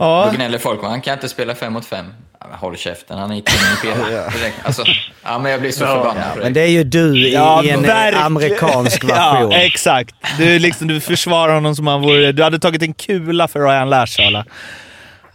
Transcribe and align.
Ja. 0.00 0.28
Då 0.30 0.36
gnäller 0.36 0.58
folk, 0.58 0.82
han 0.82 1.00
kan 1.00 1.14
inte 1.14 1.28
spela 1.28 1.54
fem 1.54 1.72
mot 1.72 1.84
fem. 1.86 2.06
Ja, 2.40 2.46
håll 2.56 2.76
käften, 2.76 3.18
han 3.18 3.30
är 3.30 3.34
king 3.34 3.90
i. 3.90 3.94
Direkt. 4.38 4.56
Alltså, 4.64 4.84
ja, 5.24 5.38
men 5.38 5.52
jag 5.52 5.60
blir 5.60 5.72
så 5.72 5.86
förbannad 5.86 6.24
på 6.34 6.38
Men 6.42 6.52
det. 6.52 6.60
är 6.60 6.66
ju 6.66 6.84
du 6.84 7.18
i, 7.28 7.34
Ja, 7.34 7.64
i 7.64 7.70
en 7.70 7.82
verkligen. 7.82 8.24
amerikansk 8.24 9.04
version. 9.04 9.50
Ja, 9.50 9.58
exakt. 9.58 10.14
Du, 10.38 10.58
liksom, 10.58 10.88
du 10.88 11.00
försvarar 11.00 11.54
honom 11.54 11.76
som 11.76 11.86
han 11.86 12.00
vore... 12.02 12.32
Du 12.32 12.42
hade 12.42 12.58
tagit 12.58 12.82
en 12.82 12.94
kula 12.94 13.48
för 13.48 13.60
Ryan 13.60 13.90
Larsala. 13.90 14.44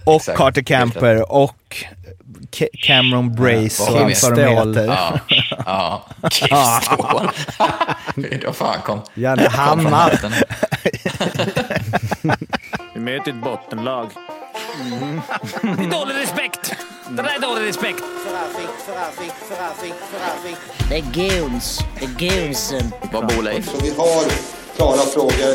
Och 0.04 0.16
Exakt. 0.16 0.38
Carter 0.38 0.62
Camper 0.62 1.32
och 1.32 1.56
Ca- 2.52 2.68
Cameron 2.84 3.36
Brace 3.36 3.84
vad 3.92 4.02
och 4.02 4.02
allt 4.06 4.24
vad 4.24 4.36
de 4.36 4.42
heter. 4.42 4.86
Ja, 4.86 5.20
ja. 5.66 6.06
Killstål. 6.32 7.30
Då 8.46 8.54
fan 8.54 8.82
kom... 8.86 9.02
Janne 9.14 9.50
Hammar. 9.50 10.12
Vi 12.94 13.00
möter 13.00 13.32
ett 13.32 13.44
bottenlag. 13.44 14.10
Det 15.62 15.84
är 15.84 15.92
dålig 15.92 16.16
respekt! 16.16 16.76
Det 17.10 17.22
där 17.22 17.36
är 17.36 17.40
dålig 17.40 17.68
respekt. 17.68 18.04
Det 20.90 20.96
är 20.98 21.02
goons. 21.02 21.80
Det 22.00 22.06
är 22.06 22.46
goonsen. 22.46 22.92
Vad 23.12 23.28
bor 23.28 23.44
Leif? 23.44 23.66
Så 23.66 23.78
vi 23.82 23.90
har 23.90 24.24
klara 24.76 24.98
frågor, 24.98 25.52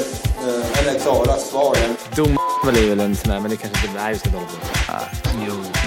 eh, 0.47 0.79
eller 0.79 1.01
klara 1.01 1.37
svar. 1.37 1.77
Dom 2.17 2.39
är 2.69 2.89
väl 2.89 3.01
en 3.01 3.17
sån 3.17 3.31
där, 3.33 3.41
men 3.41 3.51
det 3.51 3.57
kanske 3.57 3.87
inte 3.87 4.01
är 4.01 4.15
så 4.15 4.29
dåligt. 4.29 4.59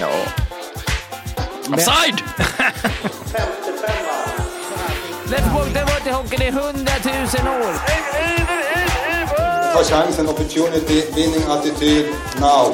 Ja. 0.01 0.09
Offside! 1.73 2.23
Let's 5.25 5.53
walk, 5.53 5.75
varit 5.75 6.07
i 6.07 6.09
hockeyn 6.09 6.41
i 6.41 6.51
hundratusen 6.51 7.47
år. 7.47 7.73
Ta 9.73 9.83
chansen, 9.83 10.27
opportunity, 10.27 11.03
winning 11.15 11.43
attityd, 11.47 12.05
now. 12.39 12.73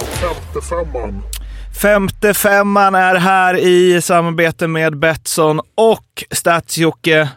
Femte 1.82 2.34
femman 2.34 2.96
är 2.96 3.16
här 3.16 3.58
i 3.58 4.02
samarbete 4.02 4.68
med 4.68 4.98
Betsson 4.98 5.62
och 5.76 6.24
Stadsjocke. 6.32 7.30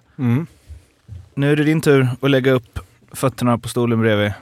Nu 1.35 1.53
är 1.53 1.57
det 1.57 1.65
din 1.65 1.81
tur 1.81 2.09
att 2.21 2.31
lägga 2.31 2.53
upp 2.53 2.79
fötterna 3.13 3.59
på 3.59 3.69
stolen 3.69 4.01
bredvid. 4.01 4.33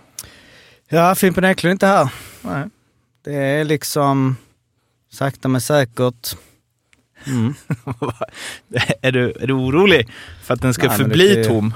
Ja, 0.89 1.15
Fimpen 1.15 1.45
Eklund 1.45 1.71
är 1.71 1.73
inte 1.73 1.87
här. 1.87 2.09
Nej. 2.43 2.65
Det 3.25 3.35
är 3.35 3.65
liksom 3.65 4.37
sakta 5.13 5.49
men 5.49 5.61
säkert. 5.61 6.37
är, 9.03 9.13
du, 9.13 9.33
är 9.41 9.47
du 9.47 9.53
orolig 9.53 10.09
för 10.43 10.55
att 10.55 10.63
den 10.63 10.75
ska 10.75 10.89
Nej, 10.89 10.97
förbli 10.99 11.35
det 11.35 11.45
tom? 11.45 11.75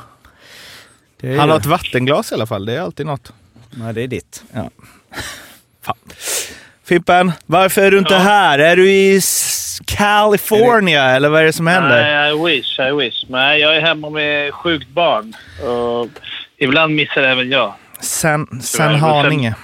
Det 1.20 1.34
är 1.34 1.38
Han 1.38 1.50
har 1.50 1.56
ett 1.56 1.66
vattenglas 1.66 2.33
i 2.33 2.34
alla 2.34 2.46
fall, 2.46 2.66
det 2.66 2.72
är 2.72 2.80
alltid 2.80 3.06
något. 3.06 3.33
Nej, 3.77 3.94
det 3.94 4.03
är 4.03 4.08
ditt. 4.08 4.44
Fan. 5.83 5.97
Fimpen, 6.84 7.33
varför 7.47 7.83
är 7.83 7.91
du 7.91 7.98
inte 7.98 8.17
här? 8.17 8.58
Är 8.58 8.77
du 8.77 8.91
i 8.91 9.20
California 9.84 11.05
eller 11.05 11.28
vad 11.28 11.41
är 11.41 11.44
det 11.44 11.53
som 11.53 11.67
händer? 11.67 12.02
Nej, 12.02 12.33
I 12.33 12.45
wish, 12.45 12.78
I 12.78 12.92
wish. 12.92 13.25
Nej, 13.28 13.61
jag 13.61 13.77
är 13.77 13.80
hemma 13.80 14.11
med 14.11 14.55
sjukt 14.55 14.89
barn. 14.89 15.36
Och 15.69 16.08
ibland 16.56 16.95
missar 16.95 17.22
även 17.22 17.50
jag. 17.50 17.75
Sen, 18.00 18.62
sen 18.62 18.95
Haninge. 18.95 19.55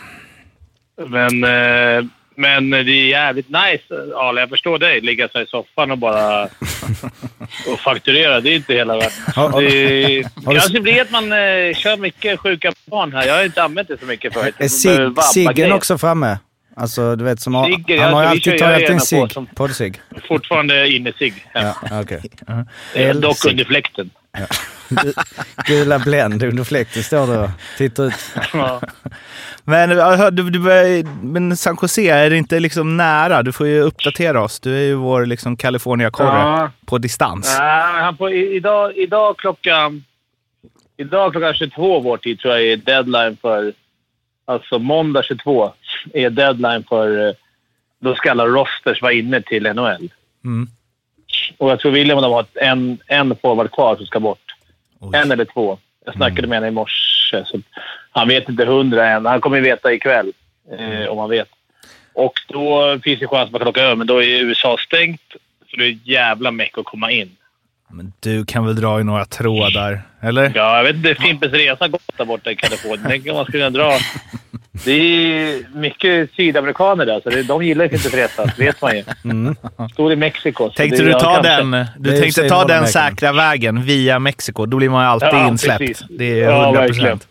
Men, 1.07 1.45
eh, 1.45 2.05
men 2.41 2.71
det 2.71 2.79
är 2.93 3.09
jävligt 3.09 3.49
nice, 3.49 4.15
Ale. 4.17 4.41
Jag 4.41 4.49
förstår 4.49 4.79
dig. 4.79 5.01
Ligga 5.01 5.29
här 5.35 5.43
i 5.43 5.47
soffan 5.47 5.91
och 5.91 5.99
bara 5.99 6.43
och 7.73 7.81
fakturera. 7.85 8.41
Det 8.41 8.51
är 8.51 8.57
inte 8.57 8.75
hela 8.75 8.97
världen. 8.97 9.13
Det 9.69 10.23
kanske 10.45 10.81
blir 10.81 11.03
att 11.03 11.11
man 11.11 11.33
eh, 11.33 11.75
kör 11.75 11.97
mycket 11.97 12.41
sjuka 12.41 12.73
barn 12.87 13.13
här. 13.13 13.27
Jag 13.27 13.35
har 13.37 13.45
inte 13.45 13.63
använt 13.63 13.89
det 13.89 14.01
så 14.01 14.07
mycket 14.07 14.35
förut. 14.35 14.55
Är 14.59 14.69
Sig- 14.69 15.23
Siggen 15.33 15.73
också 15.73 15.99
framme? 15.99 16.39
Alltså, 16.77 17.17
du 17.17 17.25
vet 17.25 17.41
som 17.41 17.55
har, 17.55 17.67
Siggen, 17.67 17.99
han 17.99 18.13
har 18.13 18.23
ju 18.23 18.29
alltid 18.29 18.59
tagit 18.59 18.91
en 18.91 19.01
cigg, 19.01 19.31
poddcigg. 19.55 20.01
Fortfarande 20.29 20.89
inne 20.89 21.13
sig. 21.13 21.35
Ja, 21.55 21.75
okej. 22.03 22.21
Eh, 22.95 23.15
Dock 23.15 23.31
Elsig. 23.35 23.51
under 23.51 23.65
fläkten. 23.65 24.11
Gula 25.67 25.99
Blend 25.99 26.43
under 26.43 26.65
fläkten 26.65 27.03
står 27.03 27.27
det 27.27 27.39
och 27.39 27.51
tittar 27.79 28.05
ut. 28.07 28.15
Ja. 28.53 28.81
Men, 29.65 29.89
du, 30.37 30.51
du, 30.51 30.61
men 31.23 31.57
San 31.57 31.77
Jose, 31.83 32.03
är 32.11 32.31
det 32.31 32.37
inte 32.37 32.61
liksom 32.61 32.97
nära? 32.97 33.43
Du 33.43 33.53
får 33.53 33.67
ju 33.67 33.81
uppdatera 33.81 34.43
oss. 34.43 34.61
Du 34.61 34.77
är 34.77 34.81
ju 34.83 34.95
vår 34.95 35.27
liksom 35.27 35.57
California-korre 35.57 36.29
Ja. 36.39 36.71
på 36.87 36.99
distans. 36.99 37.57
Nej, 37.59 37.93
men 37.95 38.05
han 38.05 38.17
får, 38.17 38.33
i- 38.33 38.55
idag, 38.57 38.97
idag, 38.97 39.37
klockan, 39.39 40.05
idag 40.97 41.33
klockan 41.33 41.55
22 41.55 42.01
vår 42.01 42.17
tid 42.17 42.39
tror 42.41 42.55
jag 42.55 42.63
är 42.63 42.77
deadline 42.77 43.37
för... 43.41 43.73
Alltså 44.45 44.79
måndag 44.79 45.23
22 45.23 45.73
är 46.15 46.31
deadline 46.31 46.85
för... 46.89 47.29
eh, 47.29 47.35
Då 48.01 48.15
ska 48.15 48.31
alla 48.31 48.47
rosters 48.47 49.03
vara 49.03 49.13
inne 49.13 49.43
till 49.43 49.63
NHL. 49.63 50.11
Mm. 50.45 50.69
Och 51.59 51.71
jag 51.71 51.81
tror 51.81 51.93
William 51.93 52.19
har 52.19 52.45
en, 52.55 52.99
en 53.07 53.37
forward 53.37 53.71
kvar 53.71 53.97
som 53.97 54.07
ska 54.07 54.21
bort. 54.21 54.55
Oj. 55.01 55.11
En 55.19 55.33
eller 55.33 55.45
två. 55.45 55.79
Jag 56.05 56.15
snackade 56.15 56.47
med 56.47 56.57
honom 56.59 56.69
i 56.69 56.71
morse. 56.71 57.45
Så 57.45 57.61
han 58.11 58.29
vet 58.29 58.49
inte 58.49 58.65
hundra 58.65 59.09
än. 59.09 59.27
Han 59.27 59.41
kommer 59.41 59.61
veta 59.61 59.93
ikväll, 59.93 60.33
eh, 60.79 61.07
om 61.07 61.19
han 61.19 61.31
vet. 61.31 61.49
Och 62.13 62.41
då 62.49 62.99
finns 63.05 63.21
det 63.21 63.27
chans 63.27 63.47
att 63.47 63.53
man 63.53 63.59
kan 63.59 63.69
åka 63.69 63.83
över, 63.83 63.97
men 63.97 64.07
då 64.07 64.23
är 64.23 64.45
USA 64.45 64.77
stängt. 64.79 65.35
Så 65.71 65.77
det 65.77 65.85
är 65.85 65.99
jävla 66.05 66.51
meck 66.51 66.79
att 66.79 66.85
komma 66.85 67.11
in. 67.11 67.37
Men 67.93 68.13
du 68.21 68.45
kan 68.45 68.67
väl 68.67 68.77
dra 68.77 69.01
i 69.01 69.05
några 69.05 69.25
trådar, 69.25 70.03
eller? 70.21 70.53
Ja, 70.55 70.77
jag 70.77 70.85
vet 70.85 70.97
inte. 70.97 71.15
Fimpens 71.15 71.53
Resa 71.53 71.89
gått 71.89 72.03
där 72.17 72.25
borta 72.25 72.51
i 72.51 72.57
Kalifornien. 72.57 73.05
Tänk 73.09 73.27
om 73.29 73.35
man 73.35 73.45
skulle 73.45 73.59
kunna 73.71 73.79
dra. 73.85 73.93
Det 74.85 74.93
är 74.93 75.77
mycket 75.79 76.31
sydamerikaner 76.37 77.07
där, 77.07 77.21
så 77.21 77.31
det, 77.31 77.43
de 77.43 77.63
gillar 77.65 77.85
ju 77.85 77.89
Fimpens 77.91 78.15
Resa. 78.15 78.45
Det 78.57 78.65
vet 78.65 78.83
man 78.83 78.97
ju. 78.97 79.05
Stor 79.93 80.13
i 80.13 80.17
Mexiko. 80.17 80.71
Tänkte 80.71 81.03
det- 81.03 81.09
du 81.09 81.13
ta 81.13 81.35
kanske. 81.43 81.53
den, 81.57 81.87
du 81.99 82.21
tänkte 82.21 82.49
ta 82.49 82.65
den 82.65 82.87
säkra 82.87 83.33
vägen 83.33 83.83
via 83.85 84.19
Mexiko. 84.19 84.67
Då 84.67 84.77
blir 84.77 84.89
man 84.89 85.05
ju 85.05 85.09
alltid 85.11 85.29
Ja, 85.29 85.49
insläppt. 85.49 85.79
precis. 85.79 86.05
Det 86.11 86.41
är 86.41 86.45
Ja, 86.51 86.65
100 86.65 86.81
verkligen. 86.81 87.19
procent. 87.19 87.29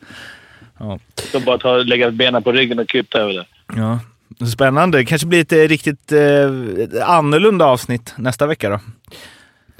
Ja. 0.79 0.99
Så 1.31 1.39
bara 1.39 1.57
ta, 1.57 1.77
lägga 1.77 2.11
benen 2.11 2.43
på 2.43 2.51
ryggen 2.51 2.79
och 2.79 2.87
kuta 2.89 3.17
över 3.17 3.33
det. 3.33 3.45
Ja. 3.75 3.99
Spännande. 4.53 4.97
Det 4.97 5.05
kanske 5.05 5.27
blir 5.27 5.41
ett 5.41 5.51
eh, 5.51 5.57
riktigt 5.57 6.11
eh, 6.11 6.19
annorlunda 7.09 7.65
avsnitt 7.65 8.13
nästa 8.17 8.45
vecka 8.47 8.69
då. 8.69 8.79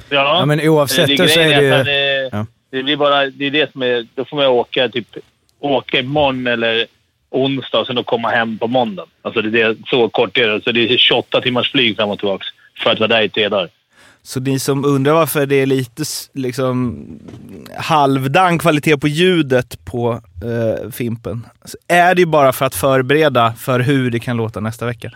Ja, 0.09 0.45
men 0.45 0.59
oavsett 0.69 1.07
det, 1.07 1.15
då 1.15 1.27
så 1.27 1.39
är 1.39 1.61
det 1.61 1.77
ju... 1.77 1.83
det, 1.83 2.29
Ja. 2.31 2.45
det 2.71 2.83
blir 2.83 2.97
bara... 2.97 3.25
Det 3.25 3.45
är 3.45 3.51
det 3.51 3.71
som 3.71 3.81
är... 3.81 4.07
Då 4.15 4.25
får 4.25 4.37
man 4.37 4.45
åka 4.45 4.89
typ... 4.89 5.07
Åka 5.59 5.99
imorgon 5.99 6.47
eller 6.47 6.85
onsdag 7.29 7.79
och 7.79 7.87
sen 7.87 7.95
då 7.95 8.03
komma 8.03 8.29
hem 8.29 8.57
på 8.57 8.67
måndag. 8.67 9.05
Alltså 9.21 9.41
det 9.41 9.61
är 9.61 9.69
det, 9.69 9.77
så 9.87 10.09
kort 10.09 10.37
är 10.37 10.47
det. 10.47 10.63
Så 10.63 10.71
det 10.71 10.93
är 10.93 10.97
28 10.97 11.41
timmars 11.41 11.71
flyg 11.71 11.95
fram 11.95 12.09
och 12.09 12.19
tillbaka 12.19 12.45
för 12.83 12.89
att 12.89 12.99
vara 12.99 13.07
där 13.07 13.21
i 13.21 13.29
tre 13.29 13.49
dagar. 13.49 13.69
Så 14.23 14.39
ni 14.39 14.59
som 14.59 14.85
undrar 14.85 15.13
varför 15.13 15.45
det 15.45 15.55
är 15.55 15.65
lite 15.65 16.03
liksom, 16.33 17.05
halvdan 17.77 18.59
kvalitet 18.59 18.97
på 18.97 19.07
ljudet 19.07 19.85
på 19.85 20.21
eh, 20.43 20.91
Fimpen, 20.91 21.45
så 21.65 21.77
är 21.87 22.15
det 22.15 22.21
ju 22.21 22.25
bara 22.25 22.53
för 22.53 22.65
att 22.65 22.75
förbereda 22.75 23.53
för 23.57 23.79
hur 23.79 24.11
det 24.11 24.19
kan 24.19 24.37
låta 24.37 24.59
nästa 24.59 24.85
vecka. 24.85 25.11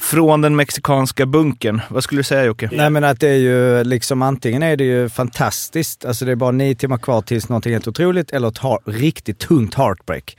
Från 0.00 0.40
den 0.40 0.56
mexikanska 0.56 1.26
bunkern. 1.26 1.80
Vad 1.88 2.04
skulle 2.04 2.18
du 2.18 2.24
säga 2.24 2.44
Jocke? 2.44 2.68
Nej 2.72 2.90
men 2.90 3.04
att 3.04 3.20
det 3.20 3.28
är 3.28 3.36
ju 3.38 3.84
liksom 3.84 4.22
antingen 4.22 4.62
är 4.62 4.76
det 4.76 4.84
ju 4.84 5.08
fantastiskt, 5.08 6.04
alltså 6.04 6.24
det 6.24 6.32
är 6.32 6.36
bara 6.36 6.50
nio 6.50 6.74
timmar 6.74 6.98
kvar 6.98 7.22
tills 7.22 7.48
någonting 7.48 7.72
helt 7.72 7.88
otroligt, 7.88 8.30
eller 8.30 8.48
ett 8.48 8.60
riktigt 8.86 9.38
tungt 9.38 9.74
heartbreak. 9.74 10.36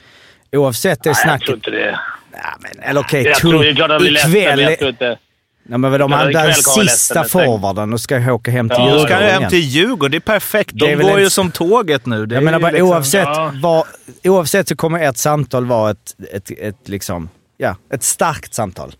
Oavsett 0.51 1.03
det 1.03 1.09
Nej, 1.09 1.15
jag 1.17 1.23
snacket... 1.23 1.45
tror 1.45 1.55
inte 1.55 1.71
det. 1.71 1.99
Ja, 2.31 2.57
men, 2.59 2.83
eller 2.83 3.01
okej, 3.01 3.23
Jag 3.23 3.35
tror 3.35 3.63
det 3.63 3.69
är 3.69 3.75
klart 3.75 3.91
att 3.91 3.99
tungt. 3.99 4.01
blir 4.01 4.11
ledsen, 4.11 4.31
men 4.31 4.71
Ikväll... 4.73 5.17
Nej, 5.65 5.79
men 5.79 5.99
de 5.99 6.11
Ja, 6.11 6.17
hade 6.17 6.31
den 6.31 6.53
sista 6.53 7.19
men 7.19 7.29
forwarden 7.29 7.93
och 7.93 8.01
ska 8.01 8.33
åka 8.33 8.51
hem 8.51 8.69
till 8.69 8.77
Ja, 8.79 8.83
Då 8.85 8.89
Djurgården 8.89 9.07
ska 9.07 9.15
hem 9.41 9.49
till 9.49 9.59
Djurgården, 9.59 10.11
det 10.11 10.17
är 10.17 10.19
perfekt. 10.19 10.71
De 10.73 10.85
Det 10.85 10.91
är 10.91 10.95
väl 10.95 11.05
går 11.05 11.17
en- 11.17 11.23
ju 11.23 11.29
som 11.29 11.51
tåget 11.51 12.05
nu. 12.05 12.25
Det 12.25 12.35
Jag 12.35 12.43
menar 12.43 12.59
bara 12.59 12.71
liksom- 12.71 12.87
oavsett, 12.89 13.23
Ja. 13.27 13.51
vad, 13.61 13.83
oavsett 14.23 14.67
så 14.67 14.75
kommer 14.75 14.99
ert 14.99 15.17
samtal 15.17 15.65
vara 15.65 15.91
ett, 15.91 16.15
ett, 16.33 16.51
ett, 16.59 16.89
liksom, 16.89 17.29
ja, 17.57 17.75
ett 17.93 18.03
starkt 18.03 18.53
samtal. 18.53 18.95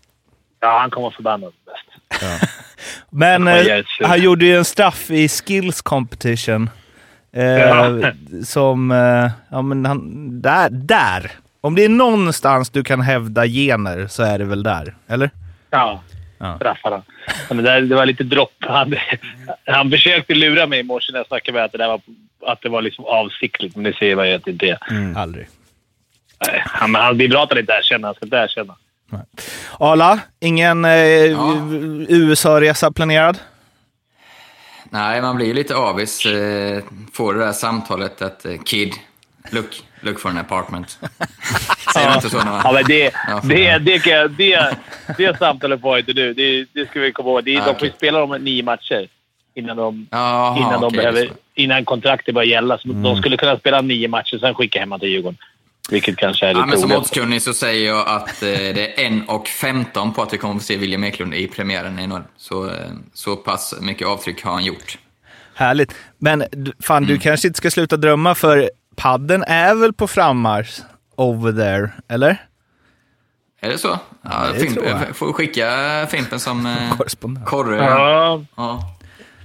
Ja, 0.60 0.78
han 0.80 0.90
kommer 0.90 1.10
förbannad 1.10 1.52
bäst. 1.66 2.20
Men 3.10 3.46
Ja, 3.46 3.52
eh, 3.56 3.66
är 3.78 3.82
sur. 3.98 4.04
han 4.04 4.20
gjorde 4.22 4.44
ju 4.44 4.56
en 4.58 4.64
straff 4.64 5.10
i 5.10 5.28
skills 5.28 5.82
competition. 5.82 6.70
Eh, 7.36 7.44
Ja. 7.44 8.12
Som, 8.44 8.90
eh, 8.90 9.30
ja 9.50 9.62
men 9.62 9.86
han, 9.86 10.40
där, 10.42 10.68
där. 10.70 11.32
Om 11.60 11.74
det 11.74 11.84
är 11.84 11.88
någonstans 11.88 12.70
du 12.70 12.84
kan 12.84 13.00
hävda 13.00 13.46
gener 13.46 14.06
så 14.06 14.22
är 14.22 14.38
det 14.38 14.44
väl 14.44 14.62
där, 14.62 14.94
eller? 15.08 15.30
Ja, 15.70 16.00
Ja. 16.48 16.56
straffarna. 16.56 17.02
Ja, 17.26 17.32
men 17.54 17.56
det, 17.56 17.62
där- 17.62 17.80
det 17.80 17.94
var 17.94 18.06
lite 18.06 18.24
dropp. 18.24 18.54
Han, 18.60 18.94
han 19.66 19.90
försökte 19.90 20.34
lura 20.34 20.66
mig 20.66 20.80
i 20.80 20.82
morse 20.82 21.12
när 21.12 21.18
jag 21.18 21.26
snackade 21.26 21.56
med 21.58 21.64
att 21.64 21.72
det, 21.72 21.78
där 21.78 21.88
var, 21.88 22.00
att 22.46 22.62
det 22.62 22.68
var 22.68 22.82
liksom 22.82 23.04
avsiktligt, 23.04 23.76
men 23.76 23.84
det 23.84 23.92
ser 23.98 24.16
man 24.16 24.28
ju 24.28 24.34
att 24.34 24.44
det 24.44 24.50
inte 24.50 24.66
är. 24.66 24.78
Aldrig. 25.18 25.48
Nej, 26.46 26.62
Han, 26.66 26.92
men 26.92 27.02
han, 27.02 27.18
det 27.18 27.24
är 27.24 27.28
bra 27.28 27.42
att 27.42 27.50
han 27.50 27.58
inte 27.58 27.72
erkänner. 27.72 28.08
Han 28.08 28.14
ska 28.14 28.24
inte 28.24 28.36
erkänna. 28.36 28.76
Arla, 29.78 30.18
ingen 30.40 30.84
eh, 30.84 30.92
USA-resa 32.08 32.92
planerad? 32.92 33.38
Nej, 34.90 35.22
man 35.22 35.36
blir 35.36 35.46
ju 35.46 35.54
lite 35.54 35.76
avis. 35.76 36.26
Eh, 36.26 36.82
får 37.12 37.34
det 37.34 37.40
där 37.44 37.52
samtalet 37.52 38.22
att 38.22 38.44
eh, 38.46 38.52
kid, 38.64 38.92
look, 39.50 39.82
look 40.00 40.20
for 40.20 40.28
an 40.30 40.38
apartment. 40.38 40.98
Säger 41.94 42.06
man 42.08 42.16
inte 42.16 42.30
så 42.30 42.36
när 42.38 42.44
man... 42.44 42.60
Ja, 42.64 42.72
men 42.72 42.84
det, 42.84 43.10
Ja, 43.28 43.40
det, 43.44 43.78
det, 43.78 43.98
kan 43.98 44.12
jag- 44.12 44.30
det, 44.30 44.76
det 45.16 45.38
samtalet 45.38 45.80
var 45.82 45.98
inte 45.98 46.12
du. 46.12 46.34
Det, 46.34 46.66
det 46.72 46.88
ska 46.90 47.00
vi 47.00 47.12
komma 47.12 47.28
ihåg. 47.30 47.44
Det, 47.44 47.56
Ah, 47.58 47.66
de 47.66 47.74
får 47.78 47.86
ju 47.88 47.92
spela 47.92 48.18
de 48.26 48.30
nio 48.44 48.62
matcher 48.62 49.08
innan, 49.54 49.76
de, 49.76 50.06
Jaha, 50.10 50.56
innan, 50.58 50.80
de 50.80 50.86
okej, 50.86 50.96
behöver, 50.98 51.30
innan 51.54 51.84
kontraktet 51.84 52.34
börjar 52.34 52.46
gälla. 52.48 52.78
Så 52.78 52.88
De 52.88 53.16
skulle 53.16 53.36
kunna 53.36 53.58
spela 53.58 53.80
nio 53.80 54.08
matcher, 54.08 54.38
sen 54.38 54.54
skicka 54.54 54.80
hem 54.80 54.98
till 55.00 55.08
Djurgården. 55.08 55.38
Vilket 55.90 56.16
kanske 56.16 56.46
är 56.46 56.50
Ja, 56.50 56.56
lite 56.56 56.68
men 56.68 56.78
som 56.78 56.92
oddskunnig 56.92 57.42
så 57.42 57.52
säger 57.54 57.86
jag 57.88 58.08
att 58.08 58.42
eh, 58.42 58.48
det 58.48 59.02
är 59.04 59.06
1 59.22 59.28
och 59.28 59.48
15 59.48 60.12
på 60.14 60.22
att 60.22 60.32
vi 60.32 60.38
kommer 60.38 60.54
att 60.54 60.60
få 60.60 60.66
se 60.66 60.76
William 60.76 61.04
Eklund 61.04 61.34
i 61.34 61.46
premiären 61.46 61.98
i 61.98 62.06
NHL. 62.06 62.22
Så, 62.36 62.66
eh, 62.66 62.72
så 63.14 63.36
pass 63.36 63.74
mycket 63.80 64.06
avtryck 64.08 64.44
har 64.44 64.52
han 64.52 64.64
gjort. 64.64 64.98
Härligt. 65.54 65.94
Men 66.18 66.44
du- 66.50 66.72
fan, 66.82 66.96
Mm. 67.04 67.08
du 67.14 67.18
kanske 67.18 67.48
inte 67.48 67.56
ska 67.56 67.70
sluta 67.70 67.96
drömma 67.96 68.34
för 68.34 68.70
padden 68.96 69.42
är 69.46 69.74
väl 69.74 69.92
på 69.92 70.08
frammarsch 70.08 70.78
over 71.16 71.52
there, 71.52 71.90
eller? 72.08 72.36
Är 73.64 73.68
det 73.68 73.78
så? 73.78 73.98
Ja, 74.22 74.46
Det 74.54 74.60
Fimp, 74.60 74.74
tror 74.74 74.86
jag. 74.86 75.00
jag 75.08 75.16
får 75.16 75.32
skicka 75.32 75.66
Fimpen 76.10 76.40
som 76.40 76.66
eh, 76.66 76.72
Korrespondent. 76.96 77.46
korre. 77.46 77.76
Ja, 77.76 78.44
Ja. 78.56 78.96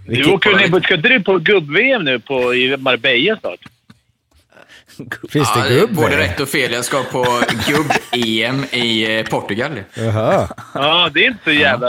du 0.05 0.31
åker 0.31 0.55
ner, 0.55 0.81
ska 0.81 0.95
inte 0.95 1.09
du 1.09 1.23
på 1.23 1.37
gubb-VM 1.37 2.03
nu 2.03 2.19
på, 2.19 2.53
i 2.55 2.77
Marbella 2.77 3.37
snart? 3.39 3.59
Finns 5.29 5.51
Ja, 5.55 5.63
det 5.63 5.75
gubb 5.79 5.93
både 5.95 6.17
rätt 6.17 6.39
och 6.39 6.49
fel. 6.49 6.71
Jag 6.71 6.85
ska 6.85 7.03
på 7.03 7.25
gubb-EM 7.67 8.63
i 8.71 9.19
eh, 9.19 9.25
Portugal. 9.25 9.71
Jaha. 9.93 10.47
Ja, 10.73 11.09
det 11.13 11.19
är 11.25 11.27
inte 11.27 11.43
så 11.43 11.51
jävla 11.51 11.87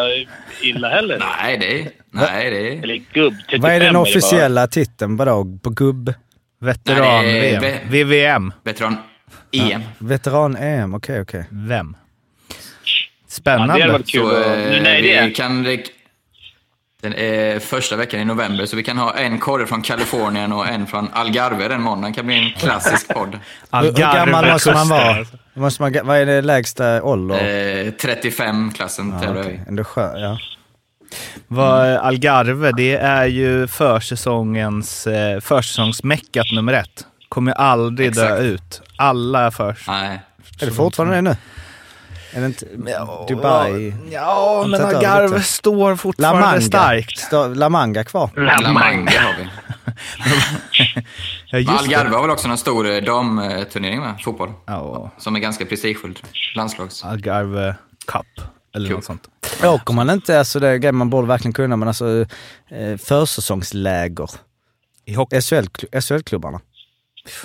illa 0.63 0.89
heller. 0.89 1.19
Nej, 1.43 1.59
det 1.59 1.81
är... 1.81 1.91
Nej, 2.11 2.51
det 2.51 2.69
är... 2.79 2.83
Eller 2.83 2.95
gubb. 3.13 3.35
35 3.51 3.61
Vad 3.63 3.71
är 3.73 3.81
den 3.81 3.95
bara. 3.95 4.03
officiella 4.03 4.67
titeln 4.67 5.17
vadå, 5.17 5.59
på 5.63 5.71
gubb? 5.71 6.15
Veteran-VM. 6.61 7.63
VVM. 7.91 8.53
Veteran-EM. 8.65 9.83
Veteran-EM, 9.99 10.95
okej 10.95 11.21
okej. 11.21 11.45
Vem? 11.51 11.97
Ja, 13.31 13.35
Spännande. 13.35 13.75
det 13.75 13.81
hade 13.81 13.93
varit 13.93 14.09
kul. 14.11 14.21
Så 14.21 14.37
att- 14.37 14.47
eh, 14.47 14.53
Nu, 14.59 14.81
nej, 14.83 15.03
det 15.03 15.27
vi 15.27 15.35
kan... 15.35 15.65
Den 17.03 17.15
är 17.15 17.59
första 17.59 17.97
veckan 17.97 18.21
i 18.21 18.25
november, 18.25 18.67
så 18.67 18.77
vi 18.77 18.83
kan 18.83 18.99
ha 18.99 19.15
en 19.15 19.39
korre 19.39 19.67
från 19.67 19.83
Kalifornien 19.83 20.53
och 20.53 20.69
en 20.69 20.87
från 20.87 21.09
Algarve 21.13 21.69
den 21.69 21.83
måndagen. 21.83 22.13
Det 22.13 22.17
kan 22.17 22.27
bli 22.27 22.39
en 22.39 22.51
klassisk 22.61 23.09
podd. 23.15 23.39
Hur, 23.73 23.83
hur 23.83 23.93
gammal 23.93 24.47
måste 24.53 24.73
man 24.73 24.89
vara? 24.89 25.27
Måste 25.55 25.83
man, 25.83 25.97
vad 26.05 26.17
är 26.19 26.27
det 26.27 26.43
lägsta 26.43 27.03
ålder? 27.03 27.37
Eh, 27.37 27.93
35-klassen 27.93 29.11
Ja, 29.13 29.21
tävlar 29.27 29.41
okej. 29.43 29.61
vi. 29.65 29.69
Ändå 29.69 29.83
skö- 29.83 30.19
ja. 30.21 30.39
Vad, 31.47 31.97
Algarve, 31.97 32.73
det 32.77 32.95
är 32.97 33.27
ju 33.27 33.67
försäsongens, 33.67 35.07
eh, 35.07 35.41
försäsongsmäckat 35.41 36.47
nummer 36.55 36.73
ett. 36.73 37.07
Kommer 37.29 37.53
aldrig 37.53 38.15
dö 38.15 38.23
Exakt. 38.25 38.43
ut. 38.43 38.83
Alla 38.97 39.41
är 39.47 39.51
förs. 39.51 39.85
Nej. 39.89 40.21
Är 40.61 40.67
det 40.67 40.73
fortfarande 40.73 41.15
det 41.15 41.23
nu? 41.23 41.37
Är 42.33 42.41
det 42.41 42.47
inte 42.47 42.67
Dubai? 43.29 43.95
Ja, 44.11 44.65
men 44.69 44.81
Algarve 44.85 45.43
står 45.43 45.91
La 45.91 45.97
fortfarande 45.97 46.41
Manga? 46.41 46.61
starkt. 46.61 47.19
Står 47.19 47.55
La 47.55 47.69
Manga 47.69 48.05
kvar? 48.05 48.31
La 48.63 48.73
Manga 48.73 49.21
har 49.21 49.35
vi. 49.39 49.49
Ja. 51.53 51.73
Algarve 51.79 52.15
har 52.15 52.23
väl 52.23 52.31
också 52.31 52.49
en 52.49 52.59
stor 52.59 52.91
eh, 52.91 53.03
damturnering 53.03 54.01
med, 54.01 54.15
fotboll. 54.25 54.53
Ja, 54.67 55.11
Som 55.19 55.37
är 55.37 55.41
ganska 55.41 55.65
prestigefylld. 55.67 56.21
Landslags. 56.57 57.05
Algarve 57.05 57.75
Cup. 58.07 58.27
Eller 58.75 58.87
Kul. 58.89 58.97
något 58.97 59.05
sånt. 59.05 59.29
Åker 59.65 59.95
man 59.95 60.11
inte, 60.11 60.39
alltså 60.39 60.61
det 60.61 60.69
är 60.69 60.75
en 60.75 60.81
grej 60.81 60.93
man 60.93 61.11
borde 61.11 61.27
verkligen 61.29 61.53
kunna, 61.53 61.77
men 61.77 61.89
alltså 61.89 62.21
eh, 62.71 62.97
försäsongsläger. 62.99 64.31
I 65.05 65.15
hockey. 65.15 65.41
SHL, 65.41 65.65
SHL-klubbarna. 66.01 66.61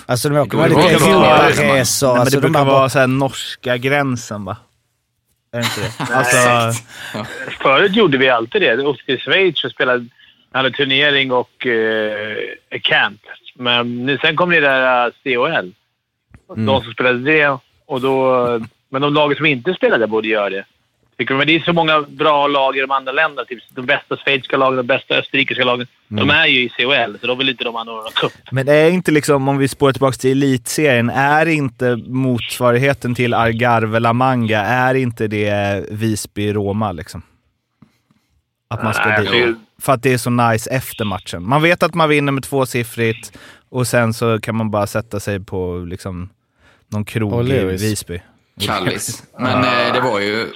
Alltså 0.06 0.28
de 0.28 0.38
åker 0.38 0.50
Det 0.50 0.68
med 0.68 0.70
lite. 0.70 1.04
Europaresor. 1.04 2.16
Alltså 2.18 2.24
det 2.24 2.36
de 2.36 2.40
brukar 2.40 2.64
bara- 2.64 2.74
vara 2.78 2.88
så 2.88 2.98
här 2.98 3.06
norska 3.06 3.76
gränsen 3.76 4.44
va? 4.44 4.56
Är 5.56 5.60
det 5.60 5.66
inte 5.66 5.80
det? 5.80 6.14
alltså, 6.14 6.82
Förut 7.62 7.96
gjorde 7.96 8.18
vi 8.18 8.28
alltid 8.28 8.62
det. 8.62 8.76
Vi 8.76 8.82
åkte 8.82 9.04
till 9.04 9.20
Schweiz 9.20 9.64
och 9.64 9.70
spelade 9.70 10.06
hade 10.56 10.70
turnering 10.70 11.32
och 11.32 11.66
eh, 11.66 12.36
camp. 12.82 13.20
Men 13.54 14.06
nu, 14.06 14.18
sen 14.18 14.36
kom 14.36 14.50
det 14.50 14.60
där 14.60 15.06
eh, 15.06 15.12
COL. 15.24 15.72
De 16.56 16.82
som 16.82 16.92
spelade 16.92 17.18
det. 17.18 17.58
Och 17.86 18.00
då, 18.00 18.60
men 18.88 19.02
de 19.02 19.14
lagen 19.14 19.36
som 19.36 19.46
inte 19.46 19.74
spelade 19.74 20.06
borde 20.06 20.28
göra 20.28 20.50
det. 20.50 20.64
Tycker 21.18 21.34
du? 21.34 21.38
Men 21.38 21.46
det 21.46 21.56
är 21.56 21.60
så 21.60 21.72
många 21.72 22.02
bra 22.02 22.46
lag 22.46 22.76
i 22.76 22.80
de 22.80 22.90
andra 22.90 23.12
länderna. 23.12 23.44
Typ 23.46 23.58
de 23.70 23.86
bästa 23.86 24.16
schweiziska 24.16 24.56
lagen, 24.56 24.76
de 24.76 24.82
bästa 24.86 25.14
österrikiska 25.14 25.64
lagen. 25.64 25.86
De 26.08 26.30
är 26.30 26.46
ju 26.46 26.64
i 26.64 26.68
COL, 26.68 27.18
så 27.20 27.26
då 27.26 27.34
vill 27.34 27.48
inte 27.48 27.64
de 27.64 27.74
ha 27.74 27.84
någon 27.84 28.12
cup. 28.14 28.32
men 28.50 28.68
är 28.68 28.90
inte 28.90 29.10
liksom, 29.10 29.48
om 29.48 29.58
vi 29.58 29.68
spårar 29.68 29.92
tillbaka 29.92 30.16
till 30.16 30.30
elitserien, 30.30 31.10
är 31.10 31.46
inte 31.46 31.96
motsvarigheten 32.06 33.14
till 33.14 33.34
Algarve 33.34 34.00
La 34.00 34.12
Manga, 34.12 34.60
är 34.60 34.94
inte 34.94 35.26
det 35.28 35.84
Visby-Roma 35.90 36.92
liksom? 36.92 37.22
Att 38.68 38.82
man 38.82 38.94
ska 38.94 39.08
Nej, 39.08 39.20
dit. 39.22 39.30
det- 39.32 39.54
För 39.82 39.92
att 39.92 40.02
det 40.02 40.12
är 40.12 40.18
så 40.18 40.30
nice 40.30 40.70
efter 40.70 41.04
matchen. 41.04 41.48
Man 41.48 41.62
vet 41.62 41.82
att 41.82 41.94
man 41.94 42.08
vinner 42.08 42.32
med 42.32 42.42
tvåsiffrigt 42.42 43.38
och 43.68 43.86
sen 43.86 44.14
så 44.14 44.40
kan 44.40 44.56
man 44.56 44.70
bara 44.70 44.86
sätta 44.86 45.20
sig 45.20 45.40
på 45.44 45.78
liksom 45.88 46.28
någon 46.88 47.04
krog 47.04 47.48
i. 47.48 47.64
Visby. 47.64 48.20
Kallis. 48.60 49.22
Men 49.38 49.64
eh, 49.64 49.92
det 49.92 50.00
var 50.00 50.20
ju... 50.20 50.46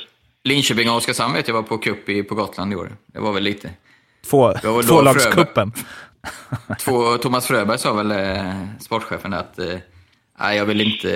Linköping 0.44 0.90
och 0.90 0.96
Oskarshamn 0.96 1.34
vet 1.34 1.48
jag 1.48 1.54
var 1.54 1.62
på 1.62 1.78
cup 1.78 2.08
i, 2.08 2.22
på 2.22 2.34
Gotland 2.34 2.72
i 2.72 2.76
år. 2.76 2.96
Det 3.06 3.20
var 3.20 3.32
väl 3.32 3.42
lite. 3.42 3.70
Två, 4.30 4.52
tvålagscupen. 4.86 5.72
Två, 6.80 7.18
Thomas 7.18 7.46
Fröberg 7.46 7.78
sa 7.78 7.92
väl, 7.92 8.10
eh, 8.10 8.54
sportchefen, 8.80 9.34
att 9.34 9.58
eh, 9.58 10.54
jag 10.56 10.64
vill 10.64 10.80
inte... 10.80 11.10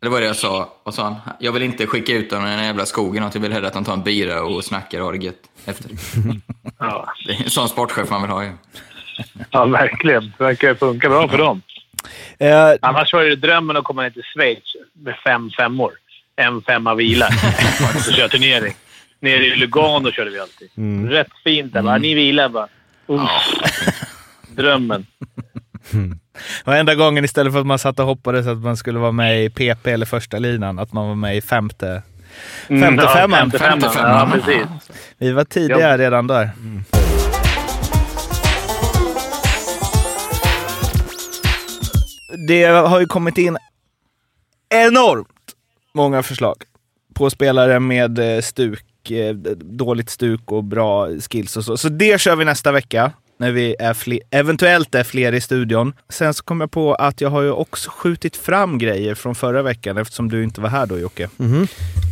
Det 0.00 0.08
var 0.08 0.20
det 0.20 0.26
jag 0.26 0.36
sa. 0.36 0.72
Vad 0.84 0.94
sa 0.94 1.02
han? 1.02 1.16
Jag 1.38 1.52
vill 1.52 1.62
inte 1.62 1.86
skicka 1.86 2.12
ut 2.12 2.30
dem 2.30 2.46
i 2.46 2.50
den 2.50 2.64
jävla 2.64 2.86
skogen. 2.86 3.30
Jag 3.34 3.40
vill 3.40 3.52
hellre 3.52 3.66
att 3.68 3.72
de 3.74 3.84
tar 3.84 3.92
en 3.92 4.02
bira 4.02 4.42
och 4.42 4.64
snackar 4.64 5.00
och 5.00 5.06
har 5.06 5.12
det 5.12 5.24
gött 5.24 5.42
efter. 5.64 5.90
Ja, 6.78 7.12
Det 7.26 7.32
är 7.32 7.42
en 7.44 7.50
sån 7.50 7.68
sportchef 7.68 8.10
man 8.10 8.22
vill 8.22 8.30
ha 8.30 8.44
ju. 8.44 8.50
ja 9.50 9.64
verkligen. 9.64 10.32
Det 10.38 10.44
verkar 10.44 10.74
funka 10.74 11.08
bra 11.08 11.28
för 11.28 11.38
dem. 11.38 11.62
Eh, 12.38 12.72
Annars 12.80 13.12
var 13.12 13.22
det 13.24 13.36
drömmen 13.36 13.76
att 13.76 13.84
komma 13.84 14.02
ner 14.02 14.10
till 14.10 14.22
Schweiz 14.22 14.62
med 14.92 15.14
fem 15.24 15.50
femmor. 15.50 15.92
En 16.36 16.62
femma 16.62 16.94
vila. 16.94 17.26
och 17.96 18.00
så 18.02 18.12
köra 18.12 18.28
turnering. 18.28 18.74
Nere 19.20 19.46
i 19.46 19.56
Lugano 19.56 20.10
körde 20.10 20.30
vi 20.30 20.38
alltid. 20.40 20.68
Rätt 21.10 21.28
fint 21.44 21.72
där. 21.72 21.82
va? 21.82 21.98
Ni 21.98 22.14
vilar 22.14 22.48
bara. 22.48 22.68
Uff. 23.06 23.30
Drömmen. 24.56 25.06
Varenda 26.64 26.94
gången 26.94 27.24
istället 27.24 27.52
för 27.52 27.60
att 27.60 27.66
man 27.66 27.78
satt 27.78 27.98
och 27.98 28.06
hoppades 28.06 28.46
att 28.46 28.58
man 28.58 28.76
skulle 28.76 28.98
vara 28.98 29.12
med 29.12 29.44
i 29.44 29.50
PP 29.50 29.86
eller 29.86 30.06
första 30.06 30.38
linan, 30.38 30.78
att 30.78 30.92
man 30.92 31.08
var 31.08 31.14
med 31.14 31.36
i 31.36 31.40
femte, 31.40 32.02
femte 32.68 32.86
Mm, 32.86 32.98
ja, 32.98 33.08
femman. 33.14 33.38
Femte 33.50 33.58
femman. 33.58 33.80
Femte 33.80 33.98
Ja, 33.98 34.04
femman. 34.20 34.30
precis. 34.40 34.66
Vi 35.18 35.32
var 35.32 35.44
tidiga 35.44 35.98
redan 35.98 36.26
där. 36.26 36.50
Det 42.48 42.64
har 42.64 43.00
ju 43.00 43.06
kommit 43.06 43.38
in 43.38 43.56
enormt 44.74 45.28
många 45.94 46.22
förslag 46.22 46.56
på 47.14 47.30
spelare 47.30 47.80
med 47.80 48.18
eh, 48.36 48.40
stuk, 48.42 49.10
eh, 49.10 49.34
dåligt 49.56 50.10
stuk 50.10 50.52
och 50.52 50.64
bra 50.64 51.08
skills 51.30 51.56
och 51.56 51.64
så. 51.64 51.76
Så 51.76 51.88
det 51.88 52.20
kör 52.20 52.36
vi 52.36 52.44
nästa 52.44 52.72
vecka 52.72 53.12
när 53.36 53.50
vi 53.52 53.76
är 53.78 53.94
fler, 53.94 54.20
eventuellt 54.30 54.94
är 54.94 55.04
fler 55.04 55.32
i 55.32 55.40
studion. 55.40 55.92
Sen 56.08 56.34
så 56.34 56.44
kom 56.44 56.60
jag 56.60 56.70
på 56.70 56.94
att 56.94 57.20
jag 57.20 57.30
har 57.30 57.42
ju 57.42 57.50
också 57.50 57.90
skjutit 57.90 58.36
fram 58.36 58.78
grejer 58.78 59.14
från 59.14 59.34
förra 59.34 59.62
veckan 59.62 59.98
eftersom 59.98 60.28
du 60.30 60.42
inte 60.44 60.60
var 60.60 60.68
här 60.68 60.86
då 60.86 60.98
Jocke. 60.98 61.28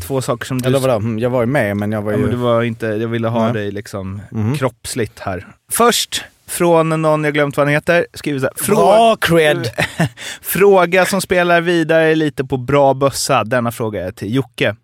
Två 0.07 0.23
saker 0.23 0.47
som 0.47 0.63
du... 0.63 0.67
Eller 0.69 0.79
vadå? 0.79 0.95
Mm, 0.95 1.19
Jag 1.19 1.31
var 1.31 1.41
ju 1.41 1.47
med, 1.47 1.77
men 1.77 1.93
jag 1.93 2.03
var 2.03 2.13
Ja, 2.13 2.17
ju... 2.19 2.23
men 2.23 2.31
du 2.31 2.37
var 2.37 2.63
inte, 2.63 2.87
jag 2.87 3.09
ville 3.09 3.29
ha 3.29 3.45
Nej. 3.45 3.53
dig 3.53 3.71
liksom 3.71 4.21
kroppsligt 4.59 5.19
här. 5.19 5.47
Först 5.73 6.25
från 6.50 7.02
någon 7.02 7.25
jag 7.25 7.35
glömt 7.35 7.57
vad 7.57 7.66
han 7.66 7.75
heter. 7.75 8.07
Skriver 8.14 8.40
så 8.40 8.47
här. 8.47 8.75
Bra 8.75 9.16
cred! 9.16 9.71
Fråga 10.42 11.07
som 11.07 11.21
spelar 11.21 11.61
vidare 11.61 12.14
lite 12.14 12.45
på 12.45 12.57
bra 12.57 12.95
bössa. 12.95 13.45
Denna 13.45 13.73
fråga 13.73 14.07
är 14.07 14.12
till 14.12 14.35
Jocke. 14.35 14.76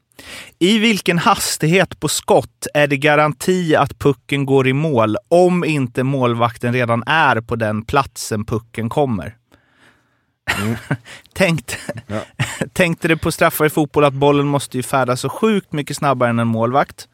I 0.59 0.79
vilken 0.79 1.19
hastighet 1.19 2.01
på 2.01 2.09
skott 2.09 2.67
är 2.75 2.87
det 2.87 2.97
garanti 2.97 3.77
att 3.77 3.99
pucken 3.99 4.47
går 4.47 4.69
i 4.69 4.73
mål 4.73 5.17
om 5.29 5.65
inte 5.65 6.03
målvakten 6.03 6.73
redan 6.73 7.03
är 7.07 7.41
på 7.41 7.57
den 7.57 7.83
platsen 7.83 8.45
pucken 8.45 8.89
kommer? 8.89 9.37
Tänkt, 11.33 11.79
tänkte 12.73 13.09
du 13.09 13.17
på 13.17 13.33
straffar 13.33 13.65
i 13.65 13.71
fotboll 13.71 14.05
att 14.05 14.15
bollen 14.15 14.47
måste 14.47 14.77
ju 14.77 14.83
färdas 14.83 15.21
så 15.21 15.29
sjukt 15.29 15.73
mycket 15.73 15.97
snabbare 15.97 16.31
än 16.31 16.39
en 16.39 16.47
målvakt. 16.47 17.09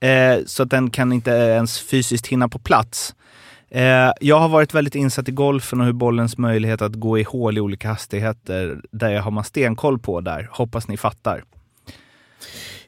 Eh, 0.00 0.38
så 0.46 0.62
att 0.62 0.70
den 0.70 0.90
kan 0.90 1.12
inte 1.12 1.30
ens 1.30 1.80
fysiskt 1.80 2.26
hinna 2.26 2.48
på 2.48 2.58
plats. 2.58 3.14
Eh, 3.70 4.12
jag 4.20 4.38
har 4.38 4.48
varit 4.48 4.74
väldigt 4.74 4.94
insatt 4.94 5.28
i 5.28 5.32
golfen 5.32 5.80
och 5.80 5.86
hur 5.86 5.92
bollens 5.92 6.38
möjlighet 6.38 6.82
att 6.82 6.94
gå 6.94 7.18
i 7.18 7.22
hål 7.22 7.58
i 7.58 7.60
olika 7.60 7.88
hastigheter, 7.88 8.80
där 8.92 9.10
jag 9.10 9.22
har 9.22 9.30
man 9.30 9.44
stenkoll 9.44 9.98
på 9.98 10.20
där. 10.20 10.48
Hoppas 10.52 10.88
ni 10.88 10.96
fattar. 10.96 11.44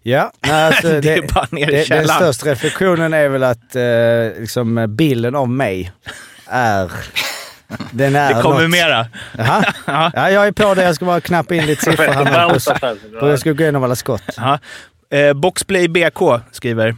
Ja, 0.02 0.32
alltså, 0.40 0.88
Det 0.88 1.00
det, 1.00 1.12
är 1.14 1.34
bara 1.34 1.46
ner 1.50 1.70
i 1.70 1.72
det, 1.72 1.88
den 1.88 2.08
största 2.08 2.50
reflektionen 2.50 3.12
är 3.14 3.28
väl 3.28 3.42
att 3.42 3.76
eh, 3.76 4.40
liksom, 4.40 4.86
bilden 4.96 5.34
av 5.34 5.48
mig 5.48 5.92
är... 6.46 6.90
Den 7.90 8.16
är 8.16 8.34
Det 8.34 8.42
kommer 8.42 8.60
något- 8.62 8.70
mera. 8.70 9.06
Jaha. 9.38 9.64
Ja, 10.14 10.30
jag 10.30 10.46
är 10.46 10.52
på 10.52 10.74
det. 10.74 10.82
Jag 10.84 10.94
ska 10.94 11.04
bara 11.04 11.20
knappa 11.20 11.54
in 11.54 11.66
lite 11.66 11.84
siffror 11.84 12.04
här 12.06 12.48
nu. 13.20 13.28
Jag 13.28 13.38
ska 13.38 13.52
gå 13.52 13.62
igenom 13.62 13.84
alla 13.84 13.96
skott. 13.96 14.22
Ja. 14.36 14.58
Eh, 15.18 15.32
Boxplay 15.32 15.88
BK 15.88 16.40
skriver. 16.52 16.96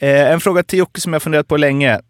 Eh, 0.00 0.30
en 0.32 0.40
fråga 0.40 0.62
till 0.62 0.78
Jocke 0.78 1.00
som 1.00 1.12
jag 1.12 1.22
funderat 1.22 1.48
på 1.48 1.56
länge. 1.56 2.00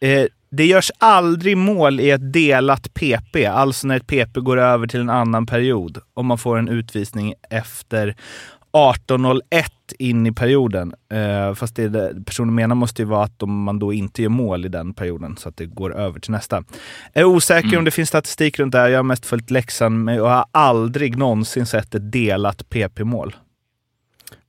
Eh, 0.00 0.24
det 0.56 0.66
görs 0.66 0.90
aldrig 0.98 1.56
mål 1.56 2.00
i 2.00 2.10
ett 2.10 2.32
delat 2.32 2.94
PP, 2.94 3.46
alltså 3.46 3.86
när 3.86 3.96
ett 3.96 4.06
PP 4.06 4.40
går 4.40 4.56
över 4.56 4.86
till 4.86 5.00
en 5.00 5.10
annan 5.10 5.46
period. 5.46 5.98
Om 6.14 6.26
man 6.26 6.38
får 6.38 6.58
en 6.58 6.68
utvisning 6.68 7.34
efter 7.50 8.16
18.01 8.72 9.40
in 9.98 10.26
i 10.26 10.32
perioden. 10.32 10.94
Eh, 11.12 11.54
fast 11.54 11.76
det, 11.76 11.88
det 11.88 12.24
personen 12.24 12.54
menar 12.54 12.74
måste 12.74 13.02
ju 13.02 13.08
vara 13.08 13.24
att 13.24 13.42
om 13.42 13.62
man 13.62 13.78
då 13.78 13.92
inte 13.92 14.22
gör 14.22 14.28
mål 14.28 14.64
i 14.64 14.68
den 14.68 14.94
perioden 14.94 15.36
så 15.36 15.48
att 15.48 15.56
det 15.56 15.66
går 15.66 15.96
över 15.96 16.20
till 16.20 16.30
nästa. 16.30 16.64
Jag 17.12 17.20
är 17.20 17.24
osäker 17.24 17.78
om 17.78 17.84
det 17.84 17.90
finns 17.90 18.08
statistik 18.08 18.58
runt 18.58 18.72
det 18.72 18.78
här. 18.78 18.88
Jag 18.88 18.98
har 18.98 19.02
mest 19.02 19.26
följt 19.26 19.50
Leksand 19.50 20.04
men 20.04 20.14
jag 20.14 20.28
har 20.28 20.44
aldrig 20.50 21.18
någonsin 21.18 21.66
sett 21.66 21.94
ett 21.94 22.12
delat 22.12 22.68
PP-mål. 22.68 23.34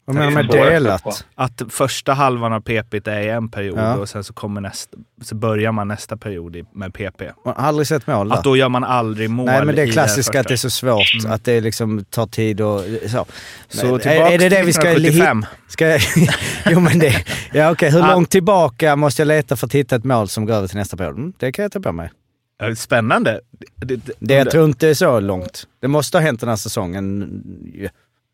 Vad 0.05 0.15
menar 0.15 0.29
du 0.29 0.35
med 0.35 0.47
delat? 0.47 1.25
Att 1.35 1.61
första 1.69 2.13
halvan 2.13 2.53
av 2.53 2.61
PP 2.61 2.93
är 3.07 3.27
en 3.27 3.49
period 3.49 3.79
Ja. 3.79 3.95
och 3.95 4.09
sen 4.09 4.23
så, 4.23 4.33
kommer 4.33 4.61
nästa, 4.61 4.97
så 5.21 5.35
börjar 5.35 5.71
man 5.71 5.87
nästa 5.87 6.17
period 6.17 6.57
med 6.73 6.93
PP. 6.93 7.21
Man 7.45 7.53
har 7.57 7.63
aldrig 7.67 7.87
sett 7.87 8.07
mål 8.07 8.29
där. 8.29 8.35
Att 8.35 8.43
då 8.43 8.57
gör 8.57 8.69
man 8.69 8.83
aldrig 8.83 9.29
mål 9.29 9.45
Nej 9.45 9.65
men 9.65 9.75
det 9.75 9.81
är 9.81 9.87
klassiska 9.87 10.39
att 10.39 10.47
det 10.47 10.53
är 10.53 10.57
så 10.57 10.69
svårt, 10.69 11.07
att 11.27 11.43
det 11.45 11.61
liksom 11.61 12.05
tar 12.09 12.27
tid 12.27 12.61
och 12.61 12.81
så. 13.07 13.25
Så 13.67 13.85
Men 13.85 13.95
är, 14.01 14.31
är 14.31 14.37
det 14.37 14.49
det 14.49 14.63
vi 14.63 14.73
ska... 14.73 14.87
1975. 14.89 15.45
Ska 15.67 15.87
jag, 15.87 16.01
jo 16.69 16.79
men 16.79 16.99
det... 16.99 17.25
Ja 17.53 17.71
okej, 17.71 17.91
hur 17.91 17.99
Ja. 17.99 18.11
långt 18.13 18.29
tillbaka 18.29 18.95
måste 18.95 19.21
jag 19.21 19.27
leta 19.27 19.55
för 19.55 19.67
att 19.67 19.73
hitta 19.75 19.95
ett 19.95 20.03
mål 20.03 20.27
som 20.29 20.45
går 20.45 20.53
över 20.53 20.67
till 20.67 20.77
nästa 20.77 20.97
period? 20.97 21.17
Mm, 21.17 21.33
det 21.39 21.51
kan 21.51 21.63
jag 21.63 21.71
ta 21.71 21.79
på 21.79 21.91
mig. 21.91 22.11
Spännande. 22.77 23.41
Det, 23.75 23.95
det, 23.95 24.11
Det, 24.19 24.33
jag 24.33 24.51
tror 24.51 24.65
inte 24.65 24.85
det 24.85 24.89
är 24.89 24.93
så 24.93 25.19
långt. 25.19 25.67
Det 25.81 25.87
måste 25.87 26.17
ha 26.17 26.23
hänt 26.23 26.39
den 26.39 26.49
här 26.49 26.55
säsongen. 26.55 27.29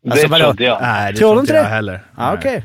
Alltså, 0.06 0.26
det 0.26 0.30
vadå? 0.32 0.44
trodde 0.44 0.64
jag. 0.64 0.78
Nej, 0.82 1.12
det 1.12 1.18
Tror 1.18 1.28
tror, 1.28 1.34
du 1.34 1.40
inte 1.40 1.52
inte 1.52 1.56
jag 1.58 1.64
det? 1.64 1.68
heller. 1.74 2.00
Nej. 2.18 2.34
okej. 2.38 2.62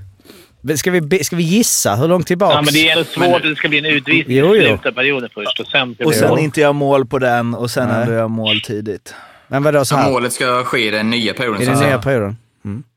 Men 0.62 0.78
Ska 0.78 0.92
vi, 0.92 1.24
ska 1.24 1.36
vi 1.36 1.44
gissa? 1.44 1.96
Hur 1.96 2.08
långt 2.08 2.28
tillbaks? 2.28 2.54
Ja, 2.56 2.62
men 2.62 2.74
det 2.74 2.90
är 2.90 2.92
ändå 2.92 3.04
svårt 3.04 3.36
att 3.36 3.44
det 3.50 3.56
ska 3.56 3.70
bli 3.70 3.78
en 3.78 3.86
utvisning 3.86 4.38
Jo, 4.38 4.56
i 4.56 4.60
jo. 4.60 4.68
slutet 4.68 4.86
av 4.86 4.92
perioden 4.92 5.30
först 5.34 5.60
och 5.60 5.68
sen... 5.68 5.96
Och 6.06 6.14
sen 6.14 6.40
inte 6.40 6.62
göra 6.62 6.74
mål 6.74 7.06
på 7.06 7.20
den 7.20 7.54
och 7.56 7.72
sen 7.72 7.90
ändå 7.90 8.14
göra 8.14 8.28
mål 8.28 8.62
tidigt. 8.62 9.16
Men 9.48 9.64
vadå 9.64 9.80
så 9.80 9.86
Så 9.86 9.96
här? 9.96 10.12
målet 10.12 10.34
ska 10.34 10.64
ske 10.64 10.88
i 10.88 10.92
den 10.92 11.10
nya 11.10 11.34
perioden. 11.34 11.62
I 11.62 11.66
den 11.66 11.80
nya 11.80 12.00
perioden? 12.00 12.36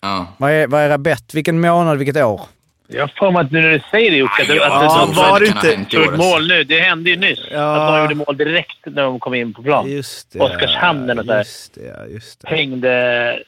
Ja. 0.03 0.27
Vad 0.37 0.51
är, 0.53 0.67
vad 0.67 0.81
är 0.81 0.89
rabett? 0.89 1.35
Vilken 1.35 1.61
månad, 1.61 1.99
vilket 1.99 2.17
år? 2.25 2.41
Jag 2.89 3.01
har 3.03 3.09
för 3.19 3.31
mig 3.31 3.41
att 3.45 3.53
nu 3.53 3.61
när 3.61 3.71
du 3.71 3.81
säger 3.91 4.11
det 4.11 4.17
Jocke, 4.17 4.43
att, 4.43 4.49
Ja, 4.49 5.03
att 5.05 5.11
det 5.11 5.17
var 5.17 5.41
det 5.41 5.47
inte- 5.47 5.97
i 5.97 5.99
år, 5.99 6.17
mål 6.17 6.49
nu. 6.49 6.65
Det 6.65 6.81
hände 6.81 7.11
ju 7.11 7.17
nyss. 7.17 7.39
Ja. 7.51 7.77
Att 7.77 7.95
de 7.95 8.01
gjorde 8.03 8.15
mål 8.15 8.37
direkt 8.37 8.79
när 8.87 9.03
de 9.03 9.21
kom 9.21 9.35
in 9.35 9.55
på 9.55 9.63
plan. 9.63 9.91
Just 9.91 10.33
det. 10.33 10.39
Oskarshamn 10.41 11.11
eller 11.11 11.23
där. 11.23 11.39
Just 11.39 11.75
det, 11.75 12.13
just 12.13 12.41
det. 12.41 12.49
Hängde, 12.49 13.39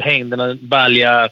hängde 0.00 0.36
någon 0.36 0.68
balja... 0.68 1.28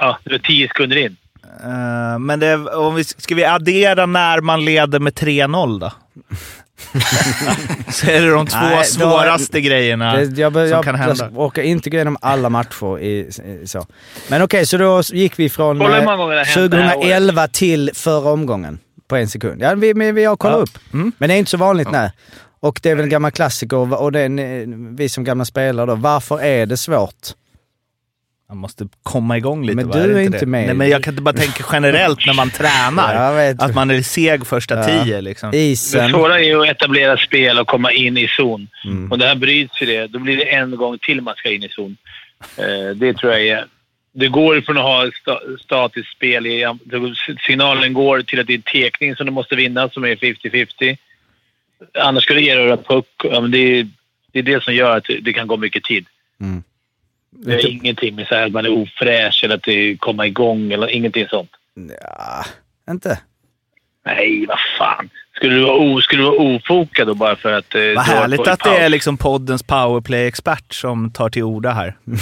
Ja, 0.00 0.18
det 0.24 0.30
var 0.30 0.38
tio 0.38 0.68
sekunder 0.68 0.96
in. 0.96 1.16
Eh, 1.64 2.18
men 2.18 2.40
det, 2.40 2.54
om 2.56 2.94
vi, 2.94 3.04
ska 3.04 3.34
vi 3.34 3.44
addera 3.44 4.06
när 4.06 4.40
man 4.40 4.64
leder 4.64 4.98
med 5.00 5.12
3-0 5.12 5.80
då? 5.80 5.92
så 7.92 8.10
är 8.10 8.20
det 8.20 8.30
de 8.30 8.46
två 8.46 8.56
Nej, 8.60 8.76
då- 8.78 8.82
svåraste 8.84 9.60
grejerna 9.60 10.16
Det, 10.16 10.38
jag, 10.40 10.52
som 10.52 10.68
jag, 10.68 10.84
kan 10.84 10.94
hända. 10.94 11.24
jag 11.32 11.38
orkar 11.38 11.62
inte 11.62 11.90
gå 11.90 11.94
igenom 11.96 12.16
alla 12.20 12.48
matcher 12.50 12.98
i, 12.98 13.18
i 13.62 13.66
så. 13.66 13.86
Men 14.28 14.42
okej, 14.42 14.66
så 14.66 14.76
då 14.76 15.02
gick 15.02 15.38
vi 15.38 15.48
från 15.50 15.80
eh, 15.82 15.88
många 15.88 16.16
gånger 16.16 16.34
det 16.34 16.40
har 16.40 16.44
hänt 16.44 16.70
det 16.70 16.76
här 16.82 16.94
2011 16.94 17.48
till 17.48 17.90
förra 17.94 18.30
omgången 18.30 18.78
på 19.08 19.16
en 19.16 19.28
sekund. 19.28 19.62
Ja, 19.62 19.74
vi, 19.74 19.92
vi, 19.92 20.12
vi 20.12 20.24
har 20.24 20.36
kollat 20.36 20.56
Ja. 20.56 20.62
upp. 20.62 20.78
Mm. 20.94 21.12
Men 21.18 21.28
det 21.28 21.34
är 21.34 21.38
inte 21.38 21.50
så 21.50 21.56
vanligt, 21.56 21.90
nej. 21.92 22.12
Och 22.60 22.80
det 22.82 22.90
är 22.90 22.94
väl 22.94 23.04
en 23.04 23.10
gammal 23.10 23.30
klassiker 23.30 23.76
och, 23.76 24.02
och 24.02 24.12
det 24.12 24.20
är, 24.20 24.26
en- 24.26 24.96
vi 24.96 25.08
som 25.08 25.24
gamla 25.24 25.44
spelare 25.44 25.86
då, 25.86 25.94
varför 25.94 26.42
är 26.42 26.66
det 26.66 26.76
svårt? 26.76 27.28
Man 28.50 28.58
måste 28.58 28.88
komma 29.02 29.36
igång 29.36 29.62
lite. 29.66 29.76
Men 29.76 29.88
va? 29.88 29.94
du 29.94 30.14
det 30.14 30.20
är 30.20 30.24
inte 30.24 30.38
det? 30.38 30.46
med. 30.46 30.66
Nej, 30.66 30.74
men 30.74 30.88
jag 30.88 31.02
kan 31.02 31.12
inte 31.12 31.22
bara 31.22 31.34
tänka 31.34 31.64
generellt 31.72 32.26
när 32.26 32.34
man 32.34 32.50
tränar. 32.60 33.54
Att 33.58 33.74
man 33.74 33.90
är 33.90 34.02
seg 34.02 34.46
första 34.46 34.74
Ja. 34.74 35.04
tio. 35.04 35.20
Liksom. 35.20 35.50
Det 35.50 35.58
Isen. 35.58 36.10
svåra 36.10 36.38
är 36.38 36.44
ju 36.44 36.62
att 36.62 36.68
etablera 36.68 37.16
spel 37.16 37.58
och 37.58 37.66
komma 37.66 37.92
in 37.92 38.16
i 38.18 38.28
zon. 38.28 38.68
Mm. 38.84 39.12
Och 39.12 39.18
det 39.18 39.26
här 39.26 39.34
bryts 39.34 39.82
ju 39.82 39.86
det. 39.86 40.06
Då 40.06 40.18
blir 40.18 40.36
det 40.36 40.42
en 40.54 40.76
gång 40.76 40.98
till 40.98 41.20
man 41.20 41.34
ska 41.34 41.50
in 41.50 41.62
i 41.64 41.68
zon. 41.68 41.96
Eh, 42.56 42.96
det 42.96 43.14
tror 43.14 43.32
jag 43.32 43.46
är... 43.46 43.64
Det 44.12 44.28
går 44.28 44.60
från 44.60 44.76
att 44.78 44.82
ha 44.82 45.10
sta, 45.22 45.40
statiskt 45.60 46.12
spel. 46.12 46.46
I, 46.46 46.66
signalen 47.46 47.92
går 47.92 48.22
till 48.22 48.40
att 48.40 48.46
det 48.46 48.54
är 48.54 48.58
tekning 48.58 49.16
som 49.16 49.26
du 49.26 49.32
måste 49.32 49.56
vinna, 49.56 49.88
som 49.88 50.04
är 50.04 50.16
50-50. 50.16 50.96
Annars 51.98 52.22
ska 52.24 52.34
du 52.34 52.46
erövra 52.46 52.76
puck. 52.76 53.06
Ja, 53.24 53.40
det, 53.40 53.58
är, 53.58 53.88
det 54.32 54.38
är 54.38 54.42
det 54.42 54.62
som 54.64 54.74
gör 54.74 54.96
att 54.96 55.04
det 55.22 55.32
kan 55.32 55.46
gå 55.46 55.56
mycket 55.56 55.84
tid. 55.84 56.06
Mm. 56.40 56.62
Det 57.32 57.54
är 57.54 57.68
ingenting 57.68 58.14
med 58.14 58.26
så 58.26 58.34
här 58.34 58.46
att 58.46 58.52
man 58.52 58.64
är 58.66 58.70
ofräsch 58.72 59.40
eller 59.44 59.54
att 59.54 59.62
det 59.62 59.96
kommer 59.96 60.24
igång 60.24 60.72
eller 60.72 60.90
ingenting 60.90 61.26
sånt. 61.28 61.50
Ja, 62.00 62.44
inte. 62.92 63.20
Nej, 64.06 64.46
vad 64.48 64.58
fan. 64.78 65.10
Skulle 65.36 65.54
du 65.54 65.62
vara, 65.64 65.76
o, 65.76 66.00
skulle 66.00 66.22
du 66.22 66.26
vara 66.26 66.38
ofokad 66.56 67.06
då 67.06 67.14
bara 67.14 67.36
för 67.36 67.52
att... 67.52 67.74
Eh, 67.74 67.80
Vad 67.96 68.04
härligt 68.04 68.48
att 68.48 68.60
det 68.64 68.76
är 68.78 68.88
liksom 68.88 69.16
poddens 69.16 69.62
powerplay-expert 69.62 70.72
som 70.74 71.10
tar 71.12 71.28
till 71.30 71.42
orda 71.42 71.70
här. 71.70 71.96
Nej, 72.04 72.16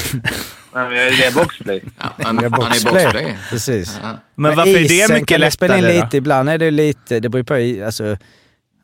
men 0.72 0.90
Det 0.90 1.24
är 1.24 1.34
boxplay. 1.34 1.82
Ja, 1.98 2.04
han, 2.04 2.14
Jag 2.18 2.24
han 2.26 2.44
är 2.44 2.48
boxplay. 2.48 3.04
boxplay. 3.04 3.36
Precis. 3.50 4.00
Ja. 4.02 4.08
Men 4.34 4.56
varför 4.56 4.70
är 4.70 4.78
isen 4.80 5.08
det 5.08 5.14
mycket 5.14 5.28
kan 5.28 5.40
det 5.40 5.50
spela 5.50 5.76
in 5.78 5.84
lättare 5.84 6.02
lite. 6.04 6.16
Ibland 6.16 6.48
är 6.48 6.58
det 6.58 6.70
lite, 6.70 7.20
det 7.20 7.28
beror 7.28 7.40
ju 7.40 7.78
på 7.78 7.84
alltså, 7.84 8.16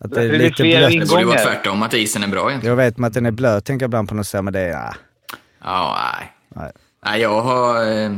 att 0.00 0.11
det 0.14 0.23
är 0.23 0.28
Det 0.28 0.35
är 0.35 0.38
lite 0.38 0.62
blött. 0.62 0.90
Det 1.00 1.09
borde 1.09 1.25
vara 1.25 1.38
tvärtom, 1.38 1.83
att 1.83 1.95
isen 1.95 2.23
är 2.23 2.28
bra 2.28 2.49
egentligen. 2.50 2.78
Jag 2.78 2.85
vet 2.85 2.99
med 2.99 3.09
att 3.09 3.14
den 3.14 3.26
är 3.26 3.31
blöt, 3.31 3.64
tänker 3.64 3.85
jag 3.85 3.88
ibland 3.88 4.09
på 4.09 4.14
något 4.14 4.26
sätt, 4.26 4.45
men 4.45 4.52
det 4.52 4.61
är... 4.61 4.69
Ja. 4.71 4.95
Ja, 5.64 5.99
nej. 6.18 6.33
Nej. 6.49 6.73
Nej, 7.04 7.21
jag 7.21 7.42
har... 7.42 7.76
eh, 8.04 8.11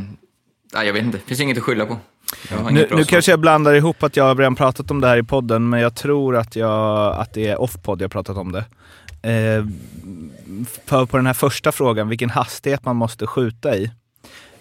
Nej, 0.75 0.87
jag 0.87 0.93
vet 0.93 1.03
inte. 1.05 1.19
Det 1.19 1.25
finns 1.25 1.41
inget 1.41 1.57
att 1.59 1.63
skylla 1.65 1.87
på. 1.87 1.97
Nu, 2.71 2.89
nu 2.91 3.05
kanske 3.05 3.33
jag 3.33 3.41
blandar 3.41 3.75
ihop 3.75 4.03
att 4.03 4.17
jag 4.17 4.25
har 4.25 4.35
redan 4.35 4.55
pratat 4.55 4.91
om 4.91 5.01
det 5.01 5.09
här 5.09 5.17
i 5.17 5.23
podden, 5.23 5.69
men 5.69 5.81
jag 5.81 5.95
tror 5.95 6.37
att, 6.37 6.57
jag, 6.57 7.15
att 7.17 7.35
det 7.35 7.47
är 7.49 7.61
off-podd 7.61 8.03
jag 8.03 8.11
pratat 8.11 8.37
om 8.37 8.53
det. 8.53 8.65
Eh, 9.23 9.65
för 10.87 11.07
på 11.07 11.17
den 11.17 11.27
här 11.27 11.35
första 11.35 11.73
frågan, 11.73 12.09
vilken 12.09 12.31
hastighet 12.31 12.85
man 12.85 12.97
måste 12.97 13.27
skjuta 13.27 13.77
i. 13.77 13.91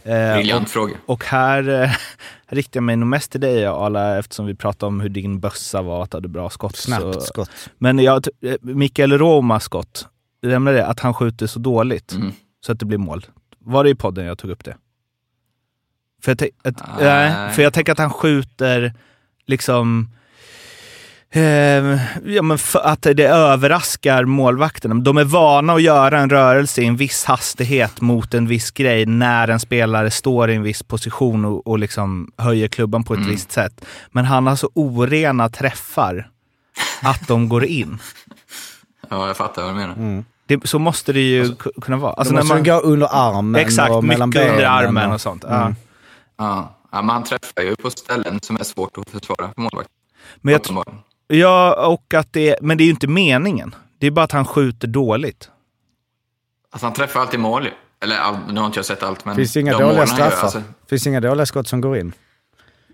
Eh, 0.04 0.34
Briljant 0.36 0.70
fråga. 0.70 0.96
Och 1.06 1.26
här 1.26 1.84
eh, 1.84 1.90
riktar 2.48 2.78
jag 2.78 2.84
mig 2.84 2.96
nog 2.96 3.08
mest 3.10 3.32
till 3.32 3.42
dig 3.42 3.66
Arla, 3.66 4.20
eftersom 4.20 4.46
vi 4.46 4.56
pratade 4.56 4.88
om 4.88 5.00
hur 5.00 5.10
din 5.10 5.40
bössa 5.40 5.82
var, 5.82 6.04
att 6.04 6.12
du 6.12 6.18
hade 6.18 6.28
bra 6.28 6.50
skott. 6.50 6.76
Snabbt 6.76 7.04
Så- 7.14 7.22
skott. 7.22 7.50
Men 7.78 8.00
jag, 8.00 8.28
eh, 8.42 8.56
Mikael 8.62 9.18
Romas 9.18 9.64
skott, 9.64 10.08
nämnde 10.42 10.72
det, 10.72 10.86
att 10.86 11.00
han 11.00 11.14
skjuter 11.14 11.48
så 11.48 11.60
dåligt 11.60 12.12
Mm. 12.12 12.32
Så 12.66 12.72
att 12.72 12.80
det 12.80 12.86
blir 12.86 12.98
mål. 12.98 13.26
Var 13.60 13.84
det 13.84 13.90
i 13.90 13.96
podden 13.96 14.26
jag 14.26 14.38
tog 14.38 14.52
upp 14.52 14.64
det? 14.64 14.78
För 16.24 16.32
jag, 16.40 16.50
att, 16.64 16.88
Nej. 17.00 17.30
nej, 17.30 17.54
för 17.54 17.62
jag 17.62 17.74
tänker 17.74 17.92
att 17.92 17.98
han 18.00 18.10
skjuter 18.10 18.94
liksom... 19.46 20.10
Eh, 21.30 21.42
ja, 22.26 22.42
men 22.42 22.58
att 22.84 23.02
det 23.02 23.24
överraskar 23.28 24.26
målvakterna. 24.26 24.96
De 24.96 25.18
är 25.18 25.24
vana 25.24 25.74
att 25.74 25.82
göra 25.82 26.20
en 26.20 26.30
rörelse 26.30 26.82
i 26.82 26.86
en 26.86 26.96
viss 26.96 27.26
hastighet 27.26 28.02
mot 28.02 28.34
en 28.34 28.48
viss 28.48 28.72
grej 28.72 29.06
när 29.06 29.48
en 29.48 29.60
spelare 29.60 30.12
står 30.12 30.50
i 30.50 30.56
en 30.56 30.64
viss 30.64 30.84
position 30.84 31.46
och, 31.46 31.68
och 31.68 31.80
liksom 31.80 32.32
höjer 32.38 32.68
klubban 32.68 33.04
på 33.04 33.14
ett 33.14 33.18
Mm. 33.20 33.32
visst 33.32 33.52
sätt. 33.52 33.86
Men 34.12 34.26
han 34.26 34.48
har 34.48 34.56
så 34.56 34.70
orena 34.74 35.50
träffar 35.50 36.30
att 37.02 37.28
de 37.28 37.50
går 37.50 37.66
in. 37.66 37.98
Ja, 39.10 39.28
jag 39.28 39.38
fattar 39.38 39.62
vad 39.64 39.72
du 39.72 39.76
menar. 39.78 40.24
Det, 40.48 40.68
så 40.68 40.80
måste 40.80 41.14
det 41.14 41.20
ju 41.20 41.44
ku- 41.44 41.82
kunna 41.82 41.98
vara. 41.98 42.14
Alltså 42.14 42.34
Då 42.34 42.40
måste 42.40 42.54
när 42.54 42.56
man, 42.56 42.64
den 42.64 42.76
gå 42.76 42.82
under 42.82 43.08
armen 43.12 43.62
exakt, 43.62 43.92
och 43.92 44.04
mellan 44.04 44.30
mycket 44.30 44.42
under 44.42 44.56
benen 44.58 44.72
armen 44.72 45.08
och- 45.10 45.14
och 45.16 45.22
sånt. 45.22 45.44
Ja. 45.48 45.62
Mm. 45.62 45.76
Ja. 46.38 46.76
ja, 46.92 47.02
men 47.02 47.10
han 47.10 47.24
träffar 47.24 47.62
ju 47.62 47.76
på 47.76 47.90
ställen 47.90 48.40
som 48.42 48.56
är 48.56 48.64
svårt 48.64 48.98
att 48.98 49.10
försvara 49.10 49.52
för 49.54 49.62
målvakt. 49.62 49.90
Men, 50.42 50.52
jag, 50.52 50.62
tr- 50.62 50.64
Uppenbarligen. 50.64 51.00
ja, 51.28 51.86
och 51.88 52.14
att 52.14 52.34
det, 52.34 52.56
men 52.62 52.78
det 52.78 52.84
är 52.84 52.86
ju 52.86 52.92
inte 52.92 53.08
meningen. 53.08 53.76
Det 54.00 54.08
är 54.08 54.12
bara 54.12 54.26
att 54.26 54.32
han 54.32 54.46
skjuter 54.46 54.88
dåligt. 54.88 55.50
Alltså 56.72 56.86
han 56.86 56.94
träffar 56.94 57.20
alltid 57.20 57.40
mål. 57.40 57.70
Eller 58.04 58.18
nu 58.52 58.60
har 58.60 58.66
inte 58.68 58.78
jag 58.80 58.86
sett 58.86 59.04
allt, 59.04 59.26
men 59.26 59.36
Finns 59.36 59.54
det 59.54 59.60
inga 59.60 59.72
de 59.72 59.78
dåliga 59.84 60.00
han 60.00 60.08
gör, 60.08 60.16
straffar? 60.16 60.44
alltså, 60.44 60.62
Finns 60.90 61.08
inga 61.08 61.20
dåliga 61.22 61.46
skott 61.46 61.68
som 61.68 61.82
går 61.82 61.98
in. 61.98 62.14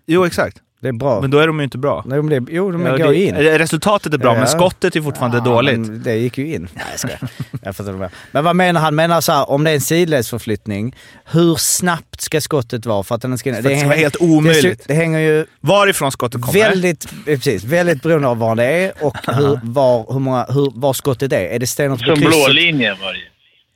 Jo, 0.05 0.25
exakt. 0.25 0.57
Det 0.81 0.87
är 0.87 0.91
bra. 0.91 1.21
Men 1.21 1.31
då 1.31 1.39
är 1.39 1.47
de 1.47 1.57
ju 1.59 1.63
inte 1.63 1.77
bra. 1.77 2.03
Nej, 2.05 2.21
men 2.21 2.45
det, 2.45 2.51
jo, 2.53 2.71
de 2.71 2.85
Ja, 2.85 2.97
går 2.97 3.07
det, 3.07 3.15
in. 3.23 3.35
Resultatet 3.35 4.13
är 4.13 4.17
bra, 4.17 4.33
Ja. 4.33 4.37
men 4.37 4.47
skottet 4.47 4.95
är 4.95 5.01
fortfarande 5.01 5.37
Ja, 5.37 5.43
dåligt. 5.43 6.03
Det 6.03 6.15
gick 6.15 6.37
ju 6.37 6.53
in. 6.53 6.67
Nej, 6.73 6.83
jag 6.91 6.99
skojar. 6.99 7.19
jag 7.63 7.75
fattar. 7.75 8.09
Men 8.31 8.43
vad 8.43 8.55
menar 8.55 8.81
han? 8.81 8.95
Menar 8.95 9.21
så 9.21 9.31
här, 9.31 9.49
om 9.49 9.63
det 9.63 9.69
är 9.71 9.75
en 9.75 9.81
sidledsförflyttning, 9.81 10.95
hur 11.25 11.55
snabbt 11.55 12.21
ska 12.21 12.41
skottet 12.41 12.85
vara 12.85 13.03
för 13.03 13.15
att 13.15 13.21
den 13.21 13.37
ska 13.37 13.49
in? 13.49 13.55
Att 13.55 13.63
det 13.63 13.77
ska 13.77 13.87
vara 13.87 13.97
helt 13.97 14.13
Det, 14.19 14.25
omöjligt. 14.25 14.83
det 14.87 14.93
hänger 14.93 15.19
ju 15.19 15.45
Varifrån 15.59 16.11
skottet 16.11 16.41
kommer. 16.41 16.59
väldigt, 16.59 17.05
eh, 17.05 17.11
precis, 17.25 17.63
väldigt 17.63 18.03
beroende 18.03 18.27
av 18.27 18.37
var 18.37 18.55
det 18.55 18.63
är 18.65 18.91
och 19.01 19.17
hur, 19.35 19.59
var, 19.63 20.13
hur 20.13 20.19
många, 20.19 20.45
hur, 20.49 20.71
var 20.75 20.93
skottet 20.93 21.33
är. 21.33 21.45
Är 21.45 21.59
det 21.59 21.67
stenhårt 21.67 21.99
på 21.99 22.05
Som 22.05 22.19
blå 22.19 22.29
krysset? 22.29 22.53
linjen 22.53 22.95
var 23.01 23.13
det 23.13 23.19
ju. 23.19 23.25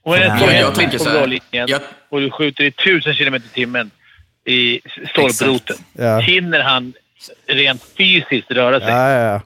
Det 0.06 0.24
är 0.24 0.28
Ja, 0.28 0.38
två 0.40 0.52
jag 0.56 0.76
tänker 0.76 0.98
så 0.98 1.10
här. 1.10 1.18
blå 1.18 1.26
linjen 1.26 1.68
Jag- 1.68 1.82
och 2.12 2.20
du 2.22 2.32
skjuter 2.32 2.64
i 2.64 2.72
tusen 2.72 3.14
kilometer 3.14 3.46
i 3.48 3.54
timmen 3.54 3.92
i 4.46 4.82
stolproten. 5.14 5.76
Ja. 5.94 6.20
Hinner 6.20 6.64
han 6.64 6.94
rent 7.48 7.84
fysiskt 7.98 8.52
röra 8.52 8.80
sig? 8.80 8.90
Ja, 8.90 9.10
ja, 9.10 9.42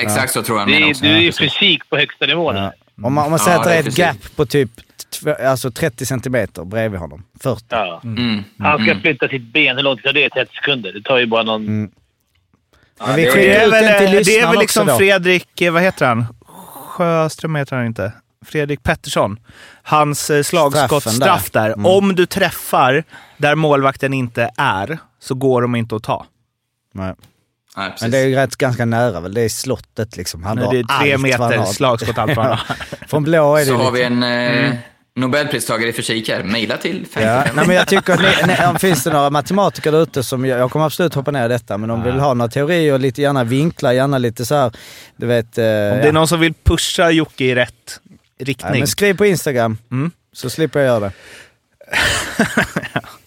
Exakt 0.00 0.32
så 0.32 0.42
tror 0.42 0.58
jag 0.58 0.68
Det 0.68 0.74
är, 0.74 0.94
det 1.02 1.08
är 1.08 1.12
Ja, 1.12 1.18
ju 1.18 1.32
fysik 1.32 1.88
på 1.90 1.96
högsta 1.96 2.26
nivå. 2.26 2.54
ja. 2.54 2.62
nu. 2.96 3.04
Om 3.06 3.12
man, 3.14 3.24
om 3.24 3.30
man 3.30 3.38
Ja, 3.40 3.44
säger 3.44 3.58
att 3.58 3.64
det 3.64 3.70
det 3.70 3.74
är 3.74 3.76
är 3.76 3.80
ett 3.80 3.84
precis. 3.84 3.98
gap 3.98 4.36
på 4.36 4.46
typ 4.46 4.70
alltså 5.44 5.70
30 5.70 6.06
centimeter 6.06 6.64
bredvid 6.64 7.00
honom. 7.00 7.22
40. 7.42 7.64
Ja. 7.68 8.00
Mm. 8.04 8.44
Han 8.58 8.82
ska 8.84 9.00
flytta 9.00 9.28
sitt 9.28 9.42
ben. 9.42 9.76
Hur 9.76 9.82
långt 9.82 10.02
tar 10.02 10.12
det? 10.12 10.28
30 10.30 10.54
sekunder? 10.56 10.92
Det 10.92 11.02
tar 11.02 11.18
ju 11.18 11.26
bara 11.26 11.42
någon... 11.42 11.66
Mm. 11.66 11.90
Ja, 12.98 13.06
Men 13.06 13.16
vi 13.16 13.22
det 13.24 13.56
är 13.56 13.66
ut 13.66 13.72
väl, 13.72 13.98
till 13.98 14.24
det 14.24 14.38
är 14.40 14.46
väl 14.50 14.58
liksom. 14.60 14.88
Fredrik, 14.98 15.60
eh, 15.60 15.72
vad 15.72 15.82
heter 15.82 16.06
han? 16.06 16.26
Sjöström 16.88 17.54
heter 17.54 17.76
han 17.76 17.86
inte. 17.86 18.12
Fredrik 18.44 18.82
Pettersson. 18.82 19.38
Hans 19.82 20.30
eh, 20.30 20.42
slagskott, 20.42 21.02
Straffen 21.02 21.18
där. 21.20 21.26
straff 21.26 21.50
där. 21.50 21.66
Mm. 21.70 21.86
Om 21.86 22.14
du 22.14 22.26
träffar 22.26 23.04
där 23.36 23.54
målvakten 23.54 24.14
inte 24.14 24.50
är, 24.56 24.98
så 25.20 25.34
går 25.34 25.62
de 25.62 25.74
inte 25.74 25.96
att 25.96 26.02
ta. 26.02 26.26
Nej. 26.94 27.14
Nej. 27.76 27.92
Men 28.00 28.10
det 28.10 28.18
är 28.18 28.26
ju 28.26 28.34
rätt 28.34 28.56
ganska 28.56 28.84
nära 28.84 29.20
väl. 29.20 29.34
Det 29.34 29.40
är 29.40 29.48
slottet 29.48 30.16
liksom. 30.16 30.44
Han 30.44 30.56
Nej, 30.56 30.64
drar 30.64 30.72
det 30.72 30.78
är 30.78 31.00
tre 31.00 31.18
meter 31.18 31.56
har. 31.58 31.66
slagskott 31.66 32.18
allt 32.18 32.36
vad 32.36 32.46
han 32.46 32.58
har. 32.58 32.76
Från 33.08 33.22
blå 33.24 33.56
är 33.56 33.60
det 33.60 33.66
Så 33.66 33.76
har 33.76 33.90
vi 33.90 33.98
liksom. 33.98 34.22
en 34.22 34.64
eh, 34.72 34.74
Nobelpristagare 35.16 35.88
i 35.88 35.92
fysik 35.92 36.28
här. 36.28 36.42
Mejla 36.42 36.76
till 36.76 37.06
55. 37.12 37.22
Ja, 37.22 37.44
nej, 37.54 37.66
men 37.66 37.76
jag 37.76 37.88
tycker 37.88 38.12
att 38.12 38.20
ni, 38.20 38.54
ni, 38.54 38.66
om 38.70 38.78
finns 38.78 39.04
det 39.04 39.12
några 39.12 39.30
matematiker 39.30 39.92
där 39.92 40.02
ute 40.02 40.22
som, 40.22 40.44
jag, 40.44 40.58
jag 40.60 40.70
kommer 40.70 40.86
absolut 40.86 41.14
hoppa 41.14 41.30
ner 41.30 41.44
i 41.44 41.48
detta, 41.48 41.78
men 41.78 41.88
de 41.88 42.02
vill 42.02 42.14
ha 42.14 42.34
några 42.34 42.50
teorier, 42.50 42.98
lite 42.98 43.22
gärna 43.22 43.44
vinklar, 43.44 43.92
gärna 43.92 44.18
lite 44.18 44.44
så 44.44 44.54
här, 44.54 44.72
du 45.16 45.26
vet. 45.26 45.58
Eh, 45.58 45.64
Om 45.64 45.68
ja. 45.70 45.74
det 45.94 46.08
är 46.08 46.12
någon 46.12 46.28
som 46.28 46.40
vill 46.40 46.54
pusha 46.64 47.10
Jocke 47.10 47.44
i 47.44 47.54
rätt 47.54 48.00
riktning. 48.38 48.70
Nej, 48.72 48.80
men 48.80 48.86
skriv 48.88 49.16
på 49.16 49.26
Instagram, 49.26 49.78
Mm. 49.90 50.10
så 50.32 50.50
slipper 50.50 50.80
jag 50.80 50.86
göra 50.86 51.00
det. 51.00 51.12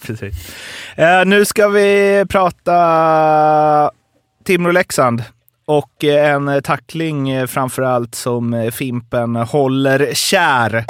Precis. 0.07 0.51
Eh, 0.95 1.25
nu 1.25 1.45
ska 1.45 1.67
vi 1.67 2.25
prata 2.29 3.91
Timrå-Leksand. 4.45 5.23
Och 5.65 6.03
eh, 6.03 6.33
en 6.33 6.61
tackling 6.63 7.29
eh, 7.29 7.47
framförallt 7.47 8.15
som 8.15 8.53
eh, 8.53 8.71
Fimpen 8.71 9.35
håller 9.35 10.13
kär. 10.13 10.85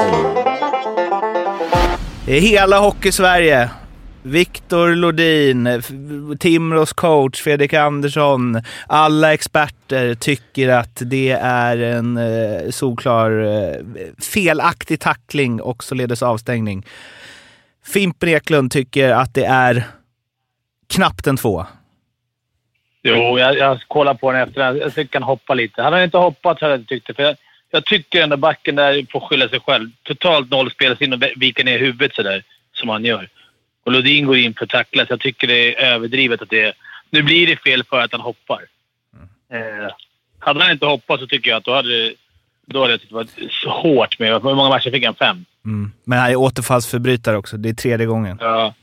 Hela 2.26 2.80
Hockeysverige. 2.80 3.70
Viktor 4.28 4.96
Lodin, 4.96 5.68
eh, 5.68 5.82
Timrås 6.40 6.94
coach 6.94 7.42
Fredrik 7.42 7.74
Andersson, 7.74 8.62
alla 8.88 9.34
experter 9.34 10.16
tycker 10.16 10.70
att 10.70 11.02
det 11.06 11.32
är 11.42 11.78
en 11.78 12.18
eh, 12.18 12.70
solklar 12.70 13.32
eh, 13.32 13.76
felaktig 14.34 15.00
tackling 15.00 15.62
och 15.62 15.84
således 15.84 16.24
avstängning. 16.24 16.86
Fimpen 17.86 18.30
Eklund 18.30 18.72
tycker 18.72 19.10
att 19.10 19.34
det 19.34 19.46
är 19.46 19.84
knappt 20.94 21.28
en 21.28 21.38
två. 21.38 21.66
Jo, 23.04 23.40
jag, 23.40 23.58
jag 23.58 23.80
kollar 23.88 24.14
på 24.14 24.32
den 24.32 24.42
efter. 24.42 24.76
Jag 24.76 24.96
tycker 24.96 25.20
han 25.20 25.24
hoppar 25.24 25.56
lite. 25.56 25.82
Hade 25.82 25.96
han 25.96 26.04
inte 26.04 26.18
hoppat 26.18 26.60
så 26.60 26.66
hade 26.66 26.74
jag 26.74 26.82
inte 26.82 26.94
tyckt 26.94 27.08
det. 27.08 27.14
För 27.14 27.24
jag, 27.24 27.36
jag 27.72 27.86
tycker 27.86 28.24
ändå 28.24 28.38
backen 28.38 28.76
där 28.76 29.06
får 29.12 29.20
skylla 29.20 29.50
sig 29.50 29.60
själv. 29.60 29.90
Totalt 30.04 30.52
noll 30.52 30.72
spelsinne 30.72 31.16
och 31.16 31.24
vika 31.36 31.64
ner 31.64 31.80
huvudet 31.80 32.16
sådär 32.16 32.44
som 32.74 32.90
han 32.90 33.06
gör. 33.06 33.30
Och 33.88 33.94
Lodin 33.94 34.25
går 34.25 34.38
in 34.38 34.53
för 34.53 34.63
att 34.63 34.70
tackla, 34.70 35.06
så 35.06 35.12
jag 35.13 35.20
tycker 35.20 35.48
det 35.48 35.75
är 35.75 35.94
överdrivet 35.94 36.41
att 36.41 36.50
det... 36.50 36.74
Nu 37.10 37.24
blir 37.24 37.48
det 37.48 37.56
fel 37.56 37.84
för 37.84 38.00
att 38.00 38.12
han 38.12 38.22
hoppar. 38.22 38.62
Eh, 39.53 39.91
hade 40.39 40.63
han 40.63 40.72
inte 40.72 40.86
hoppat 40.86 41.20
så 41.20 41.27
tycker 41.27 41.50
jag 41.50 41.58
att 41.58 41.63
då 41.63 41.74
hade, 41.74 42.13
då 42.65 42.82
hade 42.82 42.94
jag 42.94 43.01
tyckt 43.01 43.10
det 43.12 43.15
var 43.15 43.72
hårt 43.72 44.20
med... 44.20 44.34
Hur 44.34 44.56
många 44.56 44.70
matcher 44.70 44.91
fick 44.91 45.06
han? 45.06 45.15
Fem? 45.15 45.46
Mm. 45.65 45.91
Men 46.03 46.20
han 46.20 46.32
är 46.32 46.36
återfallsförbrytare 46.36 47.38
också. 47.38 47.58
Det 47.58 47.70
är 47.70 47.74
tredje 47.74 48.06
gången. 48.06 48.38
Ja. 48.41 48.74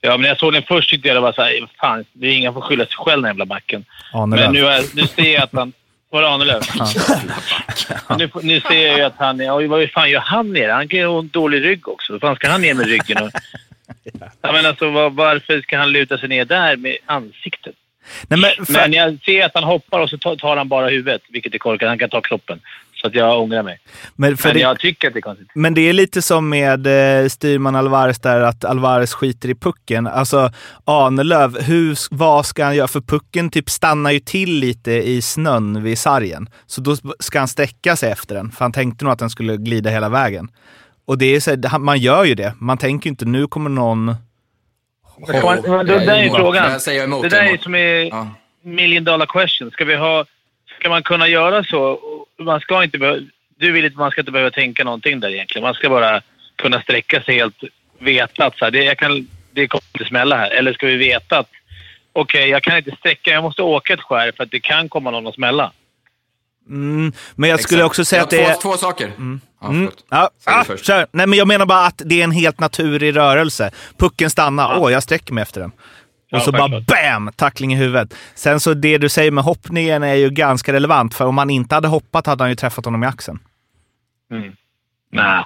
Ja, 0.00 0.10
men 0.10 0.20
när 0.20 0.28
jag 0.28 0.38
såg 0.38 0.52
den 0.52 0.62
först 0.62 0.90
tyckte 0.90 1.08
jag 1.08 1.16
det 1.16 1.20
var 1.20 1.32
såhär, 1.32 1.70
fan, 1.80 2.04
det 2.12 2.26
är 2.26 2.32
ingen 2.32 2.52
som 2.52 2.62
får 2.62 2.68
skylla 2.68 2.86
sig 2.86 2.96
själv 2.96 3.22
den 3.22 3.28
jävla 3.28 3.46
backen. 3.46 3.84
Ahnelöv. 4.12 4.44
Men 4.44 4.52
nu, 4.52 4.66
är, 4.66 4.82
nu 4.94 5.06
ser 5.06 5.34
jag 5.34 5.42
att 5.42 5.52
han... 5.52 5.72
Var 6.10 6.22
det 6.22 6.28
Ahnelöv? 6.28 6.62
nu, 8.18 8.30
nu 8.42 8.60
ser 8.60 8.86
jag 8.86 8.98
ju 8.98 9.04
att 9.04 9.16
han... 9.18 9.40
Oj, 9.40 9.66
vad 9.66 9.90
fan 9.90 10.10
gör 10.10 10.20
han 10.20 10.52
ner? 10.52 10.68
Han 10.68 10.88
kan 10.88 10.98
ju 10.98 11.06
ha 11.06 11.18
en 11.18 11.28
dålig 11.28 11.64
rygg 11.64 11.88
också. 11.88 12.12
Vad 12.12 12.20
fan 12.20 12.36
ska 12.36 12.48
han 12.48 12.60
ner 12.60 12.74
med 12.74 12.86
ryggen? 12.86 13.22
Och, 13.22 13.30
ja, 14.40 14.52
men 14.52 14.66
alltså, 14.66 14.90
var, 14.90 15.10
varför 15.10 15.60
ska 15.60 15.78
han 15.78 15.92
luta 15.92 16.18
sig 16.18 16.28
ner 16.28 16.44
där 16.44 16.76
med 16.76 16.96
ansiktet? 17.06 17.74
Nej, 18.28 18.40
men, 18.40 18.66
för, 18.66 18.72
Men 18.72 18.92
jag 18.92 19.18
ser 19.24 19.44
att 19.44 19.54
han 19.54 19.64
hoppar 19.64 20.00
och 20.00 20.10
så 20.10 20.18
tar, 20.18 20.56
han 20.56 20.68
bara 20.68 20.88
huvudet, 20.88 21.22
vilket 21.28 21.54
är 21.54 21.58
korkat. 21.58 21.88
Han 21.88 21.98
kan 21.98 22.10
ta 22.10 22.20
kroppen. 22.20 22.60
Så 22.94 23.08
att 23.08 23.14
jag 23.14 23.40
ångrar 23.40 23.62
mig. 23.62 23.78
men, 24.16 24.36
Men 24.44 24.54
det, 24.54 24.60
jag 24.60 24.78
tycker 24.78 25.08
att 25.08 25.14
det 25.14 25.18
är 25.18 25.22
konstigt. 25.22 25.48
men 25.54 25.74
det 25.74 25.80
är 25.80 25.92
lite 25.92 26.22
som 26.22 26.48
med 26.48 26.86
eh, 26.86 27.28
styrman 27.28 27.76
Alvarez 27.76 28.20
där, 28.20 28.40
att 28.40 28.64
Alvarez 28.64 29.14
skiter 29.14 29.48
i 29.48 29.54
pucken. 29.54 30.06
Alltså, 30.06 30.50
Ahnelöv, 30.84 31.62
hur, 31.62 31.96
vad 32.10 32.46
ska 32.46 32.64
han 32.64 32.76
göra? 32.76 32.88
För 32.88 33.00
pucken 33.00 33.50
typ 33.50 33.70
stannar 33.70 34.10
ju 34.10 34.20
till 34.20 34.58
lite 34.58 34.92
i 34.92 35.22
snön 35.22 35.82
vid 35.82 35.98
sargen. 35.98 36.48
Så 36.66 36.80
då 36.80 36.96
ska 37.18 37.38
han 37.38 37.48
sträcka 37.48 37.96
sig 37.96 38.12
efter 38.12 38.34
den, 38.34 38.50
för 38.50 38.64
han 38.64 38.72
tänkte 38.72 39.04
nog 39.04 39.12
att 39.12 39.18
den 39.18 39.30
skulle 39.30 39.56
glida 39.56 39.90
hela 39.90 40.08
vägen. 40.08 40.48
Och 41.04 41.18
det 41.18 41.26
är 41.36 41.40
så, 41.40 41.50
här, 41.50 41.78
man 41.78 41.98
gör 41.98 42.24
ju 42.24 42.34
det. 42.34 42.54
Man 42.58 42.78
tänker 42.78 43.10
inte 43.10 43.24
nu 43.24 43.46
kommer 43.46 43.70
någon... 43.70 44.14
Kan 45.26 45.42
man- 45.42 45.62
men 45.76 45.86
det 45.86 45.98
där 46.04 46.16
är 46.16 46.28
frågan. 46.30 46.70
Det 47.22 47.28
där 47.28 47.42
är 47.42 47.58
som 47.58 47.74
är 47.74 48.04
Ja. 48.04 48.28
million 48.62 49.04
dollar 49.04 49.26
question. 49.26 49.70
Ska 49.70 49.84
vi 49.84 49.94
ha... 49.94 50.24
Ska 50.78 50.88
man 50.88 51.02
kunna 51.02 51.28
göra 51.28 51.64
så? 51.64 51.98
Man 52.38 52.60
ska 52.60 52.84
inte 52.84 52.98
behöva... 52.98 53.20
Du 53.58 53.72
vill 53.72 53.84
inte 53.84 53.98
man 53.98 54.10
ska 54.10 54.20
inte 54.20 54.32
behöva 54.32 54.50
tänka 54.50 54.84
någonting 54.84 55.20
där 55.20 55.34
egentligen. 55.34 55.62
Man 55.62 55.74
ska 55.74 55.88
bara 55.88 56.22
kunna 56.56 56.82
sträcka 56.82 57.22
sig 57.22 57.34
helt 57.34 57.56
veta 57.98 58.46
att 58.46 58.58
så 58.58 58.64
här, 58.64 58.72
det, 58.72 58.84
jag 58.84 58.98
kan, 58.98 59.28
det 59.52 59.66
kommer 59.68 59.82
inte 59.94 60.08
smälla 60.08 60.36
här. 60.36 60.50
Eller 60.50 60.72
ska 60.72 60.86
vi 60.86 60.96
veta 60.96 61.38
att 61.38 61.50
okej, 62.12 62.48
jag 62.48 62.62
kan 62.62 62.78
inte 62.78 62.96
sträcka, 62.98 63.30
jag 63.30 63.42
måste 63.42 63.62
åka 63.62 63.94
ett 63.94 64.00
skär 64.00 64.32
för 64.36 64.44
att 64.44 64.50
det 64.50 64.60
kan 64.60 64.88
komma 64.88 65.10
någon 65.10 65.26
att 65.26 65.34
smälla. 65.34 65.72
Mm, 66.68 67.12
men 67.34 67.50
jag 67.50 67.60
skulle 67.60 67.80
Exakt. 67.80 67.90
också 67.90 68.04
säga 68.04 68.22
att 68.22 68.30
det 68.30 68.42
är... 68.42 68.54
två, 68.54 68.60
två 68.60 68.76
saker. 68.76 69.12
Ja, 69.18 69.38
Mm. 69.64 69.90
Ja, 70.10 70.30
ah, 70.44 70.64
kör. 70.76 71.06
Nej, 71.12 71.26
men 71.26 71.38
jag 71.38 71.48
menar 71.48 71.66
bara 71.66 71.86
att 71.86 72.02
det 72.04 72.20
är 72.20 72.24
en 72.24 72.30
helt 72.30 72.60
naturlig 72.60 73.16
rörelse. 73.16 73.70
Pucken 73.98 74.30
stannar. 74.30 74.78
Åh, 74.78 74.92
jag 74.92 75.02
sträcker 75.02 75.34
mig 75.34 75.42
efter 75.42 75.60
den. 75.60 75.70
Och 75.70 76.38
Ja, 76.38 76.40
så 76.40 76.52
bara. 76.52 76.68
BAM! 76.68 77.30
Tackling 77.36 77.72
i 77.72 77.76
huvudet. 77.76 78.14
Sen 78.34 78.60
så 78.60 78.74
det 78.74 78.98
du 78.98 79.08
säger 79.08 79.30
med 79.30 79.44
hoppningen 79.44 80.02
är 80.02 80.14
ju 80.14 80.30
ganska 80.30 80.72
relevant, 80.72 81.14
för 81.14 81.24
om 81.24 81.38
han 81.38 81.50
inte 81.50 81.74
hade 81.74 81.88
hoppat 81.88 82.26
hade 82.26 82.44
han 82.44 82.50
ju 82.50 82.56
träffat 82.56 82.84
honom 82.84 83.04
i 83.04 83.06
axeln. 83.06 83.38
Mm. 84.30 84.52
Nej. 85.12 85.44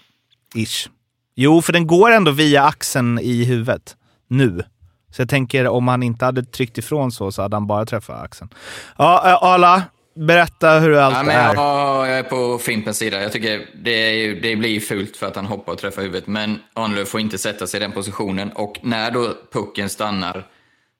Ish. 0.55 0.89
Jo, 1.35 1.63
för 1.63 1.73
den 1.73 1.87
går 1.87 2.11
ändå 2.11 2.31
via 2.31 2.65
axeln 2.65 3.19
i 3.19 3.45
huvudet. 3.45 3.97
Nu. 4.29 4.63
Så 5.11 5.23
jag 5.23 5.29
tänker 5.29 5.69
om 5.69 5.89
han 5.89 6.03
inte 6.03 6.25
hade 6.25 6.45
tryckt 6.45 6.79
ifrån 6.79 7.13
så, 7.13 7.33
så 7.33 7.43
hade 7.43 7.57
han 7.57 7.67
bara 7.67 7.87
träffat 7.87 8.25
axeln. 8.25 8.51
Ja, 8.97 9.31
äh, 9.31 9.43
Arla. 9.43 9.83
Berätta 10.17 10.79
hur 10.79 10.95
allt 10.97 11.17
Ja, 11.17 11.23
men 11.23 11.37
är. 11.37 11.55
ja, 11.55 12.07
jag 12.09 12.19
är 12.19 12.23
på 12.23 12.59
Fimpens 12.59 12.99
sida. 12.99 13.23
Jag 13.23 13.33
tycker 13.33 13.69
det, 13.75 13.91
är, 13.91 14.35
det 14.35 14.57
blir 14.57 14.81
fult 14.81 15.17
för 15.17 15.27
att 15.27 15.37
han 15.37 15.47
hoppar 15.47 15.73
och 15.73 15.79
träffar 15.79 16.03
huvudet, 16.03 16.27
men 16.27 16.59
Ahnelöv 16.75 17.05
får 17.05 17.21
inte 17.21 17.39
sätta 17.39 17.67
sig 17.67 17.79
i 17.79 17.83
den 17.83 17.93
positionen. 17.93 18.53
Och 18.53 18.79
när 18.83 19.11
då 19.11 19.35
pucken 19.53 19.89
stannar 19.89 20.47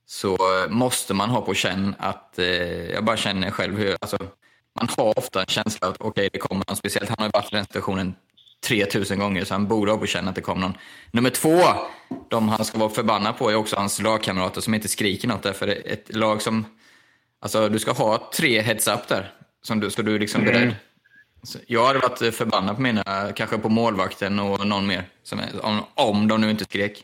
så 0.07 0.39
måste 0.69 1.15
man 1.15 1.31
ha 1.31 1.41
på 1.41 1.55
känn 1.55 1.95
att, 1.99 2.39
eh, 2.39 2.47
jag 2.91 3.05
bara 3.05 3.17
känner 3.17 3.51
själv 3.51 3.79
hur, 3.79 3.97
alltså, 4.01 4.19
man 4.81 4.89
har 4.97 5.19
ofta 5.19 5.41
en 5.41 5.47
känsla 5.47 5.89
att 5.89 5.97
okej, 6.01 6.29
det 6.33 6.39
kommer 6.39 6.65
någon, 6.69 6.77
speciellt 6.77 7.09
han 7.09 7.19
har 7.19 7.31
varit 7.33 7.53
i 7.53 7.57
den 7.57 7.65
situationen 7.65 8.15
3000 8.67 9.19
gånger, 9.19 9.45
så 9.45 9.55
han 9.55 9.67
borde 9.69 9.91
ha 9.91 9.99
på 9.99 10.07
känn 10.07 10.29
att 10.29 10.35
det 10.35 10.41
kommer 10.41 10.61
någon. 10.61 10.77
Nummer 11.11 11.31
två, 11.31 11.61
de 12.29 12.49
han 12.49 12.65
ska 12.65 12.79
vara 12.79 12.91
förbannad 12.91 13.39
på 13.39 13.51
är 13.51 13.55
också 13.55 13.77
hans 13.77 14.03
lagkamrater 14.03 14.61
som 14.61 14.75
inte 14.75 14.89
skriker 14.89 15.29
något, 15.29 15.43
därför 15.43 15.69
ett 15.69 16.17
lag 16.17 16.43
som 16.43 16.65
Alltså 17.47 17.69
du 17.69 17.79
ska 17.79 17.93
ha 17.93 18.31
tre 18.35 18.61
heads-up 18.63 19.09
där, 19.09 19.31
som 19.63 19.81
du, 19.81 19.91
så 19.91 20.03
du 20.03 20.15
är 20.15 20.19
liksom 20.19 20.45
beredd. 20.45 20.75
Så 21.43 21.59
jag 21.67 21.87
hade 21.87 21.99
varit 21.99 22.35
förbannad 22.35 22.77
på 22.77 22.83
mina, 22.83 23.33
kanske 23.37 23.59
på 23.59 23.69
målvakten 23.69 24.39
och 24.39 24.67
någon 24.67 24.87
mer, 24.87 25.05
som 25.23 25.41
om, 25.63 25.81
om 25.95 26.29
de 26.29 26.41
nu 26.41 26.51
inte 26.51 26.65
skrek. 26.65 27.03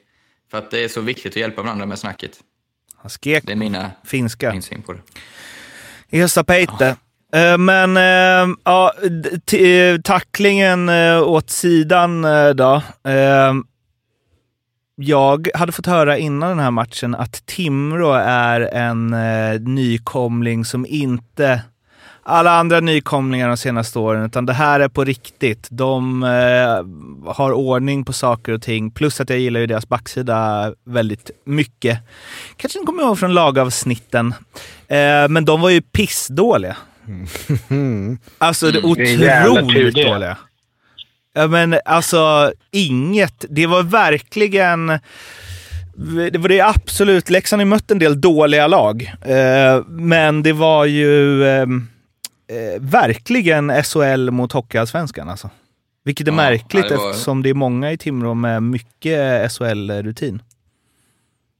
För 0.50 0.58
att 0.58 0.70
det 0.70 0.84
är 0.84 0.88
så 0.88 1.00
viktigt 1.00 1.32
att 1.32 1.36
hjälpa 1.36 1.62
varandra 1.62 1.86
med 1.86 1.98
snacket. 1.98 2.30
Han 2.96 3.10
skrek 3.10 3.44
Det 3.46 3.52
är 3.52 3.56
mina, 3.56 3.90
finska. 4.04 4.52
min 4.52 4.62
syn 4.62 4.82
på 4.82 4.92
det. 4.92 5.00
Esa 6.20 6.44
Peite. 6.44 6.96
Eh, 7.34 7.58
Men 7.58 7.96
eh, 7.96 8.54
ja, 8.64 8.92
eh, 9.52 10.00
tacklingen 10.00 10.88
eh, 10.88 11.22
åt 11.22 11.50
sidan 11.50 12.24
eh, 12.24 12.50
då. 12.50 12.82
Jag 15.04 15.48
hade 15.54 15.72
fått 15.72 15.86
höra 15.86 16.18
innan 16.18 16.48
den 16.48 16.58
här 16.58 16.70
matchen 16.70 17.14
att 17.14 17.46
Timrå 17.46 18.12
är 18.24 18.60
en 18.60 19.14
eh, 19.14 19.60
nykomling 19.60 20.64
som 20.64 20.86
inte 20.86 21.62
alla 22.22 22.50
andra 22.50 22.80
nykomlingar 22.80 23.48
de 23.48 23.56
senaste 23.56 23.98
åren, 23.98 24.24
utan 24.24 24.46
det 24.46 24.52
här 24.52 24.80
är 24.80 24.88
på 24.88 25.04
riktigt. 25.04 25.68
De 25.70 26.22
eh, 26.22 27.32
har 27.32 27.52
ordning 27.52 28.04
på 28.04 28.12
saker 28.12 28.52
och 28.52 28.62
ting, 28.62 28.90
plus 28.90 29.20
att 29.20 29.30
jag 29.30 29.38
gillar 29.38 29.60
ju 29.60 29.66
deras 29.66 29.88
backsida 29.88 30.72
väldigt 30.84 31.30
mycket. 31.44 31.98
Kanske 32.56 32.78
ni 32.78 32.86
kommer 32.86 33.02
ihåg 33.02 33.18
från 33.18 33.34
lagavsnitten, 33.34 34.34
eh, 34.88 35.28
men 35.28 35.44
de 35.44 35.60
var 35.60 35.70
ju 35.70 35.82
pissdåliga. 35.82 36.76
Alltså 38.38 38.66
det 38.66 38.80
tur 38.80 39.50
otroligt 39.50 39.94
det. 39.94 40.04
dåliga. 40.04 40.36
Ja, 41.34 41.46
men 41.46 41.78
alltså 41.84 42.52
inget. 42.70 43.44
Det 43.50 43.66
var 43.66 43.82
verkligen... 43.82 44.86
Det 46.32 46.38
var 46.38 46.48
det 46.48 46.60
absolut. 46.60 47.30
Leksand 47.30 47.60
har 47.60 47.66
mött 47.66 47.90
en 47.90 47.98
del 47.98 48.20
dåliga 48.20 48.66
lag, 48.66 49.12
eh, 49.24 49.84
men 49.86 50.42
det 50.42 50.52
var 50.52 50.84
ju 50.84 51.44
eh, 51.44 51.60
eh, 51.62 52.80
verkligen 52.80 53.82
SHL 53.84 54.30
mot 54.30 54.52
Hockeyallsvenskan 54.52 55.28
alltså. 55.28 55.50
Vilket 56.04 56.26
är 56.28 56.32
Ja, 56.32 56.36
märkligt 56.36 56.88
det 56.88 56.96
var- 56.96 57.10
eftersom 57.10 57.42
det 57.42 57.50
är 57.50 57.54
många 57.54 57.92
i 57.92 57.98
Timrå 57.98 58.34
med 58.34 58.62
mycket 58.62 59.52
SHL-rutin. 59.52 60.42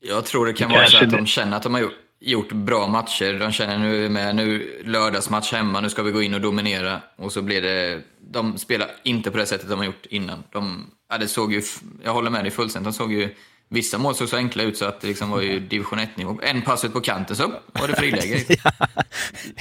Jag 0.09 0.25
tror 0.25 0.47
det 0.47 0.53
kan 0.53 0.69
Det 0.71 0.75
vara 0.77 0.87
så 0.87 1.05
att 1.05 1.11
de 1.11 1.27
känner 1.27 1.57
att 1.57 1.63
de 1.63 1.75
har 1.75 1.81
gjort, 1.81 1.93
gjort 2.25 2.53
bra 2.53 2.87
matcher. 2.87 3.39
De 3.39 3.53
känner 3.53 3.79
nu 3.79 4.09
med 4.09 4.37
nu 4.37 4.83
lördagsmatch 4.85 5.53
hemma, 5.53 5.81
nu 5.81 5.91
ska 5.91 6.03
vi 6.03 6.11
gå 6.11 6.23
in 6.23 6.35
och 6.35 6.41
dominera. 6.41 7.01
Och 7.17 7.33
så 7.33 7.43
blir 7.43 7.63
det... 7.63 8.03
De 8.21 8.59
spelar 8.59 8.89
inte 9.03 9.31
på 9.31 9.39
det 9.39 9.47
sättet 9.47 9.69
de 9.69 9.79
har 9.79 9.87
gjort 9.87 10.07
innan. 10.07 10.45
De, 10.53 10.87
ja, 11.11 11.19
det 11.19 11.29
såg 11.29 11.53
ju, 11.53 11.63
jag 12.05 12.13
håller 12.13 12.31
med 12.31 12.45
dig 12.45 12.51
fullständigt. 12.51 12.93
De 12.93 12.97
såg 12.97 13.13
ju, 13.13 13.35
vissa 13.69 13.99
mål 13.99 14.15
såg 14.15 14.29
så 14.29 14.37
enkla 14.37 14.63
ut 14.63 14.77
så 14.77 14.85
att 14.85 15.01
det 15.01 15.09
liksom 15.09 15.31
var 15.31 15.41
ju 15.41 15.61
division 15.61 15.99
1-nivå. 15.99 16.41
En 16.43 16.63
pass 16.63 16.85
ut 16.85 16.93
på 16.93 17.01
kanten 17.01 17.37
så 17.37 17.53
var 17.73 17.89
det 17.89 17.97
friläge. 17.97 18.45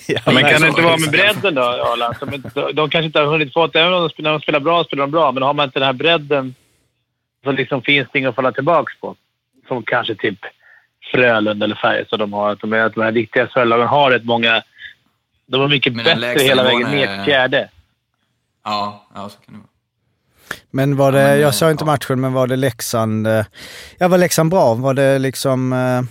Ja, 0.07 0.21
Men 0.25 0.43
kan 0.43 0.61
det 0.61 0.67
inte 0.67 0.81
vara 0.81 0.97
med 0.97 1.11
bredden 1.11 1.55
då, 1.55 1.61
Arla? 1.61 2.15
De, 2.73 2.89
kanske 2.89 3.05
inte 3.05 3.19
har 3.19 3.25
hunnit 3.25 3.53
få 3.53 3.67
det. 3.67 3.81
Även 3.81 3.93
om 3.93 4.01
de 4.01 4.09
spelar, 4.09 4.31
när 4.31 4.39
de 4.39 4.41
spelar 4.41 4.59
bra 4.59 4.83
spelar 4.83 5.03
de 5.03 5.11
bra, 5.11 5.31
men 5.31 5.43
har 5.43 5.53
man 5.53 5.65
inte 5.65 5.79
den 5.79 5.85
här 5.85 5.93
bredden 5.93 6.55
så 7.43 7.51
liksom 7.51 7.81
finns 7.81 8.07
det 8.13 8.19
inget 8.19 8.29
att 8.29 8.35
falla 8.35 8.51
tillbaka 8.51 8.93
på. 9.01 9.15
Som 9.67 9.83
kanske 9.83 10.15
typ 10.15 10.39
Frölunda 11.11 11.65
eller 11.65 11.75
Färjestad 11.75 12.19
de 12.19 12.33
har. 12.33 12.49
Att 12.51 12.59
de, 12.59 12.73
är, 12.73 12.79
att 12.79 12.93
de 12.95 13.01
här 13.03 13.11
riktiga 13.11 13.47
SHL-lagen 13.47 13.87
har 13.87 14.11
rätt 14.11 14.23
många... 14.25 14.63
De 15.47 15.61
är 15.61 15.67
mycket 15.67 15.95
Men 15.95 16.05
bättre 16.05 16.43
hela 16.43 16.63
vägen 16.63 16.91
ner 16.91 17.07
är- 17.07 17.15
till 17.15 17.25
fjärde. 17.25 17.69
Ja, 18.63 19.05
ja, 19.15 19.29
så 19.29 19.37
kan 19.45 19.53
det 19.53 19.59
vara. 19.59 19.67
Men 20.71 20.97
var 20.97 21.11
det, 21.11 21.21
jag 21.37 21.41
eh, 21.41 21.51
sa 21.51 21.71
inte 21.71 21.85
matchen, 21.85 22.21
men 22.21 22.33
var 22.33 22.47
det 22.47 22.55
Leksand, 22.55 23.27
eh, 23.27 23.45
ja 23.97 24.07
var 24.07 24.17
Leksand 24.17 24.49
bra? 24.51 24.73
Var 24.73 24.93
det 24.93 25.19
liksom... 25.19 25.73
eh, 25.73 26.01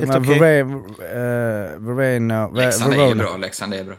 Helt 0.00 0.14
okej. 0.16 0.60
Eh, 0.60 0.66
Verena... 1.78 2.48
Leksand 2.48 2.94
är 2.94 3.08
ju 3.08 3.14
bra, 3.14 3.36
Leksand 3.36 3.74
är 3.74 3.84
bra. 3.84 3.94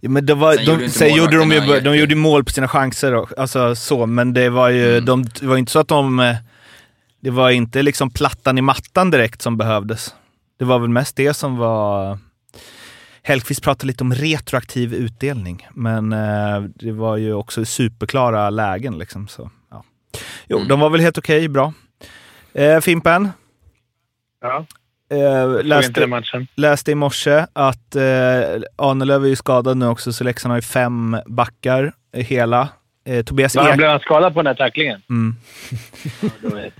Ja, 0.00 0.08
men 0.10 0.26
det 0.26 0.34
var, 0.34 0.54
Sen 0.54 0.64
gjorde 0.64 0.76
de, 0.78 0.84
inte 0.84 0.98
sen 0.98 1.14
gjorde 1.14 1.36
de, 1.38 1.52
ju, 1.52 1.80
de 1.80 1.96
gjorde 1.96 2.14
mål 2.14 2.44
på 2.44 2.50
sina 2.52 2.68
chanser, 2.68 3.14
och, 3.14 3.38
alltså 3.38 3.74
så, 3.74 4.06
men 4.06 4.32
det 4.34 4.48
var 4.50 4.68
ju 4.68 4.92
Mm. 4.92 5.04
de, 5.04 5.22
det 5.40 5.46
var 5.46 5.56
inte 5.56 5.72
så 5.72 5.78
att 5.78 5.88
de... 5.88 6.34
Det 7.20 7.30
var 7.30 7.50
inte 7.50 7.82
liksom 7.82 8.10
plattan 8.10 8.58
i 8.58 8.62
mattan 8.62 9.10
direkt 9.10 9.42
som 9.42 9.56
behövdes. 9.56 10.14
Det 10.58 10.64
var 10.64 10.78
väl 10.78 10.88
mest 10.90 11.16
det 11.16 11.34
som 11.34 11.56
var... 11.56 12.18
Hellkvist 13.22 13.62
pratade 13.62 13.86
lite 13.86 14.04
om 14.04 14.14
retroaktiv 14.14 14.94
utdelning, 14.94 15.66
men 15.74 16.12
eh, 16.12 16.60
det 16.74 16.92
var 16.92 17.16
ju 17.16 17.32
också 17.34 17.64
superklara 17.64 18.50
lägen. 18.50 18.98
Liksom, 18.98 19.28
så, 19.28 19.50
ja. 19.70 19.84
Jo, 20.48 20.56
Mm. 20.56 20.68
de 20.68 20.80
var 20.80 20.90
väl 20.90 21.00
helt 21.00 21.18
okej, 21.18 21.48
bra. 21.48 21.72
Eh, 22.54 22.80
Fimpen, 22.80 23.28
Ja, 24.40 24.66
eh, 25.16 25.64
läste, 25.64 26.22
läste 26.54 26.90
i 26.90 26.94
morse 26.94 27.46
att 27.52 27.96
eh, 27.96 28.62
Ahnelöv 28.76 29.24
är 29.24 29.28
ju 29.28 29.36
skadad 29.36 29.76
nu 29.76 29.86
också, 29.86 30.12
så 30.12 30.24
Leksand 30.24 30.50
har 30.52 30.58
ju 30.58 30.62
fem 30.62 31.16
backar 31.26 31.92
eh, 32.12 32.24
hela. 32.26 32.68
Eh, 33.04 33.24
Tobias, 33.24 33.56
Ek, 33.56 33.76
blev 33.76 33.88
han 33.90 34.00
skadad 34.00 34.34
på 34.34 34.40
den 34.42 34.46
här 34.46 34.54
tacklingen? 34.54 35.02
mm. 35.10 35.36
Var 36.42 36.70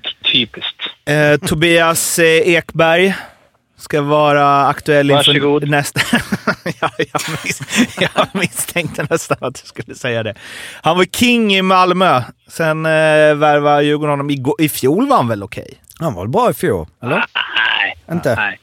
typiskt. 0.40 0.82
eh, 1.06 1.36
Tobias 1.48 2.18
eh, 2.18 2.48
Ekberg 2.48 3.14
ska 3.78 4.02
vara 4.02 4.66
aktuell 4.66 5.10
inför 5.10 5.32
Varsågod. 5.32 5.68
nästa... 5.68 6.00
ja, 6.80 6.90
jag, 6.98 7.20
miss, 7.44 7.60
jag 8.00 8.28
misstänkte 8.32 9.06
nästan 9.10 9.38
att 9.40 9.54
du 9.62 9.68
skulle 9.68 9.94
säga 9.94 10.22
det. 10.22 10.34
Han 10.82 10.96
var 10.96 11.04
king 11.04 11.54
i 11.54 11.62
Malmö. 11.62 12.22
Sen 12.48 12.86
eh, 12.86 13.34
värvade 13.34 13.82
Djurgården 13.84 14.10
honom. 14.10 14.30
I, 14.30 14.44
I 14.58 14.68
fjol 14.68 15.08
var 15.08 15.16
han 15.16 15.28
väl 15.28 15.42
okej? 15.42 15.80
Han 15.98 16.14
var 16.14 16.22
väl 16.22 16.30
bra 16.30 16.50
i 16.50 16.54
fjol? 16.54 16.86
Eller? 17.02 17.16
Nej. 17.16 17.96
Inte? 18.12 18.34
Nej. 18.34 18.58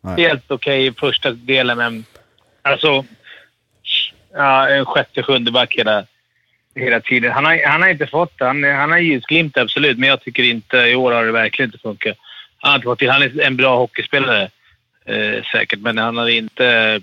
Nej. 0.00 0.22
Helt 0.28 0.50
okej 0.50 0.86
i 0.86 0.92
första 0.92 1.30
delen, 1.30 1.78
men 1.78 2.04
alltså... 2.62 3.04
Ja, 4.34 4.68
en 4.68 4.84
sjätte, 4.86 5.22
sjunde 5.22 5.50
back 5.50 5.74
hela, 5.74 6.04
hela 6.78 7.00
tiden. 7.00 7.32
Han 7.32 7.44
har, 7.44 7.66
han 7.66 7.82
har 7.82 7.88
inte 7.88 8.06
fått 8.06 8.38
det. 8.38 8.44
Han, 8.44 8.64
han 8.64 8.90
har 8.90 8.98
ljusglimt 8.98 9.56
absolut, 9.56 9.98
men 9.98 10.08
jag 10.08 10.20
tycker 10.20 10.42
inte... 10.42 10.76
I 10.76 10.94
år 10.94 11.12
har 11.12 11.24
det 11.24 11.32
verkligen 11.32 11.68
inte 11.68 11.78
funkat. 11.78 12.16
Han 12.58 12.70
har 12.70 12.76
inte 12.76 12.84
fått 12.84 12.98
till. 12.98 13.10
Han 13.10 13.22
är 13.22 13.40
en 13.40 13.56
bra 13.56 13.76
hockeyspelare 13.78 14.50
eh, 15.04 15.42
säkert, 15.52 15.78
men 15.80 15.98
han 15.98 16.16
har 16.16 16.28
inte... 16.28 17.00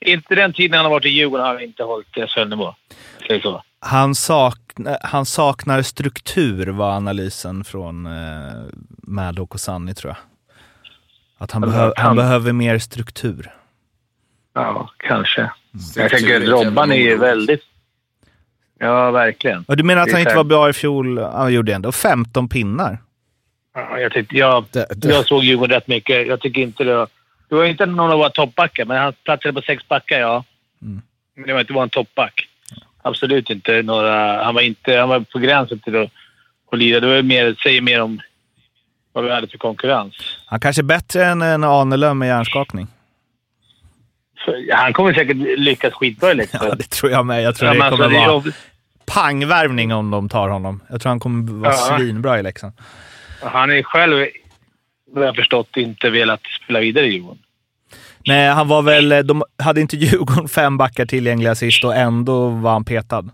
Inte 0.00 0.34
den 0.34 0.52
tiden 0.52 0.76
han 0.76 0.84
har 0.84 0.90
varit 0.90 1.04
i 1.04 1.08
Djurgården 1.08 1.46
har 1.46 1.52
han 1.54 1.62
inte 1.62 1.82
hållit 1.82 2.30
SHL-nivå. 2.30 2.74
Han, 3.80 4.14
sakna, 4.14 4.98
han 5.02 5.26
saknar 5.26 5.82
struktur 5.82 6.66
var 6.66 6.90
analysen 6.96 7.64
från 7.64 8.06
eh, 8.06 8.12
Maddock 9.02 9.54
och 9.54 9.60
Sunny 9.60 9.94
tror 9.94 10.10
jag. 10.10 10.16
Att 11.38 11.52
han, 11.52 11.62
Han- 11.62 11.72
behö, 11.72 11.92
han 11.96 12.16
behöver 12.16 12.52
mer 12.52 12.78
struktur. 12.78 13.50
Ja, 14.54 14.90
kanske. 14.96 15.50
Jag 15.72 15.80
Struktur 15.82 16.18
tänker 16.18 16.34
är 16.34 16.36
att 16.36 16.42
ett 16.42 16.48
Robban 16.48 16.92
är 16.92 16.96
ju 16.96 17.16
väldigt... 17.16 17.62
Ja, 18.78 19.10
verkligen. 19.10 19.64
Och 19.68 19.76
du 19.76 19.82
menar 19.82 20.02
att 20.02 20.12
han 20.12 20.20
inte 20.20 20.34
var 20.34 20.44
bra 20.44 20.68
i 20.68 20.72
fjol? 20.72 21.18
Han 21.18 21.52
gjorde 21.52 21.74
ändå 21.74 21.92
15 21.92 22.48
pinnar. 22.48 22.98
Ja, 23.74 23.98
jag, 23.98 24.12
tyckte, 24.12 24.36
jag, 24.36 24.64
Det, 24.72 24.86
det, 24.96 25.08
jag 25.08 25.26
såg 25.26 25.44
Djurgården 25.44 25.74
rätt 25.74 25.88
mycket. 25.88 26.26
Jag 26.26 26.40
tycker 26.40 26.62
inte 26.62 26.84
det 26.84 26.96
var... 26.96 27.08
Det 27.48 27.54
var 27.54 27.64
inte 27.64 27.86
någon 27.86 28.10
av 28.10 28.18
våra 28.18 28.30
toppbackar, 28.30 28.84
men 28.84 28.96
han 28.96 29.12
platsade 29.24 29.52
på 29.52 29.60
sex 29.60 29.88
backar, 29.88 30.20
ja. 30.20 30.44
Mm. 30.82 31.02
Men 31.36 31.46
det 31.46 31.52
var 31.52 31.60
inte 31.60 31.72
vår 31.72 31.86
toppback. 31.86 32.48
Absolut 33.02 33.50
inte 33.50 33.82
några... 33.82 34.44
Han 34.44 34.54
var, 34.54 34.62
inte, 34.62 34.96
han 34.96 35.08
var 35.08 35.20
på 35.20 35.38
gränsen 35.38 35.78
till 35.78 35.96
att, 35.96 36.10
att 36.72 36.78
lira. 36.78 37.00
Det 37.00 37.06
var 37.06 37.22
mer, 37.22 37.56
säger 37.62 37.80
mer 37.80 38.02
om 38.02 38.20
vad 39.12 39.24
vi 39.24 39.30
hade 39.30 39.48
för 39.48 39.58
konkurrens. 39.58 40.14
Han 40.46 40.60
kanske 40.60 40.82
är 40.82 40.84
bättre 40.84 41.24
än 41.24 41.42
en 41.42 41.64
Ahnelöv 41.64 42.16
med 42.16 42.28
hjärnskakning. 42.28 42.86
Han 44.72 44.92
kommer 44.92 45.14
säkert 45.14 45.36
lyckas 45.58 45.94
skitbra 45.94 46.30
i 46.30 46.34
Leksand. 46.34 46.68
Ja, 46.70 46.74
det 46.74 46.90
tror 46.90 47.12
jag 47.12 47.26
med. 47.26 47.42
Jag 47.42 47.56
tror 47.56 47.66
Ja, 47.68 47.72
det 47.74 47.78
kommer 47.78 47.90
alltså, 48.04 48.08
det 48.08 48.14
vara 48.18 48.26
jobb- 48.32 48.52
pangvärvning 49.06 49.92
om 49.92 50.10
de 50.10 50.28
tar 50.28 50.48
honom. 50.48 50.80
Jag 50.90 51.00
tror 51.00 51.10
han 51.10 51.20
kommer 51.20 51.52
vara 51.52 51.72
Ja. 51.72 51.96
svinbra 51.98 52.38
i 52.38 52.42
Leksand. 52.42 52.72
Han 53.42 53.70
är 53.70 53.82
själv, 53.82 54.26
vad 55.12 55.22
jag 55.24 55.28
har 55.28 55.34
förstått, 55.34 55.76
inte 55.76 56.10
velat 56.10 56.40
spela 56.64 56.80
vidare 56.80 57.06
i 57.06 57.12
Djurgården. 57.12 57.38
Nej, 58.26 58.48
han 58.50 58.68
var 58.68 58.82
väl... 58.82 59.26
De 59.26 59.42
hade 59.58 59.80
inte 59.80 59.96
Djurgården 60.06 60.48
fem 60.48 60.76
backar 60.78 61.06
tillgängliga 61.06 61.54
sist 61.54 61.84
och 61.84 61.96
ändå 61.96 62.48
var 62.48 62.72
han 62.72 62.84
petad. 62.84 63.24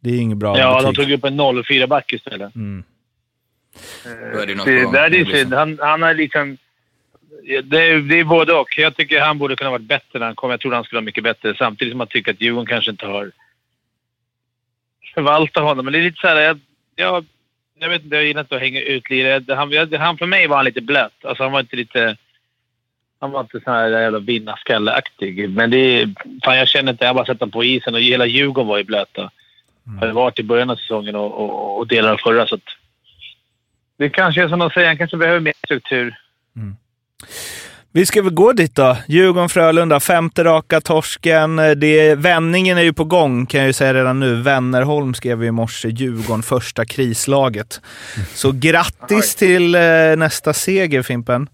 Det 0.00 0.10
är 0.10 0.20
inget 0.20 0.38
bra 0.38 0.58
Ja, 0.58 0.82
de 0.82 0.90
betyg. 0.90 1.04
tog 1.04 1.12
upp 1.18 1.24
en 1.24 1.40
0-4-back 1.40 2.12
istället. 2.12 2.54
Mm. 2.54 2.84
Är 4.42 4.46
det 4.46 4.54
något 4.54 4.66
Det, 4.66 4.92
där 4.92 5.04
är 5.04 5.10
Det 5.10 5.24
blir 5.24 5.34
synd. 5.36 5.50
så. 5.50 5.56
Han, 5.56 5.78
han 5.82 6.02
har 6.02 6.14
liksom... 6.14 6.56
Det 7.64 7.88
är, 7.90 7.98
det 7.98 8.20
är 8.20 8.24
både 8.24 8.52
och. 8.52 8.78
Jag 8.78 8.96
tycker 8.96 9.20
han 9.20 9.38
borde 9.38 9.56
kunna 9.56 9.70
varit 9.70 9.82
bättre 9.82 10.18
när 10.18 10.26
han 10.26 10.34
kom. 10.34 10.50
Jag 10.50 10.60
tror 10.60 10.72
han 10.72 10.84
skulle 10.84 10.96
vara 10.96 11.04
mycket 11.04 11.24
bättre. 11.24 11.54
Samtidigt 11.58 11.92
som 11.92 12.00
jag 12.00 12.08
tycker 12.08 12.32
att 12.32 12.40
Djurgården 12.40 12.66
kanske 12.66 12.90
inte 12.90 13.06
har 13.06 13.32
förvaltat 15.14 15.62
honom. 15.62 15.84
Men 15.84 15.92
det 15.92 15.98
är 15.98 16.02
lite 16.02 16.20
så 16.20 16.26
här... 16.28 16.36
Jag, 16.40 16.58
jag, 16.96 17.24
jag 17.78 17.88
vet 17.88 18.04
inte, 18.04 18.16
jag 18.16 18.24
gillar 18.24 18.40
inte 18.40 18.54
att 18.56 18.60
hänga 18.60 18.80
ut 18.80 19.10
lirare. 19.10 19.54
Han, 19.54 19.70
jag- 19.70 19.92
han, 19.98 20.18
för 20.18 20.26
mig 20.26 20.46
var 20.46 20.56
han 20.56 20.64
lite 20.64 20.80
blöt. 20.80 21.24
Alltså 21.24 21.42
han 21.42 21.52
var 21.52 21.60
inte 21.60 21.76
lite... 21.76 22.16
Han 23.20 23.30
var 23.30 23.40
inte 23.40 23.60
så 23.60 23.70
här 23.70 23.88
jävla 23.88 24.18
vinnarskalleaktig. 24.18 25.50
Men 25.50 25.70
det 25.70 25.78
är... 25.78 26.14
Fan, 26.44 26.56
jag 26.58 26.68
känner 26.68 26.92
inte... 26.92 27.04
Jag 27.04 27.08
har 27.08 27.14
bara 27.14 27.26
sett 27.26 27.40
honom 27.40 27.50
på 27.50 27.64
isen 27.64 27.94
och 27.94 28.00
hela 28.00 28.26
Djurgården 28.26 28.68
var 28.68 28.78
ju 28.78 28.84
blöta. 28.84 29.30
Har 30.00 30.06
det 30.06 30.12
varit 30.12 30.38
i 30.38 30.42
början 30.42 30.70
av 30.70 30.76
säsongen 30.76 31.14
och, 31.16 31.32
och, 31.32 31.78
och 31.78 31.86
delar 31.86 32.12
av 32.12 32.16
förra. 32.16 32.46
Så 32.46 32.54
att, 32.54 32.60
det 33.96 34.08
kanske 34.08 34.42
är 34.42 34.48
som 34.48 34.58
de 34.58 34.70
säger, 34.70 34.86
han 34.88 34.98
kanske 34.98 35.16
behöver 35.16 35.40
mer 35.40 35.54
struktur. 35.64 36.16
Vi 37.96 38.06
ska 38.06 38.22
väl 38.22 38.34
gå 38.34 38.52
dit 38.52 38.74
då. 38.74 38.96
Djurgården-Frölunda, 39.06 40.00
femte 40.00 40.44
raka 40.44 40.80
torsken. 40.80 41.56
Det, 41.56 42.14
vändningen 42.14 42.78
är 42.78 42.82
ju 42.82 42.92
på 42.92 43.04
gång 43.04 43.46
kan 43.46 43.60
jag 43.60 43.66
ju 43.66 43.72
säga 43.72 43.94
redan 43.94 44.20
nu. 44.20 44.42
Wennerholm 44.42 45.14
skrev 45.14 45.44
i 45.44 45.50
morse 45.50 45.88
Djurgården, 45.88 46.42
första 46.42 46.84
krislaget. 46.84 47.80
Så 48.34 48.52
grattis 48.52 49.34
till 49.34 49.74
eh, 49.74 49.80
nästa 50.16 50.52
seger 50.52 51.02
Fimpen. 51.02 51.48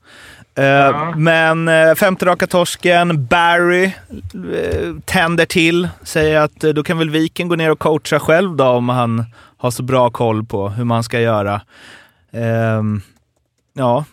Eh, 0.54 1.16
Men 1.16 1.68
eh, 1.68 1.94
femte 1.94 2.26
raka 2.26 2.46
torsken, 2.46 3.26
Barry 3.26 3.90
tänder 5.04 5.46
till. 5.46 5.88
Säger 6.02 6.40
att 6.40 6.61
då 6.61 6.83
kan 6.83 6.98
väl 6.98 7.11
Viken 7.11 7.48
gå 7.48 7.56
ner 7.56 7.70
och 7.70 7.78
coacha 7.78 8.20
själv 8.20 8.56
då 8.56 8.64
om 8.64 8.88
han 8.88 9.24
har 9.56 9.70
så 9.70 9.83
bra 9.83 10.11
koll 10.11 10.44
på 10.44 10.68
hur 10.68 10.85
man 10.85 11.04
ska 11.04 11.20
göra. 11.20 11.61
Ehm, 12.33 13.02
ja. 13.74 14.04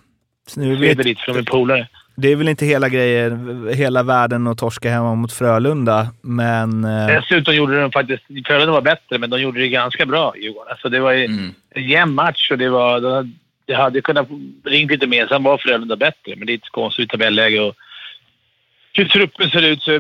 Nu 0.56 0.76
Det 0.76 0.90
är 0.92 0.96
vet, 0.96 1.06
lite 1.06 1.22
från 1.22 1.46
polare. 1.46 1.88
det 2.16 2.32
är 2.32 2.36
väl 2.36 2.48
inte 2.50 2.66
hela 2.66 2.90
grejen, 2.90 3.68
hela 3.74 4.04
världen 4.04 4.48
att 4.48 4.58
torska 4.58 4.90
hemma 4.90 5.16
mot 5.16 5.34
Frölunda, 5.34 6.08
men... 6.22 6.84
eh, 6.84 7.08
Dessutom 7.08 7.56
gjorde 7.56 7.82
de 7.82 7.92
faktiskt... 7.92 8.24
Frölunda 8.48 8.72
var 8.74 8.82
bättre, 8.82 9.18
men 9.18 9.30
de 9.30 9.42
gjorde 9.42 9.60
det 9.60 9.68
ganska 9.70 10.06
bra, 10.06 10.34
Djurgården. 10.38 10.72
Alltså, 10.72 10.90
det 10.90 11.00
var 11.00 11.14
Mm. 11.14 11.54
en 11.70 11.84
jämn 11.88 12.14
match 12.16 12.52
och 12.52 12.58
det 12.58 12.70
var... 12.70 13.00
Det, 13.02 13.30
det 13.66 13.74
hade 13.76 14.02
kunnat 14.02 14.28
ringt 14.66 14.92
lite 14.92 15.08
mer. 15.08 15.28
Sen 15.28 15.44
var 15.44 15.58
Frölunda 15.58 15.96
bättre, 15.96 16.36
men 16.38 16.48
det 16.48 16.54
är 16.54 16.58
ett 16.58 16.70
konstigt 16.72 17.10
tabelläge 17.10 17.60
och 17.60 17.76
hur 18.94 19.06
truppen 19.06 19.50
ser 19.50 19.62
ut. 19.62 19.82
Så 19.84 20.00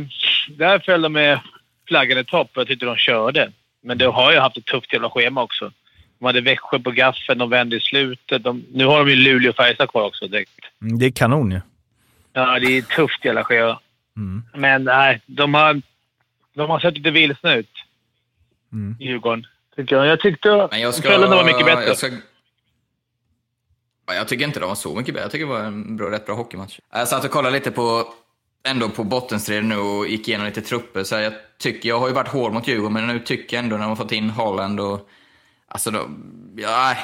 där 0.49 0.79
föll 0.79 1.01
de 1.01 1.13
med 1.13 1.39
flaggan 1.87 2.17
i 2.17 2.23
topp 2.23 2.49
och 2.53 2.61
jag 2.61 2.67
tyckte 2.67 2.85
de 2.85 2.95
körde. 2.95 3.51
Men 3.83 3.97
de 3.97 4.05
har 4.05 4.31
ju 4.31 4.39
haft 4.39 4.57
ett 4.57 4.65
tufft 4.65 4.93
jävla 4.93 5.09
schema 5.09 5.43
också. 5.43 5.71
De 6.19 6.25
hade 6.25 6.41
Växjö 6.41 6.79
på 6.79 6.91
gaffeln, 6.91 7.39
de 7.39 7.49
vände 7.49 7.75
i 7.75 7.79
slutet. 7.79 8.43
De, 8.43 8.65
nu 8.73 8.85
har 8.85 8.99
de 8.99 9.09
ju 9.09 9.15
Luleå 9.15 9.49
och 9.49 9.55
Färjestad 9.55 9.89
kvar 9.89 10.03
också 10.03 10.27
direkt. 10.27 10.51
det 10.99 11.05
är 11.05 11.11
kanon 11.11 11.51
ju. 11.51 11.61
Ja, 12.33 12.59
det 12.59 12.77
är 12.77 12.81
tufft 12.81 13.25
jävla 13.25 13.43
schema. 13.43 13.79
Mm. 14.17 14.43
Men 14.53 14.83
nej, 14.83 15.21
de 15.25 15.53
har, 15.53 15.81
de 16.53 16.69
har 16.69 16.79
sett 16.79 16.97
lite 16.97 17.11
vilsna 17.11 17.55
ut, 17.55 17.69
Mm. 18.73 18.95
Djurgården. 18.99 19.47
Tycker 19.75 19.95
jag. 19.95 20.05
jag 20.07 20.19
tyckte 20.19 20.67
Men 20.71 20.81
jag 20.81 20.93
ska... 20.93 21.09
Frölunda 21.09 21.35
var 21.35 21.45
mycket 21.45 21.65
bättre. 21.65 21.83
Jag, 21.83 21.97
ska, 21.97 22.07
Ja, 24.07 24.13
jag 24.13 24.27
tycker 24.27 24.45
inte 24.45 24.59
de 24.59 24.69
var 24.69 24.75
så 24.75 24.95
mycket 24.95 25.13
bättre. 25.13 25.23
Jag 25.23 25.31
tycker 25.31 25.45
det 25.45 25.51
var 25.51 25.63
en 25.63 25.97
bra, 25.97 26.11
rätt 26.11 26.25
bra 26.25 26.35
hockeymatch. 26.35 26.79
Jag 26.91 27.07
satt 27.07 27.25
och 27.25 27.31
kollade 27.31 27.55
lite 27.55 27.71
på, 27.71 28.13
ändå 28.67 28.89
på 28.89 29.03
bottenstriden 29.03 29.69
nu 29.69 29.77
och 29.77 30.07
gick 30.07 30.27
igenom 30.27 30.45
lite 30.45 30.61
trupper. 30.61 31.03
Så 31.03 31.15
jag, 31.15 31.33
tycker, 31.59 31.89
jag 31.89 31.99
har 31.99 32.07
ju 32.07 32.13
varit 32.13 32.27
hård 32.27 32.53
mot 32.53 32.67
Djurgården, 32.67 32.93
men 32.93 33.07
nu 33.07 33.19
tycker 33.19 33.57
jag 33.57 33.63
ändå 33.63 33.77
när 33.77 33.87
man 33.87 33.97
fått 33.97 34.11
in 34.11 34.29
Holland 34.29 34.79
och... 34.79 35.09
Alltså 35.67 35.91
då, 35.91 36.09
ja, 36.55 36.95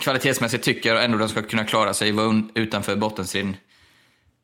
kvalitetsmässigt 0.00 0.64
tycker 0.64 0.94
jag 0.94 1.04
ändå 1.04 1.18
de 1.18 1.28
ska 1.28 1.42
kunna 1.42 1.64
klara 1.64 1.94
sig 1.94 2.12
vara 2.12 2.42
utanför 2.54 2.96
bottenstriden 2.96 3.56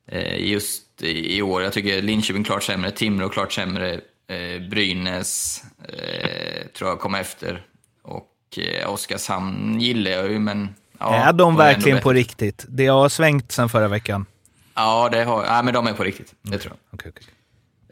eh, 0.07 0.51
just 0.51 1.03
i, 1.03 1.43
år. 1.43 1.63
Jag 1.63 1.73
tycker 1.73 2.03
Linköping 2.03 2.45
klart 2.45 2.63
sämre, 2.63 2.91
Timrå 2.91 3.29
klart 3.29 3.53
sämre, 3.53 4.01
eh, 4.29 4.69
Brynäs 4.71 5.63
eh, 5.89 6.67
tror 6.67 6.91
jag 6.91 7.01
kommer 7.01 7.21
efter. 7.21 7.67
Och 8.03 8.59
Oskarshamn 8.87 9.81
gillar 9.81 10.11
jag 10.11 10.31
ju, 10.31 10.39
men... 10.39 10.75
Ja, 10.99 11.15
är 11.15 11.33
de 11.33 11.57
verkligen 11.57 12.01
på 12.01 12.13
riktigt? 12.13 12.65
Det 12.69 12.87
har 12.87 13.09
svängt 13.09 13.53
sen 13.53 13.69
förra 13.69 13.89
veckan. 13.89 14.27
Ja, 14.75 15.09
det 15.13 15.25
har, 15.25 15.45
ja, 15.45 15.63
men 15.63 15.75
de 15.75 15.87
är 15.87 15.93
på 15.93 16.05
riktigt. 16.05 16.35
Det 16.43 16.59
tror 16.59 16.73
jag. 16.73 16.95
Okej, 16.95 17.13
okej. 17.17 17.35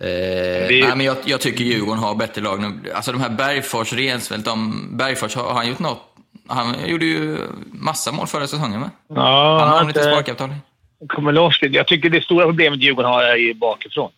Eh, 0.01 0.09
är- 0.09 0.69
nej, 0.71 0.97
men 0.97 1.07
jag, 1.07 1.17
jag 1.25 1.41
tycker 1.41 1.65
Djurgården 1.65 1.99
har 2.03 2.15
bättre 2.15 2.43
lag 2.43 2.61
nu. 2.61 2.93
Alltså 2.93 3.13
de 3.13 3.21
här 3.21 3.31
Bergfors, 3.31 3.93
Rensfeldt, 3.93 4.45
de, 4.45 4.89
Bergfors, 4.97 5.35
har, 5.37 5.43
har 5.45 5.55
han 5.55 5.69
gjort 5.69 5.79
något? 5.79 6.03
Han 6.49 6.75
gjorde 6.89 7.05
ju 7.07 7.39
massa 7.73 8.13
mål 8.13 8.27
förra 8.27 8.47
säsongen, 8.47 8.81
va? 8.81 8.91
Ja, 9.09 9.59
Han 9.61 9.69
har 9.69 9.83
inte 9.83 10.03
sparkapital. 10.03 10.51
kommer 11.09 11.33
loss. 11.33 11.59
Jag 11.63 11.87
tycker 11.87 12.11
det 12.11 12.25
stora 12.25 12.47
problemet 12.47 12.81
Djurgården 12.83 13.11
har 13.11 13.23
är 13.23 13.37
ju 13.37 13.55
bakifrån. 13.55 14.11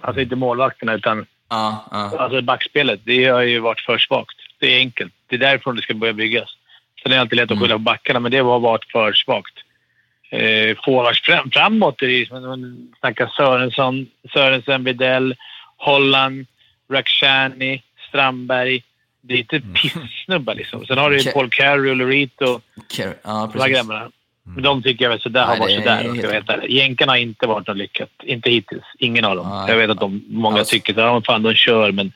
Alltså 0.00 0.20
inte 0.22 0.36
målvakterna, 0.36 0.94
utan 0.94 1.26
Ja, 1.50 1.84
ja. 1.90 2.18
alltså 2.18 2.42
backspelet. 2.42 3.00
Det 3.04 3.24
har 3.24 3.40
ju 3.42 3.58
varit 3.58 3.80
för 3.80 3.98
svagt. 3.98 4.36
Det 4.60 4.74
är 4.74 4.78
enkelt. 4.78 5.12
Det 5.26 5.34
är 5.36 5.38
därifrån 5.40 5.76
det 5.76 5.82
ska 5.82 5.94
börja 5.94 6.12
byggas. 6.12 6.48
Sen 7.02 7.12
är 7.12 7.16
det 7.16 7.20
alltid 7.20 7.36
lätt 7.36 7.50
att 7.50 7.58
skylla 7.60 7.74
på 7.74 7.78
backarna, 7.78 8.20
men 8.20 8.32
det 8.32 8.38
har 8.38 8.58
varit 8.60 8.84
för 8.92 9.12
svagt. 9.12 9.54
Eh, 10.32 10.76
forwards 10.84 11.20
fram, 11.20 11.50
framåt 11.50 12.02
man 12.48 12.88
snackar 13.00 13.26
Sörensson, 13.36 14.06
Sörensen, 14.32 14.84
Widell, 14.84 15.34
Holland, 15.76 16.46
Rakhshani, 16.90 17.82
Strandberg. 18.08 18.82
Det 19.20 19.34
är 19.34 19.38
inte 19.38 19.60
pissnubbar 19.60 20.54
liksom. 20.54 20.86
Sen 20.86 20.98
har 20.98 21.10
du 21.10 21.18
Ke- 21.18 21.32
Paul 21.32 21.50
Carey 21.50 21.90
och 21.90 21.96
Lorito. 21.96 22.60
Ker- 22.90 23.14
ja 23.24 23.50
De 23.52 23.52
precis. 23.58 23.76
grabbarna. 23.76 24.10
Men 24.44 24.62
de 24.62 24.82
tycker 24.82 25.04
jag 25.04 25.10
väl 25.10 25.20
sådär 25.20 25.44
har 25.44 25.56
varit 25.58 25.74
sådär. 25.74 26.02
helt 26.02 26.24
veta. 26.32 26.66
Jänkarna 26.66 27.12
har 27.12 27.16
inte 27.16 27.46
varit 27.46 27.66
något 27.66 27.76
lyckat. 27.76 28.10
Inte 28.22 28.50
hittills. 28.50 28.84
Ingen 28.98 29.24
av 29.24 29.36
dem. 29.36 29.48
Nej. 29.50 29.64
Jag 29.68 29.76
vet 29.76 29.90
att 29.90 30.00
de, 30.00 30.24
många 30.28 30.58
Alltså- 30.58 30.72
tycker 30.72 30.92
att 31.16 31.26
fan, 31.26 31.42
de 31.42 31.54
kör, 31.54 31.92
men 31.92 32.12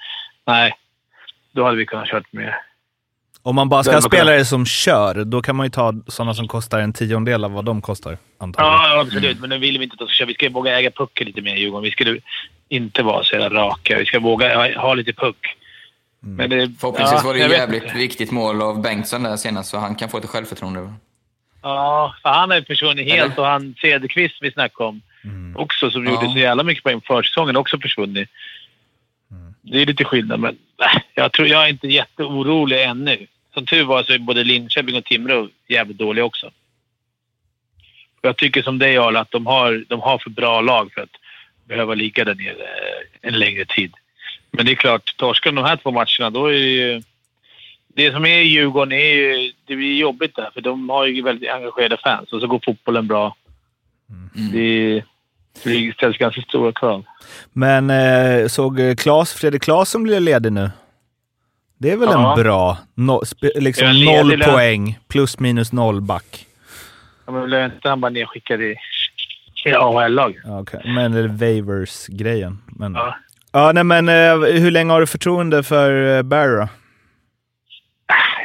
nej. 0.47 0.73
Då 1.53 1.65
hade 1.65 1.77
vi 1.77 1.87
kunnat 1.87 2.09
kört 2.09 2.33
med. 2.33 2.55
Om 3.47 3.55
man 3.57 3.69
bara 3.69 3.83
ska 3.85 3.93
ha 3.93 4.01
spelare 4.01 4.45
som 4.45 4.67
kör, 4.67 5.25
då 5.25 5.43
kan 5.43 5.57
man 5.57 5.67
ju 5.67 5.71
ta 5.71 5.95
sådana 6.07 6.35
som 6.35 6.49
kostar 6.49 6.81
en 6.81 6.93
tiondel 6.93 7.45
av 7.45 7.53
vad 7.53 7.65
de 7.65 7.83
kostar, 7.83 8.19
antagligen. 8.39 8.73
Ja, 8.75 9.01
absolut. 9.01 9.41
Men 9.41 9.51
nu 9.51 9.59
vill 9.59 9.79
vi 9.79 9.85
inte 9.85 9.95
att 9.95 9.99
de 9.99 10.09
ska 10.09 10.15
köra. 10.15 10.27
Vi 10.27 10.35
ska 10.35 10.51
våga 10.51 10.79
äga 10.79 10.91
pucken 10.91 11.27
lite 11.27 11.43
mer 11.43 11.57
i 11.57 11.61
Djurgården. 11.61 11.85
Vi 11.85 11.91
skulle 11.91 12.19
inte 12.69 13.03
vara 13.03 13.25
så 13.25 13.35
jävla 13.35 13.61
raka. 13.61 13.99
Vi 13.99 14.05
ska 14.05 14.21
våga 14.21 14.57
ha, 14.57 14.81
ha 14.81 14.95
lite 14.95 15.13
puck. 15.13 15.57
Men 16.21 16.51
det, 16.51 16.73
Förhoppningsvis 16.81 17.21
ja, 17.23 17.27
var 17.27 17.35
det 17.35 17.49
vet 17.49 17.59
jävligt 17.59 17.83
inte. 17.83 17.97
viktigt 17.99 18.31
mål 18.31 18.63
av 18.63 18.83
Bengtsson 18.83 19.23
där 19.23 19.37
senast, 19.37 19.71
så 19.71 19.79
han 19.79 19.95
kan 19.95 20.09
få 20.09 20.17
lite 20.17 20.29
självförtroende. 20.29 20.93
Ja, 21.63 22.15
för 22.23 22.29
han 22.29 22.51
har 22.51 22.57
ju 22.59 22.65
försvunnit 22.65 23.13
helt 23.13 23.33
Eller? 23.33 23.39
och 23.41 23.47
han 23.47 23.75
Cederqvist 23.81 24.35
vi 24.41 24.53
snackade 24.53 24.89
om 24.89 25.03
också 25.57 25.91
som 25.91 26.05
Ja. 26.07 26.11
gjorde 26.13 26.33
så 26.33 26.39
jävla 26.39 26.63
mycket 26.63 26.85
poäng 26.85 27.01
på 27.01 27.07
försäsongen 27.15 27.57
också 27.57 27.79
försvunnit. 27.79 28.29
Det 29.63 29.83
är 29.83 29.87
lite 29.87 30.05
skillnad 30.05 30.41
men 30.41 30.57
äh, 30.83 31.01
jag, 31.15 31.33
tror, 31.33 31.49
jag 31.49 31.65
är 31.65 31.69
inte 31.69 31.89
jätteorolig 31.89 32.83
ännu. 32.83 33.27
Som 33.57 33.67
tur 33.67 33.85
var 33.85 34.03
så 34.03 34.13
är 34.13 34.19
både 34.19 34.45
Linköping 34.45 34.97
och 34.97 35.05
Timrå 35.05 35.49
jävligt 35.69 35.99
dåliga 35.99 36.25
också. 36.25 36.51
Jag 38.23 38.37
tycker 38.37 38.63
som 38.63 38.79
dig 38.79 38.99
Arla 38.99 39.21
att 39.21 39.31
de 39.31 39.47
har, 39.47 39.85
de 39.89 40.01
har 40.01 40.19
för 40.19 40.31
bra 40.31 40.61
lag 40.61 40.93
för 40.93 41.01
att 41.01 41.17
behöva 41.65 41.95
ligga 41.95 42.25
där 42.25 42.35
nere 42.35 42.51
eh, 42.51 43.29
en 43.29 43.39
längre 43.39 43.65
tid. 43.65 43.95
Men 44.51 44.67
det 44.67 44.73
är 44.73 44.77
klart, 44.77 45.17
torskar 45.17 45.53
de 45.53 45.65
här 45.65 45.77
två 45.77 45.91
matcherna 45.91 46.31
då 46.31 46.47
är 46.47 46.53
det 46.53 46.59
ju... 46.59 47.03
Det 47.89 48.13
som 48.13 48.25
är 48.25 48.39
i 48.39 48.47
Djurgården 48.47 48.93
är 48.93 49.15
ju... 49.15 49.53
Det 49.65 49.77
blir 49.77 49.97
jobbigt 49.97 50.37
där 50.37 50.51
för 50.55 50.61
de 50.61 50.89
har 50.89 51.07
ju 51.07 51.23
väldigt 51.23 51.51
engagerade 51.51 51.97
fans 51.97 52.33
och 52.33 52.41
så 52.41 52.47
går 52.47 52.61
fotbollen 52.65 53.07
bra. 53.07 53.37
Det, 54.53 55.03
det 55.65 55.95
ställs 55.95 56.19
ganska 56.19 56.43
stora 56.43 56.73
krav. 56.73 57.05
Men 57.53 57.91
eh, 57.91 58.49
såg 58.49 58.99
Klas, 58.99 59.33
Fredrik 59.33 59.63
Klasen 59.63 60.03
blir 60.03 60.21
ledig 60.21 60.53
nu? 60.53 60.71
Det 61.79 61.91
är 61.91 61.97
väl 61.97 62.09
Ja. 62.13 62.37
en 62.37 62.43
bra, 62.43 62.79
no, 62.95 63.23
liksom 63.55 63.87
ledig 63.89 64.17
noll 64.17 64.39
där? 64.39 64.53
poäng, 64.53 64.99
plus 65.09 65.39
minus 65.39 65.73
noll 65.73 66.01
back. 66.01 66.47
Ja, 67.27 67.33
men 67.33 67.45
blev 67.47 67.65
inte 67.65 67.89
han 67.89 68.01
bara 68.01 68.11
nedskickad 68.11 68.63
i, 68.63 68.77
i 69.65 69.73
AHL-lag? 69.73 70.41
Ja, 70.45 70.61
okej. 70.61 70.81
Men 70.85 71.13
det 71.13 71.21
är 71.21 71.29
Wavers-grejen. 71.29 72.59
Men, 72.67 72.95
ja. 72.95 73.17
Ja. 73.53 73.73
nej, 73.73 73.85
men 73.85 74.09
eh, 74.09 74.39
hur 74.61 74.71
länge 74.71 74.93
har 74.93 75.01
du 75.01 75.07
förtroende 75.07 75.63
för 75.63 76.17
eh, 76.17 76.23
Barry 76.23 76.57
då? 76.57 76.69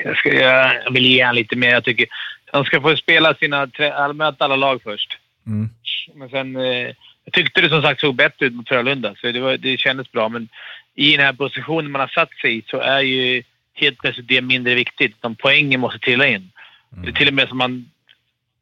Jag, 0.03 0.17
ska, 0.17 0.33
jag, 0.33 0.91
vill 0.91 1.05
ge 1.05 1.23
han 1.23 1.35
lite 1.35 1.55
mer. 1.55 1.69
Jag 1.69 1.83
tycker 1.83 2.07
han 2.51 2.65
ska 2.65 2.81
få 2.81 2.95
spela 2.95 3.33
sina... 3.33 3.69
möter 4.13 4.45
alla 4.45 4.55
lag 4.55 4.81
först. 4.83 5.17
Mm. 5.47 5.69
Men 6.15 6.29
sen... 6.29 6.55
Eh, 6.55 6.95
jag 7.25 7.33
tyckte 7.33 7.61
det 7.61 7.69
som 7.69 7.81
sagt 7.81 8.01
såg 8.01 8.15
bättre 8.15 8.45
ut 8.45 8.53
mot 8.53 8.67
Frölunda, 8.67 9.15
så 9.21 9.31
det, 9.31 9.39
var, 9.39 9.57
det 9.57 9.77
kändes 9.77 10.11
bra. 10.11 10.29
Men 10.29 10.49
i 10.95 11.11
den 11.17 11.25
här 11.25 11.33
positionen 11.33 11.91
man 11.91 12.01
har 12.01 12.07
satt 12.07 12.33
sig 12.41 12.57
i 12.57 12.63
så 12.67 12.77
är 12.77 13.01
ju 13.01 13.43
helt 13.73 13.97
plötsligt 13.97 14.27
det 14.27 14.41
mindre 14.41 14.75
viktigt. 14.75 15.21
De 15.21 15.35
poängen 15.35 15.79
måste 15.79 15.99
trilla 15.99 16.27
in. 16.27 16.51
Det 16.89 17.09
är 17.09 17.13
till 17.13 17.27
och 17.27 17.33
med 17.33 17.47
som 17.47 17.57
man... 17.57 17.91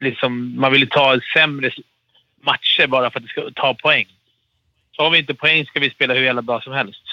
Liksom, 0.02 0.60
man 0.60 0.72
vill 0.72 0.90
ta 0.90 1.20
sämre 1.34 1.72
matcher 2.42 2.88
bara 2.88 3.12
för 3.12 3.20
att 3.20 3.26
det 3.26 3.30
ska 3.30 3.52
ta 3.56 3.74
poäng. 3.74 4.06
Så 4.92 5.04
har 5.04 5.10
vi 5.10 5.18
inte 5.18 5.34
poäng 5.34 5.66
ska 5.66 5.80
vi 5.80 5.90
spela 5.90 6.14
hur 6.14 6.22
jävla 6.22 6.42
bra 6.42 6.62
som 6.62 6.74
helst. 6.74 7.04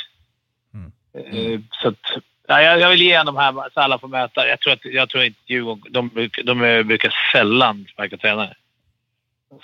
Eh, 1.15 1.61
Så 1.71 1.89
att, 1.89 2.23
ja, 2.49 2.63
jag, 2.63 2.91
vill 2.91 3.03
ge 3.03 3.19
honom 3.19 3.37
här 3.37 3.53
så 3.53 3.81
alla 3.81 3.99
får 3.99 4.09
möta. 4.09 4.49
Jag 4.49 4.61
tror, 4.61 4.73
att, 4.73 4.85
jag 4.85 5.09
tror 5.09 5.25
inte 5.25 5.41
Djurgården... 5.47 5.93
De, 5.93 6.31
de 6.45 6.83
brukar 6.85 7.15
sällan 7.33 7.87
sparka 7.93 8.17
tränare. 8.17 8.55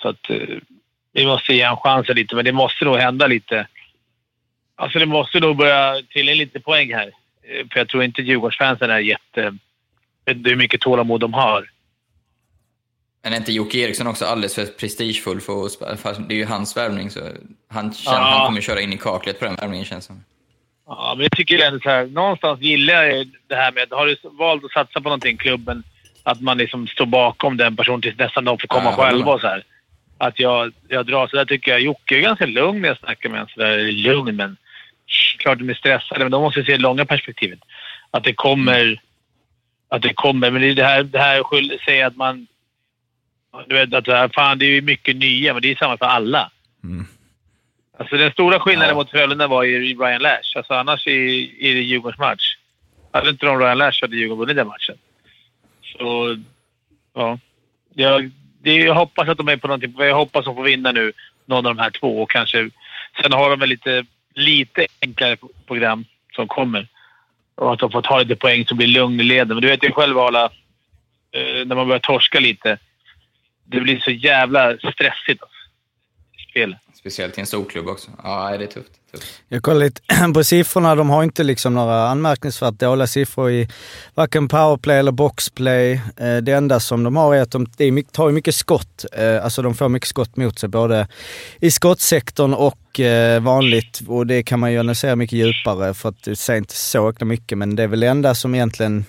Så 0.01 0.09
att 0.09 0.29
eh, 0.29 0.57
vi 1.11 1.25
måste 1.25 1.53
ge 1.53 1.63
honom 1.65 1.77
chansen 1.77 2.15
lite, 2.15 2.35
men 2.35 2.45
det 2.45 2.51
måste 2.51 2.85
nog 2.85 2.97
hända 2.97 3.27
lite. 3.27 3.67
Alltså 4.75 4.99
det 4.99 5.05
måste 5.05 5.39
nog 5.39 5.57
börja 5.57 6.01
trilla 6.13 6.31
in 6.31 6.37
lite 6.37 6.59
poäng 6.59 6.93
här. 6.93 7.11
Eh, 7.43 7.67
För 7.71 7.79
jag 7.79 7.89
tror 7.89 8.03
inte 8.03 8.21
Djurgårdsfansen 8.21 8.89
är 8.89 8.99
jätte... 8.99 9.57
inte 10.29 10.49
hur 10.49 10.55
mycket 10.57 10.81
tålamod 10.81 11.21
de 11.21 11.33
har. 11.33 11.69
Men 13.23 13.33
är 13.33 13.37
inte 13.37 13.51
Jocke 13.53 13.77
Eriksson 13.77 14.07
också 14.07 14.25
alldeles 14.25 14.55
för 14.55 14.65
prestigefull 14.65 15.41
för 15.41 15.65
att 15.65 15.99
fast 15.99 16.21
Det 16.29 16.35
är 16.35 16.37
ju 16.37 16.45
hans 16.45 16.77
värvning, 16.77 17.09
så 17.09 17.19
han, 17.69 17.93
känner, 17.93 18.17
Ja. 18.17 18.23
han 18.23 18.47
kommer 18.47 18.61
köra 18.61 18.81
in 18.81 18.93
i 18.93 18.97
kaklet 18.97 19.39
på 19.39 19.45
den 19.45 19.55
värvningen 19.55 19.85
känns 19.85 20.05
som. 20.05 20.23
Ja, 20.87 21.13
men 21.17 21.23
jag 21.23 21.31
tycker 21.31 21.65
ändå 21.65 21.79
så 21.79 21.89
här, 21.89 22.05
någonstans 22.05 22.61
gillar 22.61 23.03
jag 23.03 23.27
det 23.47 23.55
här 23.55 23.71
med, 23.71 23.87
har 23.91 24.05
du 24.05 24.15
valt 24.23 24.63
att 24.63 24.71
satsa 24.71 25.01
på 25.01 25.09
någonting, 25.09 25.37
klubben, 25.37 25.83
att 26.23 26.41
man 26.41 26.57
liksom 26.57 26.87
står 26.87 27.05
bakom 27.05 27.57
den 27.57 27.75
personen 27.75 28.01
tills 28.01 28.17
nästan 28.17 28.45
de 28.45 28.57
får 28.59 28.67
komma 28.67 28.93
Ja, 28.97 29.03
själva 29.03 29.33
och 29.33 29.41
så 29.41 29.47
här. 29.47 29.63
Att 30.17 30.39
jag, 30.39 30.73
jag 30.87 31.05
drar, 31.05 31.27
så 31.27 31.35
där 31.35 31.45
tycker 31.45 31.71
jag 31.71 31.81
Jocke 31.81 32.17
är 32.17 32.21
ganska 32.21 32.45
lugn 32.45 32.81
när 32.81 32.87
jag 32.89 32.97
snackar 32.97 33.29
med 33.29 33.39
honom. 33.55 33.79
Lugn, 33.91 34.35
men 34.35 34.57
klart 35.37 35.59
de 35.59 35.69
är 35.69 35.73
stressade, 35.73 36.19
men 36.19 36.31
de 36.31 36.41
måste 36.41 36.63
se 36.63 36.71
det 36.71 36.77
långa 36.77 37.05
perspektivet. 37.05 37.59
Att 38.11 38.23
det 38.23 38.33
kommer, 38.33 39.01
att 39.89 40.01
det 40.01 40.13
kommer, 40.13 40.51
men 40.51 40.61
det 40.61 40.67
är 40.69 40.75
det 40.75 40.83
här, 40.83 41.03
det 41.03 41.19
här 41.19 41.43
säger 41.85 42.05
att 42.05 42.15
man, 42.15 42.47
du 43.67 43.75
vet 43.75 43.93
att 43.93 44.05
det 44.05 44.15
här, 44.15 44.29
fan 44.33 44.59
det 44.59 44.65
är 44.65 44.69
ju 44.69 44.81
mycket 44.81 45.15
nya, 45.15 45.53
men 45.53 45.61
det 45.61 45.71
är 45.71 45.75
samma 45.75 45.97
för 45.97 46.05
alla. 46.05 46.51
Alltså 47.97 48.17
den 48.17 48.31
stora 48.31 48.59
skillnaden 48.59 48.89
Ja. 48.89 48.95
mot 48.95 49.09
Frölunda 49.09 49.47
var 49.47 49.63
ju 49.63 49.79
Ryan 49.79 50.21
Lash. 50.21 50.57
Alltså 50.57 50.73
annars 50.73 51.07
i 51.07 51.73
det 51.73 51.81
Djurgårdens 51.81 52.19
match. 52.19 52.55
Hade 53.11 53.29
inte 53.29 53.45
de 53.45 53.59
Ryan 53.59 53.77
Lash 53.77 54.01
hade 54.01 54.15
Djurgården 54.15 54.39
vunnit 54.39 54.55
den 54.55 54.67
matchen. 54.67 54.97
Så, 55.83 56.37
ja. 57.13 57.39
Jag, 57.93 58.31
det, 58.61 58.75
jag 58.75 58.95
hoppas 58.95 59.29
att 59.29 59.37
de 59.37 59.47
är 59.47 59.57
på 59.57 59.67
någonting. 59.67 59.95
Jag 59.97 60.15
hoppas 60.15 60.39
att 60.39 60.45
de 60.45 60.55
får 60.55 60.63
vinna 60.63 60.91
nu, 60.91 61.11
någon 61.45 61.65
av 61.65 61.75
de 61.75 61.81
här 61.81 61.89
två. 61.89 62.21
Och 62.21 62.31
kanske, 62.31 62.69
sen 63.21 63.33
har 63.33 63.49
de 63.49 63.59
väl 63.59 63.69
lite, 63.69 64.05
lite 64.35 64.87
enklare 65.01 65.37
program 65.67 66.05
som 66.35 66.47
kommer. 66.47 66.87
Och 67.55 67.73
att 67.73 67.79
de 67.79 67.91
får 67.91 68.01
ta 68.01 68.19
lite 68.19 68.35
poäng 68.35 68.65
så 68.65 68.75
blir 68.75 68.87
lugn 68.87 69.19
i 69.19 69.23
leden. 69.23 69.47
Men 69.47 69.61
du 69.61 69.67
vet 69.67 69.83
ju 69.83 69.91
själv 69.91 70.19
Arla, 70.19 70.45
eh, 71.31 71.65
när 71.65 71.75
man 71.75 71.87
börjar 71.87 71.99
torska 71.99 72.39
lite. 72.39 72.77
Det 73.65 73.79
blir 73.79 73.99
så 73.99 74.11
jävla 74.11 74.77
stressigt. 74.77 75.41
Alltså 75.41 75.62
spel. 76.53 76.75
Speciellt 76.99 77.37
i 77.37 77.41
en 77.41 77.47
storklubb 77.47 77.87
också. 77.87 78.11
Ja, 78.23 78.57
det 78.57 78.63
är 78.63 78.67
tufft. 78.67 78.91
tufft. 79.11 79.27
Jag 79.47 79.63
kollar 79.63 79.79
lite 79.79 80.01
på 80.33 80.43
siffrorna. 80.43 80.95
De 80.95 81.09
har 81.09 81.23
inte 81.23 81.43
liksom 81.43 81.73
några 81.73 82.07
anmärkningsvärt 82.09 82.73
dåliga 82.73 83.07
siffror 83.07 83.51
i 83.51 83.67
varken 84.15 84.47
powerplay 84.47 84.97
eller 84.99 85.11
boxplay. 85.11 85.91
Eh, 86.17 86.37
Det 86.37 86.51
enda 86.51 86.79
som 86.79 87.03
de 87.03 87.15
har 87.15 87.35
är 87.35 87.41
att 87.41 87.51
de 87.51 87.65
tar 88.11 88.31
mycket 88.31 88.55
skott. 88.55 89.05
Eh, 89.13 89.43
Alltså 89.43 89.61
de 89.61 89.75
får 89.75 89.89
mycket 89.89 90.09
skott 90.09 90.35
mot 90.37 90.59
sig 90.59 90.69
både 90.69 91.07
i 91.59 91.71
skottsektorn 91.71 92.53
och 92.53 92.99
eh, 92.99 93.41
vanligt. 93.41 94.01
Och 94.07 94.27
det 94.27 94.43
kan 94.43 94.59
man 94.59 94.71
ju 94.71 94.79
analysera 94.79 95.15
mycket 95.15 95.39
djupare 95.39 95.93
för 95.93 96.09
att 96.09 96.23
det 96.23 96.35
säger 96.35 96.57
inte 96.57 96.75
så 96.75 97.07
jäkla 97.09 97.25
mycket. 97.25 97.57
Men 97.57 97.75
det 97.75 97.83
är 97.83 97.87
väl 97.87 97.99
det 97.99 98.07
enda 98.07 98.35
som 98.35 98.55
egentligen 98.55 99.05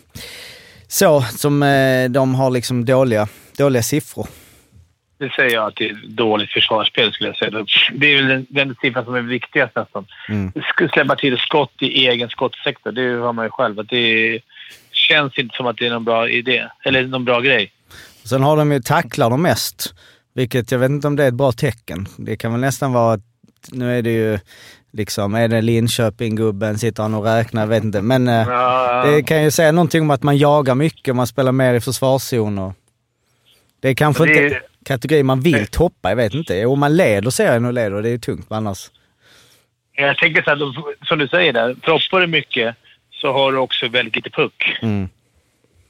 så 0.89 1.25
som 1.37 1.61
de 2.11 2.35
har 2.35 2.51
liksom 2.51 2.85
dåliga, 2.85 3.29
dåliga 3.57 3.83
siffror. 3.83 4.29
Det 5.19 5.31
säger 5.37 5.55
jag 5.55 5.67
att 5.67 5.77
det 5.77 5.89
är 5.91 5.97
dåligt 6.09 6.51
försvarsspel 6.51 7.13
skulle 7.13 7.29
jag 7.29 7.37
säga. 7.37 7.65
Det 7.95 8.07
är 8.07 8.17
väl 8.17 8.29
den, 8.29 8.47
den 8.51 8.77
siffran 8.81 9.05
som 9.05 9.15
är 9.15 9.21
viktigast 9.21 9.77
nästan. 9.77 10.07
Mm. 10.29 10.53
Släppa 10.93 11.17
till 11.17 11.39
skott 11.39 11.73
i 11.81 12.07
egen 12.09 12.29
skottsektor, 12.29 12.93
det 12.93 13.09
har 13.23 13.33
man 13.33 13.45
ju 13.47 13.51
själv. 13.51 13.81
Att 13.81 13.89
det 13.89 14.41
känns 14.93 15.39
inte 15.39 15.57
som 15.57 15.67
att 15.67 15.77
det 15.77 15.87
är 15.87 15.91
någon 15.91 16.05
bra 16.05 16.29
idé. 16.29 16.69
Eller 16.85 17.07
någon 17.07 17.25
bra 17.25 17.41
grej. 17.41 17.73
Sen 18.25 18.43
har 18.43 18.57
de 18.57 18.73
ju 18.73 18.81
tacklar 18.81 19.31
de 19.31 19.43
mest, 19.43 19.95
vilket 20.35 20.73
jag 20.73 20.79
vet 20.79 20.91
inte 20.91 21.07
om 21.07 21.17
det 21.17 21.25
är 21.25 21.29
ett 21.29 21.35
bra 21.35 21.53
tecken. 21.53 22.07
Det 22.17 22.37
kan 22.37 22.53
väl 22.53 22.61
nästan 22.61 22.93
vara 22.93 23.13
att, 23.15 23.21
nu 23.73 23.99
är 23.99 24.03
det 24.03 24.13
ju 24.13 24.39
liksom, 24.93 25.35
är 25.35 25.49
det 25.49 25.61
Linköping-gubben, 25.63 26.79
sitter 26.79 27.03
han 27.03 27.15
och 27.15 27.25
räknar, 27.25 27.67
vet 27.67 27.85
inte. 27.85 28.03
Men 28.03 28.29
eh, 28.29 28.35
Ja, 28.49 29.05
det 29.07 29.23
kan 29.23 29.45
ju 29.45 29.51
säga 29.51 29.73
någonting 29.73 30.03
om 30.03 30.11
att 30.11 30.23
man 30.23 30.37
jagar 30.37 30.75
mycket, 30.75 31.17
man 31.17 31.27
spelar 31.27 31.53
mer 31.53 31.75
i 31.75 31.81
försvarszon 31.81 32.59
och 32.59 32.73
det 33.81 33.89
är 33.89 33.95
kanske 33.95 34.27
Det 34.27 34.39
är- 34.39 34.45
inte 34.45 34.61
kategori 34.85 35.23
man 35.23 35.41
vill 35.41 35.67
toppa, 35.67 36.09
jag 36.09 36.17
vet 36.17 36.35
inte. 36.35 36.67
Om 36.67 36.81
man 36.81 36.97
leder 36.97 37.31
serien 37.31 37.65
och 37.65 37.73
leder, 37.73 38.03
det 38.03 38.11
är 38.11 38.19
tungt 38.19 38.47
annars. 38.51 38.91
Jag 39.97 40.19
tänker 40.19 40.43
så 40.43 40.51
här, 40.51 41.07
som 41.07 41.19
du 41.19 41.29
säger 41.29 41.53
där. 41.53 41.75
Proppar 41.75 42.21
du 42.21 42.27
mycket 42.27 42.77
så 43.11 43.33
har 43.33 43.53
du 43.53 43.59
också 43.59 43.89
väldigt 43.89 44.17
lite 44.17 44.31
puck. 44.31 44.79
Mm. 44.83 45.09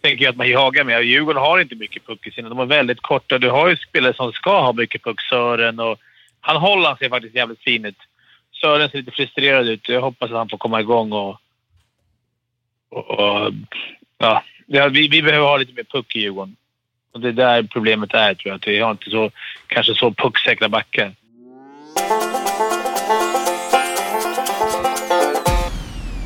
tänker 0.01 0.25
jag 0.25 0.31
att 0.31 0.37
man 0.37 0.49
jagar 0.49 0.85
med. 0.85 1.03
Djurgården 1.03 1.43
har 1.43 1.61
inte 1.61 1.75
mycket 1.75 2.07
puck 2.07 2.27
i 2.27 2.31
sina. 2.31 2.49
De 2.49 2.59
är 2.59 2.67
väldigt 2.67 3.01
korta. 3.01 3.39
Du 3.39 3.51
har 3.51 3.69
ju 3.69 3.77
spelare 3.77 4.15
som 4.15 4.33
ska 4.33 4.61
ha 4.61 4.73
mycket 4.73 5.03
puck. 5.03 5.21
Sören 5.21 5.81
och... 5.81 5.99
Han 6.41 6.57
Holland 6.57 6.99
ser 6.99 7.09
faktiskt 7.09 7.35
jävligt 7.35 7.63
fin 7.63 7.85
ut. 7.85 7.97
Sören 8.61 8.91
ser 8.91 8.99
lite 8.99 9.11
frustrerad 9.11 9.69
ut. 9.69 9.89
Jag 9.89 10.01
hoppas 10.01 10.31
att 10.31 10.37
han 10.37 10.49
får 10.49 10.59
komma 10.59 10.81
igång 10.81 11.13
och... 11.13 11.37
och, 12.91 13.11
och 13.11 13.53
ja. 14.19 14.43
ja 14.67 14.89
vi, 14.89 15.09
vi 15.09 15.23
behöver 15.23 15.47
ha 15.47 15.57
lite 15.57 15.73
mer 15.73 15.85
puck 15.85 16.17
i 16.17 16.21
Djurgården. 16.21 16.57
Och 17.15 17.21
det 17.21 17.29
är 17.29 17.33
där 17.33 17.63
problemet 17.63 18.15
är 18.15 18.35
tror 18.35 18.51
jag. 18.51 18.57
Att 18.57 18.67
vi 18.67 18.81
har 18.81 18.91
inte 18.91 19.11
så, 19.11 19.31
kanske 19.67 19.95
så 19.95 20.15
pucksäkra 20.15 20.69
backar. 20.69 21.15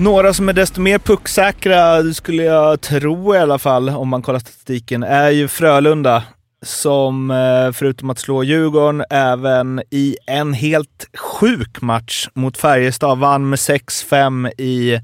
Några 0.00 0.34
som 0.34 0.48
är 0.48 0.52
desto 0.52 0.80
mer 0.80 0.98
pucksäkra, 0.98 2.12
skulle 2.14 2.42
jag 2.42 2.80
tro 2.80 3.34
i 3.34 3.38
alla 3.38 3.58
fall, 3.58 3.88
om 3.88 4.08
man 4.08 4.22
kollar 4.22 4.38
statistiken, 4.38 5.02
är 5.02 5.30
ju 5.30 5.48
Frölunda. 5.48 6.22
Som 6.62 7.30
eh, 7.30 7.72
förutom 7.72 8.10
att 8.10 8.18
slå 8.18 8.42
Djurgården 8.42 9.04
även 9.10 9.82
i 9.90 10.16
en 10.26 10.52
helt 10.54 11.06
sjuk 11.14 11.80
match 11.80 12.28
mot 12.34 12.56
Färjestad 12.56 13.18
vann 13.18 13.48
med 13.48 13.56
6-5 13.56 14.50
i 14.58 15.00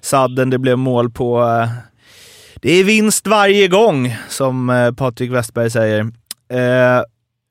sadden. 0.00 0.50
Det 0.50 0.58
blev 0.58 0.78
mål 0.78 1.10
på... 1.10 1.42
Eh, 1.42 1.68
det 2.62 2.70
är 2.72 2.84
vinst 2.84 3.26
varje 3.26 3.68
gång, 3.68 4.16
som 4.28 4.70
eh, 4.70 4.92
Patrik 4.92 5.30
Westberg 5.30 5.70
säger. 5.70 6.00
Eh, 6.48 7.02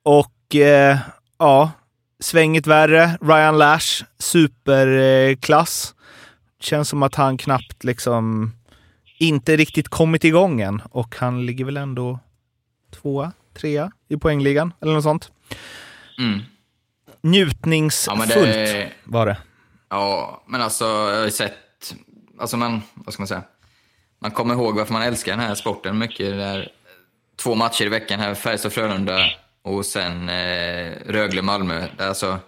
Och 0.03 0.55
eh, 0.55 0.97
ja, 1.39 1.71
svänget 2.19 2.67
värre. 2.67 3.17
Ryan 3.21 3.57
Lash, 3.57 4.03
superklass. 4.19 5.95
Känns 6.59 6.89
som 6.89 7.03
att 7.03 7.15
han 7.15 7.37
knappt 7.37 7.83
liksom 7.83 8.51
inte 9.19 9.55
riktigt 9.57 9.87
kommit 9.89 10.23
igång 10.23 10.61
än 10.61 10.81
och 10.91 11.15
han 11.19 11.45
ligger 11.45 11.65
väl 11.65 11.77
ändå 11.77 12.19
tvåa, 13.01 13.31
trea 13.53 13.91
i 14.09 14.17
poängligan 14.17 14.73
eller 14.81 14.93
något 14.93 15.03
sånt. 15.03 15.31
Mm. 16.19 16.39
Njutningsfullt 17.21 18.19
Ja, 18.29 18.41
men 18.41 18.53
det- 18.53 18.91
var 19.03 19.25
det. 19.25 19.37
Ja, 19.89 20.43
men 20.47 20.61
alltså 20.61 20.85
jag 20.85 21.17
har 21.17 21.25
ju 21.25 21.31
sett... 21.31 21.53
Alltså 22.39 22.57
man, 22.57 22.81
vad 22.93 23.13
ska 23.13 23.21
man 23.21 23.27
säga? 23.27 23.43
Man 24.21 24.31
kommer 24.31 24.53
ihåg 24.53 24.75
varför 24.75 24.93
man 24.93 25.01
älskar 25.01 25.31
den 25.31 25.39
här 25.47 25.55
sporten 25.55 25.97
mycket. 25.97 26.17
Det 26.17 26.37
där, 26.37 26.71
två 27.35 27.55
matcher 27.55 27.85
i 27.85 27.89
veckan 27.89 28.19
här, 28.19 28.33
Färjestad-Frölunda 28.33 29.31
och 29.61 29.85
sen 29.85 30.29
eh, 30.29 30.93
Rögle-Malmö. 31.05 31.87
Alltså, 31.97 32.39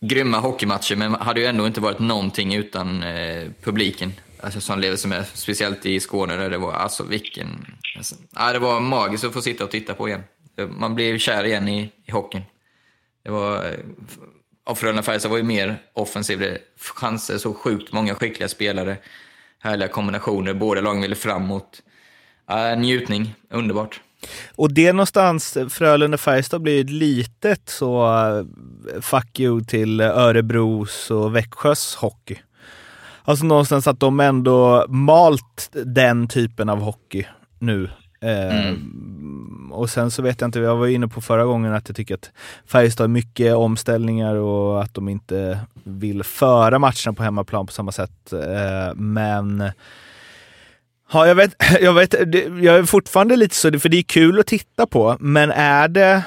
grymma 0.00 0.38
hockeymatcher, 0.38 0.96
men 0.96 1.14
hade 1.14 1.40
ju 1.40 1.46
ändå 1.46 1.66
inte 1.66 1.80
varit 1.80 1.98
någonting 1.98 2.54
utan 2.54 3.02
eh, 3.02 3.50
publiken. 3.62 4.12
Alltså, 4.40 4.60
som 4.60 4.78
lever 4.78 4.96
som 4.96 5.12
är, 5.12 5.22
speciellt 5.34 5.86
i 5.86 6.00
Skåne 6.00 6.36
där 6.36 6.50
det 6.50 6.58
var, 6.58 6.72
alltså 6.72 7.02
vilken... 7.02 7.76
Alltså, 7.96 8.14
ja, 8.34 8.52
det 8.52 8.58
var 8.58 8.80
magiskt 8.80 9.24
att 9.24 9.32
få 9.32 9.42
sitta 9.42 9.64
och 9.64 9.70
titta 9.70 9.94
på 9.94 10.08
igen. 10.08 10.22
Man 10.68 10.94
blev 10.94 11.18
kär 11.18 11.44
igen 11.44 11.68
i, 11.68 11.92
i 12.06 12.12
hockeyn. 12.12 12.42
Det 13.24 13.30
var... 13.30 13.64
Eh, 13.64 14.74
Frölunda-Färjestad 14.74 15.30
var 15.30 15.36
ju 15.36 15.42
mer 15.42 15.82
offensiv. 15.92 16.38
Det 16.38 16.58
chanser, 16.78 17.38
så 17.38 17.54
sjukt 17.54 17.92
många 17.92 18.14
skickliga 18.14 18.48
spelare. 18.48 18.96
Härliga 19.64 19.88
kombinationer, 19.88 20.54
båda 20.54 20.80
lagen 20.80 21.02
ville 21.02 21.14
framåt. 21.14 21.82
Äh, 22.50 22.78
njutning, 22.78 23.34
underbart. 23.50 24.00
Och 24.56 24.74
det 24.74 24.92
någonstans, 24.92 25.56
Frölunda-Färjestad 25.68 26.62
blir 26.62 26.80
ett 26.80 26.90
litet 26.90 27.68
så 27.68 28.08
fuck 29.00 29.40
you 29.40 29.64
till 29.64 30.00
Örebros 30.00 31.10
och 31.10 31.36
Växjös 31.36 31.94
hockey. 31.94 32.36
Alltså 33.22 33.44
någonstans 33.44 33.86
att 33.86 34.00
de 34.00 34.20
ändå 34.20 34.86
malt 34.88 35.70
den 35.72 36.28
typen 36.28 36.68
av 36.68 36.80
hockey 36.80 37.26
nu. 37.58 37.90
Eh, 38.24 38.74
Och 39.70 39.90
sen 39.90 40.10
så 40.10 40.22
vet 40.22 40.40
jag 40.40 40.48
inte, 40.48 40.58
jag 40.58 40.76
var 40.76 40.86
inne 40.86 41.08
på 41.08 41.20
förra 41.20 41.44
gången 41.44 41.74
att 41.74 41.88
jag 41.88 41.96
tycker 41.96 42.14
att 42.14 42.30
Färjestad 42.66 43.04
har 43.04 43.08
mycket 43.08 43.54
omställningar 43.54 44.34
och 44.34 44.82
att 44.82 44.94
de 44.94 45.08
inte 45.08 45.60
vill 45.84 46.22
föra 46.22 46.78
matcherna 46.78 47.12
på 47.16 47.22
hemmaplan 47.22 47.66
på 47.66 47.72
samma 47.72 47.92
sätt. 47.92 48.32
Eh, 48.32 48.94
men 48.94 49.64
Ja, 51.12 51.26
jag 51.26 51.34
vet, 51.34 51.54
jag 51.80 51.92
vet, 51.92 52.14
jag 52.62 52.76
är 52.76 52.82
fortfarande 52.84 53.36
lite 53.36 53.54
så, 53.54 53.78
för 53.78 53.88
det 53.88 53.96
är 53.98 54.02
kul 54.02 54.40
att 54.40 54.46
titta 54.46 54.86
på, 54.86 55.16
men 55.20 55.50
är 55.50 55.88
det, 55.88 56.22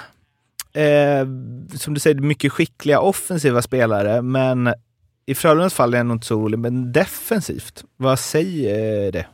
eh, 0.73 1.27
som 1.77 1.93
du 1.93 1.99
säger, 1.99 2.15
mycket 2.21 2.51
skickliga 2.51 2.99
offensiva 2.99 3.61
spelare, 3.61 4.21
men 4.21 4.73
i 5.25 5.35
Frölundas 5.35 5.73
fall 5.73 5.93
är 5.93 5.97
jag 5.97 6.05
nog 6.05 6.15
inte 6.15 6.27
så 6.27 6.35
orolig, 6.35 6.59
men 6.59 6.91
defensivt, 6.91 7.83
vad 7.97 8.19
säger 8.19 9.11
det? 9.11 9.25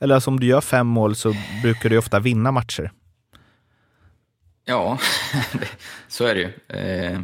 Eller 0.00 0.14
alltså 0.14 0.30
om 0.30 0.40
du 0.40 0.46
gör 0.46 0.60
fem 0.60 0.86
mål 0.86 1.16
så 1.16 1.34
brukar 1.62 1.88
du 1.88 1.98
ofta 1.98 2.20
vinna 2.20 2.52
matcher. 2.52 2.92
Ja, 4.64 4.98
så 6.08 6.24
är 6.24 6.34
det 6.34 6.40
ju. 6.40 6.78
Eh, 6.78 7.20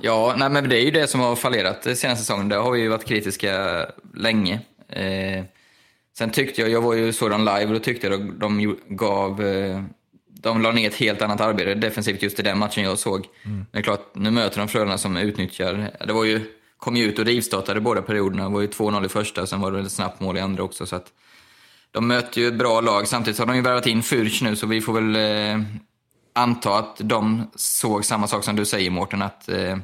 ja, 0.00 0.34
nej, 0.38 0.50
men 0.50 0.68
det 0.68 0.80
är 0.80 0.84
ju 0.84 0.90
det 0.90 1.06
som 1.06 1.20
har 1.20 1.36
fallerat 1.36 1.82
senaste 1.82 2.16
säsongen. 2.16 2.48
Det 2.48 2.56
har 2.56 2.70
vi 2.72 2.80
ju 2.80 2.88
varit 2.88 3.04
kritiska 3.04 3.86
länge. 4.14 4.60
Eh, 4.88 5.44
sen 6.18 6.30
tyckte 6.30 6.60
jag, 6.60 6.70
jag 6.70 6.82
var 6.82 6.94
ju 6.94 7.12
sådan 7.12 7.44
live 7.44 7.66
och 7.66 7.72
då 7.72 7.78
tyckte 7.78 8.06
jag 8.06 8.34
de, 8.34 8.76
gav... 8.88 9.42
Eh, 9.42 9.82
de 10.40 10.62
la 10.62 10.72
ner 10.72 10.88
ett 10.88 10.96
helt 10.96 11.22
annat 11.22 11.40
arbete 11.40 11.74
defensivt 11.74 12.22
just 12.22 12.40
i 12.40 12.42
den 12.42 12.58
matchen 12.58 12.84
jag 12.84 12.98
såg. 12.98 13.26
Men 13.42 13.66
det 13.70 13.78
är 13.78 13.82
klart, 13.82 14.14
nu 14.14 14.30
möter 14.30 14.58
de 14.58 14.68
Frölunda 14.68 14.98
som 14.98 15.16
utnyttjar... 15.16 15.90
Det 16.06 16.12
var 16.12 16.24
ju, 16.24 16.40
kom 16.78 16.96
ju 16.96 17.04
ut 17.04 17.18
och 17.18 17.24
rivstartade 17.24 17.80
båda 17.80 18.02
perioderna. 18.02 18.44
Det 18.44 18.54
var 18.54 18.60
ju 18.60 18.66
2-0 18.66 19.06
i 19.06 19.08
första, 19.08 19.46
sen 19.46 19.60
var 19.60 19.72
det 19.72 19.80
ett 19.80 19.92
snabbt 19.92 20.20
mål 20.20 20.36
i 20.36 20.40
andra 20.40 20.62
också. 20.62 20.86
Så 20.86 20.96
att, 20.96 21.12
de 21.90 22.08
möter 22.08 22.40
ju 22.40 22.48
ett 22.48 22.58
bra 22.58 22.80
lag. 22.80 23.08
Samtidigt 23.08 23.38
har 23.38 23.46
de 23.46 23.56
ju 23.56 23.62
värvat 23.62 23.86
in 23.86 24.02
Furch 24.02 24.42
nu, 24.42 24.56
så 24.56 24.66
vi 24.66 24.80
får 24.80 24.92
väl 24.92 25.16
eh, 25.16 25.64
anta 26.32 26.78
att 26.78 26.96
de 26.98 27.50
såg 27.54 28.04
samma 28.04 28.26
sak 28.26 28.44
som 28.44 28.56
du 28.56 28.64
säger 28.64 28.90
Mårten. 28.90 29.22
Att 29.22 29.48
eh, 29.48 29.76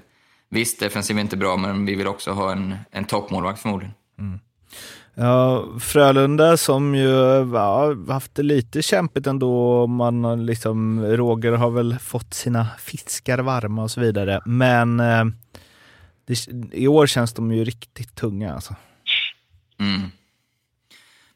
visst, 0.51 0.81
defensiv 0.81 1.17
är 1.17 1.21
inte 1.21 1.37
bra, 1.37 1.57
men 1.57 1.87
vi 1.87 1.95
vill 1.95 2.07
också 2.07 2.31
ha 2.31 2.53
en, 2.53 2.77
en 2.91 3.05
toppmålvakt 3.05 3.61
förmodligen. 3.61 3.95
Mm. 4.19 4.41
Ja, 5.17 5.65
Frölunda 5.81 6.57
som 6.57 6.95
ju 6.95 7.11
ja, 7.55 7.95
haft 8.09 8.35
det 8.35 8.43
lite 8.43 8.83
kämpigt 8.83 9.27
ändå. 9.27 9.87
Man 9.87 10.47
liksom, 10.47 11.07
Roger 11.07 11.53
har 11.53 11.71
väl 11.71 11.99
fått 11.99 12.35
sina 12.35 12.67
fiskar 12.79 13.39
varma 13.39 13.83
och 13.83 13.91
så 13.91 14.01
vidare. 14.01 14.41
Men 14.45 15.01
eh, 15.01 15.25
det, 16.27 16.49
i 16.73 16.89
år 16.89 17.07
känns 17.07 17.33
de 17.33 17.53
ju 17.53 17.65
riktigt 17.65 18.15
tunga 18.15 18.55
alltså. 18.55 18.75
Mm. 19.81 20.11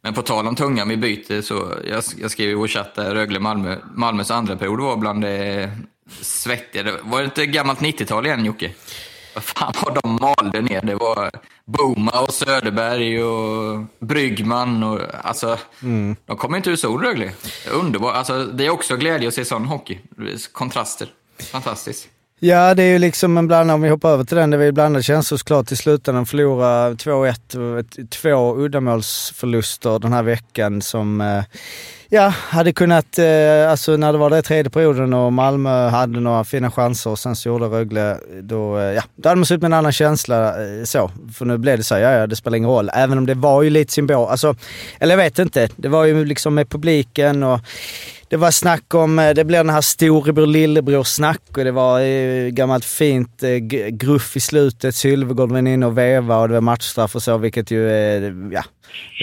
Men 0.00 0.14
på 0.14 0.22
tal 0.22 0.46
om 0.46 0.56
tunga, 0.56 0.84
vi 0.84 0.96
byter 0.96 1.42
så, 1.42 1.74
jag, 1.84 2.04
jag 2.20 2.30
skrev 2.30 2.50
i 2.50 2.54
vår 2.54 2.68
chatt 2.68 2.94
där, 2.94 3.14
Rögle-Malmö, 3.14 3.78
Malmös 3.94 4.30
andra 4.30 4.56
period 4.56 4.80
var 4.80 4.96
bland 4.96 5.22
det 5.22 5.70
svettiga. 6.20 6.82
Det 6.82 6.98
var 7.02 7.18
det 7.18 7.24
inte 7.24 7.46
gammalt 7.46 7.80
90-tal 7.80 8.26
igen 8.26 8.44
Jocke? 8.44 8.72
Vad 9.34 9.44
fan 9.44 9.72
vad 9.84 9.94
de 10.02 10.18
malde 10.20 10.60
ner. 10.60 10.82
Det 10.82 10.94
var 10.94 11.30
Boma 11.64 12.20
och 12.20 12.34
Söderberg 12.34 13.22
och 13.22 13.84
Bryggman 13.98 14.82
och 14.82 15.00
alltså, 15.22 15.58
de 16.26 16.36
kommer 16.36 16.56
inte 16.56 16.70
ur 16.70 16.76
sol 16.76 17.02
Rögle. 17.02 17.32
Underbart. 17.72 18.14
Alltså, 18.14 18.44
det 18.44 18.66
är 18.66 18.70
också 18.70 18.96
glädje 18.96 19.28
att 19.28 19.34
se 19.34 19.44
sån 19.44 19.64
hockey. 19.64 19.98
Kontraster. 20.52 21.08
Fantastiskt. 21.38 22.08
Ja, 22.40 22.74
det 22.74 22.82
är 22.82 22.92
ju 22.92 22.98
liksom 22.98 23.38
en 23.38 23.46
blandad, 23.46 23.74
om 23.74 23.82
vi 23.82 23.88
hoppar 23.88 24.10
över 24.10 24.24
till 24.24 24.36
den, 24.36 24.50
det 24.50 24.56
var 24.56 24.64
ju 24.64 24.72
blandade 24.72 25.02
känslor 25.02 25.38
såklart 25.38 25.72
i 25.72 25.76
slutändan. 25.76 26.26
Förlora 26.26 26.90
2-1 26.90 28.06
två 28.08 28.56
uddamålsförluster 28.56 29.98
den 29.98 30.12
här 30.12 30.22
veckan 30.22 30.82
som, 30.82 31.20
eh, 31.20 31.44
ja, 32.08 32.28
hade 32.28 32.72
kunnat, 32.72 33.18
eh, 33.18 33.70
alltså 33.70 33.96
när 33.96 34.12
det 34.12 34.18
var 34.18 34.30
det 34.30 34.42
tredje 34.42 34.70
perioden 34.70 35.14
och 35.14 35.32
Malmö 35.32 35.88
hade 35.88 36.20
några 36.20 36.44
fina 36.44 36.70
chanser 36.70 37.10
och 37.10 37.18
sen 37.18 37.36
så 37.36 37.48
gjorde 37.48 37.66
Rögle, 37.66 38.18
då, 38.42 38.78
eh, 38.78 38.84
ja, 38.84 39.02
då 39.16 39.28
hade 39.28 39.38
man 39.38 39.46
suttit 39.46 39.62
med 39.62 39.68
en 39.68 39.78
annan 39.78 39.92
känsla 39.92 40.54
så. 40.84 41.10
För 41.34 41.44
nu 41.44 41.58
blev 41.58 41.78
det 41.78 41.84
så 41.84 41.94
ja, 41.94 42.10
ja, 42.10 42.26
det 42.26 42.36
spelar 42.36 42.56
ingen 42.56 42.70
roll. 42.70 42.90
Även 42.94 43.18
om 43.18 43.26
det 43.26 43.34
var 43.34 43.62
ju 43.62 43.70
lite 43.70 43.92
symbol, 43.92 44.28
alltså, 44.28 44.56
eller 45.00 45.12
jag 45.12 45.24
vet 45.24 45.38
inte, 45.38 45.68
det 45.76 45.88
var 45.88 46.04
ju 46.04 46.24
liksom 46.24 46.54
med 46.54 46.68
publiken 46.68 47.42
och 47.42 47.60
det 48.30 48.36
var 48.36 48.50
snack 48.50 48.94
om, 48.94 49.18
eh, 49.18 49.34
det 49.34 49.44
blev 49.44 49.64
den 49.64 49.74
här 49.74 49.80
storebror 49.80 50.46
lillebror 50.46 51.04
snack 51.04 51.42
och 51.56 51.64
det 51.64 51.72
var 51.72 52.00
eh, 52.00 52.48
gammalt 52.48 52.84
fint 52.84 53.42
eh, 53.42 53.56
gruff 53.90 54.36
i 54.36 54.40
slutet. 54.40 54.94
Sylvegård 54.94 55.52
var 55.52 55.58
inne 55.58 55.86
och 55.86 55.98
veva 55.98 56.38
och 56.38 56.48
det 56.48 56.54
var 56.54 56.60
matchstraff 56.60 57.14
och 57.14 57.22
så 57.22 57.38
vilket 57.38 57.70
ju, 57.70 57.90
eh, 57.90 58.32
ja. 58.52 58.64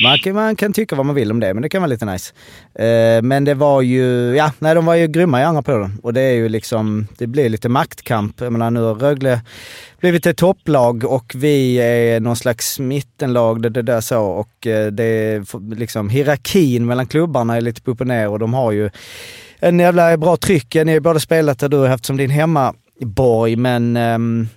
Man 0.03 0.18
kan, 0.18 0.36
man 0.36 0.55
kan 0.55 0.74
tycka 0.74 0.95
vad 0.95 1.05
man 1.05 1.16
vill 1.16 1.32
om 1.32 1.39
det 1.39 1.53
men 1.53 1.63
det 1.63 1.70
kan 1.70 1.82
vara 1.82 1.89
lite 1.89 2.05
nice. 2.05 2.34
Eh, 2.80 3.22
men 3.22 3.45
det 3.45 3.53
var 3.53 3.82
ju, 3.82 4.36
ja, 4.36 4.51
nej 4.59 4.76
de 4.76 4.86
var 4.86 4.95
ju 4.95 5.07
grymma 5.07 5.41
i 5.41 5.43
andra 5.43 5.61
perioden 5.61 5.99
och 6.03 6.13
det 6.13 6.22
är 6.22 6.34
ju 6.34 6.49
liksom, 6.49 7.07
det 7.18 7.28
blir 7.28 7.49
lite 7.49 7.70
maktkamp. 7.70 8.41
Jag 8.41 8.51
menar 8.51 8.72
nu 8.72 8.82
har 8.82 8.95
Rögle 8.95 9.41
blivit 9.99 10.26
ett 10.26 10.38
topplag 10.38 11.03
och 11.03 11.34
vi 11.36 11.76
är 11.76 12.20
någon 12.20 12.36
slags 12.36 12.80
mittenlag, 12.80 13.61
det, 13.61 13.70
det 13.70 13.82
där 13.82 14.01
så. 14.01 14.22
Och 14.22 14.68
eh, 14.68 14.91
det 14.91 15.03
är 15.03 15.76
liksom 15.76 16.09
hierarkin 16.09 16.86
mellan 16.86 17.07
klubbarna 17.07 17.55
är 17.55 17.61
lite 17.61 17.82
på 17.82 17.91
upp 17.91 18.01
och 18.01 18.07
ner 18.07 18.30
och 18.30 18.39
de 18.39 18.53
har 18.53 18.72
ju 18.72 18.89
en 19.59 19.80
jävla 19.80 20.18
bra 20.18 20.38
tryck. 20.38 20.76
Ni 20.76 20.84
har 20.84 20.91
ju 20.91 20.99
både 20.99 21.20
spelat 21.20 21.59
där 21.59 21.70
du 21.70 21.78
har 21.78 21.88
haft 21.88 22.05
som 22.05 22.18
din 22.18 22.30
hemma 22.30 22.74
hemmaborg, 23.00 23.56
men 23.56 23.98
mm, 23.98 24.48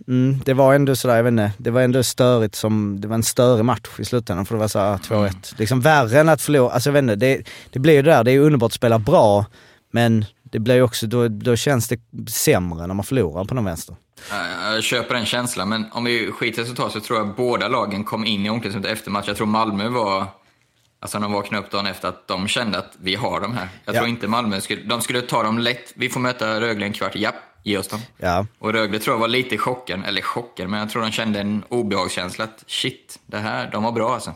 det 0.45 0.55
var 0.55 0.75
ändå 0.75 0.97
sådär, 0.97 1.17
jag 1.17 1.23
vet 1.25 1.31
inte, 1.31 1.53
det 1.59 1.71
var 1.71 1.81
ändå 1.83 2.03
störigt 2.03 2.55
som, 2.55 3.01
det 3.01 3.09
var 3.09 3.15
en 3.15 3.23
störig 3.23 3.65
match 3.65 3.89
i 3.99 4.05
slutändan 4.05 4.47
för 4.47 4.55
det 4.55 4.61
var 4.61 4.69
såhär 4.69 4.97
2-1. 4.97 5.55
Liksom 5.59 5.81
värre 5.81 6.21
än 6.21 6.29
att 6.29 6.43
förlora, 6.43 6.71
alltså 6.73 6.89
jag 6.89 6.93
vet 6.93 7.03
inte, 7.03 7.17
det, 7.17 7.43
det 7.71 7.79
blir 7.79 7.95
ju 7.95 8.03
det 8.03 8.11
där, 8.11 8.25
det 8.25 8.31
är 8.31 8.33
ju 8.33 8.41
underbart 8.41 8.69
att 8.69 8.73
spela 8.75 8.99
bra, 8.99 9.47
men 9.93 10.25
det 10.43 10.59
blir 10.59 10.75
ju 10.75 10.83
också, 10.83 11.07
då, 11.07 11.29
då 11.29 11.57
känns 11.57 11.89
det 11.89 12.01
sämre 12.31 12.87
när 12.87 12.95
man 12.95 13.05
förlorar 13.05 13.45
på 13.45 13.55
någon 13.55 13.65
vänster. 13.65 13.97
Ja, 14.31 14.75
Jag 14.75 14.83
köper 14.83 15.15
den 15.15 15.27
känslan, 15.27 15.69
men 15.69 15.85
om 15.93 16.05
vi 16.05 16.31
skiter 16.33 16.63
resultat 16.63 16.93
så 16.93 17.01
tror 17.01 17.19
jag 17.19 17.35
båda 17.37 17.69
lagen 17.69 18.05
kom 18.05 18.25
in 18.25 18.47
i 18.47 18.51
omklädningsrummet 18.51 18.99
efter 18.99 19.11
match. 19.11 19.25
Jag 19.29 19.37
tror 19.37 19.47
Malmö 19.47 19.89
var... 19.89 20.27
Alltså 21.01 21.19
de 21.19 21.33
vaknade 21.33 21.65
upp 21.65 21.71
dagen 21.71 21.87
efter 21.87 22.09
att 22.09 22.29
de 22.29 22.49
kände 22.49 22.79
att 22.79 22.93
vi 23.01 23.15
har 23.15 23.41
dem 23.41 23.55
här. 23.55 23.69
Jag 23.85 23.95
Ja. 23.95 23.99
tror 23.99 24.09
inte 24.09 24.29
Malmö 24.29 24.61
skulle... 24.61 24.83
De 24.83 25.01
skulle 25.01 25.21
ta 25.23 25.43
dem 25.43 25.59
lätt. 25.59 25.93
Vi 25.95 26.09
får 26.09 26.21
möta 26.21 26.61
Rögle 26.61 26.87
en 26.87 26.93
kvart. 26.93 27.17
Japp, 27.17 27.35
ge 27.69 27.79
oss 27.79 27.89
dem. 27.89 28.01
Ja. 28.17 28.47
Och 28.59 28.73
Rögle 28.73 28.99
tror 28.99 29.15
jag 29.15 29.21
var 29.21 29.29
lite 29.29 29.55
i 29.55 29.59
chocken, 29.59 30.05
eller 30.05 30.23
chocken, 30.23 30.71
men 30.71 30.81
jag 30.81 30.91
tror 30.91 31.03
de 31.03 31.11
kände 31.11 31.41
en 31.41 31.63
obehagskänsla 31.69 32.45
att 32.45 32.65
shit, 32.67 33.19
det 33.27 33.37
här, 33.39 33.69
de 33.73 33.83
var 33.83 33.93
bra 33.93 34.15
alltså. 34.15 34.35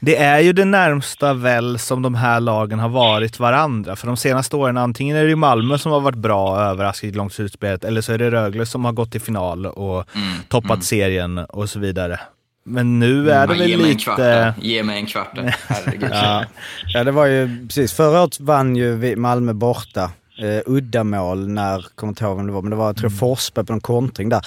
Det 0.00 0.16
är 0.16 0.40
ju 0.40 0.52
det 0.52 0.64
närmsta 0.64 1.34
väl 1.34 1.78
som 1.78 2.02
de 2.02 2.14
här 2.14 2.40
lagen 2.40 2.78
har 2.78 2.88
varit 2.88 3.38
varandra. 3.38 3.96
För 3.96 4.06
de 4.06 4.16
senaste 4.16 4.56
åren, 4.56 4.76
antingen 4.76 5.16
är 5.16 5.24
det 5.24 5.36
Malmö 5.36 5.78
som 5.78 5.92
har 5.92 6.00
varit 6.00 6.18
bra 6.18 6.50
och 6.50 6.60
överraskat 6.60 7.14
långt 7.14 7.32
slutspelet, 7.32 7.84
eller 7.84 8.00
så 8.00 8.12
är 8.12 8.18
det 8.18 8.30
Rögle 8.30 8.66
som 8.66 8.84
har 8.84 8.92
gått 8.92 9.12
till 9.12 9.20
final 9.20 9.66
och 9.66 10.04
toppat 10.48 10.84
serien 10.84 11.38
och 11.38 11.70
så 11.70 11.78
vidare. 11.78 12.20
Men 12.66 12.98
nu 12.98 13.30
är 13.30 13.46
det 13.46 13.54
Ja, 13.54 13.60
väl 13.60 13.68
ge 13.70 13.76
mig 13.76 13.90
en 13.90 13.98
kvart 13.98 14.18
lite... 14.18 14.28
där. 14.28 14.54
Ge 14.60 14.82
mig 14.82 14.98
en 14.98 15.06
kvart. 15.06 15.38
Herregud. 15.68 16.10
Ja. 16.12 16.44
ja, 16.94 17.04
det 17.04 17.12
var 17.12 17.26
ju 17.26 17.66
precis. 17.66 17.92
Förra 17.92 18.22
året 18.22 18.40
vann 18.40 18.76
ju 18.76 19.16
Malmö 19.16 19.52
borta. 19.52 20.10
Eh, 20.38 20.60
uddamål 20.66 21.48
när, 21.48 21.86
kommer 21.94 22.10
inte 22.10 22.24
ihåg 22.24 22.36
vem 22.36 22.46
det 22.46 22.52
var, 22.52 22.62
men 22.62 22.70
det 22.70 22.76
var 22.76 22.86
jag 22.86 22.96
tror 22.96 23.10
Forsberg 23.10 23.66
på 23.66 23.72
en 23.72 23.80
kontring 23.80 24.28
där. 24.28 24.46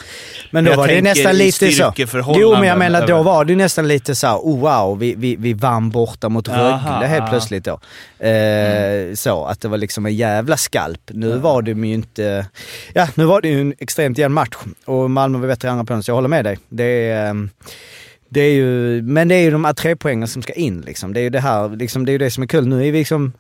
Men 0.51 0.65
då 0.65 0.71
Jag 0.71 0.77
var 0.77 0.87
det 0.87 1.01
nästan 1.01 1.37
lite 1.37 1.71
så. 1.71 1.93
Jo, 2.39 2.51
men 2.51 2.63
jag 2.67 2.77
menar 2.79 3.07
då 3.07 3.23
var 3.23 3.45
det 3.45 3.55
nästan 3.55 3.87
lite 3.87 4.15
så 4.15 4.27
här, 4.27 4.37
oh 4.37 4.59
wow, 4.59 4.99
vi, 4.99 5.15
vi, 5.17 5.35
vi 5.35 5.53
vann 5.53 5.89
borta 5.89 6.29
mot 6.29 6.47
Rögle 6.47 7.05
helt 7.07 7.29
plötsligt 7.29 7.63
då. 7.65 7.79
Eh, 8.25 9.13
Så, 9.13 9.45
att 9.45 9.61
det 9.61 9.67
var 9.67 9.77
liksom 9.77 10.05
en 10.05 10.15
jävla 10.15 10.57
skalp. 10.57 11.01
Nu 11.07 11.37
var 11.37 11.61
det 11.61 11.71
ju 11.71 11.93
inte, 11.93 12.45
ja 12.93 13.07
nu 13.15 13.25
var 13.25 13.41
det 13.41 13.47
ju 13.47 13.61
en 13.61 13.73
extremt 13.79 14.17
jämn 14.17 14.33
match 14.33 14.55
och 14.85 15.11
Malmö 15.11 15.37
var 15.39 15.47
bättre 15.47 15.67
i 15.67 15.71
andra 15.71 15.85
perioden, 15.85 16.03
så 16.03 16.11
jag 16.11 16.15
håller 16.15 16.29
med 16.29 16.45
dig. 16.45 16.57
Det 16.69 16.83
är, 16.83 17.29
ehm, 17.29 17.49
det 18.29 18.41
är 18.41 18.53
ju, 18.53 19.01
men 19.01 19.27
det 19.27 19.35
är 19.35 19.41
ju 19.41 19.51
de 19.51 19.65
här 19.65 19.73
tre 19.73 19.95
poängen 19.95 20.27
som 20.27 20.41
ska 20.41 20.53
in 20.53 20.81
liksom. 20.81 21.13
Det 21.13 21.19
är 21.19 21.23
ju 21.23 21.29
det 21.29 21.39
här, 21.39 21.69
liksom, 21.69 22.05
det 22.05 22.09
är 22.11 22.13
ju 22.13 22.17
det 22.17 22.31
som 22.31 22.43
är 22.43 22.47
kul. 22.47 22.67
Nu 22.67 22.87
är 22.87 22.91
vi 22.91 22.99
liksom 22.99 23.33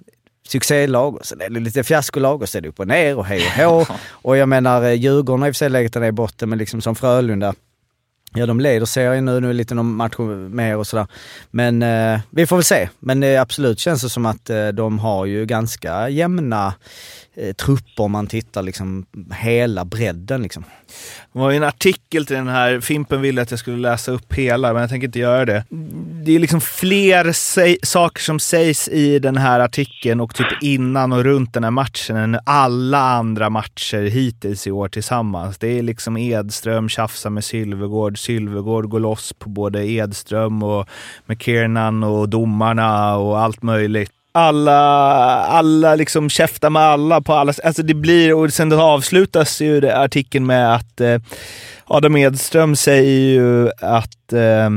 succélag 0.51 1.15
och 1.15 1.25
sen 1.25 1.41
är 1.41 1.49
det 1.49 1.59
lite 1.59 1.83
fiaskolag 1.83 2.41
och 2.41 2.49
så 2.49 2.57
är 2.57 2.61
det 2.61 2.69
upp 2.69 2.79
och 2.79 2.87
ner 2.87 3.17
och 3.17 3.25
hej 3.25 3.65
och 3.65 3.71
hå. 3.71 3.85
och 4.11 4.37
jag 4.37 4.49
menar 4.49 4.83
eh, 4.83 4.93
Djurgården 4.93 5.41
har 5.41 5.47
i 5.47 5.51
och 5.51 5.55
för 5.55 5.57
sig 5.57 5.69
legat 5.69 5.93
där 5.93 6.05
i 6.05 6.11
botten 6.11 6.49
men 6.49 6.57
liksom 6.57 6.81
som 6.81 6.95
Frölunda. 6.95 7.53
Ja 8.37 8.45
de 8.45 8.59
leder 8.59 8.85
serien 8.85 9.25
nu, 9.25 9.39
nu 9.39 9.47
är 9.47 9.51
det 9.51 9.57
lite 9.57 9.75
någon 9.75 9.95
match 9.95 10.17
mer 10.49 10.77
och 10.77 10.87
sådär. 10.87 11.07
Men 11.51 11.83
eh, 11.83 12.19
vi 12.29 12.47
får 12.47 12.55
väl 12.55 12.63
se. 12.63 12.89
Men 12.99 13.23
eh, 13.23 13.41
absolut 13.41 13.79
känns 13.79 14.01
det 14.01 14.09
som 14.09 14.25
att 14.25 14.49
eh, 14.49 14.67
de 14.67 14.99
har 14.99 15.25
ju 15.25 15.45
ganska 15.45 16.09
jämna 16.09 16.73
eh, 17.35 17.53
trupper 17.53 18.03
om 18.03 18.11
man 18.11 18.27
tittar 18.27 18.63
liksom 18.63 19.05
hela 19.31 19.85
bredden 19.85 20.41
liksom. 20.41 20.63
Det 21.33 21.39
var 21.39 21.51
ju 21.51 21.57
en 21.57 21.63
artikel 21.63 22.25
till 22.25 22.35
den 22.35 22.47
här, 22.47 22.79
Fimpen 22.79 23.21
ville 23.21 23.41
att 23.41 23.51
jag 23.51 23.59
skulle 23.59 23.77
läsa 23.77 24.11
upp 24.11 24.33
hela, 24.33 24.73
men 24.73 24.81
jag 24.81 24.89
tänker 24.89 25.07
inte 25.07 25.19
göra 25.19 25.45
det. 25.45 25.63
Det 26.25 26.35
är 26.35 26.39
liksom 26.39 26.61
fler 26.61 27.33
saker 27.85 28.21
som 28.21 28.39
sägs 28.39 28.87
i 28.87 29.19
den 29.19 29.37
här 29.37 29.59
artikeln 29.59 30.21
och 30.21 30.35
typ 30.35 30.47
innan 30.61 31.13
och 31.13 31.23
runt 31.23 31.53
den 31.53 31.63
här 31.63 31.71
matchen 31.71 32.15
än 32.15 32.39
alla 32.45 32.99
andra 32.99 33.49
matcher 33.49 34.01
hittills 34.01 34.67
i 34.67 34.71
år 34.71 34.89
tillsammans. 34.89 35.57
Det 35.57 35.67
är 35.67 35.81
liksom 35.81 36.17
Edström 36.17 36.89
tjafsar 36.89 37.29
med 37.29 37.43
Sylvegård, 37.43 38.19
Sylvegård 38.27 38.89
går 38.89 38.99
loss 38.99 39.33
på 39.33 39.49
både 39.49 39.87
Edström 39.87 40.63
och 40.63 40.87
McKiernan 41.25 42.03
och 42.03 42.29
domarna 42.29 43.17
och 43.17 43.39
allt 43.39 43.61
möjligt 43.61 44.11
alla, 44.37 44.79
alla 45.45 45.95
liksom 45.95 46.29
käftar 46.29 46.69
med 46.69 46.81
alla 46.81 47.21
på 47.21 47.33
alla 47.33 47.53
Alltså 47.63 47.83
det 47.83 47.93
blir, 47.93 48.33
och 48.33 48.53
sen 48.53 48.69
det 48.69 48.75
avslutas 48.75 49.61
ju 49.61 49.79
det, 49.79 49.97
artikeln 49.97 50.45
med 50.45 50.75
att 50.75 51.01
eh, 51.01 51.19
Adam 51.85 52.17
Edström 52.17 52.75
säger 52.75 53.33
ju 53.33 53.69
att 53.81 54.33
eh, 54.33 54.69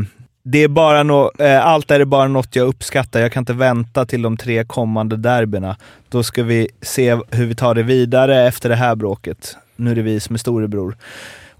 det 0.43 0.59
är 0.59 0.69
bara 0.69 1.03
no, 1.03 1.31
eh, 1.39 1.67
allt 1.67 1.91
är 1.91 1.99
det 1.99 2.07
bara 2.07 2.29
något 2.29 2.57
jag 2.57 2.67
uppskattar. 2.67 3.21
Jag 3.21 3.33
kan 3.33 3.43
inte 3.43 3.53
vänta 3.53 4.07
till 4.07 4.23
de 4.23 4.37
tre 4.37 4.65
kommande 4.65 5.17
derbyna. 5.17 5.77
Då 6.09 6.23
ska 6.23 6.43
vi 6.43 6.69
se 6.83 7.19
hur 7.31 7.47
vi 7.47 7.55
tar 7.55 7.75
det 7.75 7.83
vidare 7.83 8.47
efter 8.49 8.69
det 8.69 8.77
här 8.77 8.95
bråket. 8.95 9.57
Nu 9.77 9.91
är 9.91 9.95
det 9.95 10.03
vi 10.03 10.21
som 10.21 10.35
är 10.35 10.39
storebror. 10.39 10.97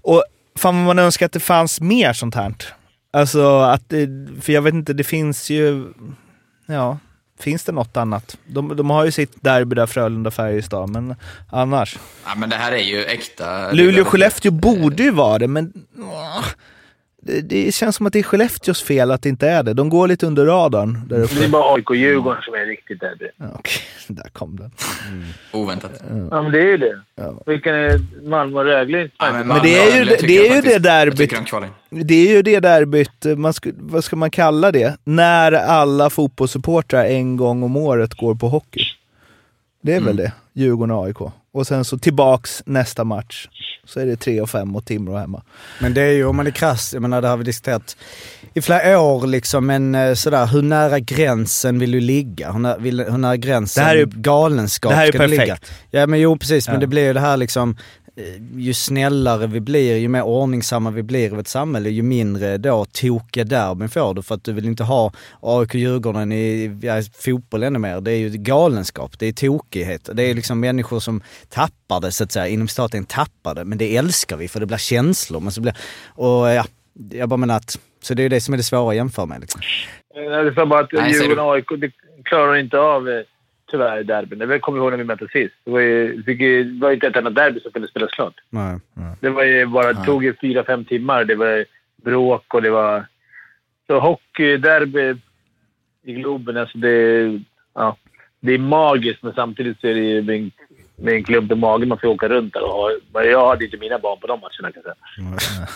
Och 0.01 0.23
fan 0.55 0.75
vad 0.75 0.85
man 0.85 0.99
önskar 0.99 1.25
att 1.25 1.31
det 1.31 1.39
fanns 1.39 1.81
mer 1.81 2.13
sånt 2.13 2.35
här. 2.35 2.53
Alltså 3.13 3.59
att, 3.59 3.89
det, 3.89 4.07
för 4.41 4.53
jag 4.53 4.61
vet 4.61 4.73
inte, 4.73 4.93
det 4.93 5.03
finns 5.03 5.49
ju, 5.49 5.93
ja, 6.65 6.97
Finns 7.41 7.63
det 7.63 7.71
något 7.71 7.97
annat? 7.97 8.37
De, 8.45 8.75
de 8.75 8.89
har 8.89 9.05
ju 9.05 9.11
sitt 9.11 9.43
derby 9.43 9.75
där, 9.75 9.85
Frölunda-Färjestad, 9.85 10.89
men 10.89 11.15
annars. 11.49 11.99
Ja, 12.25 12.35
men 12.35 12.49
det 12.49 12.55
här 12.55 12.71
är 12.71 12.83
ju 12.83 13.05
äkta... 13.05 13.71
Luleå-Skellefteå 13.71 14.51
borde 14.51 15.03
ju 15.03 15.11
vara 15.11 15.39
det, 15.39 15.47
men 15.47 15.73
åh, 15.97 16.45
det, 17.23 17.41
det 17.41 17.73
känns 17.73 17.95
som 17.95 18.05
att 18.05 18.13
det 18.13 18.19
är 18.19 18.23
Skellefteås 18.23 18.83
fel 18.83 19.11
att 19.11 19.21
det 19.21 19.29
inte 19.29 19.47
är 19.49 19.63
det. 19.63 19.73
De 19.73 19.89
går 19.89 20.07
lite 20.07 20.25
under 20.27 20.45
radarn 20.45 21.01
där 21.07 21.17
Det 21.17 21.21
är 21.21 21.25
uppe. 21.39 21.47
bara 21.47 21.73
AIK 21.75 21.89
och 21.89 21.95
Djurgården 21.95 22.41
som 22.41 22.53
är 22.53 22.65
riktigt 22.65 22.99
derby. 22.99 23.25
Ja, 23.37 23.45
Okej, 23.59 23.81
där 24.07 24.29
kom 24.33 24.55
den. 24.55 24.71
Oväntat. 25.51 26.03
Ja, 26.31 26.41
men 26.41 26.51
det 26.51 26.59
är 26.61 26.67
ju 26.67 26.77
det. 26.77 27.01
Vilken 27.45 27.75
är 27.75 27.99
Malmö 28.29 28.59
och 28.59 28.65
Rögle? 28.65 29.09
Ja, 29.17 29.31
Men 29.45 29.61
det 29.63 29.79
är 29.79 29.97
ju, 29.99 30.05
det, 30.05 30.17
det, 30.27 30.47
är 30.47 30.55
ju 30.55 30.61
det 30.61 30.79
derbyt. 30.79 31.33
Det 31.89 32.13
är 32.29 32.35
ju 32.35 32.41
det 32.41 32.59
derbyt, 32.59 33.25
man 33.37 33.53
sku, 33.53 33.71
vad 33.77 34.03
ska 34.03 34.15
man 34.15 34.31
kalla 34.31 34.71
det? 34.71 34.97
När 35.03 35.51
alla 35.51 36.09
fotbollssupportrar 36.09 37.05
en 37.05 37.37
gång 37.37 37.63
om 37.63 37.75
året 37.77 38.13
går 38.13 38.35
på 38.35 38.47
hockey. 38.49 38.83
Det 39.81 39.93
är 39.93 40.01
väl 40.01 40.15
det, 40.15 40.31
Djurgården 40.53 40.91
och 40.95 41.05
AIK. 41.05 41.17
Och 41.53 41.67
sen 41.67 41.85
så 41.85 41.97
tillbaks 41.97 42.63
nästa 42.65 43.03
match. 43.03 43.47
Så 43.85 43.99
är 43.99 44.05
det 44.05 44.15
3 44.15 44.41
och 44.41 44.49
5 44.49 44.67
mot 44.67 44.85
Timrå 44.85 45.17
hemma. 45.17 45.43
Men 45.81 45.93
det 45.93 46.01
är 46.01 46.11
ju, 46.11 46.25
om 46.25 46.35
man 46.35 46.47
är 46.47 46.51
krass, 46.51 46.93
jag 46.93 47.01
menar 47.01 47.21
det 47.21 47.27
har 47.27 47.37
vi 47.37 47.43
diskuterat 47.43 47.97
i 48.53 48.61
flera 48.61 48.99
år 48.99 49.27
liksom, 49.27 49.65
men 49.65 49.95
eh, 49.95 50.13
sådär, 50.13 50.45
hur 50.45 50.61
nära 50.61 50.99
gränsen 50.99 51.79
vill 51.79 51.91
du 51.91 51.99
ligga? 51.99 52.51
Hur, 52.51 52.59
när, 52.59 52.77
vill, 52.79 52.99
hur 53.09 53.17
nära 53.17 53.37
gränsen 53.37 53.81
Det 53.83 53.87
här 53.87 53.95
är 53.95 53.99
ju- 53.99 54.05
galenskap 54.05 54.91
det 54.91 54.95
här 54.95 55.07
är 55.07 55.11
ska 55.11 55.21
du 55.21 55.27
ligga? 55.27 55.41
perfekt. 55.45 55.71
Ja 55.91 56.07
men 56.07 56.19
jo 56.19 56.37
precis, 56.37 56.67
men 56.67 56.73
Ja. 56.75 56.79
det 56.81 56.87
blir 56.87 57.03
ju 57.07 57.13
det 57.13 57.19
här 57.19 57.37
liksom, 57.37 57.77
ju 58.55 58.73
snällare 58.73 59.47
vi 59.47 59.59
blir, 59.59 59.97
ju 59.97 60.07
mer 60.07 60.23
ordningsamma 60.23 60.91
vi 60.91 61.03
blir 61.03 61.37
i 61.37 61.39
ett 61.39 61.47
samhälle, 61.47 61.89
ju 61.89 62.01
mindre 62.01 62.57
då 62.57 62.85
tokiga 62.85 63.43
derbyn 63.43 63.89
får 63.89 64.13
du. 64.13 64.23
För 64.23 64.35
att 64.35 64.43
du 64.43 64.53
vill 64.53 64.65
inte 64.65 64.83
ha 64.83 65.11
AIK 65.41 65.75
Djurgården 65.75 66.31
i 66.31 66.77
ja, 66.81 67.01
fotboll 67.25 67.63
ännu 67.63 67.79
mer. 67.79 68.01
Det 68.01 68.11
är 68.11 68.17
ju 68.17 68.29
galenskap, 68.29 69.19
det 69.19 69.25
är 69.25 69.33
tokighet. 69.33 70.09
Det 70.13 70.23
är 70.23 70.33
liksom 70.33 70.59
människor 70.59 70.99
som 70.99 71.21
tappar 71.49 72.01
det 72.01 72.11
så 72.11 72.23
att 72.23 72.31
säga, 72.31 72.47
inom 72.47 72.67
staten 72.67 73.05
tappar 73.05 73.55
det. 73.55 73.65
Men 73.65 73.77
det 73.77 73.97
älskar 73.97 74.37
vi 74.37 74.47
för 74.47 74.59
det 74.59 74.65
blir 74.65 74.77
känslor. 74.77 75.39
Men 75.39 75.51
så 75.51 75.61
blir, 75.61 75.77
och 76.07 76.49
ja, 76.49 76.65
jag 77.11 77.29
bara 77.29 77.37
menar 77.37 77.55
att, 77.55 77.79
så 78.01 78.13
det 78.13 78.21
är 78.21 78.23
ju 78.23 78.29
det 78.29 78.41
som 78.41 78.53
är 78.53 78.57
det 78.57 78.63
svåra 78.63 78.89
att 78.89 78.95
jämföra 78.95 79.25
med. 79.25 79.41
Liksom. 79.41 79.61
Jag 80.13 80.55
sa 80.55 80.65
bara 80.65 80.79
att 80.79 80.93
Djurgården 80.93 81.45
och 81.45 81.53
AIK 81.53 81.67
det 81.77 81.91
klarar 82.23 82.55
inte 82.55 82.77
av 82.77 83.23
tyvärr 83.71 84.03
derbyn. 84.03 84.39
Det 84.39 84.59
kommer 84.59 84.77
jag 84.77 84.83
ihåg 84.83 84.91
när 84.91 84.97
vi 84.97 85.03
möttes 85.03 85.31
sist. 85.31 85.53
Det 85.63 85.71
var 85.71 85.79
ju, 85.79 86.21
det 86.21 86.79
var 86.81 86.91
inte 86.91 87.07
ett 87.07 87.15
enda 87.15 87.29
derby 87.29 87.59
som 87.59 87.71
kunde 87.71 87.87
spelas 87.87 88.11
klart. 88.11 88.33
Nej. 88.49 88.79
Det 89.19 89.29
var 89.29 89.43
ju 89.43 89.65
bara, 89.65 89.93
det 89.93 90.05
tog 90.05 90.23
ju 90.23 90.35
fyra, 90.41 90.63
fem 90.63 90.85
timmar. 90.85 91.25
Det 91.25 91.35
var 91.35 91.65
bråk 92.03 92.53
och 92.53 92.61
det 92.61 92.69
var... 92.69 93.05
Så 93.87 93.99
hockeyderby 93.99 95.15
i 96.03 96.13
Globen, 96.13 96.57
alltså 96.57 96.77
det, 96.77 97.39
ja, 97.73 97.97
det 98.39 98.53
är 98.53 98.57
magiskt 98.57 99.23
men 99.23 99.33
samtidigt 99.33 99.81
så 99.81 99.87
är 99.87 99.93
det 99.93 99.99
ju 99.99 100.21
med 100.21 100.35
en, 100.35 100.51
med 100.95 101.13
en 101.13 101.23
klump 101.23 101.51
i 101.51 101.55
magen 101.55 101.87
man 101.87 101.97
får 101.97 102.07
åka 102.07 102.29
runt 102.29 102.53
där 102.53 102.63
och 102.63 102.91
Jag 103.13 103.47
hade 103.47 103.65
inte 103.65 103.77
mina 103.77 103.99
barn 103.99 104.19
på 104.19 104.27
de 104.27 104.39
matcherna 104.39 104.71
kan 104.71 104.83
jag 104.85 105.41
säga. 105.41 105.67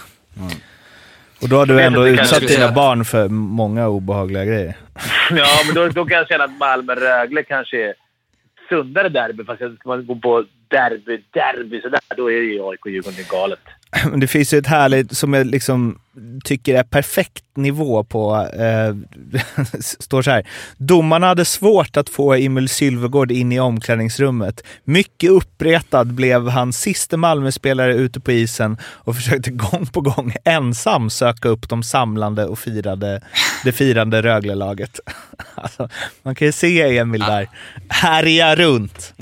Och 1.42 1.50
då 1.50 1.56
har 1.58 1.66
du 1.66 1.74
Jag 1.74 1.84
ändå 1.86 2.08
utsatt 2.08 2.40
dina 2.40 2.50
säga- 2.52 2.72
barn 2.72 3.06
för 3.06 3.30
många 3.30 3.88
obehagliga 3.88 4.46
grejer. 4.46 4.76
Ja, 5.32 5.46
men 5.66 5.76
då, 5.76 5.88
då 5.88 6.06
kan 6.06 6.18
jag 6.18 6.28
känna 6.28 6.44
att 6.44 6.58
Malmö-Rögle 6.60 7.44
kanske 7.44 7.90
är 7.90 7.94
sundare 8.70 9.10
derby. 9.10 9.44
Fast 9.46 9.58
ska 9.58 9.90
man 9.90 10.06
gå 10.06 10.16
på 10.16 10.46
derby, 10.70 11.24
derby 11.34 11.82
sådär, 11.82 12.00
då 12.18 12.32
är 12.32 12.36
det 12.36 12.46
ju 12.46 12.70
AIK 12.70 12.86
Djurgården. 12.86 13.18
Det 13.18 13.30
galet. 13.30 13.60
Men 14.12 14.20
det 14.20 14.28
finns 14.28 14.54
ju 14.54 14.58
ett 14.58 14.68
härligt, 14.68 15.18
som 15.18 15.34
jag 15.34 15.48
liksom 15.48 16.00
tycker 16.44 16.76
är 16.76 16.84
perfekt 16.84 17.44
nivå 17.56 18.04
på, 18.04 18.48
eh, 18.54 18.96
står 19.80 20.22
så 20.22 20.32
här. 20.32 20.48
Domarna 20.78 21.28
hade 21.28 21.46
svårt 21.46 21.98
att 21.98 22.10
få 22.10 22.34
Emil 22.34 22.70
Sylvegård 22.70 23.32
in 23.32 23.52
i 23.52 23.60
omklädningsrummet. 23.60 24.64
Mycket 24.84 25.30
uppretad 25.30 26.14
blev 26.14 26.48
han 26.50 26.74
siste 26.74 27.18
Malmöspelare 27.18 27.96
ute 27.96 28.20
på 28.20 28.32
isen 28.32 28.78
och 28.84 29.16
försökte 29.16 29.52
gång 29.52 29.86
på 29.86 30.02
gång 30.02 30.34
ensam 30.46 31.10
söka 31.10 31.50
upp 31.50 31.70
de 31.70 31.84
samlande 31.84 32.46
och 32.46 32.60
firade, 32.60 33.22
det 33.66 33.72
firande 33.72 34.22
Rögle-laget. 34.22 35.00
Alltså, 35.58 35.90
man 36.24 36.36
kan 36.36 36.46
ju 36.46 36.52
se 36.52 36.98
Emil 36.98 37.22
där 37.22 37.50
härja 37.90 38.56
runt. 38.56 39.14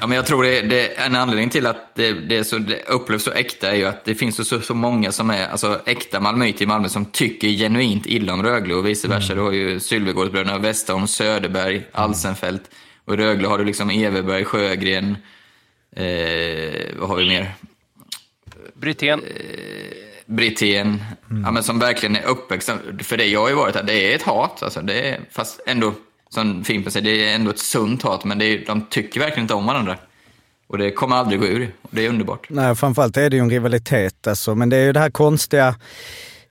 Ja, 0.00 0.06
men 0.06 0.16
jag 0.16 0.26
tror 0.26 0.42
det, 0.42 0.62
det 0.62 0.86
en 0.86 1.16
anledning 1.16 1.50
till 1.50 1.66
att 1.66 1.94
det, 1.94 2.12
det, 2.12 2.36
är 2.36 2.42
så, 2.42 2.58
det 2.58 2.82
upplevs 2.88 3.22
så 3.22 3.32
äkta 3.32 3.70
är 3.70 3.74
ju 3.74 3.86
att 3.86 4.04
det 4.04 4.14
finns 4.14 4.48
så, 4.48 4.60
så 4.60 4.74
många 4.74 5.12
som 5.12 5.30
är 5.30 5.48
alltså, 5.48 5.80
äkta 5.86 6.20
malmöiter 6.20 6.62
i 6.62 6.66
Malmö 6.66 6.88
som 6.88 7.04
tycker 7.04 7.48
genuint 7.48 8.06
illa 8.06 8.32
om 8.32 8.42
Rögle 8.42 8.74
och 8.74 8.86
vice 8.86 9.08
versa. 9.08 9.34
Du 9.34 9.40
har 9.40 9.52
ju 9.52 9.80
Sylvegårdsbröderna, 9.80 10.58
Westholm, 10.58 11.06
Söderberg, 11.06 11.86
Alsenfelt. 11.92 12.62
Och 13.04 13.14
i 13.14 13.16
Rögle 13.16 13.48
har 13.48 13.58
du 13.58 13.64
liksom 13.64 13.90
Everberg, 13.90 14.44
Sjögren, 14.44 15.16
eh, 15.96 16.86
vad 16.98 17.08
har 17.08 17.16
vi 17.16 17.28
mer? 17.28 17.54
Brytén. 18.74 19.22
Brithén, 20.26 21.04
ja, 21.44 21.50
men 21.50 21.62
som 21.62 21.78
verkligen 21.78 22.16
är 22.16 22.24
uppväxta. 22.24 22.78
För 23.02 23.16
det 23.16 23.26
jag 23.26 23.40
har 23.40 23.48
ju 23.48 23.54
varit 23.54 23.74
här, 23.74 23.82
det 23.82 24.12
är 24.12 24.16
ett 24.16 24.22
hat. 24.22 24.62
Alltså, 24.62 24.80
det 24.80 25.08
är, 25.08 25.20
fast 25.30 25.60
ändå, 25.66 25.92
som 26.28 26.64
Fimpen 26.64 26.92
säger, 26.92 27.04
det 27.04 27.30
är 27.30 27.34
ändå 27.34 27.50
ett 27.50 27.58
sunt 27.58 28.02
hat. 28.02 28.24
Men 28.24 28.38
det 28.38 28.44
är, 28.44 28.66
de 28.66 28.86
tycker 28.90 29.20
verkligen 29.20 29.44
inte 29.44 29.54
om 29.54 29.66
varandra. 29.66 29.96
Och 30.68 30.78
det 30.78 30.90
kommer 30.90 31.16
aldrig 31.16 31.40
gå 31.40 31.46
ur. 31.46 31.72
Och 31.82 31.88
det 31.92 32.06
är 32.06 32.08
underbart. 32.08 32.46
Nej, 32.50 32.74
framförallt 32.74 33.16
är 33.16 33.30
det 33.30 33.36
ju 33.36 33.42
en 33.42 33.50
rivalitet 33.50 34.26
alltså. 34.26 34.54
Men 34.54 34.68
det 34.68 34.76
är 34.76 34.84
ju 34.84 34.92
det 34.92 35.00
här 35.00 35.10
konstiga, 35.10 35.74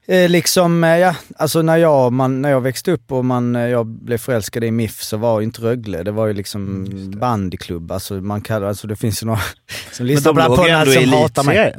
eh, 0.07 0.29
liksom, 0.29 0.83
eh, 0.83 0.97
ja, 0.97 1.15
alltså 1.37 1.61
när 1.61 1.77
jag, 1.77 2.13
man, 2.13 2.41
när 2.41 2.49
jag 2.49 2.61
växte 2.61 2.91
upp 2.91 3.11
och 3.11 3.25
man, 3.25 3.55
eh, 3.55 3.67
jag 3.67 3.85
blev 3.85 4.17
förälskad 4.17 4.63
i 4.63 4.71
MIF 4.71 5.03
så 5.03 5.17
var 5.17 5.39
ju 5.39 5.43
inte 5.43 5.61
Rögle, 5.61 6.03
det 6.03 6.11
var 6.11 6.27
ju 6.27 6.33
liksom 6.33 6.87
bandyklubb. 7.19 7.91
Alltså 7.91 8.13
man 8.13 8.41
kallar, 8.41 8.67
alltså 8.67 8.87
det 8.87 8.95
finns 8.95 9.23
ju 9.23 9.27
några 9.27 9.41
som 9.91 10.05
lyssnar 10.05 10.33
på 10.33 10.55
den 10.55 10.75
här 10.75 10.85
som 10.85 11.13
hatar 11.13 11.43
mig. 11.43 11.75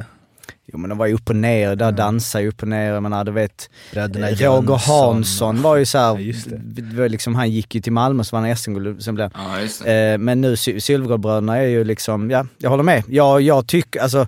Jo 0.73 0.77
men 0.77 0.89
de 0.89 0.97
var 0.97 1.05
ju 1.05 1.13
upp 1.13 1.29
och 1.29 1.35
ner, 1.35 1.75
där 1.75 1.91
dansade 1.91 2.43
ju 2.43 2.49
upp 2.49 2.61
och 2.61 2.67
ner. 2.67 2.93
Jag 2.93 3.03
menar, 3.03 3.23
du 3.23 3.31
vet, 3.31 3.69
Bröderna 3.91 4.29
Roger 4.31 4.41
Jönsson. 4.41 5.13
Hansson 5.13 5.61
var 5.61 5.75
ju 5.75 5.85
såhär, 5.85 6.19
Ja, 6.19 6.33
var 6.97 7.09
liksom, 7.09 7.35
han 7.35 7.51
gick 7.51 7.75
ju 7.75 7.81
till 7.81 7.91
Malmö 7.91 8.23
så 8.23 8.35
vann 8.35 8.45
han 8.45 8.57
SM-guld, 8.57 9.03
sen 9.03 9.15
blev 9.15 9.31
Ja. 9.33 9.91
Eh, 9.91 10.17
men 10.17 10.41
nu 10.41 10.55
Sylvegårdbröderna 10.55 11.57
är 11.57 11.67
ju 11.67 11.83
liksom, 11.83 12.31
ja, 12.31 12.45
jag 12.57 12.69
håller 12.69 12.83
med. 12.83 13.03
Jag, 13.09 13.41
jag 13.41 13.67
tycker, 13.67 13.99
alltså, 13.99 14.27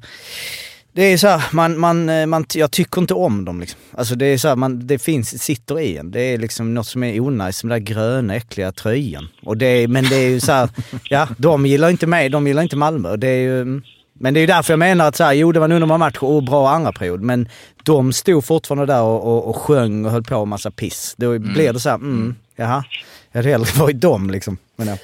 det 0.94 1.04
är 1.04 1.18
så 1.18 1.28
här, 1.28 1.44
man, 1.52 1.80
man, 1.80 2.10
eh, 2.10 2.26
man, 2.26 2.46
jag 2.54 2.72
tycker 2.72 3.02
inte 3.02 3.14
om 3.14 3.46
dem 3.46 3.60
liksom. 3.60 3.80
Alltså 3.92 4.16
det 4.16 4.26
är 4.26 4.38
så 4.38 4.48
här, 4.48 4.56
man, 4.56 4.88
det 4.88 5.00
finns, 5.00 5.44
sitter 5.44 5.80
i 5.80 5.98
en. 5.98 6.12
Det 6.12 6.22
är 6.22 6.38
liksom 6.38 6.74
något 6.74 6.88
som 6.88 7.04
är 7.04 7.20
onajs 7.20 7.64
med 7.64 7.72
den 7.72 7.86
där 7.86 7.94
gröna 7.94 8.36
äckliga 8.36 8.72
tröjan. 8.72 9.28
Och 9.44 9.58
det 9.58 9.66
är, 9.66 9.88
men 9.88 10.04
det 10.04 10.16
är 10.16 10.30
ju 10.30 10.40
så 10.40 10.52
här, 10.52 10.70
ja, 11.10 11.28
de 11.38 11.66
gillar 11.66 11.90
inte 11.90 12.08
mig, 12.08 12.30
de 12.30 12.48
gillar 12.48 12.64
inte 12.64 12.76
Malmö. 12.76 13.18
Det 13.18 13.28
är 13.28 13.40
ju, 13.42 13.62
mm, 13.62 13.82
men 14.20 14.34
det 14.34 14.39
är 14.39 14.41
ju 14.41 14.47
därför 14.47 14.74
jag 14.74 14.80
menar 14.80 15.07
att 15.07 15.15
så 15.15 15.24
här, 15.24 15.34
jo 15.34 15.51
det 15.51 15.59
var 15.59 15.65
en 15.65 15.72
underbar 15.72 15.97
match 15.97 16.17
och 16.20 16.43
bra 16.43 16.70
andra 16.70 16.91
period, 16.91 17.22
men 17.22 17.49
de 17.84 18.13
stod 18.13 18.45
fortfarande 18.45 18.93
där 18.93 19.01
och, 19.01 19.24
och, 19.28 19.49
och 19.49 19.55
sjöng 19.55 20.05
och 20.05 20.11
höll 20.11 20.24
på 20.24 20.39
med 20.39 20.47
massa 20.47 20.72
piss. 20.72 21.15
Då 21.17 21.39
blir 21.39 21.74
det 21.74 21.80
så 21.80 21.89
här, 21.89 21.95
mm, 21.95 22.36
jaha, 22.55 22.84
jag 23.32 23.39
hade 23.39 23.49
hellre 23.49 23.80
varit 23.80 24.01
dem 24.01 24.30
liksom. 24.30 24.57
Men, 24.76 24.88
ja. 24.88 24.97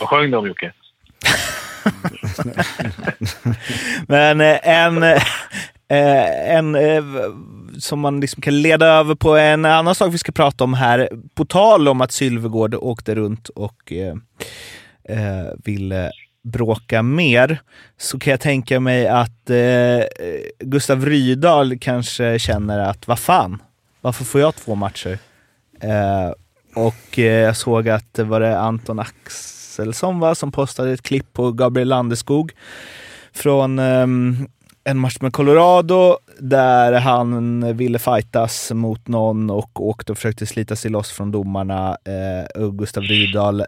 Vad 0.00 0.08
sjöng 0.08 0.30
de, 0.30 0.46
Jocke? 0.46 0.72
Men 4.06 4.40
eh, 4.40 4.68
en, 4.68 5.02
eh, 5.02 5.22
en 6.56 6.74
eh, 6.74 7.04
som 7.78 8.00
man 8.00 8.20
liksom 8.20 8.42
kan 8.42 8.62
leda 8.62 8.86
över 8.86 9.14
på 9.14 9.36
en 9.36 9.64
annan 9.64 9.94
sak 9.94 10.14
vi 10.14 10.18
ska 10.18 10.32
prata 10.32 10.64
om 10.64 10.74
här. 10.74 11.08
På 11.34 11.44
tal 11.44 11.88
om 11.88 12.00
att 12.00 12.12
Sylvegård 12.12 12.74
åkte 12.74 13.14
runt 13.14 13.48
och 13.48 13.92
eh, 13.92 14.14
ville 15.64 16.10
bråka 16.42 17.02
mer, 17.02 17.62
så 17.96 18.18
kan 18.18 18.30
jag 18.30 18.40
tänka 18.40 18.80
mig 18.80 19.08
att 19.08 19.50
eh, 19.50 20.04
Gustav 20.58 21.06
Rydahl 21.06 21.78
kanske 21.78 22.38
känner 22.38 22.78
att 22.78 23.08
vad 23.08 23.18
fan, 23.18 23.62
varför 24.00 24.24
får 24.24 24.40
jag 24.40 24.54
två 24.54 24.74
matcher? 24.74 25.18
Eh, 25.80 26.32
och 26.74 27.18
eh, 27.18 27.24
jag 27.24 27.56
såg 27.56 27.88
att 27.88 28.14
det 28.14 28.24
var 28.24 28.40
det 28.40 28.58
Anton 28.58 28.98
Axelsson 28.98 30.20
va, 30.20 30.34
som 30.34 30.52
postade 30.52 30.92
ett 30.92 31.02
klipp 31.02 31.32
på 31.32 31.52
Gabriel 31.52 31.88
Landeskog 31.88 32.52
från 33.32 33.78
ehm, 33.78 34.48
en 34.84 34.98
match 34.98 35.16
med 35.20 35.32
Colorado 35.32 36.18
där 36.38 36.92
han 36.92 37.76
ville 37.76 37.98
fightas 37.98 38.72
mot 38.74 39.08
någon 39.08 39.50
och 39.50 39.86
åkte 39.86 40.12
och 40.12 40.18
försökte 40.18 40.46
slita 40.46 40.76
sig 40.76 40.90
loss 40.90 41.10
från 41.10 41.30
domarna. 41.30 41.96
Eh, 42.56 42.70
Gustav 42.70 43.02
Rydahl 43.02 43.60
eh, 43.60 43.66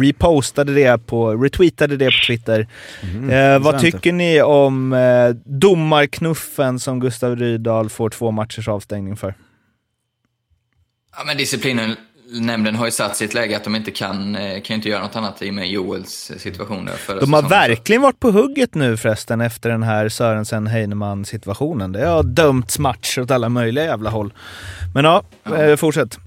repostade 0.00 0.74
det 0.74 1.06
på, 1.06 1.34
retweetade 1.34 1.96
det 1.96 2.06
på 2.06 2.26
Twitter. 2.26 2.66
eh, 3.30 3.58
vad 3.58 3.80
tycker 3.80 4.12
ni 4.12 4.42
om 4.42 4.92
eh, 4.92 5.28
domarknuffen 5.44 6.78
som 6.78 7.00
Gustav 7.00 7.36
Rydahl 7.36 7.90
får 7.90 8.10
två 8.10 8.30
matchers 8.30 8.68
avstängning 8.68 9.16
för? 9.16 9.34
Ja, 11.16 11.24
men 11.26 11.36
disciplinnämnden 12.28 12.74
har 12.74 12.84
ju 12.84 12.90
satt 12.90 13.16
sig 13.16 13.24
i 13.24 13.28
ett 13.28 13.34
läge 13.34 13.56
att 13.56 13.64
de 13.64 13.76
inte 13.76 13.90
kan, 13.90 14.36
eh, 14.36 14.62
kan 14.62 14.74
inte 14.76 14.88
göra 14.88 15.02
något 15.02 15.16
annat 15.16 15.42
i 15.42 15.50
och 15.50 15.54
med 15.54 15.68
Joels 15.68 16.32
situation. 16.38 16.84
Där 16.84 16.92
förra 16.92 17.20
De 17.20 17.32
har 17.32 17.42
säsongen. 17.42 17.68
verkligen 17.68 18.02
varit 18.02 18.20
på 18.20 18.30
hugget 18.30 18.74
nu 18.74 18.96
förresten 18.96 19.40
efter 19.40 19.70
den 19.70 19.82
här 19.82 20.08
Sörensen-Heinemann 20.08 21.24
situationen. 21.24 21.92
Det 21.92 22.06
har 22.06 22.22
dömts 22.22 22.78
matcher 22.78 23.20
åt 23.20 23.30
alla 23.30 23.48
möjliga 23.48 23.84
jävla 23.84 24.10
håll. 24.10 24.32
Men 24.94 25.04
ja, 25.04 25.22
eh, 25.56 25.76
fortsätt. 25.76 26.18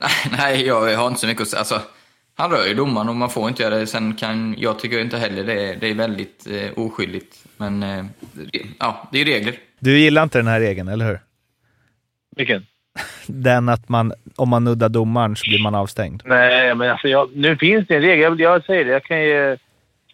Nej, 0.00 0.10
nej, 0.38 0.66
jag 0.66 0.96
har 0.96 1.08
inte 1.08 1.20
så 1.20 1.26
mycket 1.26 1.42
att 1.42 1.48
säga. 1.48 1.58
Alltså, 1.58 1.80
han 2.36 2.50
rör 2.50 2.66
ju 2.66 2.74
domaren 2.74 3.08
och 3.08 3.16
man 3.16 3.30
får 3.30 3.48
inte 3.48 3.62
göra 3.62 3.74
det. 3.78 3.86
Sen 3.86 4.14
kan, 4.14 4.54
jag 4.58 4.78
tycker 4.78 4.98
inte 5.00 5.18
heller 5.18 5.44
det. 5.44 5.74
Det 5.80 5.90
är 5.90 5.94
väldigt 5.94 6.46
eh, 6.50 6.78
oskyldigt. 6.78 7.36
Men 7.56 7.82
eh, 7.82 8.04
ja, 8.78 9.08
det 9.12 9.20
är 9.20 9.24
ju 9.24 9.32
regler. 9.32 9.54
Du 9.80 9.98
gillar 9.98 10.22
inte 10.22 10.38
den 10.38 10.46
här 10.46 10.60
regeln, 10.60 10.88
eller 10.88 11.06
hur? 11.06 11.20
Vilken? 12.36 12.66
Den 13.26 13.68
att 13.68 13.88
man, 13.88 14.12
om 14.36 14.48
man 14.48 14.64
nuddar 14.64 14.88
domaren 14.88 15.36
så 15.36 15.50
blir 15.50 15.62
man 15.62 15.74
avstängd. 15.74 16.22
Nej, 16.24 16.74
men 16.74 16.90
alltså 16.90 17.08
jag, 17.08 17.28
nu 17.34 17.56
finns 17.56 17.86
det 17.86 17.96
en 17.96 18.02
regel. 18.02 18.20
Jag, 18.20 18.40
jag 18.40 18.64
säger 18.64 18.84
det. 18.84 18.90
Jag 18.90 19.04
kan 19.04 19.20
ju 19.22 19.56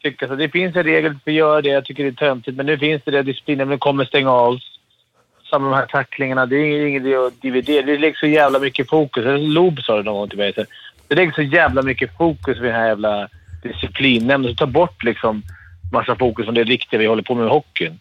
tycka 0.02 0.28
så. 0.28 0.34
Det 0.34 0.48
finns 0.48 0.76
en 0.76 0.84
regel 0.84 1.18
för 1.24 1.30
att 1.30 1.36
göra 1.36 1.62
det. 1.62 1.68
Jag 1.68 1.84
tycker 1.84 2.02
det 2.04 2.10
är 2.10 2.28
töntigt. 2.28 2.56
Men 2.56 2.66
nu 2.66 2.78
finns 2.78 3.02
det 3.04 3.10
det. 3.10 3.22
Disciplinen 3.22 3.78
kommer 3.78 4.04
stänga 4.04 4.30
av. 4.30 4.58
Samma 5.50 5.70
de 5.70 5.76
här 5.76 5.86
tacklingarna. 5.86 6.46
Det 6.46 6.56
är 6.56 6.86
ingen 6.86 7.06
idé 7.06 7.16
att 7.16 7.42
dividera. 7.42 7.86
Det 7.86 7.98
läggs 7.98 8.20
så 8.20 8.26
jävla 8.26 8.58
mycket 8.58 8.88
fokus. 8.88 9.24
Loob 9.40 9.80
sa 9.80 9.96
det 9.96 10.02
någon 10.02 10.14
gång 10.14 10.28
till 10.28 10.38
mig. 10.38 10.52
Det 11.08 11.14
läggs 11.14 11.34
så 11.34 11.42
jävla 11.42 11.82
mycket 11.82 12.16
fokus 12.16 12.58
vid 12.58 12.70
den 12.70 12.80
här 12.80 12.88
jävla 12.88 13.28
disciplinnämnden. 13.62 14.52
Så 14.52 14.56
ta 14.56 14.66
bort 14.66 15.04
liksom 15.04 15.42
massa 15.92 16.16
fokus 16.16 16.44
från 16.44 16.54
det 16.54 16.64
riktiga 16.64 17.00
vi 17.00 17.06
håller 17.06 17.22
på 17.22 17.34
med 17.34 17.44
med 17.44 17.52
hockeyn. 17.52 18.00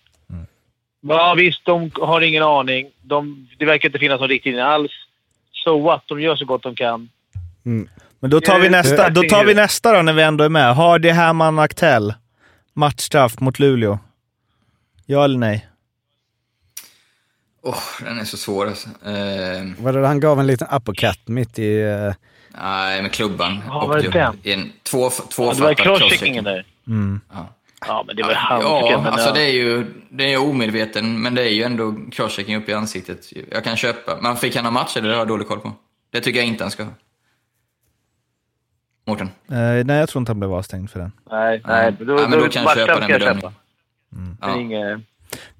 Ja, 1.08 1.34
visst, 1.38 1.66
de 1.66 1.92
har 1.94 2.22
ingen 2.22 2.44
aning. 2.44 2.92
De, 3.02 3.48
det 3.58 3.66
verkar 3.66 3.90
inte 3.90 4.00
finnas 4.00 4.20
någon 4.20 4.30
riktlinje 4.30 4.66
alls. 4.66 4.92
So 5.52 5.82
what? 5.82 6.04
De 6.08 6.22
gör 6.22 6.36
så 6.36 6.46
gott 6.46 6.64
de 6.64 6.76
kan. 6.76 7.10
Men 8.20 8.30
då 8.30 8.42
tar 8.42 8.60
vi 8.60 8.66
Eh, 8.66 8.72
nästa, 8.72 9.10
då 9.10 9.24
tar 9.24 9.46
vi 9.46 9.52
eh, 9.52 9.56
nästa 9.56 9.94
då 9.96 10.02
när 10.02 10.14
vi 10.14 10.22
ändå 10.24 10.44
är 10.44 10.50
med. 10.50 10.76
Har 10.76 11.00
det 11.00 11.12
Herman 11.12 11.60
Aktell 11.60 12.14
matchstraff 12.74 13.40
mot 13.40 13.60
Luleå? 13.60 14.00
Ja 15.06 15.24
eller 15.24 15.38
nej? 15.40 15.68
Åh, 17.64 17.84
den 18.00 18.20
är 18.20 18.24
så 18.26 18.38
svår 18.38 18.68
alltså. 18.68 18.88
Eh, 18.90 19.84
Var 19.84 19.94
det 19.94 20.08
han 20.08 20.20
gav 20.20 20.40
en 20.40 20.48
liten 20.48 20.68
uppercut 20.72 21.28
mitt 21.28 21.60
i... 21.60 21.82
eh, 21.82 22.14
nej, 22.62 23.02
med 23.02 23.12
klubban. 23.12 23.62
Ja, 23.68 23.86
var 23.88 24.02
det 24.02 24.10
den? 24.10 24.38
En 24.44 24.72
två, 24.84 25.10
två 25.10 25.46
Ja, 25.46 25.54
det 25.54 25.62
var 25.62 25.74
crosscheckingen 25.74 26.44
där. 26.44 26.66
Mm. 26.88 27.22
Ja. 27.34 27.48
Ja, 27.88 28.04
men 28.08 28.16
det 28.16 28.24
var 28.24 28.34
handsken. 28.34 28.72
Ja, 28.92 29.02
men 29.04 29.14
alltså 29.14 29.28
ja. 29.30 29.34
det 29.34 29.42
är 29.42 29.54
ju 29.54 29.86
det 30.10 30.34
är 30.34 30.38
omedveten, 30.50 31.22
men 31.22 31.36
det 31.36 31.42
är 31.42 31.50
ju 31.54 31.64
ändå 31.64 31.96
crosschecking 32.12 32.56
upp 32.56 32.70
i 32.70 32.74
ansiktet. 32.74 33.26
Jag 33.52 33.64
kan 33.64 33.76
köpa. 33.78 34.18
Men 34.22 34.36
fick 34.36 34.56
han 34.56 34.66
ha 34.66 34.72
match 34.72 34.98
eller 34.98 35.08
det 35.10 35.14
har 35.16 35.20
jag 35.22 35.28
dålig 35.28 35.48
koll 35.48 35.60
på. 35.60 35.72
Det 36.12 36.22
tycker 36.22 36.40
jag 36.40 36.48
inte 36.48 36.64
han 36.64 36.72
ska 36.72 36.84
ha. 36.84 36.92
Mårten? 39.08 39.28
Eh, 39.52 39.86
nej, 39.86 39.98
jag 39.98 40.10
tror 40.10 40.20
inte 40.22 40.30
han 40.30 40.40
blev 40.40 40.54
avstängd 40.54 40.90
för 40.90 41.00
den. 41.00 41.12
Nej, 41.32 41.62
nej. 41.66 41.96
Ja, 42.00 42.28
men 42.30 42.40
då 42.40 42.50
kan 42.50 42.64
jag 42.64 42.76
köpa 42.78 43.00
den 43.00 43.08
bedömningen. 43.08 43.52
Men 44.10 44.38
Ja. 44.42 44.60
inget... 44.60 45.00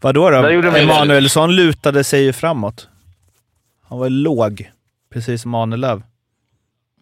Vadå 0.02 0.30
då? 0.30 0.52
Ju- 0.52 0.68
Emanuelsson 0.78 1.56
lutade 1.56 2.04
sig 2.04 2.24
ju 2.24 2.34
framåt. 2.34 2.88
Han 3.82 4.00
var 4.00 4.10
låg, 4.10 4.72
precis 5.14 5.42
som 5.42 5.54
Ahnelöv. 5.56 6.04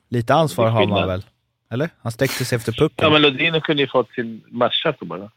Lite 0.10 0.34
ansvar 0.34 0.70
har 0.70 0.88
man 0.88 1.08
väl? 1.08 1.26
Eller? 1.72 1.90
Han 2.02 2.12
sträckte 2.12 2.46
sig 2.46 2.56
efter 2.56 2.72
pucken. 2.72 3.06
Ja, 3.06 3.10
men 3.10 3.22
Lodin 3.22 3.62
kunde 3.62 3.84
ju 3.84 3.88
fått 3.88 4.12
sin 4.12 4.42
matchstraff 4.48 4.96
bara. 5.00 5.30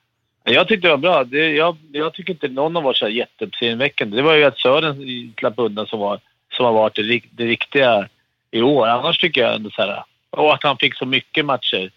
Jag 0.44 0.68
tyckte 0.68 0.88
det 0.88 0.90
var 0.90 0.98
bra. 0.98 1.24
Det, 1.24 1.52
jag, 1.52 1.76
jag 1.92 2.14
tycker 2.14 2.32
inte 2.32 2.48
någon 2.48 2.74
har 2.74 2.82
varit 2.82 2.96
så 2.96 3.08
jätteuppseendeväckande. 3.08 4.16
Det 4.16 4.22
var 4.22 4.34
ju 4.34 4.44
att 4.44 4.58
Sören 4.58 5.32
slapp 5.38 5.54
undan 5.56 5.86
som, 5.86 6.00
var, 6.00 6.20
som 6.52 6.64
har 6.64 6.72
varit 6.72 6.94
det, 6.94 7.20
det 7.30 7.44
riktiga 7.44 8.08
i 8.50 8.62
år. 8.62 8.86
Annars 8.86 9.18
tycker 9.18 9.40
jag 9.40 9.54
ändå 9.54 9.70
så 9.70 9.82
här... 9.82 10.04
Och 10.30 10.54
att 10.54 10.62
han 10.62 10.76
fick 10.76 10.94
så 10.94 11.06
mycket 11.06 11.44
matcher. 11.44 11.90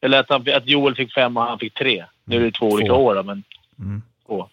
Eller 0.00 0.20
att, 0.20 0.28
han, 0.30 0.44
att 0.54 0.68
Joel 0.68 0.94
fick 0.94 1.14
fem 1.14 1.36
och 1.36 1.42
han 1.42 1.58
fick 1.58 1.74
tre. 1.74 2.04
Nu 2.24 2.36
är 2.36 2.40
det 2.40 2.50
två 2.50 2.66
olika 2.68 2.94
år 2.94 3.14
då, 3.14 3.22
men 3.22 3.42
Mm. 3.78 4.02
två. 4.26 4.48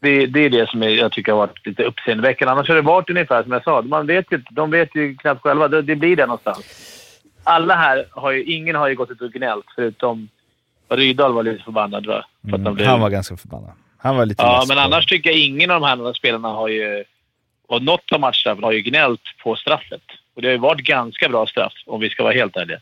Det, 0.00 0.26
det 0.26 0.40
är 0.40 0.50
det 0.50 0.70
som 0.70 0.82
jag 0.82 1.12
tycker 1.12 1.32
har 1.32 1.38
varit 1.38 1.66
lite 1.66 1.82
uppseendeväckande. 1.84 2.52
Annars 2.52 2.68
har 2.68 2.74
det 2.76 2.82
varit 2.82 3.10
ungefär 3.10 3.42
som 3.42 3.52
jag 3.52 3.64
sa. 3.64 3.82
Man 3.82 4.06
vet 4.06 4.32
ju, 4.32 4.42
de 4.50 4.70
vet 4.70 4.96
ju 4.96 5.16
knappt 5.16 5.42
själva. 5.42 5.68
Det, 5.68 5.82
det 5.82 5.96
blir 5.96 6.16
det 6.16 6.26
någonstans. 6.26 6.96
Alla 7.44 7.74
här 7.74 8.06
har 8.10 8.30
ju... 8.30 8.44
Ingen 8.44 8.76
har 8.76 8.88
ju 8.88 8.94
gått 8.94 9.10
ut 9.10 9.20
och 9.20 9.32
gnällt 9.32 9.66
förutom... 9.74 10.28
Rydahl 10.92 11.32
var 11.32 11.42
lite 11.42 11.64
förbannad 11.64 12.06
jag. 12.16 12.24
För 12.50 12.56
Mm. 12.56 12.74
blev, 12.74 12.86
Han 12.88 13.00
var 13.00 13.10
ganska 13.10 13.36
förbannad. 13.36 13.72
Han 13.98 14.16
var 14.16 14.26
lite 14.26 14.42
Ja, 14.42 14.64
men 14.68 14.76
på- 14.76 14.80
annars 14.82 15.06
tycker 15.06 15.30
jag 15.30 15.38
ingen 15.38 15.70
av 15.70 15.80
de 15.80 15.86
här 15.86 15.92
andra 15.92 16.14
spelarna 16.14 16.48
har 16.48 16.68
ju... 16.68 17.04
Och 17.68 17.82
något 17.82 18.12
av 18.12 18.20
matchstraffen 18.20 18.64
har 18.64 18.72
ju 18.72 18.80
gnällt 18.82 19.20
på 19.42 19.56
straffet. 19.56 20.02
Och 20.34 20.42
det 20.42 20.48
har 20.48 20.52
ju 20.52 20.58
varit 20.58 20.80
ganska 20.86 21.28
bra 21.28 21.46
straff, 21.46 21.72
om 21.86 22.00
vi 22.00 22.10
ska 22.10 22.22
vara 22.22 22.32
helt 22.34 22.56
ärliga. 22.56 22.78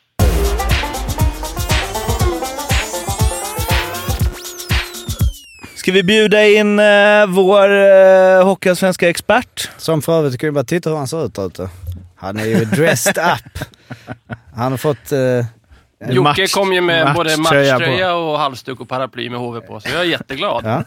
Ska 5.89 5.93
vi 5.93 6.03
bjuda 6.03 6.47
in 6.47 6.79
eh, 6.79 7.27
vår 7.29 7.71
eh, 7.73 8.45
Hockeyallsvenska 8.45 9.09
expert? 9.09 9.71
Som 9.77 10.03
för 10.03 10.19
övrigt, 10.19 10.41
kan 10.41 10.47
ju 10.47 10.53
bara 10.53 10.65
titta 10.65 10.91
hur 10.91 10.97
han 10.97 11.09
ser 11.09 11.27
ut 11.27 11.35
där 11.35 11.47
ute. 11.47 11.69
Han 12.17 12.39
är 12.39 12.45
ju 12.45 12.65
dressed 12.65 13.19
up. 13.19 13.65
Han 14.57 14.73
har 14.73 14.79
fått... 14.79 15.13
Eh, 15.13 15.19
Jocke 16.15 16.21
match- 16.43 16.55
kom 16.55 16.73
ju 16.73 16.81
med 16.81 17.15
både 17.15 17.37
matchtröja 17.37 18.15
och 18.15 18.39
halsduk 18.39 18.81
och 18.81 18.89
paraply 18.89 19.31
med 19.31 19.41
HV 19.41 19.61
på, 19.61 19.81
så 19.81 19.89
jag 19.89 20.01
är 20.01 20.05
jätteglad. 20.05 20.63
ja. 20.65 20.85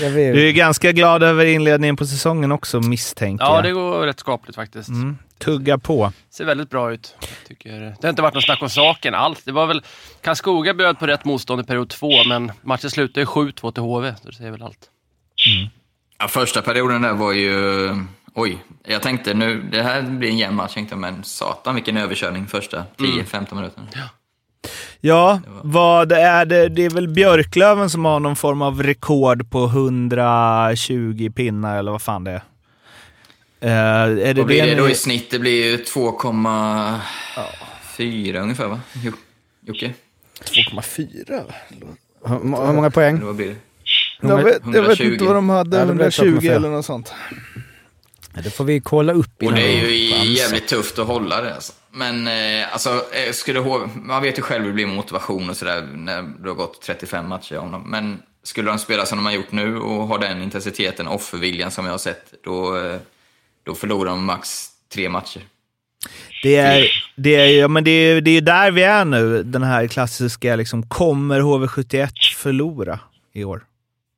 Du 0.00 0.48
är 0.48 0.52
ganska 0.52 0.92
glad 0.92 1.22
över 1.22 1.44
inledningen 1.44 1.96
på 1.96 2.06
säsongen 2.06 2.52
också, 2.52 2.80
misstänker 2.80 3.44
Ja, 3.44 3.54
jag. 3.54 3.64
det 3.64 3.70
går 3.72 4.06
rätt 4.06 4.20
skapligt 4.20 4.56
faktiskt. 4.56 4.88
Mm. 4.88 5.18
Tugga 5.44 5.78
på. 5.78 6.12
Ser 6.30 6.44
väldigt 6.44 6.70
bra 6.70 6.92
ut. 6.92 7.14
Tycker, 7.48 7.80
det 7.80 8.02
har 8.02 8.08
inte 8.08 8.22
varit 8.22 8.34
något 8.34 8.44
snack 8.44 8.62
om 8.62 8.70
saken 8.70 9.14
alls. 9.14 9.44
Det 9.44 9.52
var 9.52 9.66
väl... 9.66 9.82
Karlskoga 10.20 10.74
bjöd 10.74 10.98
på 10.98 11.06
rätt 11.06 11.24
motstånd 11.24 11.60
i 11.60 11.64
period 11.64 11.88
två, 11.88 12.10
men 12.28 12.52
matchen 12.62 12.90
slutade 12.90 13.20
ju 13.20 13.26
7-2 13.26 13.72
till 13.72 13.82
HV, 13.82 14.14
så 14.22 14.28
det 14.28 14.34
säger 14.34 14.50
väl 14.50 14.62
allt. 14.62 14.90
Ja, 16.18 16.28
första 16.28 16.62
perioden 16.62 17.02
där 17.02 17.12
var 17.12 17.32
ju... 17.32 17.90
Oj, 18.34 18.58
jag 18.84 19.02
tänkte 19.02 19.34
nu, 19.34 19.62
det 19.72 19.82
här 19.82 20.02
blir 20.02 20.28
en 20.28 20.38
jämn 20.38 20.56
match, 20.56 20.74
tänkte 20.74 20.96
men 20.96 21.24
satan 21.24 21.74
vilken 21.74 21.96
överkörning 21.96 22.46
första 22.46 22.84
10-15 22.96 23.54
minuterna. 23.54 23.86
Ja, 25.00 25.40
vad 25.62 26.12
är 26.12 26.44
det? 26.44 26.68
Det 26.68 26.84
är 26.84 26.90
väl 26.90 27.08
Björklöven 27.08 27.90
som 27.90 28.04
har 28.04 28.20
någon 28.20 28.36
form 28.36 28.62
av 28.62 28.82
rekord 28.82 29.50
på 29.50 29.64
120 29.64 31.30
pinnar 31.34 31.78
eller 31.78 31.92
vad 31.92 32.02
fan 32.02 32.24
det 32.24 32.30
är. 32.30 32.42
Eh, 33.62 33.70
är 33.70 34.08
det 34.08 34.34
Vad 34.34 34.46
blir 34.46 34.66
det 34.66 34.74
då 34.74 34.88
i 34.88 34.94
snitt? 34.94 35.30
Det 35.30 35.38
blir 35.38 35.64
ju 35.64 35.76
2,4 35.76 38.40
ungefär 38.40 38.66
va? 38.66 38.80
Jo, 39.04 39.12
Jocke? 39.66 39.92
2,4? 40.44 41.42
Hur, 42.24 42.38
många 42.72 42.90
poäng? 42.90 43.16
Eller 43.16 43.26
vad 43.26 43.36
blir 43.36 43.48
det? 43.48 43.56
Jag 44.20 44.42
vet, 44.44 44.62
jag 44.64 44.72
vet 44.82 44.84
120. 45.00 45.04
inte 45.12 45.24
vad 45.24 45.34
de 45.34 45.48
hade. 45.48 45.76
Ja, 45.78 45.84
det 45.84 45.94
blev 45.94 46.06
120 46.06 46.24
2,4. 46.24 46.50
eller 46.52 46.68
något 46.68 46.86
sånt. 46.86 47.12
Ja, 48.34 48.40
Det 48.42 48.50
får 48.50 48.64
vi 48.64 48.80
kolla 48.80 49.12
upp 49.12 49.42
Och 49.42 49.52
det 49.52 49.62
är 49.62 49.86
ju 49.86 49.96
jävligt 50.32 50.68
tufft 50.68 50.98
att 50.98 51.06
hålla 51.06 51.40
det. 51.42 51.54
Alltså. 51.54 51.72
Men 51.90 52.28
eh, 52.28 52.72
alltså, 52.72 52.90
eh, 52.90 53.32
skulle 53.32 53.58
HV, 53.58 53.86
man 53.94 54.22
vet 54.22 54.38
ju 54.38 54.42
själv 54.42 54.62
hur 54.62 54.68
det 54.70 54.74
blir 54.74 54.86
motivation 54.86 55.50
och 55.50 55.56
sådär 55.56 55.88
när 55.94 56.22
det 56.22 56.48
har 56.48 56.54
gått 56.54 56.82
35 56.82 57.28
matcher 57.28 57.58
om 57.58 57.72
dem. 57.72 57.82
Men 57.86 58.22
skulle 58.42 58.70
de 58.70 58.78
spela 58.78 59.06
som 59.06 59.18
de 59.18 59.26
har 59.26 59.32
gjort 59.32 59.52
nu 59.52 59.78
och 59.78 60.06
ha 60.06 60.18
den 60.18 60.42
intensiteten, 60.42 61.08
offerviljan 61.08 61.70
som 61.70 61.84
jag 61.84 61.92
har 61.92 61.98
sett, 61.98 62.32
då, 62.44 62.76
eh, 62.76 62.96
då 63.64 63.74
förlorar 63.74 64.10
de 64.10 64.24
max 64.24 64.68
tre 64.94 65.08
matcher. 65.08 65.42
Det 66.42 66.56
är, 66.56 66.88
det 67.16 67.36
är, 67.36 67.60
ja, 67.60 67.68
men 67.68 67.84
det 67.84 67.90
är, 67.90 68.20
det 68.20 68.30
är 68.30 68.40
där 68.40 68.70
vi 68.70 68.82
är 68.82 69.04
nu. 69.04 69.42
Den 69.42 69.62
här 69.62 69.86
klassiska, 69.86 70.56
liksom, 70.56 70.82
kommer 70.82 71.40
HV71 71.40 72.08
förlora 72.36 72.98
i 73.32 73.44
år? 73.44 73.64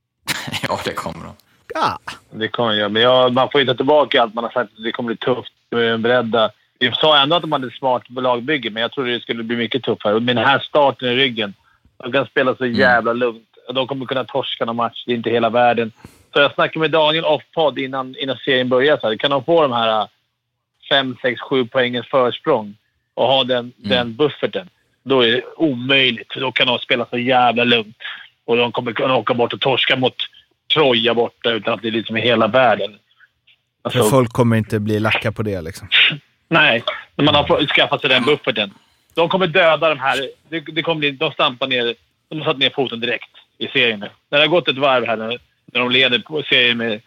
ja, 0.69 0.81
det 0.85 0.93
kommer 0.93 1.25
de. 1.25 1.35
Ja. 1.75 1.99
Det 2.31 2.49
kommer 2.49 2.73
jag. 2.73 2.93
Men 2.93 3.03
jag, 3.03 3.33
man 3.33 3.49
får 3.53 3.61
ju 3.61 3.67
ta 3.67 3.75
tillbaka 3.75 4.23
allt 4.23 4.35
man 4.35 4.45
har 4.45 4.51
sagt. 4.51 4.73
Det 4.85 4.93
kommer 4.93 5.07
bli 5.07 5.17
tufft. 5.17 5.53
Vi 5.71 5.87
är 5.87 5.99
beredda. 5.99 6.51
Vi 6.79 6.93
sa 6.93 7.23
ändå 7.23 7.37
att 7.37 7.43
de 7.43 7.53
hade 7.53 7.67
ett 7.67 7.73
smart 7.73 8.03
lagbygge, 8.11 8.71
men 8.71 8.83
jag 8.83 8.93
trodde 8.93 9.13
det 9.13 9.21
skulle 9.21 9.43
bli 9.43 9.57
mycket 9.57 9.83
tuffare. 9.83 10.21
Med 10.21 10.37
den 10.37 10.47
här 10.47 10.59
starten 10.59 11.09
i 11.09 11.17
ryggen. 11.17 11.55
De 11.97 12.13
kan 12.13 12.27
spela 12.27 12.57
så 12.57 12.67
jävla 12.67 13.13
lugnt. 13.13 13.49
Och 13.69 13.75
De 13.75 13.87
kommer 13.87 14.07
kunna 14.07 14.25
torska 14.25 14.65
någon 14.65 14.77
match. 14.77 15.05
Det 15.07 15.13
är 15.13 15.17
inte 15.17 15.31
hela 15.31 15.51
världen. 15.51 15.93
Så 16.35 16.41
jag 16.41 16.55
snackade 16.55 16.79
med 16.79 16.91
Daniel 16.91 17.25
off-podd 17.25 17.79
innan, 17.79 18.17
innan 18.19 18.37
serien 18.37 18.69
börjar. 18.69 18.99
Så 18.99 19.09
här, 19.09 19.17
kan 19.17 19.31
de 19.31 19.45
få 19.45 19.63
de 19.63 19.73
här 19.73 20.09
5, 20.89 21.17
6, 21.23 21.41
7 21.41 21.67
poängens 21.67 22.07
försprång 22.07 22.77
och 23.15 23.27
ha 23.27 23.45
den, 23.45 23.73
den 23.77 24.15
bufferten, 24.15 24.69
då 25.03 25.21
är 25.21 25.33
det 25.33 25.43
omöjligt. 25.57 26.33
För 26.33 26.41
då 26.41 26.53
kan 26.53 26.67
de 26.67 26.79
spela 26.79 27.07
så 27.11 27.19
jävla 27.19 27.65
lugnt. 27.65 27.97
Och 28.45 28.57
de 28.57 28.73
kommer 28.73 28.93
kunna 28.93 29.17
åka 29.17 29.35
bort 29.35 29.53
och 29.53 29.61
torska 29.61 29.97
mot 29.97 30.15
Troja 30.75 31.15
borta 31.15 31.51
utan 31.51 31.75
att 31.75 31.83
det 31.83 31.89
är 31.89 31.93
liksom 31.93 32.17
i 32.17 32.21
hela 32.21 32.47
världen. 32.47 32.91
För 32.91 32.99
Alltså, 33.83 34.11
folk 34.11 34.33
kommer 34.33 34.57
inte 34.57 34.81
bli 34.81 35.01
lacka 35.01 35.33
på 35.33 35.43
det 35.43 35.61
liksom. 35.61 35.89
Nej, 36.49 36.83
men 37.17 37.25
man 37.25 37.35
har 37.35 37.67
skaffat 37.67 38.01
sig 38.01 38.11
den 38.11 38.25
bufferten. 38.25 38.71
De 39.15 39.29
kommer 39.29 39.47
döda 39.47 39.89
de 39.89 39.99
här. 39.99 40.29
Det, 40.49 40.61
det 40.61 40.83
kommer 40.83 41.11
de 41.11 41.33
stampar 41.33 41.67
ner. 41.67 41.95
De 42.29 42.39
har 42.39 42.45
satt 42.45 42.59
ner 42.59 42.71
foten 42.71 43.01
direkt 43.01 43.31
i 43.59 43.69
serien 43.69 44.01
nu. 44.01 44.09
När 44.31 44.39
det 44.39 44.45
har 44.45 44.49
gått 44.49 44.69
ett 44.69 44.79
varv 44.79 45.07
här 45.07 45.39
när, 45.75 45.81
de 45.81 45.91
leder 45.91 46.19
på 46.19 46.43
serien 46.43 46.79
med 46.79 47.01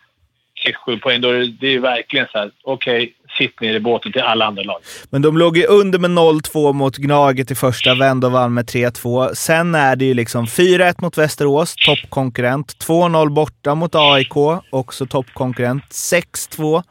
6-7 0.88 1.00
poäng, 1.00 1.22
då 1.22 1.30
är 1.30 1.40
det, 1.40 1.48
det 1.48 1.68
är 1.68 1.80
verkligen 1.80 2.28
så 2.32 2.38
här. 2.38 2.52
Okej, 2.64 3.14
sitt 3.38 3.62
ner 3.62 3.74
i 3.74 3.80
båten 3.80 4.12
till 4.12 4.22
alla 4.22 4.46
andra 4.46 4.64
lag. 4.64 4.82
Men 5.10 5.22
de 5.22 5.38
låg 5.38 5.58
ju 5.58 5.66
under 5.66 6.00
med 6.00 6.12
0-2 6.12 6.74
mot 6.74 6.98
Gnaget 6.98 7.52
i 7.52 7.56
första, 7.56 7.96
vänd 7.96 8.26
och 8.26 8.32
vann 8.32 8.54
med 8.54 8.66
3-2. 8.66 9.34
Sen 9.34 9.76
är 9.76 9.96
det 9.96 10.06
ju 10.06 10.14
liksom 10.14 10.46
4-1 10.46 10.96
mot 10.98 11.18
Västerås, 11.18 11.76
toppkonkurrent. 11.76 12.86
2-0 12.88 13.30
borta 13.30 13.76
mot 13.76 13.96
AIK, 13.96 14.38
också 14.70 15.06
toppkonkurrent. 15.06 15.84
6-2 15.84 16.84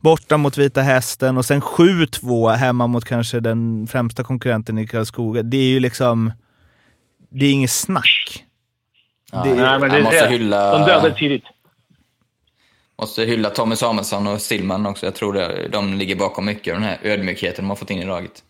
borta 0.00 0.36
mot 0.36 0.58
Vita 0.58 0.80
Hästen 0.80 1.38
och 1.38 1.44
sen 1.44 1.60
7-2 1.60 2.54
hemma 2.54 2.86
mot 2.86 3.04
kanske 3.04 3.40
den 3.40 3.86
främsta 3.86 4.24
konkurrenten 4.24 4.78
i 4.78 4.86
Karlskoga. 4.86 5.42
Det 5.42 5.56
är 5.56 5.68
ju 5.68 5.80
liksom... 5.80 6.32
Det 7.30 7.46
är 7.46 7.52
inget 7.52 7.70
snack. 7.70 8.44
Ja, 9.32 9.42
Det- 9.44 9.54
Nej, 9.54 9.78
men 9.78 9.90
det 9.90 10.02
måste 10.02 10.24
det. 10.24 10.30
hylla... 10.30 10.78
De 10.78 10.86
dödade 10.86 11.14
tidigt. 11.14 11.44
Måste 12.98 13.22
hylla 13.24 13.50
Tommy 13.50 13.76
Samuelsson 13.76 14.26
och 14.26 14.40
Stillman 14.40 14.86
också. 14.86 15.06
Jag 15.06 15.14
tror 15.14 15.32
det, 15.32 15.68
de 15.68 15.94
ligger 15.98 16.16
bakom 16.16 16.44
mycket 16.46 16.74
av 16.74 16.80
den 16.80 16.88
här 16.88 16.98
ödmjukheten 17.02 17.64
de 17.64 17.68
har 17.68 17.76
fått 17.76 17.90
in 17.90 17.98
i 17.98 18.04
laget. 18.04 18.42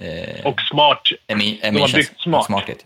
Eh, 0.00 0.46
Och 0.46 0.60
smart. 0.60 1.00
Emi, 1.26 1.60
de 1.62 1.76
har 1.80 1.94
byggt 1.94 2.20
smart. 2.20 2.46
Smarthet. 2.46 2.84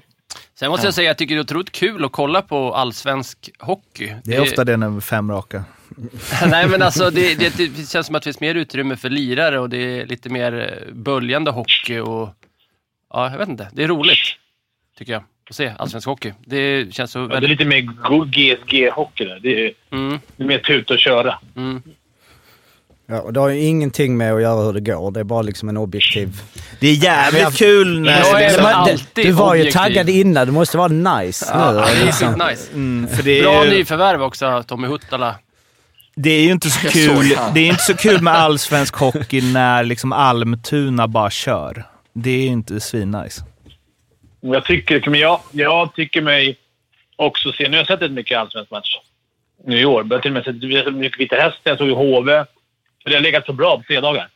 Sen 0.54 0.70
måste 0.70 0.86
jag 0.86 0.94
säga 0.94 1.08
att 1.10 1.14
jag 1.14 1.18
tycker 1.18 1.34
det 1.34 1.38
är 1.38 1.42
otroligt 1.42 1.72
kul 1.72 2.04
att 2.04 2.12
kolla 2.12 2.42
på 2.42 2.74
allsvensk 2.74 3.50
hockey. 3.58 4.14
Det 4.24 4.36
är 4.36 4.40
ofta 4.42 4.64
det 4.64 4.76
när 4.76 5.00
fem 5.00 5.30
raka. 5.30 5.64
Nej 6.50 6.68
men 6.68 6.82
alltså 6.82 7.10
det, 7.10 7.34
det, 7.38 7.56
det 7.56 7.90
känns 7.90 8.06
som 8.06 8.14
att 8.16 8.22
det 8.22 8.26
finns 8.26 8.40
mer 8.40 8.54
utrymme 8.54 8.96
för 8.96 9.10
lirare 9.10 9.60
och 9.60 9.70
det 9.70 10.00
är 10.00 10.06
lite 10.06 10.28
mer 10.28 10.82
eh, 10.86 10.94
böljande 10.94 11.50
hockey 11.50 11.98
och... 11.98 12.28
Ja, 13.12 13.30
jag 13.30 13.38
vet 13.38 13.48
inte. 13.48 13.68
Det 13.72 13.82
är 13.84 13.88
roligt, 13.88 14.18
tycker 14.98 15.12
jag, 15.12 15.22
att 15.50 15.56
se 15.56 15.72
allsvensk 15.78 16.06
hockey. 16.06 16.32
Det 16.46 16.94
känns 16.94 17.10
så 17.12 17.18
Ja, 17.18 17.22
det 17.26 17.30
är 17.34 17.40
väldigt... 17.40 17.50
lite 17.50 17.64
mer 17.64 17.80
GSG-hockey 18.24 19.24
där. 19.24 19.40
Det 19.42 19.66
är, 19.66 19.72
Mm, 19.92 20.18
det 20.36 20.42
är 20.42 20.46
mer 20.46 20.58
tuta 20.58 20.94
och 20.94 21.00
köra. 21.00 21.38
mm. 21.56 21.82
Ja, 23.06 23.20
och 23.20 23.32
det 23.32 23.40
har 23.40 23.48
ju 23.48 23.60
ingenting 23.60 24.16
med 24.16 24.34
att 24.34 24.42
göra 24.42 24.62
hur 24.64 24.72
det 24.72 24.80
går. 24.80 25.10
Det 25.10 25.20
är 25.20 25.24
bara 25.24 25.42
liksom 25.42 25.68
en 25.68 25.76
objektiv... 25.76 26.40
Det 26.80 26.88
är 26.88 26.94
jävligt 26.94 27.42
jag- 27.42 27.54
kul 27.54 28.00
när... 28.00 28.18
Jag 28.18 28.42
är 28.42 28.50
Det 28.50 28.56
väl 28.56 28.62
var- 28.64 28.70
alltid 28.72 29.26
du 29.26 29.32
var 29.32 29.54
ju 29.54 29.60
objektiv. 29.60 29.78
taggad 29.78 30.08
innan, 30.08 30.46
det 30.46 30.52
måste 30.52 30.78
vara 30.78 30.88
nice 30.88 31.46
Ja, 31.54 31.72
nu. 31.72 31.78
det 31.78 32.00
är 32.00 32.04
liksom. 32.04 32.28
skitnice. 32.34 32.72
Mm, 32.74 33.08
för 33.08 33.22
det 33.22 33.38
är 33.38 33.42
Bra 33.42 33.64
ju- 33.64 33.70
nyförvärv 33.70 34.22
också, 34.22 34.62
Tommy 34.66 34.88
Huttala. 34.88 35.34
Det 36.14 36.30
är 36.30 36.42
ju 36.42 36.52
inte 36.52 36.70
så 36.70 36.88
kul, 36.88 37.36
det 37.54 37.60
är 37.60 37.66
inte 37.68 37.82
så 37.82 37.94
kul 37.96 38.22
med 38.22 38.34
allsvensk 38.34 38.94
hockey 38.96 39.52
när 39.52 39.84
liksom 39.84 40.12
Almtuna 40.12 41.08
bara 41.08 41.30
kör. 41.30 41.84
Det 42.12 42.30
är 42.30 42.42
ju 42.42 42.46
inte 42.48 42.80
svinnice. 42.80 43.44
Jag 44.40 44.64
tycker, 44.64 45.10
men 45.10 45.20
jag, 45.20 45.40
jag 45.52 45.94
tycker 45.94 46.22
mig 46.22 46.56
också 47.16 47.52
se... 47.52 47.64
Nu 47.64 47.70
har 47.70 47.76
jag 47.76 47.86
sett 47.86 48.02
ett 48.02 48.12
mycket 48.12 48.38
allsvensk 48.38 48.70
match 48.70 48.96
nu 49.64 49.80
i 49.80 49.84
år. 49.84 50.06
Jag 50.10 50.16
har 50.16 50.22
till 50.22 50.30
och 50.30 50.34
med 50.34 50.44
sett, 50.84 50.94
mycket 50.94 51.20
Vita 51.20 51.36
Hästen, 51.36 51.60
jag 51.62 51.78
såg 51.78 51.88
ju 51.88 51.94
HV. 51.94 52.44
För 53.02 53.10
det 53.10 53.16
har 53.16 53.22
legat 53.22 53.46
så 53.46 53.52
bra 53.52 53.76
på 53.76 53.82
fredagar. 53.82 54.28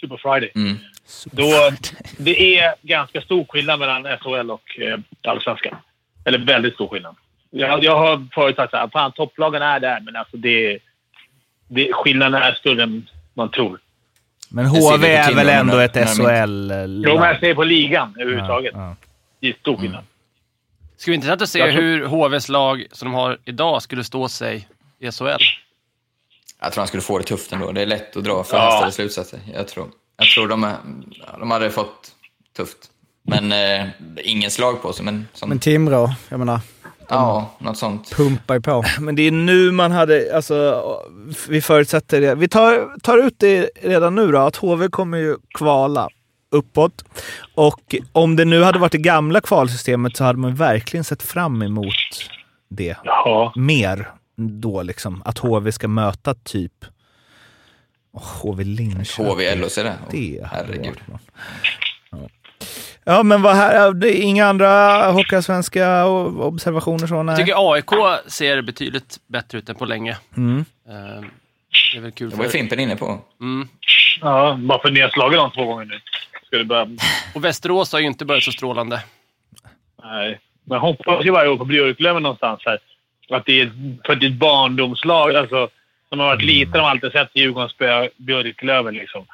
Super 0.00 0.16
Friday. 0.16 0.50
Mm. 0.54 0.78
Då, 1.24 1.70
det 2.18 2.58
är 2.58 2.74
ganska 2.82 3.20
stor 3.20 3.46
skillnad 3.48 3.78
mellan 3.80 4.18
SHL 4.18 4.50
och 4.50 4.80
eh, 4.80 4.98
Allsvenskan. 5.22 5.76
Eller 6.24 6.38
väldigt 6.38 6.74
stor 6.74 6.88
skillnad. 6.88 7.16
Jag, 7.50 7.84
jag 7.84 7.96
har 7.96 8.26
förut 8.34 8.56
sagt 8.56 8.74
att 8.74 9.14
topplagen 9.14 9.62
är 9.62 9.80
där, 9.80 10.00
men 10.00 10.16
alltså 10.16 10.36
det, 10.36 10.78
det, 11.68 11.92
skillnaden 11.92 12.42
är 12.42 12.52
större 12.52 12.82
än 12.82 13.08
man 13.34 13.50
tror. 13.50 13.80
Men 14.48 14.70
ser 14.72 14.80
HV 14.80 15.06
är 15.06 15.34
väl 15.34 15.48
ändå 15.48 15.78
ett 15.78 15.96
SHL-lag? 16.08 17.12
Jo, 17.12 17.18
men 17.20 17.28
jag 17.28 17.40
säger 17.40 17.54
på 17.54 17.64
ligan 17.64 18.14
överhuvudtaget. 18.20 18.72
Ja, 18.74 18.96
Det 19.40 19.48
är 19.48 19.52
stor 19.52 19.76
skillnad. 19.76 20.04
Det 20.96 21.02
skulle 21.02 21.12
vara 21.12 21.16
intressant 21.16 21.42
att 21.42 21.48
se 21.48 21.58
tror- 21.62 21.70
hur 21.72 22.04
HVs 22.06 22.48
lag 22.48 22.86
som 22.92 23.08
de 23.08 23.14
har 23.14 23.38
idag 23.44 23.82
skulle 23.82 24.04
stå 24.04 24.28
sig 24.28 24.68
i 24.98 25.10
SHL. 25.12 25.24
Jag 26.60 26.72
tror 26.72 26.80
han 26.80 26.86
skulle 26.88 27.02
få 27.02 27.18
det 27.18 27.24
tufft 27.24 27.52
ändå. 27.52 27.72
Det 27.72 27.82
är 27.82 27.86
lätt 27.86 28.16
att 28.16 28.24
dra 28.24 28.32
Ja. 28.32 28.44
förhastade 28.44 28.92
slutsatser. 28.92 29.40
Jag 29.54 29.68
tror, 29.68 29.86
jag 30.16 30.28
tror 30.30 30.48
de, 30.48 30.64
är- 30.64 30.76
de 31.38 31.50
hade 31.50 31.70
fått 31.70 32.12
tufft. 32.56 32.76
Men 33.22 33.52
eh, 33.52 33.86
ingen 34.24 34.50
slag 34.50 34.82
på 34.82 34.92
sig, 34.92 35.04
men, 35.04 35.28
som, 35.32 35.48
Men 35.48 35.58
Timrå, 35.58 36.14
jag 36.28 36.38
menar, 36.38 36.60
ja, 37.08 37.50
något 37.58 37.78
sånt. 37.78 38.10
pumpar 38.16 38.60
på. 38.60 38.84
Men 39.00 39.16
det 39.16 39.22
är 39.22 39.30
nu 39.30 39.72
man 39.72 39.92
hade, 39.92 40.36
alltså, 40.36 40.82
vi 41.48 41.60
förutsätter 41.60 42.20
det. 42.20 42.34
Vi 42.34 42.48
tar, 42.48 42.98
tar 43.00 43.18
ut 43.18 43.34
det 43.38 43.70
redan 43.82 44.14
nu 44.14 44.32
då, 44.32 44.38
att 44.38 44.56
HV 44.56 44.88
kommer 44.88 45.18
ju 45.18 45.36
kvala 45.58 46.08
uppåt. 46.50 47.04
Och 47.54 47.94
om 48.12 48.36
det 48.36 48.44
nu 48.44 48.62
hade 48.62 48.78
varit 48.78 48.92
det 48.92 48.98
gamla 48.98 49.40
kvalsystemet 49.40 50.16
så 50.16 50.24
hade 50.24 50.38
man 50.38 50.54
verkligen 50.54 51.04
sett 51.04 51.22
fram 51.22 51.62
emot 51.62 51.94
det 52.68 52.96
Ja. 53.04 53.52
mer 53.56 54.10
då 54.36 54.82
liksom. 54.82 55.22
Att 55.24 55.38
HV 55.38 55.72
ska 55.72 55.88
möta 55.88 56.34
typ 56.34 56.72
oh, 58.12 58.22
HV 58.42 58.64
Linköping. 58.64 59.26
HV, 59.26 59.54
LHC 59.54 59.74
det. 59.74 59.94
Det 60.10 60.46
hade 60.46 60.56
Herregud. 60.66 60.98
varit. 61.06 61.20
Ja. 63.06 63.22
men 63.22 63.42
vad 63.42 63.54
här, 63.56 63.92
det 63.92 64.18
är 64.18 64.22
inga 64.22 64.46
andra 64.46 65.02
Hockeyallsvenska 65.10 66.06
observationer 66.06 67.06
så? 67.06 67.14
Jag 67.14 67.26
Nej. 67.26 67.36
tycker 67.36 67.72
AIK 67.72 67.90
ser 68.26 68.62
betydligt 68.62 69.16
bättre 69.26 69.58
ut 69.58 69.68
än 69.68 69.74
på 69.76 69.84
länge. 69.84 70.16
Mm. 70.36 70.64
Eh, 70.88 71.24
Det 71.92 71.98
är 71.98 72.00
väl 72.02 72.12
kul 72.12 72.30
Det 72.30 72.36
var 72.36 72.44
ju. 72.44 72.50
Fimpen 72.50 72.80
inne 72.80 72.96
på. 72.96 73.18
Mm. 73.40 73.68
ja. 74.20 74.56
Bara 74.60 74.78
för 74.80 74.88
att 74.88 74.94
ni 74.94 75.00
har 75.00 75.08
slagit 75.08 75.38
dem 75.38 75.50
två 75.50 75.64
gånger 75.64 75.84
nu. 75.84 76.00
Ska 76.46 76.58
det 76.58 76.64
börja... 76.64 76.86
Och 77.34 77.44
Västerås 77.44 77.92
har 77.92 78.00
ju 78.00 78.06
inte 78.06 78.24
börjat 78.24 78.42
så 78.44 78.52
strålande. 78.52 79.02
Nej. 80.02 80.38
Men 80.64 80.74
jag 80.76 80.80
hoppas 80.80 81.24
ju 81.24 81.30
varje 81.30 81.50
år 81.50 81.56
på 81.56 81.64
Björklöven 81.64 82.22
någonstans 82.22 82.60
här. 82.64 82.78
Att 83.30 83.46
det 83.46 83.60
är 83.60 83.70
för 84.06 84.12
att 84.12 84.20
det 84.20 84.26
är 84.26 84.30
ett 84.30 84.36
barndomslag. 84.36 85.36
Alltså, 85.36 85.68
som 86.08 86.18
har 86.20 86.26
varit 86.26 86.42
liten 86.42 86.72
har 86.72 86.80
man 86.80 86.90
alltid 86.90 87.12
sett 87.12 87.30
Djurgården 87.34 87.68
spöa 87.68 88.08
Björklöven. 88.16 88.94
Liksom. 88.94 89.26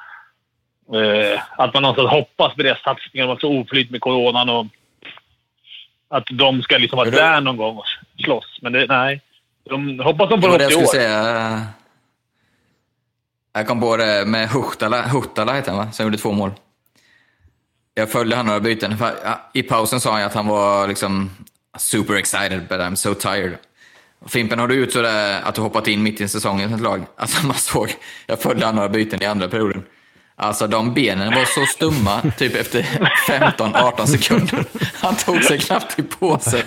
Eh, 0.93 1.41
att 1.57 1.73
man 1.73 1.83
någonstans 1.83 2.09
hoppas 2.09 2.55
på 2.55 2.63
deras 2.63 2.81
satsningar. 2.81 3.25
De 3.27 3.29
har 3.29 3.39
så 3.39 3.61
oflyt 3.61 3.91
med 3.91 4.01
coronan 4.01 4.49
och 4.49 4.65
att 6.09 6.23
de 6.31 6.61
ska 6.61 6.77
liksom 6.77 6.97
vara 6.97 7.09
där 7.09 7.41
någon 7.41 7.57
gång 7.57 7.77
och 7.77 7.85
slåss. 8.23 8.59
Men 8.61 8.73
det, 8.73 8.85
nej. 8.89 9.21
De, 9.69 9.99
hoppas 9.99 10.29
de 10.29 10.41
Det 10.41 10.47
på 10.47 10.51
något 10.51 10.59
det 10.59 10.69
i 10.69 10.71
jag 10.71 10.81
år. 10.81 10.85
säga. 10.85 11.61
Jag 13.53 13.67
kom 13.67 13.79
på 13.81 13.97
det 13.97 14.25
med 14.27 14.49
Huhtala, 14.49 15.01
Huhtala 15.01 15.53
heter 15.53 15.71
han 15.71 15.85
va? 15.85 15.91
Som 15.91 16.05
gjorde 16.05 16.17
två 16.17 16.31
mål. 16.31 16.51
Jag 17.93 18.11
följde 18.11 18.35
han 18.35 18.45
några 18.45 18.59
byten. 18.59 18.95
I 19.53 19.63
pausen 19.63 19.99
sa 19.99 20.11
han 20.11 20.23
att 20.23 20.33
han 20.33 20.47
var 20.47 20.87
liksom 20.87 21.31
super 21.77 22.13
excited 22.13 22.61
but 22.69 22.79
I'm 22.79 22.95
so 22.95 23.13
tired. 23.13 23.57
Fimpen, 24.27 24.59
har 24.59 24.67
du 24.67 24.75
ut 24.75 24.93
sådär 24.93 25.41
att 25.43 25.55
du 25.55 25.61
hoppat 25.61 25.87
in 25.87 26.03
mitt 26.03 26.21
i 26.21 26.27
säsongen 26.27 26.71
i 26.71 26.73
ett 26.73 26.81
lag? 26.81 27.05
Alltså 27.17 27.47
man 27.47 27.55
såg, 27.55 27.95
jag 28.27 28.39
följde 28.41 28.65
han 28.65 28.75
några 28.75 28.89
byten 28.89 29.23
i 29.23 29.25
andra 29.25 29.47
perioden. 29.47 29.83
Alltså 30.43 30.67
de 30.67 30.93
benen 30.93 31.35
var 31.35 31.45
så 31.45 31.65
stumma, 31.65 32.21
typ 32.37 32.55
efter 32.55 32.81
15-18 33.27 34.05
sekunder. 34.05 34.65
Han 34.93 35.15
tog 35.15 35.43
sig 35.43 35.59
knappt 35.59 35.99
i 35.99 36.03
påse. 36.03 36.63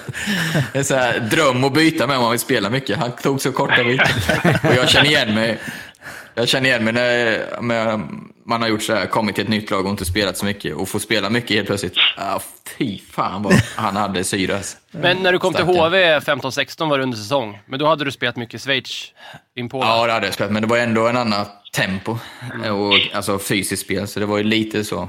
Det 0.73 0.79
är 0.79 0.83
så 0.83 0.95
här, 0.95 1.21
dröm 1.21 1.65
att 1.65 1.73
byta 1.73 2.07
med 2.07 2.17
om 2.17 2.23
man 2.23 2.31
vill 2.31 2.41
spela 2.41 2.71
mycket. 2.71 2.99
Han 2.99 3.13
tog 3.13 3.41
så 3.41 3.53
korta 3.53 3.85
byten. 3.85 4.07
Och 4.63 4.75
jag 4.75 4.89
känner 4.89 5.07
igen 5.07 5.35
mig. 5.35 5.59
Jag 6.35 6.49
känner 6.49 6.69
igen 6.69 6.85
mig 6.85 6.93
när 6.93 7.61
när 7.63 8.01
man 8.47 8.63
har 8.63 8.69
gjort 8.69 8.83
så 8.83 8.95
här, 8.95 9.07
kommit 9.07 9.35
till 9.35 9.45
ett 9.45 9.51
nytt 9.51 9.71
lag 9.71 9.85
och 9.85 9.91
inte 9.91 10.05
spelat 10.05 10.37
så 10.37 10.45
mycket 10.45 10.75
och 10.75 10.89
får 10.89 10.99
spela 10.99 11.31
mycket 11.31 11.51
helt 11.57 11.67
plötsligt. 11.67 11.95
Ah, 12.17 12.41
fy 12.79 12.99
fan 12.99 13.43
vad 13.43 13.55
han 13.77 13.97
hade 13.97 14.25
syre. 14.25 14.57
alltså. 14.57 14.77
Men 14.91 15.23
när 15.23 15.33
du 15.33 15.39
kom 15.39 15.55
till 15.55 15.65
Stackarn. 15.65 15.93
HV 15.93 16.19
15-16 16.19 16.89
var 16.89 16.99
det 16.99 17.03
under 17.03 17.17
säsong. 17.17 17.59
Men 17.67 17.79
då 17.79 17.87
hade 17.87 18.05
du 18.05 18.13
spelat 18.13 18.37
mycket 18.37 18.61
Schweiz 18.63 19.13
inpå. 19.57 19.79
va? 19.79 19.87
Ja, 19.87 20.07
det 20.07 20.13
hade 20.13 20.27
jag 20.27 20.35
spelat, 20.35 20.53
men 20.53 20.63
det 20.63 20.69
var 20.69 20.79
ändå 20.79 21.09
en 21.09 21.17
annan 21.17 21.47
tempo 21.73 22.19
och 22.73 23.17
alltså 23.17 23.39
fysiskt 23.39 23.83
spel, 23.83 24.07
så 24.07 24.21
det 24.21 24.27
var 24.27 24.39
ju 24.39 24.45
lite 24.45 24.85
så 24.85 25.09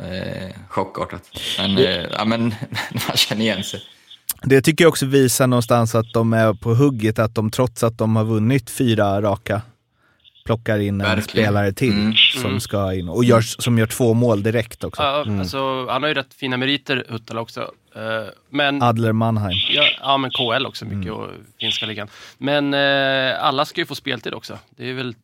eh, 0.00 0.54
chockartat. 0.68 1.22
Men, 1.58 1.78
eh, 1.78 1.84
ja, 1.84 2.24
men 2.26 2.54
man 2.90 3.16
känner 3.16 3.42
igen 3.42 3.64
sig. 3.64 3.80
Det 4.42 4.62
tycker 4.62 4.84
jag 4.84 4.88
också 4.88 5.06
visar 5.06 5.46
någonstans 5.46 5.94
att 5.94 6.12
de 6.12 6.32
är 6.32 6.54
på 6.54 6.74
hugget, 6.74 7.18
att 7.18 7.34
de 7.34 7.50
trots 7.50 7.82
att 7.82 7.98
de 7.98 8.16
har 8.16 8.24
vunnit 8.24 8.70
fyra 8.70 9.22
raka 9.22 9.62
plockar 10.46 10.78
in 10.78 10.88
en 11.00 11.06
Verkligen. 11.06 11.22
spelare 11.46 11.72
till 11.72 11.92
Mm. 11.92 12.14
som 12.42 12.60
ska 12.60 12.94
in 12.94 13.08
och 13.08 13.24
gör, 13.24 13.40
som 13.40 13.78
gör 13.78 13.86
två 13.86 14.14
mål 14.14 14.42
direkt 14.42 14.84
också. 14.84 15.02
Ja, 15.02 15.24
alltså, 15.40 15.86
han 15.86 16.02
har 16.02 16.08
ju 16.08 16.14
rätt 16.14 16.34
fina 16.34 16.56
meriter, 16.56 17.04
Huttala 17.08 17.40
också. 17.40 17.60
Eh, 17.96 18.00
Men, 18.50 18.82
Adler 18.82 19.12
Mannheim. 19.12 19.58
ja, 19.74 19.82
ja, 20.00 20.16
men 20.16 20.30
KL 20.30 20.66
också 20.66 20.84
mycket 20.84 21.12
och 21.12 21.28
finska 21.60 21.86
ligan. 21.86 22.08
Men 22.38 22.74
eh, 22.74 23.44
alla 23.44 23.64
ska 23.64 23.80
ju 23.80 23.86
få 23.86 23.94
speltid 23.94 24.34
också. 24.34 24.58
Det 24.76 24.90
är 24.90 24.94
väl 24.94 25.14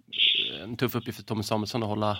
en 0.64 0.76
tuff 0.76 0.94
uppgift 0.94 1.18
för 1.18 1.24
Tommy 1.24 1.42
Samuelsson 1.42 1.82
att 1.82 1.88
hålla, 1.88 2.18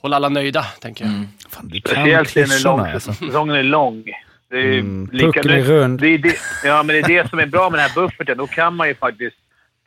hålla 0.00 0.16
alla 0.16 0.28
nöjda, 0.28 0.62
tänker 0.80 1.04
jag. 1.04 1.12
Fan, 1.50 1.68
du 1.68 1.80
kan 1.80 1.92
Speciellt 1.94 2.28
är 2.28 2.32
klyschorna 2.46 2.76
lång. 2.76 2.86
alltså. 2.94 3.12
Säsongen 3.12 3.56
är 3.56 3.62
lång. 3.62 4.04
Det 4.50 4.56
är 4.60 4.78
Mm, 4.78 5.08
lika, 5.12 5.26
pucken 5.26 5.50
är 5.50 5.62
rund. 5.62 6.00
Det 6.00 6.08
är 6.08 6.18
det, 6.18 6.36
ja, 6.64 6.82
men 6.82 6.86
det 6.94 6.98
är 7.00 7.08
det 7.22 7.30
som 7.30 7.38
är 7.38 7.46
bra 7.46 7.70
med 7.70 7.78
den 7.80 7.88
här 7.88 7.94
bufferten. 7.94 8.38
Då 8.38 8.46
kan 8.46 8.74
man 8.76 8.88
ju 8.88 8.94
faktiskt 8.94 9.36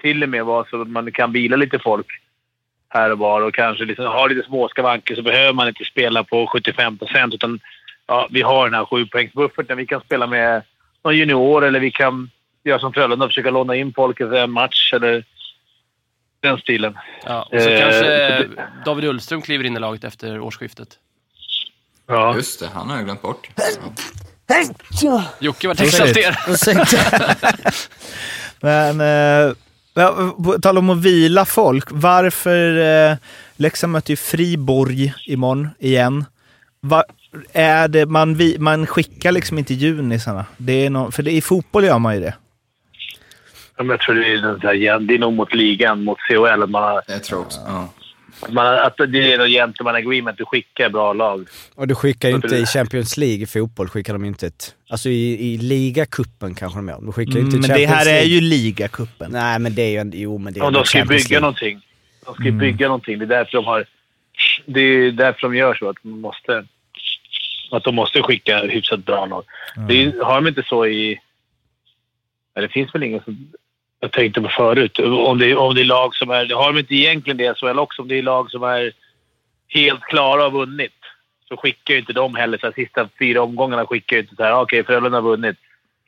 till 0.01 0.23
och 0.23 0.29
med 0.29 0.45
vara 0.45 0.65
så 0.69 0.81
att 0.81 0.87
man 0.87 1.11
kan 1.11 1.31
vila 1.31 1.55
lite 1.55 1.79
folk 1.79 2.07
här 2.89 3.11
och 3.11 3.17
var 3.17 3.41
och 3.41 3.53
kanske 3.53 3.85
liksom 3.85 4.05
ha 4.05 4.27
lite 4.27 4.47
småskavanker 4.47 5.15
så 5.15 5.21
behöver 5.21 5.53
man 5.53 5.67
inte 5.67 5.85
spela 5.85 6.23
på 6.23 6.47
75 6.47 6.97
procent 6.97 7.33
utan 7.33 7.59
ja, 8.07 8.27
vi 8.31 8.41
har 8.41 8.65
den 8.65 8.73
här 8.73 8.85
sjupoängsbufferten. 8.85 9.77
Vi 9.77 9.85
kan 9.85 10.01
spela 10.01 10.27
med 10.27 10.61
någon 11.03 11.17
junior 11.17 11.65
eller 11.65 11.79
vi 11.79 11.91
kan 11.91 12.29
göra 12.63 12.79
som 12.79 12.93
Frölunda 12.93 13.25
och 13.25 13.31
försöka 13.31 13.51
låna 13.51 13.75
in 13.75 13.93
folk 13.93 14.21
i 14.21 14.23
en 14.23 14.51
match 14.51 14.93
eller 14.93 15.23
den 16.39 16.57
stilen. 16.57 16.97
Ja, 17.25 17.41
och 17.51 17.61
så 17.61 17.69
Eh, 17.69 17.79
kanske 17.81 18.47
David 18.85 19.05
Ullström 19.05 19.41
kliver 19.41 19.65
in 19.65 19.77
i 19.77 19.79
laget 19.79 20.03
efter 20.03 20.39
årsskiftet. 20.39 20.87
Ja. 22.07 22.35
Just 22.35 22.59
det, 22.59 22.67
han 22.73 22.89
har 22.89 22.95
jag 22.95 23.05
glömt 23.05 23.21
bort. 23.21 23.49
Jocke 25.39 25.67
var 25.67 25.75
Precis. 25.75 25.99
exalterad. 25.99 26.35
Men 28.61 29.01
eh, 29.01 29.07
ja, 29.07 29.53
på 30.43 30.59
tal 30.61 30.77
om 30.77 30.89
att 30.89 30.97
vila 30.97 31.45
folk. 31.45 31.85
Varför... 31.91 32.77
Eh, 33.11 33.17
Leksand 33.57 33.93
möter 33.93 34.09
ju 34.09 34.15
Friborg 34.15 35.13
imorgon 35.25 35.69
igen. 35.79 36.25
Va, 36.81 37.03
är 37.53 37.87
det, 37.87 38.05
man, 38.05 38.35
vi, 38.35 38.59
man 38.59 38.87
skickar 38.87 39.31
liksom 39.31 39.57
inte 39.57 39.73
junisarna. 39.73 40.45
Det 40.57 40.85
är 40.85 40.89
no, 40.89 41.11
för 41.11 41.23
det, 41.23 41.31
i 41.31 41.41
fotboll 41.41 41.83
gör 41.83 41.99
man 41.99 42.15
ju 42.15 42.21
det. 42.21 42.35
Jag 43.77 43.99
tror 43.99 44.15
det 44.15 44.27
är, 44.27 44.99
det 44.99 45.13
är 45.13 45.19
nog 45.19 45.33
mot 45.33 45.53
ligan, 45.53 46.03
mot 46.03 46.17
CHL. 46.19 46.65
Man 46.67 46.83
har, 46.83 47.01
Jag 47.07 47.23
tror 47.23 47.39
också. 47.39 47.59
Ja. 47.67 47.89
Att 48.41 48.53
man, 48.53 48.75
att 48.79 48.97
det 48.97 49.33
är 49.33 49.37
något 49.37 49.49
gentleman 49.49 49.95
agreement. 49.95 50.37
Du 50.37 50.45
skickar 50.45 50.89
bra 50.89 51.13
lag. 51.13 51.47
Och 51.75 51.87
du 51.87 51.95
skickar 51.95 52.29
ju 52.29 52.35
inte 52.35 52.55
i? 52.55 52.65
Champions 52.65 53.17
League 53.17 53.43
i 53.43 53.45
fotboll, 53.45 53.87
skickar 53.89 54.13
de 54.13 54.25
inte 54.25 54.47
ett... 54.47 54.75
Alltså 54.89 55.09
i, 55.09 55.53
i 55.53 55.57
ligacupen 55.57 56.55
kanske 56.55 56.79
de 56.79 56.87
gör. 56.87 56.95
De 57.01 57.13
skickar 57.13 57.31
Mm, 57.39 57.45
inte 57.45 57.57
men 57.57 57.63
i 57.65 57.67
det 57.67 57.73
Champions 57.73 57.91
här 57.91 58.05
är 58.05 58.11
League. 58.13 58.27
ju 58.29 58.41
ligacupen. 58.41 59.31
Nej, 59.31 59.59
men 59.59 59.75
det 59.75 59.81
är 59.81 59.89
ju... 59.91 59.97
en- 59.97 60.11
Jo, 60.15 60.37
men 60.37 60.53
det 60.53 60.59
är 60.59 60.63
Och 60.63 60.71
de 60.71 60.85
ska 60.85 60.97
ju 60.97 61.01
Champions 61.01 61.23
bygga 61.23 61.39
League. 61.39 61.41
någonting. 61.41 61.81
De 62.25 62.33
ska 62.35 62.43
ju 62.43 62.51
bygga 62.51 62.87
någonting. 62.87 63.19
Det 63.19 63.25
är 63.25 63.27
därför 63.27 63.51
de 63.51 63.65
har... 63.65 63.85
Det 64.65 64.79
är 64.81 65.11
därför 65.11 65.41
de 65.41 65.55
gör 65.55 65.75
så. 65.75 65.89
Att 65.89 65.97
de 66.03 66.21
måste, 66.21 66.65
att 67.71 67.83
de 67.83 67.95
måste 67.95 68.21
skicka 68.21 68.59
hyfsat 68.65 69.05
bra 69.05 69.25
lag. 69.25 69.43
Det 69.87 70.03
är, 70.03 70.23
har 70.23 70.35
de 70.35 70.47
inte 70.47 70.63
så 70.69 70.85
i... 70.85 71.19
Nej, 72.55 72.67
det 72.67 72.69
finns 72.73 72.95
väl 72.95 73.03
ingen 73.03 73.21
som... 73.23 73.47
Jag 73.99 74.11
tänkte 74.11 74.41
på 74.41 74.49
förut. 74.49 74.99
Om 74.99 75.37
det, 75.39 75.55
om 75.55 75.75
det 75.75 75.81
är 75.81 75.85
lag 75.85 76.15
som 76.15 76.29
är... 76.29 76.55
Har 76.55 76.73
de 76.73 76.79
inte 76.79 76.95
egentligen 76.95 77.37
det 77.37 77.57
SHL 77.57 77.79
också? 77.79 78.01
Om 78.01 78.07
det 78.07 78.15
är 78.17 78.23
lag 78.23 78.51
som 78.51 78.63
är 78.63 78.91
helt 79.67 80.01
klara 80.03 80.45
och 80.45 80.53
vunnit 80.53 80.91
så 81.47 81.57
skickar 81.57 81.93
ju 81.93 81.99
inte 81.99 82.13
de 82.13 82.35
heller. 82.35 82.57
Så 82.57 82.71
sista 82.71 83.09
fyra 83.19 83.41
omgångarna 83.41 83.85
skickar 83.85 84.15
ju 84.15 84.21
inte 84.21 84.35
så 84.35 84.43
här. 84.43 84.51
"Ah, 84.51 84.61
Okej, 84.61 84.83
Frölunda 84.83 85.17
har 85.17 85.21
vunnit 85.21 85.57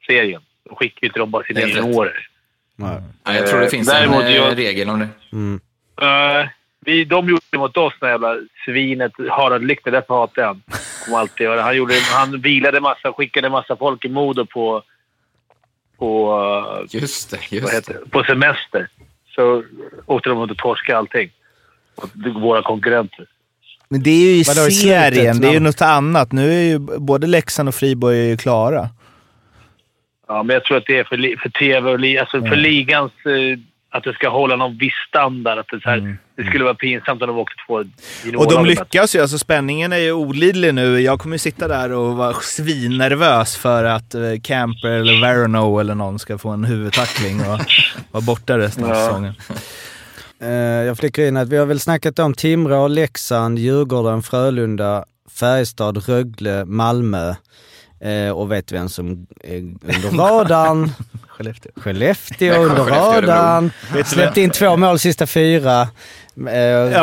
serien. 0.07 0.41
Då 0.69 0.75
skickar 0.75 0.99
ju 1.01 1.07
inte 1.07 1.19
de 1.19 1.31
bara 1.31 1.43
sina 1.43 1.59
juniorer. 1.61 2.27
Nej. 2.75 3.01
Ja, 3.23 3.33
jag 3.33 3.47
tror 3.47 3.59
det 3.59 3.69
finns 3.69 3.87
Däremot 3.87 4.21
en 4.21 4.27
eh, 4.27 4.35
jag- 4.35 4.57
regel 4.57 4.89
om 4.89 4.99
det. 4.99 5.07
Mm. 5.31 5.59
Uh, 6.01 6.47
vi, 6.85 7.05
de 7.05 7.29
gjorde 7.29 7.41
det 7.49 7.57
mot 7.57 7.77
oss, 7.77 7.93
det 8.01 8.09
jävla 8.09 8.37
svinet 8.65 9.11
Harald 9.29 9.67
Lyckner. 9.67 9.91
Därför 9.91 10.13
hatar 10.13 10.41
jag 10.41 10.47
honom. 10.47 10.61
Alltid 11.15 11.43
göra. 11.45 11.61
Han, 11.61 11.77
gjorde, 11.77 11.93
han 12.11 12.41
vilade 12.41 12.79
massa, 12.81 13.13
skickade 13.13 13.49
massa 13.49 13.75
folk 13.75 14.05
i 14.05 14.09
Modo 14.09 14.45
på, 14.45 14.83
på, 15.99 16.87
Just 16.89 17.31
det, 17.31 17.37
vad 17.51 17.61
just 17.61 17.73
heter 17.73 17.93
det. 18.03 18.09
på 18.09 18.23
semester. 18.23 18.87
Så 19.35 19.63
åkte 20.05 20.29
de 20.29 20.37
och 20.37 20.57
torskade 20.57 20.97
allting. 20.97 21.29
Våra 22.35 22.61
konkurrenter. 22.61 23.25
Men 23.89 24.03
det 24.03 24.09
är 24.09 24.21
ju 24.21 24.31
i 24.31 24.43
Vadå, 24.47 24.71
serien, 24.71 25.13
slutet, 25.13 25.41
det 25.41 25.47
är 25.47 25.53
ju 25.53 25.59
något 25.59 25.81
annat. 25.81 26.31
Nu 26.31 26.53
är 26.53 26.63
ju 26.63 26.79
både 26.79 27.27
Leksand 27.27 27.69
och 27.69 27.75
Friborg 27.75 28.19
är 28.19 28.23
ju 28.29 28.37
klara. 28.37 28.89
Ja, 30.27 30.43
men 30.43 30.53
jag 30.53 30.63
tror 30.63 30.77
att 30.77 30.85
det 30.87 30.99
är 30.99 31.03
för, 31.03 31.37
för 31.41 31.49
tv 31.49 31.91
och 31.91 31.99
li, 31.99 32.17
alltså 32.17 32.41
för 32.41 32.55
ligans... 32.55 33.11
Eh, 33.25 33.59
att 33.91 34.03
det 34.03 34.13
ska 34.13 34.29
hålla 34.29 34.55
någon 34.55 34.77
viss 34.77 34.93
standard. 35.07 35.57
Att 35.59 35.67
det, 35.71 35.81
så 35.81 35.89
här, 35.89 36.17
det 36.37 36.43
skulle 36.43 36.63
vara 36.63 36.73
pinsamt 36.75 37.21
om 37.21 37.27
de 37.27 37.37
åkte 37.37 37.55
två 37.67 37.73
Och 38.37 38.51
de 38.51 38.65
lyckas 38.65 39.15
ju, 39.15 39.21
alltså 39.21 39.37
spänningen 39.37 39.93
är 39.93 39.97
ju 39.97 40.11
olidlig 40.11 40.73
nu. 40.73 40.99
Jag 40.99 41.19
kommer 41.19 41.35
ju 41.35 41.39
sitta 41.39 41.67
där 41.67 41.91
och 41.91 42.15
vara 42.17 42.33
svinnervös 42.33 43.57
för 43.57 43.83
att 43.83 44.15
eh, 44.15 44.21
Camper 44.43 44.89
eller 44.89 45.21
Verano 45.21 45.79
eller 45.79 45.95
någon 45.95 46.19
ska 46.19 46.37
få 46.37 46.49
en 46.49 46.63
huvudtackling 46.63 47.39
och 47.39 47.59
vara 48.11 48.21
borta 48.21 48.57
resten 48.57 48.83
av 48.83 48.89
Ja. 48.89 48.95
säsongen. 48.95 49.33
Eh, 50.41 50.49
jag 50.87 50.97
flickar 50.97 51.23
in 51.23 51.37
att 51.37 51.49
vi 51.49 51.57
har 51.57 51.65
väl 51.65 51.79
snackat 51.79 52.19
om 52.19 52.33
Timrå, 52.33 52.87
Leksand, 52.87 53.59
Djurgården, 53.59 54.23
Frölunda, 54.23 55.05
Färjestad, 55.39 56.07
Rögle, 56.09 56.65
Malmö. 56.65 57.33
Eh, 58.01 58.29
och 58.31 58.51
vet 58.51 58.71
vem 58.71 58.89
som 58.89 59.27
är 59.43 59.57
under 59.57 60.17
radarn? 60.17 60.91
Skellefteå. 61.27 61.71
Skellefteå 61.75 62.53
under 62.63 62.83
radarn. 62.83 63.71
Släppte 64.05 64.41
in 64.41 64.49
två 64.49 64.77
mål 64.77 64.99
sista 64.99 65.27
fyra. 65.27 65.81
Eh, 65.81 65.87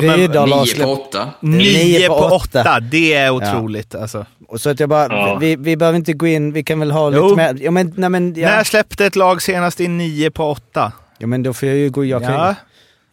men 0.02 0.16
Rydahl 0.16 0.52
har 0.52 0.64
Nio 0.64 0.84
på 0.84 0.92
åtta. 0.92 1.28
Nio 1.40 2.08
på 2.08 2.14
åtta. 2.14 2.80
det 2.80 3.14
är 3.14 3.30
otroligt 3.30 3.94
alltså. 3.94 4.26
Och 4.48 4.60
Så 4.60 4.70
att 4.70 4.80
jag 4.80 4.88
bara, 4.88 5.06
Ja. 5.16 5.38
vi, 5.40 5.56
vi 5.56 5.76
behöver 5.76 5.96
inte 5.96 6.12
gå 6.12 6.26
in, 6.26 6.52
vi 6.52 6.62
kan 6.64 6.80
väl 6.80 6.90
ha 6.90 7.12
Jo. 7.12 7.22
lite 7.24 7.36
mer... 7.36 7.64
Ja 7.64 7.70
men, 7.70 7.92
nej, 7.96 8.10
men, 8.10 8.34
ja. 8.34 8.48
När 8.48 8.64
släppte 8.64 9.06
ett 9.06 9.16
lag 9.16 9.42
senast 9.42 9.80
in 9.80 9.98
nio 9.98 10.30
på 10.30 10.44
åtta? 10.50 10.92
ja 11.18 11.26
men 11.26 11.42
då 11.42 11.52
får 11.54 11.68
jag 11.68 11.78
ju 11.78 11.90
gå... 11.90 12.04
Jag 12.04 12.22
kan, 12.22 12.32
Ja. 12.32 12.54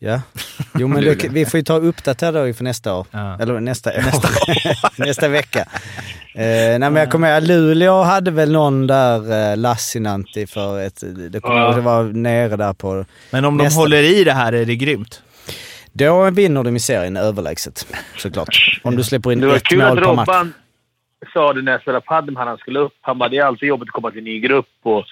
Ja. 0.04 0.22
Jo 0.80 0.88
men 0.88 1.04
det, 1.04 1.24
vi 1.30 1.46
får 1.46 1.58
ju 1.58 1.64
ta 1.64 1.76
och 1.76 1.88
uppdatera 1.88 2.32
då 2.32 2.54
för 2.54 2.64
nästa 2.64 2.96
år. 2.96 3.08
Ja. 3.12 3.38
Eller 3.40 3.60
nästa 3.60 3.90
år. 3.90 5.00
Nästa, 5.06 5.28
vecka. 5.28 5.60
Eh, 5.60 6.46
nej 6.46 6.80
men 6.80 6.96
jag 6.96 7.12
kommer 7.12 7.34
ihåg, 7.34 7.48
Luleå 7.48 8.04
hade 8.04 8.32
väl 8.32 8.52
någon 8.52 8.88
där 8.88 9.52
eh, 9.52 9.58
Lassinantti 9.58 10.48
för 10.48 10.80
ett... 10.80 11.04
Det, 11.32 11.40
kommer, 11.40 11.60
Ja. 11.60 11.72
det 11.76 11.82
var 11.82 12.04
nere 12.04 12.56
där 12.56 12.74
på... 12.74 13.06
Men 13.32 13.46
om 13.46 13.58
de 13.58 13.64
Nästa. 13.64 13.80
håller 13.80 14.04
i 14.04 14.24
det 14.24 14.32
här 14.34 14.54
är 14.54 14.66
det 14.66 14.76
grymt. 14.76 15.22
Då 15.92 16.30
vinner 16.30 16.64
de 16.64 16.76
i 16.76 16.80
serien 16.80 17.18
överlägset, 17.18 17.88
såklart. 18.18 18.80
Om 18.84 18.96
du 18.96 19.04
släpper 19.04 19.32
in 19.32 19.44
ett 19.44 19.50
mål 19.50 19.62
per 19.62 20.16
match. 20.16 20.28
Robban 20.28 20.54
sa 21.34 21.54
det 21.54 21.62
när 21.62 21.72
jag 21.72 21.82
spelade 21.82 22.06
padel 22.06 22.38
han 22.38 22.58
skulle 22.58 22.80
upp. 22.80 22.94
Han 23.02 23.18
bara, 23.18 23.30
det 23.30 23.38
är 23.38 23.44
alltid 23.46 23.70
jobbigt 23.70 23.90
att 23.90 23.94
komma 23.94 24.10
till 24.10 24.18
en 24.20 24.24
ny 24.26 24.40
grupp. 24.40 24.68
Och, 24.84 25.04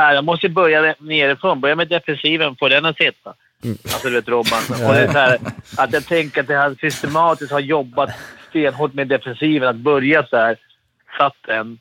äh, 0.00 0.14
jag 0.14 0.24
måste 0.24 0.48
börja 0.48 0.94
nerifrån. 1.00 1.60
Börja 1.60 1.76
med 1.76 1.88
defensiven, 1.88 2.56
få 2.58 2.68
den 2.68 2.84
att 2.84 2.96
sitta. 2.96 3.34
Mm. 3.64 3.78
Alltså 3.84 4.08
du 4.08 4.14
vet 4.14 4.28
Robban. 4.28 4.62
Och 4.70 4.92
det 4.94 5.00
är 5.00 5.12
så 5.12 5.18
här, 5.18 5.38
att 5.76 5.92
jag 5.92 6.06
tänker 6.06 6.40
att 6.40 6.62
han 6.62 6.76
systematiskt 6.76 7.52
har 7.52 7.60
jobbat 7.60 8.10
stenhårt 8.48 8.94
med 8.94 9.08
defensiven. 9.08 9.68
Att 9.68 9.76
börja 9.76 10.26
så 10.26 10.36
här, 10.36 10.56
satt 11.18 11.36
den. 11.46 11.78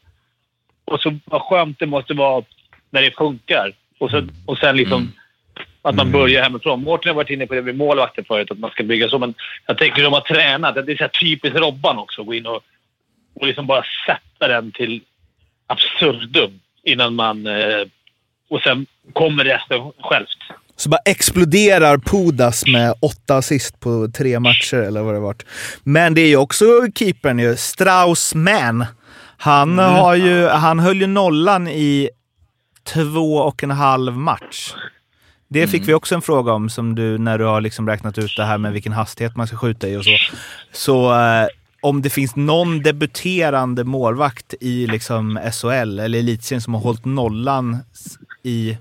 Och 0.85 1.01
så 1.01 1.17
vad 1.25 1.41
skönt 1.41 1.79
det 1.79 1.85
måste 1.85 2.13
vara 2.13 2.43
när 2.89 3.01
det 3.01 3.15
funkar. 3.17 3.73
Och, 3.99 4.11
så, 4.11 4.27
och 4.45 4.57
sen 4.57 4.77
liksom 4.77 5.11
att 5.81 5.95
man 5.95 6.11
börjar 6.11 6.43
hemifrån. 6.43 6.83
Mårten 6.83 7.09
har 7.09 7.15
varit 7.15 7.29
inne 7.29 7.47
på 7.47 7.53
det 7.53 7.61
med 7.61 7.77
målvakter 7.77 8.23
förut, 8.23 8.51
att 8.51 8.59
man 8.59 8.71
ska 8.71 8.83
bygga 8.83 9.09
så. 9.09 9.19
Men 9.19 9.33
jag 9.65 9.77
tänker 9.77 10.01
att 10.01 10.05
de 10.05 10.13
har 10.13 10.21
tränat. 10.21 10.75
Det 10.75 10.91
är 10.91 10.97
så 10.97 11.07
typiskt 11.07 11.59
Robban 11.59 11.97
också. 11.97 12.21
att 12.21 12.27
Gå 12.27 12.33
in 12.33 12.45
och, 12.45 12.63
och 13.33 13.47
liksom 13.47 13.67
bara 13.67 13.83
sätta 14.05 14.47
den 14.47 14.71
till 14.71 15.01
absurdum 15.67 16.59
innan 16.83 17.15
man... 17.15 17.47
Eh, 17.47 17.85
och 18.49 18.61
sen 18.61 18.85
kommer 19.13 19.43
resten 19.43 19.91
självt. 19.99 20.37
Så 20.81 20.89
bara 20.89 21.01
exploderar 21.05 21.97
Pudas 21.97 22.67
med 22.67 22.93
åtta 22.99 23.37
assist 23.37 23.79
på 23.79 24.07
tre 24.13 24.39
matcher 24.39 24.77
eller 24.77 25.01
vad 25.01 25.13
det 25.13 25.19
varit. 25.19 25.45
Men 25.83 26.13
det 26.13 26.21
är 26.21 26.27
ju 26.27 26.37
också 26.37 26.65
keepern 26.95 27.39
ju, 27.39 27.55
Straussman. 27.55 28.85
Han, 29.37 29.79
har 29.79 30.15
ju, 30.15 30.47
han 30.47 30.79
höll 30.79 31.01
ju 31.01 31.07
nollan 31.07 31.67
i 31.67 32.09
två 32.83 33.35
och 33.35 33.63
en 33.63 33.71
halv 33.71 34.17
match. 34.17 34.73
Det 35.47 35.67
fick 35.67 35.87
vi 35.87 35.93
också 35.93 36.15
en 36.15 36.21
fråga 36.21 36.53
om, 36.53 36.69
som 36.69 36.95
du, 36.95 37.17
när 37.17 37.37
du 37.37 37.45
har 37.45 37.61
liksom 37.61 37.87
räknat 37.87 38.17
ut 38.17 38.37
det 38.37 38.45
här 38.45 38.57
med 38.57 38.73
vilken 38.73 38.93
hastighet 38.93 39.35
man 39.35 39.47
ska 39.47 39.57
skjuta 39.57 39.87
i 39.87 39.97
och 39.97 40.05
så. 40.05 40.11
Så 40.71 41.13
eh, 41.13 41.47
om 41.81 42.01
det 42.01 42.09
finns 42.09 42.35
någon 42.35 42.83
debuterande 42.83 43.83
målvakt 43.83 44.53
i 44.59 44.87
liksom 44.87 45.39
SHL 45.51 45.99
eller 45.99 46.19
elitserien 46.19 46.61
som 46.61 46.73
har 46.73 46.81
hållit 46.81 47.05
nollan 47.05 47.77
i 48.43 48.77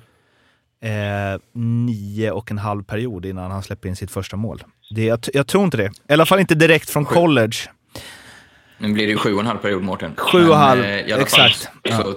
eh, 0.82 1.40
nio 1.54 2.30
och 2.30 2.50
en 2.50 2.58
halv 2.58 2.82
period 2.82 3.26
innan 3.26 3.50
han 3.50 3.62
släpper 3.62 3.88
in 3.88 3.96
sitt 3.96 4.10
första 4.10 4.36
mål. 4.36 4.62
Det, 4.90 5.04
jag, 5.04 5.18
jag 5.32 5.46
tror 5.46 5.64
inte 5.64 5.76
det. 5.76 5.90
I 6.08 6.12
alla 6.12 6.26
fall 6.26 6.40
inte 6.40 6.54
direkt 6.54 6.90
från 6.90 7.04
college. 7.04 7.56
Nu 8.78 8.92
blir 8.92 9.06
det 9.06 9.12
ju 9.12 9.18
sju 9.18 9.34
och 9.34 9.40
en 9.40 9.46
halv 9.46 9.58
period, 9.58 9.82
Mårten. 9.82 10.14
Sju 10.16 10.48
och 10.48 10.56
halv, 10.56 10.84
eh, 10.84 11.14
alla 11.14 11.22
exakt. 11.22 11.64
Fall, 11.64 11.72
Ja. 11.82 12.14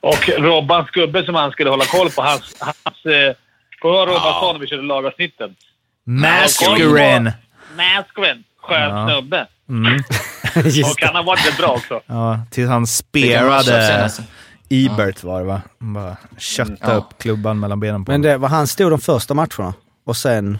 Och 0.00 0.28
Robbans 0.38 0.90
gubbe 0.90 1.24
som 1.24 1.34
han 1.34 1.50
skulle 1.50 1.70
hålla 1.70 1.84
koll 1.84 2.10
på, 2.10 2.22
hans... 2.22 2.56
hans 2.60 3.06
eh, 3.06 3.34
Kommer 3.78 3.94
du 3.94 4.00
ihåg 4.00 4.08
Robban 4.08 4.32
sa 4.40 4.52
när 4.52 4.60
vi 4.60 4.66
körde 4.66 4.82
lagavsnitten? 4.82 5.54
Mascarin! 6.04 7.32
Mascarin. 7.76 8.44
Skön 8.62 8.90
Ja. 8.90 9.08
snubbe. 9.08 9.46
Mm. 9.68 9.94
Och 10.84 11.02
han 11.02 11.16
har 11.16 11.22
varit 11.22 11.46
rätt 11.46 11.56
bra 11.58 11.68
också. 11.68 12.00
Ja, 12.06 12.40
tills 12.50 12.68
han 12.68 12.86
spelade. 12.86 14.10
Ebert 14.70 15.24
var 15.24 15.40
det 15.40 15.46
va? 15.46 15.62
Bara 15.78 16.16
kötta 16.38 16.76
Ja. 16.92 16.92
upp 16.94 17.18
klubban 17.18 17.60
mellan 17.60 17.80
benen 17.80 18.04
på 18.04 18.12
Men 18.12 18.22
det 18.22 18.36
var 18.36 18.48
han 18.48 18.66
stod 18.66 18.90
de 18.92 19.00
första 19.00 19.34
matcherna. 19.34 19.74
Och 20.04 20.16
sen... 20.16 20.58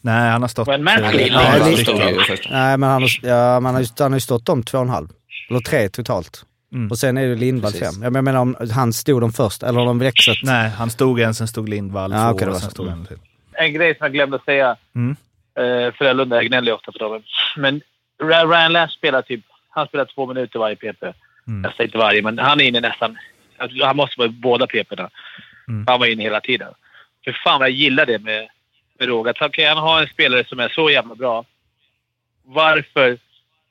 Nej, 0.00 0.30
han 0.30 0.42
har 0.42 0.48
stått... 0.48 0.66
Men 0.66 0.84
Matt 0.84 1.14
Lindberg 1.14 1.70
ja, 1.70 1.76
stod 1.76 2.26
först. 2.26 2.48
Nej 2.50 2.76
men 2.76 2.88
han 2.90 3.02
har, 3.02 3.10
ja, 3.22 3.60
man 3.60 3.74
har, 3.74 3.80
ju- 3.82 3.86
han 3.98 4.12
har 4.12 4.16
ju 4.16 4.20
stått 4.20 4.48
om 4.48 4.62
två 4.62 4.78
och 4.78 4.84
en 4.84 4.90
halv. 4.90 5.08
Eller 5.50 5.60
tre 5.60 5.88
totalt. 5.88 6.44
Mm. 6.72 6.90
Och 6.90 6.98
sen 6.98 7.16
är 7.18 7.26
det 7.28 7.34
Lindvall 7.34 7.72
Precis. 7.72 7.88
fem. 7.94 8.02
Ja, 8.02 8.10
Jag 8.16 8.24
menar 8.24 8.40
om 8.40 8.56
han 8.74 8.92
stod 8.92 9.20
de 9.20 9.32
första, 9.32 9.68
eller 9.68 9.78
har 9.78 9.86
de 9.86 9.98
växlat? 9.98 10.36
Nej, 10.42 10.70
han 10.70 10.90
stod 10.90 11.20
en, 11.20 11.34
sen 11.34 11.48
stod 11.48 11.68
Lindvall 11.68 12.12
Ja, 12.12 12.32
två 12.32 12.38
det 12.38 12.46
och 12.50 12.56
sen 12.56 12.70
stod 12.70 12.88
han 12.88 13.06
till. 13.06 13.16
En 13.52 13.72
grej 13.74 13.94
som 13.96 14.04
jag 14.04 14.12
glömde 14.12 14.38
säga. 14.44 14.76
Mm. 14.94 15.16
Eh, 15.58 15.92
Frölunda 15.94 16.36
jag 16.36 16.46
gnäller 16.46 16.66
ju 16.66 16.74
ofta 16.74 16.92
på 16.92 16.98
dem. 16.98 17.22
Men 17.56 17.80
Ryan 18.22 18.72
Lash 18.72 18.92
spelar 18.98 19.22
typ... 19.22 19.44
Han 19.70 19.86
spelar 19.86 20.04
två 20.14 20.26
minuter 20.26 20.58
varje 20.58 20.76
PP. 20.76 21.02
Mm. 21.48 21.64
Jag 21.64 21.72
säger 21.72 21.84
inte 21.88 21.98
varje, 21.98 22.22
men 22.22 22.38
han 22.38 22.60
är 22.60 22.64
inne 22.64 22.80
nästan... 22.80 23.16
Han 23.82 23.96
måste 23.96 24.18
vara 24.18 24.28
i 24.28 24.32
båda 24.32 24.66
PP'na. 24.66 25.10
Mm. 25.68 25.84
Han 25.86 26.00
var 26.00 26.06
inne 26.06 26.22
hela 26.22 26.40
tiden. 26.40 26.72
För 27.24 27.40
fan 27.44 27.60
vad 27.60 27.68
jag 27.68 27.76
gillar 27.76 28.06
det 28.06 28.18
med, 28.18 28.48
med 28.98 29.08
Roger. 29.08 29.44
Att 29.44 29.52
Kan 29.52 29.66
han 29.66 29.78
ha 29.78 30.00
en 30.00 30.08
spelare 30.08 30.44
som 30.44 30.60
är 30.60 30.68
så 30.68 30.90
jävla 30.90 31.14
bra, 31.14 31.44
varför 32.44 33.18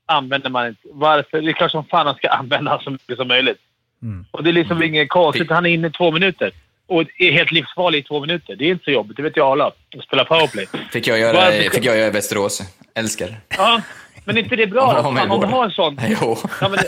använder 0.05 0.49
man 0.49 0.67
inte... 0.67 0.81
Varför? 0.91 1.41
Det 1.41 1.51
är 1.51 1.53
klart 1.53 1.71
som 1.71 1.85
fan 1.85 2.07
han 2.07 2.15
ska 2.15 2.29
använda 2.39 2.71
honom 2.71 2.83
så 2.83 2.91
mycket 2.91 3.17
som 3.17 3.27
möjligt. 3.27 3.59
Mm. 4.01 4.25
Och 4.31 4.43
det 4.43 4.49
är 4.49 4.53
liksom 4.53 4.83
inget 4.83 5.09
konstigt. 5.09 5.49
Han 5.49 5.65
är 5.65 5.69
inne 5.69 5.87
i 5.87 5.91
två 5.91 6.11
minuter. 6.11 6.51
Och 6.87 7.01
är 7.17 7.31
helt 7.31 7.51
livsfarlig 7.51 7.99
i 7.99 8.03
två 8.03 8.19
minuter. 8.21 8.55
Det 8.55 8.65
är 8.65 8.71
inte 8.71 8.83
så 8.83 8.91
jobbigt. 8.91 9.17
Det 9.17 9.23
vet 9.23 9.37
ju 9.37 9.41
alla. 9.41 9.65
Att 9.67 10.03
spela 10.03 10.25
powerplay. 10.25 10.67
Fick 10.91 11.07
jag 11.07 11.19
göra, 11.19 11.33
Varför- 11.33 11.69
fick 11.69 11.85
jag 11.85 11.97
göra 11.97 12.07
i 12.07 12.11
Västerås. 12.11 12.61
Älskar. 12.95 13.39
Ja, 13.57 13.81
men 14.25 14.37
inte 14.37 14.55
det 14.55 14.63
är 14.63 14.67
bra 14.67 14.93
men 15.13 15.15
Fan, 15.15 15.31
om 15.31 15.41
du 15.41 15.47
har 15.47 15.65
en 15.65 15.71
sån... 15.71 15.99
Jo. 16.21 16.37
Ja, 16.61 16.69
men, 16.69 16.79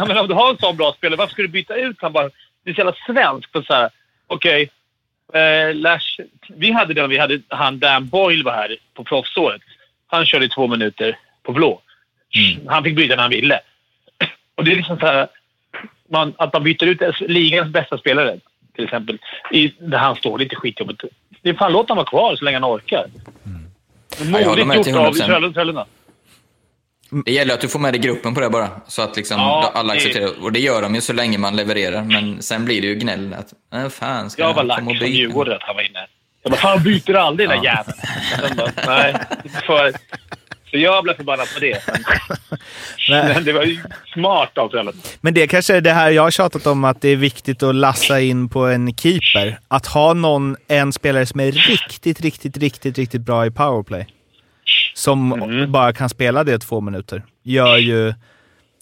ja, 0.00 0.06
men 0.06 0.18
om 0.18 0.28
du 0.28 0.34
har 0.34 0.50
en 0.50 0.58
sån 0.58 0.76
bra 0.76 0.92
spelare, 0.92 1.16
varför 1.18 1.32
ska 1.32 1.42
du 1.42 1.48
byta 1.48 1.74
ut 1.76 1.96
han 2.00 2.12
bara? 2.12 2.30
Det 2.64 2.70
är 2.70 2.74
så 2.74 2.80
jävla 2.80 2.94
svenskt. 3.06 3.50
Okej, 4.26 4.70
eh, 5.32 5.74
Lash... 5.74 6.20
Vi 6.48 6.72
hade 6.72 6.94
den, 6.94 7.10
vi 7.10 7.18
hade 7.18 7.40
han 7.48 7.78
Dan 7.78 8.08
Boyle 8.08 8.44
var 8.44 8.52
här 8.52 8.76
på 8.94 9.04
proffsåret. 9.04 9.60
Han 10.06 10.26
körde 10.26 10.44
i 10.44 10.48
två 10.48 10.66
minuter 10.66 11.18
på 11.42 11.52
blå. 11.52 11.80
Han 12.66 12.84
fick 12.84 12.96
byta 12.96 13.14
när 13.16 13.22
han 13.22 13.30
ville. 13.30 13.60
Och 14.54 14.64
det 14.64 14.72
är 14.72 14.76
liksom 14.76 14.98
så 14.98 15.06
här... 15.06 15.28
Man, 16.08 16.34
att 16.38 16.52
man 16.52 16.62
byter 16.62 16.84
ut 16.84 17.20
ligans 17.20 17.72
bästa 17.72 17.98
spelare, 17.98 18.38
till 18.74 18.84
exempel, 18.84 19.18
i, 19.50 19.72
där 19.78 19.98
han 19.98 20.16
står. 20.16 20.38
Det 20.38 20.42
är 20.42 20.44
inte 20.44 20.56
skitjobbigt. 20.56 21.04
Det 21.42 21.48
är 21.50 21.54
fan, 21.54 21.72
låt 21.72 21.88
han 21.88 21.96
vara 21.96 22.06
kvar 22.06 22.36
så 22.36 22.44
länge 22.44 22.56
han 22.56 22.64
orkar. 22.64 23.06
Håller 24.18 24.64
Modigt 24.64 24.86
gjort 24.86 24.96
av 24.96 25.12
100%. 25.14 25.26
Frölunda- 25.26 25.54
Frölunda. 25.54 25.86
Det 27.24 27.32
gäller 27.32 27.54
att 27.54 27.60
du 27.60 27.68
får 27.68 27.78
med 27.78 27.92
dig 27.94 28.00
gruppen 28.00 28.34
på 28.34 28.40
det 28.40 28.50
bara. 28.50 28.68
Så 28.86 29.02
att 29.02 29.16
liksom 29.16 29.38
Ja, 29.40 29.70
alla 29.74 29.92
det- 29.92 29.98
accepterar. 29.98 30.42
Och 30.42 30.52
det 30.52 30.60
gör 30.60 30.82
de 30.82 30.94
ju 30.94 31.00
så 31.00 31.12
länge 31.12 31.38
man 31.38 31.56
levererar. 31.56 32.02
Men 32.02 32.42
sen 32.42 32.64
blir 32.64 32.80
det 32.80 32.86
ju 32.86 32.94
gnäll 32.94 33.34
att, 33.38 33.78
äh, 33.82 33.88
fan 33.88 34.30
ska 34.30 34.42
Jag 34.42 34.48
var 34.48 34.54
han 34.56 34.66
lack 34.66 34.78
som? 34.78 34.88
Djurgården 35.08 35.54
att 35.54 35.62
han 35.62 35.76
var 35.76 35.82
inne. 35.82 36.06
Jag 36.42 36.50
bara, 36.52 36.56
fan 36.60 36.82
byter 36.82 37.14
aldrig 37.14 37.48
den 37.48 37.58
där 37.62 37.64
jäveln. 37.64 37.98
Nej, 38.86 39.14
för, 39.66 39.90
så 40.70 40.76
jag 40.78 41.04
blev 41.04 41.14
förbannad 41.14 41.46
på 41.54 41.60
det. 41.60 41.82
Men, 43.10 43.44
det 43.44 43.52
var 43.52 43.62
ju 43.64 43.78
smart 44.12 44.58
av 44.58 44.68
Frölunda. 44.68 45.02
Men 45.20 45.34
det 45.34 45.46
kanske 45.46 45.76
är 45.76 45.80
det 45.80 45.92
här 45.92 46.10
jag 46.10 46.22
har 46.22 46.30
tjatat 46.30 46.66
om, 46.66 46.84
att 46.84 47.00
det 47.00 47.08
är 47.08 47.16
viktigt 47.16 47.62
att 47.62 47.74
lassa 47.74 48.20
in 48.20 48.48
på 48.48 48.66
en 48.66 48.94
keeper. 48.96 49.58
Att 49.68 49.86
ha 49.86 50.14
någon, 50.14 50.56
en 50.68 50.92
spelare 50.92 51.26
som 51.26 51.40
är 51.40 51.52
riktigt, 51.52 52.20
riktigt, 52.20 52.56
riktigt, 52.56 52.98
riktigt 52.98 53.20
bra 53.20 53.46
i 53.46 53.50
powerplay. 53.50 54.06
Som 55.00 55.32
Mm. 55.32 55.72
bara 55.72 55.92
kan 55.92 56.08
spela 56.08 56.44
det 56.44 56.58
två 56.58 56.80
minuter. 56.80 57.24
Gör 57.42 57.76
ju... 57.76 58.14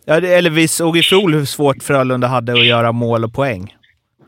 Eller 0.07 0.51
vi 0.51 0.69
såg 0.69 0.97
i 0.99 1.03
fjol 1.03 1.35
hur 1.35 1.45
svårt 1.45 1.83
Frölunda 1.83 2.27
hade 2.29 2.53
att 2.53 2.67
göra 2.67 2.93
mål 2.93 3.25
och 3.25 3.33
poäng. 3.35 3.75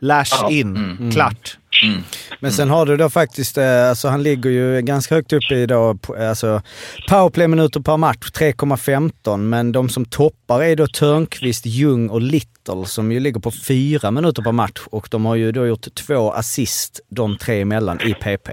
Lash 0.00 0.38
Ja. 0.42 0.50
in, 0.50 0.76
Mm. 0.76 1.10
klart. 1.12 1.58
Mm. 1.84 2.02
Men 2.40 2.52
sen 2.52 2.70
har 2.70 2.86
du 2.86 2.96
då 2.96 3.10
faktiskt, 3.10 3.58
eh, 3.58 3.88
alltså 3.88 4.08
han 4.08 4.22
ligger 4.22 4.50
ju 4.50 4.80
ganska 4.82 5.14
högt 5.14 5.32
upp 5.32 5.50
i 5.52 5.66
då, 5.66 5.94
på- 5.94 6.14
alltså 6.16 6.62
powerplay-minuter 7.08 7.80
per 7.80 7.96
match, 7.96 8.30
3,15. 8.34 9.48
Men 9.48 9.72
de 9.72 9.88
som 9.88 10.04
toppar 10.04 10.62
är 10.62 10.76
då 10.76 10.86
Törnqvist, 10.86 11.66
Ljung 11.66 12.08
och 12.08 12.20
Little 12.20 12.84
som 12.86 13.12
ju 13.12 13.20
ligger 13.20 13.40
på 13.40 13.50
4 13.50 14.10
minuter 14.10 14.42
per 14.42 14.52
match. 14.52 14.80
Och 14.90 15.08
de 15.10 15.26
har 15.26 15.34
ju 15.34 15.52
då 15.52 15.66
gjort 15.66 15.94
två 15.94 16.32
assist 16.32 17.00
de 17.08 17.36
tre 17.38 17.60
emellan 17.60 18.00
i 18.00 18.14
PP. 18.14 18.48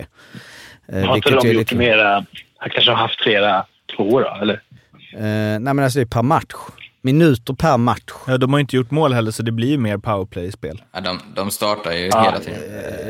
Eh, 0.94 1.04
Har 1.04 1.16
inte 1.16 1.30
de 1.30 1.36
gjort 1.36 1.46
lite- 1.58 1.76
mera... 1.76 2.26
Han 2.58 2.70
kanske 2.70 2.92
har 2.92 2.98
haft 2.98 3.22
flera 3.24 3.66
tvåor 3.96 4.22
då, 4.22 4.38
eller? 4.42 4.54
Eh, 5.14 5.20
nej 5.60 5.60
men 5.60 5.80
alltså 5.80 6.00
det 6.00 6.04
är 6.04 6.06
per 6.06 6.22
match. 6.24 6.54
Minuter 7.02 7.54
per 7.54 7.78
match. 7.78 8.02
Ja, 8.28 8.38
de 8.38 8.54
har 8.54 8.60
inte 8.60 8.76
gjort 8.76 8.92
mål 8.92 9.14
heller, 9.14 9.32
så 9.32 9.44
det 9.44 9.52
blir 9.52 9.68
ju 9.70 9.78
mer 9.78 9.98
powerplay 9.98 10.46
i 10.46 10.52
spel. 10.52 10.82
Ja, 10.94 11.02
de, 11.02 11.20
de 11.36 11.52
startar 11.52 11.92
ju 11.92 12.08
Ja. 12.08 12.22
hela 12.24 12.40
tiden. 12.40 12.60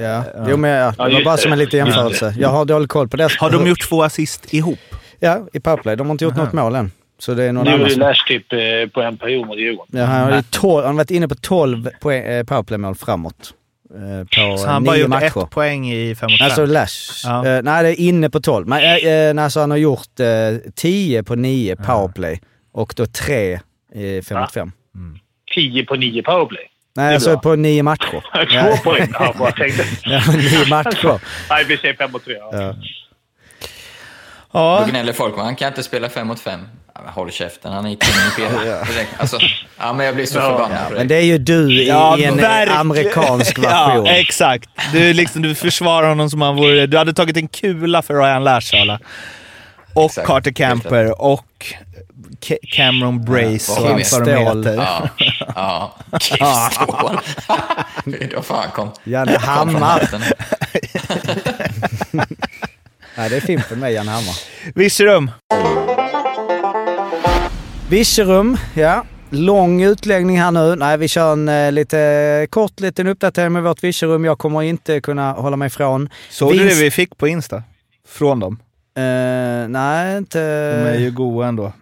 Ja, 0.04 0.24
jo 0.50 0.58
men 0.58 0.70
ja, 0.72 0.91
det 0.98 1.14
var 1.14 1.24
bara 1.24 1.36
det. 1.36 1.41
som 1.41 1.52
en 1.52 1.60
liten 1.60 1.78
jämförelse. 1.80 2.36
Jag 2.39 2.50
har 2.50 2.66
dålig 2.66 2.89
koll 2.89 3.08
på 3.08 3.18
det. 3.18 3.30
Har 3.39 3.50
de 3.52 3.68
gjort 3.68 3.89
två 3.89 4.04
assist 4.04 4.54
ihop? 4.54 4.80
Ja, 5.20 5.48
i 5.54 5.60
powerplay. 5.60 5.95
De 5.95 6.08
har 6.08 6.12
inte 6.12 6.24
gjort 6.26 6.36
något 6.36 6.54
mål 6.54 6.76
än. 6.76 6.91
Så 7.20 7.34
det 7.34 7.43
är 7.43 7.52
någon 7.54 7.66
Nu 7.66 7.72
annan 7.74 7.89
som... 7.89 8.00
Lash 8.00 8.28
typ 8.28 8.54
eh, 8.54 8.60
på 8.93 9.02
en 9.02 9.18
period 9.18 9.48
mot 9.48 9.58
Djurgården. 9.58 10.00
Ja, 10.00 10.06
han, 10.06 10.22
har 10.24 10.38
ju 10.38 10.43
tolv, 10.50 10.86
han 10.86 10.93
har 10.95 10.98
varit 11.04 11.12
inne 11.12 11.28
på 11.28 11.36
12 11.36 11.89
poäng, 12.02 12.24
eh, 12.24 12.43
powerplaymål 12.43 12.95
framåt. 12.95 13.54
Eh, 13.98 14.24
på 14.52 14.58
Så 14.58 14.68
han 14.68 14.84
nio 14.84 14.88
bara 14.88 14.98
gjort 14.98 15.10
matcher. 15.10 15.43
ett 15.43 15.50
poäng 15.50 15.91
i 15.91 16.16
fem 16.16 16.32
mot 16.32 16.38
fem? 16.39 16.45
Alltså 16.45 16.66
Lash. 16.66 17.22
Ja. 17.24 17.48
Eh, 17.48 17.62
nej, 17.64 17.84
det 17.84 17.89
är 17.89 18.00
inne 18.06 18.30
på 18.30 18.39
12. 18.39 18.68
Men, 18.68 18.80
eh, 18.84 18.95
eh, 19.38 19.43
alltså 19.43 19.60
han 19.60 19.72
har 19.72 19.78
gjort 19.78 20.20
eh, 20.20 20.28
10 20.76 21.24
på 21.24 21.36
9 21.36 21.76
powerplay 21.76 22.41
och 22.74 22.93
då 22.98 23.06
3 23.06 23.60
i 23.95 24.22
5 24.22 24.39
mot 24.41 24.52
5. 24.54 24.72
10 25.56 25.86
på 25.86 25.95
9 25.95 26.24
powerplay. 26.24 26.64
Nej, 26.95 27.14
alltså 27.14 27.39
på 27.39 27.56
9 27.56 27.84
matcher. 27.84 28.24
Två 28.78 28.91
poäng. 28.91 29.10
Ja, 29.14 29.36
bara 29.39 29.52
tänkte. 29.58 29.84
Ja, 30.04 30.22
9 30.32 30.66
matcher. 30.70 31.20
Nej, 31.50 31.66
vi 31.68 31.78
säger 31.78 31.93
5 31.93 32.12
mot 32.12 32.26
3. 32.26 32.34
Ja. 32.34 32.50
Ja. 32.54 32.76
Ja, 34.54 34.84
Då 34.86 34.91
gnäller 34.91 35.14
folk, 35.14 35.36
men 35.36 35.45
han 35.45 35.56
kan 35.56 35.68
inte 35.68 35.84
spela 35.84 36.10
fem 36.10 36.28
mot 36.28 36.39
fem. 36.39 36.60
Ja, 37.06 37.12
håll 37.12 37.32
käften, 37.32 37.74
han 37.74 37.86
är 37.86 37.89
inte 37.89 38.06
ja. 38.66 38.78
Alltså, 39.18 39.39
ja, 39.78 39.93
men 39.93 40.06
jag 40.06 40.16
blir 40.16 40.26
så 40.26 40.38
Ja. 40.38 40.41
förbannad 40.41 40.78
det. 40.91 40.95
Men 40.95 41.08
det 41.08 41.16
är 41.16 41.22
ju 41.22 41.38
du 41.38 41.82
i, 41.82 41.88
Ja, 41.88 42.18
i 42.18 42.24
en 42.24 42.38
verkligen. 42.38 42.80
amerikansk 42.80 43.58
version. 43.64 44.06
Ja, 44.06 44.12
exakt. 44.12 44.70
Du, 44.93 45.14
liksom, 45.14 45.41
du 45.41 45.56
försvarar 45.56 46.10
honom 46.10 46.30
som 46.30 46.41
han 46.41 46.56
vore... 46.56 46.88
Du 46.88 46.98
hade 46.98 47.14
tagit 47.14 47.38
en 47.38 47.48
kula 47.48 48.02
för 48.02 48.14
Ryan 48.14 48.43
Larsala. 48.43 49.00
Och 49.93 50.06
Exakt. 50.06 50.28
Carter 50.28 50.52
Camper 50.52 51.22
och 51.22 51.66
Ca- 52.41 52.58
Cameron 52.76 53.26
Brace 53.26 53.72
vad 53.72 53.91
och 53.91 53.91
allt 53.91 54.12
vad 54.14 54.26
de 54.26 54.32
heter. 54.32 54.76
Ja, 54.76 55.10
ja. 55.56 55.93
Då 58.36 58.41
fan 58.41 58.68
kom... 58.74 58.91
Janne 59.04 59.38
Hammar. 59.38 60.10
Nej, 63.16 63.30
det 63.30 63.36
är 63.36 63.41
Fimpen 63.41 63.80
med 63.80 63.91
Janne 63.93 64.12
Hammar. 64.12 64.36
Virserum. 64.76 65.32
Virserum, 67.90 68.58
ja. 68.76 69.06
Lång 69.30 69.82
utläggning 69.84 70.40
här 70.40 70.52
nu. 70.52 70.76
Nej, 70.76 70.98
vi 70.98 71.08
kör 71.08 71.34
en 71.34 71.50
eh, 71.50 71.72
lite 71.72 72.48
kort 72.50 72.80
liten 72.80 73.08
uppdatering 73.08 73.54
med 73.54 73.64
vårt 73.64 73.84
Virserum. 73.84 74.26
Jag 74.26 74.38
kommer 74.38 74.62
inte 74.62 75.02
kunna 75.02 75.32
hålla 75.32 75.58
mig 75.58 75.66
ifrån. 75.68 76.10
Såg 76.30 76.52
du 76.54 76.58
Vinst- 76.60 76.76
det 76.76 76.84
vi 76.84 76.92
fick 76.92 77.18
på 77.18 77.28
Insta? 77.28 77.64
Från 78.08 78.40
dem. 78.40 78.60
Eh, 78.98 79.68
nej, 79.70 80.18
inte... 80.18 80.40
De 80.84 80.90
är 80.90 81.00
ju 81.00 81.12
goa 81.12 81.48
ändå. 81.48 81.74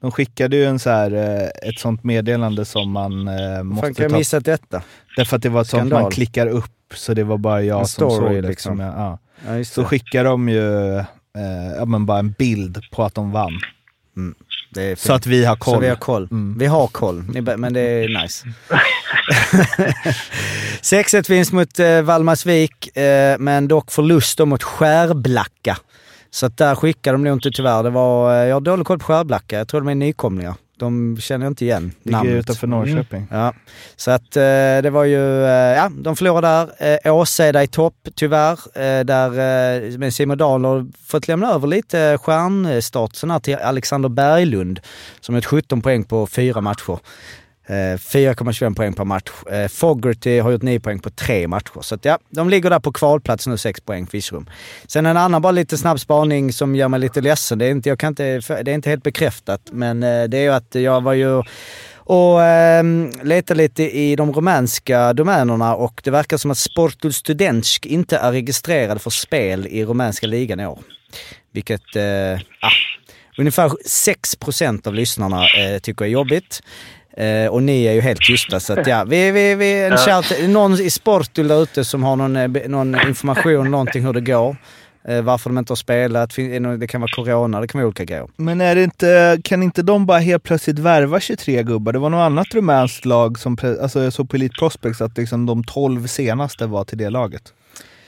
De 0.00 0.10
skickade 0.12 0.56
ju 0.56 0.64
en 0.64 0.78
så 0.78 0.90
här, 0.90 1.12
eh, 1.12 1.68
ett 1.68 1.78
sånt 1.78 2.04
meddelande 2.04 2.64
som 2.64 2.90
man 2.90 3.28
eh, 3.28 3.34
Fan, 3.34 3.56
kan 3.56 3.66
måste 3.66 4.02
jag 4.02 4.10
ta. 4.10 4.18
missat 4.18 4.44
detta? 4.44 4.82
Därför 5.16 5.36
att 5.36 5.42
det 5.42 5.48
var 5.48 5.60
ett 5.60 5.68
sånt 5.68 5.92
man 5.92 6.10
klickar 6.10 6.46
upp, 6.46 6.72
så 6.94 7.14
det 7.14 7.24
var 7.24 7.38
bara 7.38 7.62
jag 7.62 7.80
En 7.80 7.86
som 7.86 8.10
såg 8.10 8.30
det. 8.30 8.40
liksom. 8.40 8.70
Som 8.76 8.80
jag, 8.86 8.94
ja. 8.96 9.18
Ja, 9.58 9.64
Så 9.64 9.84
skickar 9.84 10.24
de 10.24 10.48
ju 10.48 10.96
eh, 10.98 11.04
ja, 11.78 11.84
men 11.84 12.06
bara 12.06 12.18
en 12.18 12.32
bild 12.32 12.78
på 12.92 13.04
att 13.04 13.14
de 13.14 13.32
vann. 13.32 13.52
är 14.16 14.32
Så 14.96 15.12
att 15.12 15.26
vi 15.26 15.44
har 15.44 15.56
koll. 15.56 15.74
Så 15.74 15.80
vi 15.80 15.88
har 15.88 15.96
koll. 15.96 16.28
Mm. 16.30 16.58
Vi 16.58 16.66
har 16.66 16.86
koll, 16.86 17.24
men 17.56 17.72
det 17.72 17.80
är 17.80 18.22
nice. 18.22 18.46
6-1 20.82 21.30
vinst 21.30 21.52
mot 21.52 21.78
eh, 21.78 22.02
Valdemarsvik, 22.02 22.96
eh, 22.96 23.36
men 23.38 23.68
dock 23.68 23.90
förlust 23.90 24.38
mot 24.38 24.62
Skärblacka. 24.62 25.76
Så 26.30 26.46
att 26.46 26.56
där 26.56 26.74
skickade 26.74 27.14
de 27.14 27.24
nog 27.24 27.36
inte 27.36 27.50
tyvärr. 27.50 27.82
Det 27.82 27.90
var, 27.90 28.42
eh, 28.42 28.48
jag 28.48 28.56
har 28.56 28.60
dålig 28.60 28.86
koll 28.86 28.98
på 28.98 29.04
Skärblacka. 29.04 29.58
Jag 29.58 29.68
tror 29.68 29.80
de 29.80 29.88
är 29.88 29.94
nykomlingar. 29.94 30.54
De 30.78 31.16
känner 31.20 31.46
jag 31.46 31.50
inte 31.50 31.64
igen 31.64 31.92
Ligger 32.02 32.16
namnet. 32.18 32.34
utanför 32.34 32.66
Norrköping. 32.66 33.26
Ja, 33.30 33.54
så 33.96 34.10
att 34.10 34.36
eh, 34.36 34.42
det 34.82 34.90
var 34.92 35.04
ju, 35.04 35.44
eh, 35.44 35.50
ja, 35.50 35.90
de 35.98 36.16
förlorade 36.16 36.46
där. 36.78 36.98
Eh, 37.06 37.14
Åseda 37.14 37.62
i 37.62 37.66
topp 37.66 38.08
tyvärr, 38.14 38.52
eh, 38.74 39.04
där 39.04 39.30
eh, 39.30 39.98
men 39.98 40.12
Simon 40.12 40.38
Dahl 40.38 40.64
har 40.64 40.86
fått 41.06 41.28
lämna 41.28 41.52
över 41.52 41.66
lite 41.68 42.18
stjärnstatusen 42.18 43.30
här 43.30 43.38
till 43.38 43.56
Alexander 43.56 44.08
Berglund 44.08 44.80
som 45.20 45.34
har 45.34 45.38
ett 45.40 45.46
17 45.46 45.82
poäng 45.82 46.04
på 46.04 46.26
fyra 46.26 46.60
matcher. 46.60 46.98
Eh, 47.68 47.96
4,25 47.98 48.74
poäng 48.74 48.92
per 48.92 49.04
match. 49.04 49.30
Fogerty 49.30 49.68
Fogarty 49.68 50.38
har 50.40 50.50
gjort 50.50 50.62
9 50.62 50.80
poäng 50.80 50.98
på 50.98 51.10
tre 51.10 51.48
matcher. 51.48 51.80
Så 51.80 51.94
att, 51.94 52.04
ja, 52.04 52.18
de 52.30 52.48
ligger 52.48 52.70
där 52.70 52.80
på 52.80 52.92
kvalplats 52.92 53.46
nu, 53.46 53.56
6 53.56 53.80
poäng 53.80 54.06
Fischrum. 54.06 54.50
Sen 54.86 55.06
en 55.06 55.16
annan 55.16 55.42
bara 55.42 55.52
lite 55.52 55.76
snabb 55.76 56.00
spaning 56.00 56.52
som 56.52 56.76
gör 56.76 56.88
mig 56.88 57.00
lite 57.00 57.20
ledsen. 57.20 57.58
Det 57.58 57.66
är 57.66 57.70
inte, 57.70 57.88
jag 57.88 57.98
kan 57.98 58.08
inte, 58.08 58.40
det 58.62 58.70
är 58.70 58.74
inte 58.74 58.90
helt 58.90 59.02
bekräftat, 59.02 59.60
men 59.72 60.02
eh, 60.02 60.24
det 60.24 60.38
är 60.38 60.42
ju 60.42 60.52
att 60.52 60.74
jag 60.74 61.00
var 61.00 61.12
ju 61.12 61.42
och 62.08 62.42
eh, 62.42 62.84
letade 63.22 63.58
lite 63.58 63.82
i 63.82 64.16
de 64.16 64.32
rumänska 64.32 65.12
domänerna 65.12 65.74
och 65.74 66.00
det 66.04 66.10
verkar 66.10 66.36
som 66.36 66.50
att 66.50 66.58
Sportul 66.58 67.12
Studentsk 67.12 67.86
inte 67.86 68.16
är 68.16 68.32
registrerad 68.32 69.02
för 69.02 69.10
spel 69.10 69.66
i 69.66 69.84
rumänska 69.84 70.26
ligan 70.26 70.60
i 70.60 70.66
år. 70.66 70.78
Vilket, 71.52 71.96
eh, 71.96 72.40
ah, 72.60 72.72
ungefär 73.38 73.68
6% 73.68 74.86
av 74.86 74.94
lyssnarna 74.94 75.48
eh, 75.48 75.78
tycker 75.78 76.04
är 76.04 76.08
jobbigt. 76.08 76.62
Eh, 77.16 77.46
och 77.50 77.62
ni 77.62 77.84
är 77.84 77.92
ju 77.92 78.00
helt 78.00 78.20
tysta 78.20 78.60
så 78.60 78.72
att 78.80 78.86
ja, 78.86 79.04
vi, 79.04 79.30
vi, 79.30 79.54
vi, 79.54 79.84
en 79.84 79.96
shout, 79.96 80.48
någon 80.48 80.72
i 80.80 80.90
Sportul 80.90 81.48
där 81.48 81.62
ute 81.62 81.84
som 81.84 82.02
har 82.04 82.16
någon, 82.16 82.36
eh, 82.36 82.48
någon 82.68 82.96
information, 83.08 83.70
någonting 83.70 84.04
hur 84.06 84.12
det 84.12 84.20
går. 84.20 84.56
Eh, 85.08 85.22
varför 85.22 85.50
de 85.50 85.58
inte 85.58 85.70
har 85.70 85.76
spelat, 85.76 86.36
det- 86.36 86.86
kan 86.86 87.00
vara 87.00 87.10
corona, 87.16 87.60
det 87.60 87.68
kan 87.68 87.78
vara 87.78 87.86
olika 87.86 88.04
grejer. 88.04 88.26
Men 88.36 88.60
är 88.60 88.74
det 88.74 88.82
inte, 88.84 89.38
kan 89.44 89.62
inte 89.62 89.82
de 89.82 90.06
bara 90.06 90.18
helt 90.18 90.42
plötsligt 90.42 90.78
värva 90.78 91.20
23 91.20 91.62
gubbar? 91.62 91.92
Det 91.92 91.98
var 91.98 92.10
något 92.10 92.18
annat 92.26 92.54
rumänskt 92.54 93.04
lag 93.04 93.38
som, 93.38 93.56
alltså 93.82 94.02
jag 94.02 94.12
såg 94.12 94.30
på 94.30 94.36
Elite 94.36 94.54
Prospects 94.58 95.00
att 95.00 95.18
liksom 95.18 95.46
de 95.46 95.64
12 95.64 96.06
senaste 96.06 96.66
var 96.66 96.84
till 96.84 96.98
det 96.98 97.10
laget. 97.10 97.42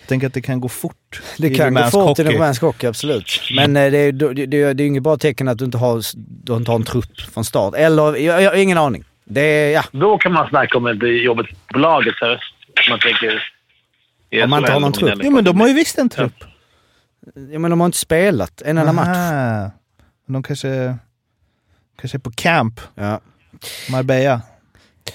Tänker 0.09 0.27
att 0.27 0.35
det 0.35 0.41
kan 0.43 0.61
gå 0.61 0.69
fort 0.69 1.23
Det 1.39 1.47
i 1.49 1.55
kan 1.55 1.75
gå 1.75 1.83
fort 1.83 2.19
i 2.19 2.23
hockey. 2.23 2.37
rumänsk 2.37 2.63
hockey, 2.63 2.87
absolut. 2.87 3.41
Men 3.57 3.77
eh, 3.77 3.91
det 3.91 3.99
är, 3.99 4.13
det, 4.13 4.47
det, 4.47 4.73
det 4.73 4.83
är 4.83 4.87
inget 4.87 5.03
bra 5.03 5.17
tecken 5.17 5.49
att 5.49 5.59
du 5.59 5.65
inte 5.65 5.79
har, 5.79 6.03
du 6.45 6.57
inte 6.57 6.71
har 6.71 6.77
en 6.77 6.85
trupp 6.85 7.21
från 7.35 7.45
start. 7.45 7.75
Eller, 7.75 8.17
jag, 8.17 8.43
jag 8.43 8.51
har 8.51 8.57
ingen 8.57 8.79
aning. 8.79 9.05
Det 9.25 9.71
ja. 9.71 9.85
Då 9.93 10.19
kan 10.19 10.33
man 10.33 10.49
snacka 10.49 10.79
om 10.79 10.87
ett 10.87 11.23
jobbigt 11.25 11.47
på 11.73 11.79
laget. 11.79 12.15
Om 12.23 12.37
man 12.91 13.01
tänker... 13.01 13.43
Om 14.45 14.51
man 14.51 14.59
inte 14.59 14.73
har 14.73 14.81
någon 14.81 14.93
trupp. 14.93 15.21
Jo 15.23 15.31
men 15.31 15.45
de 15.45 15.61
har 15.61 15.69
ju 15.69 15.75
visst 15.75 15.99
en 15.99 16.09
trupp. 16.09 16.45
ja 17.53 17.59
men 17.59 17.71
de 17.71 17.81
har 17.81 17.87
inte 17.87 17.99
spelat 17.99 18.63
en 18.63 18.79
enda 18.79 18.93
match. 18.93 19.73
De 20.29 20.43
kanske, 20.43 20.97
kanske 22.01 22.17
är 22.17 22.21
på 22.21 22.31
camp, 22.31 22.81
Ja. 22.95 23.21
Marbella. 23.91 24.41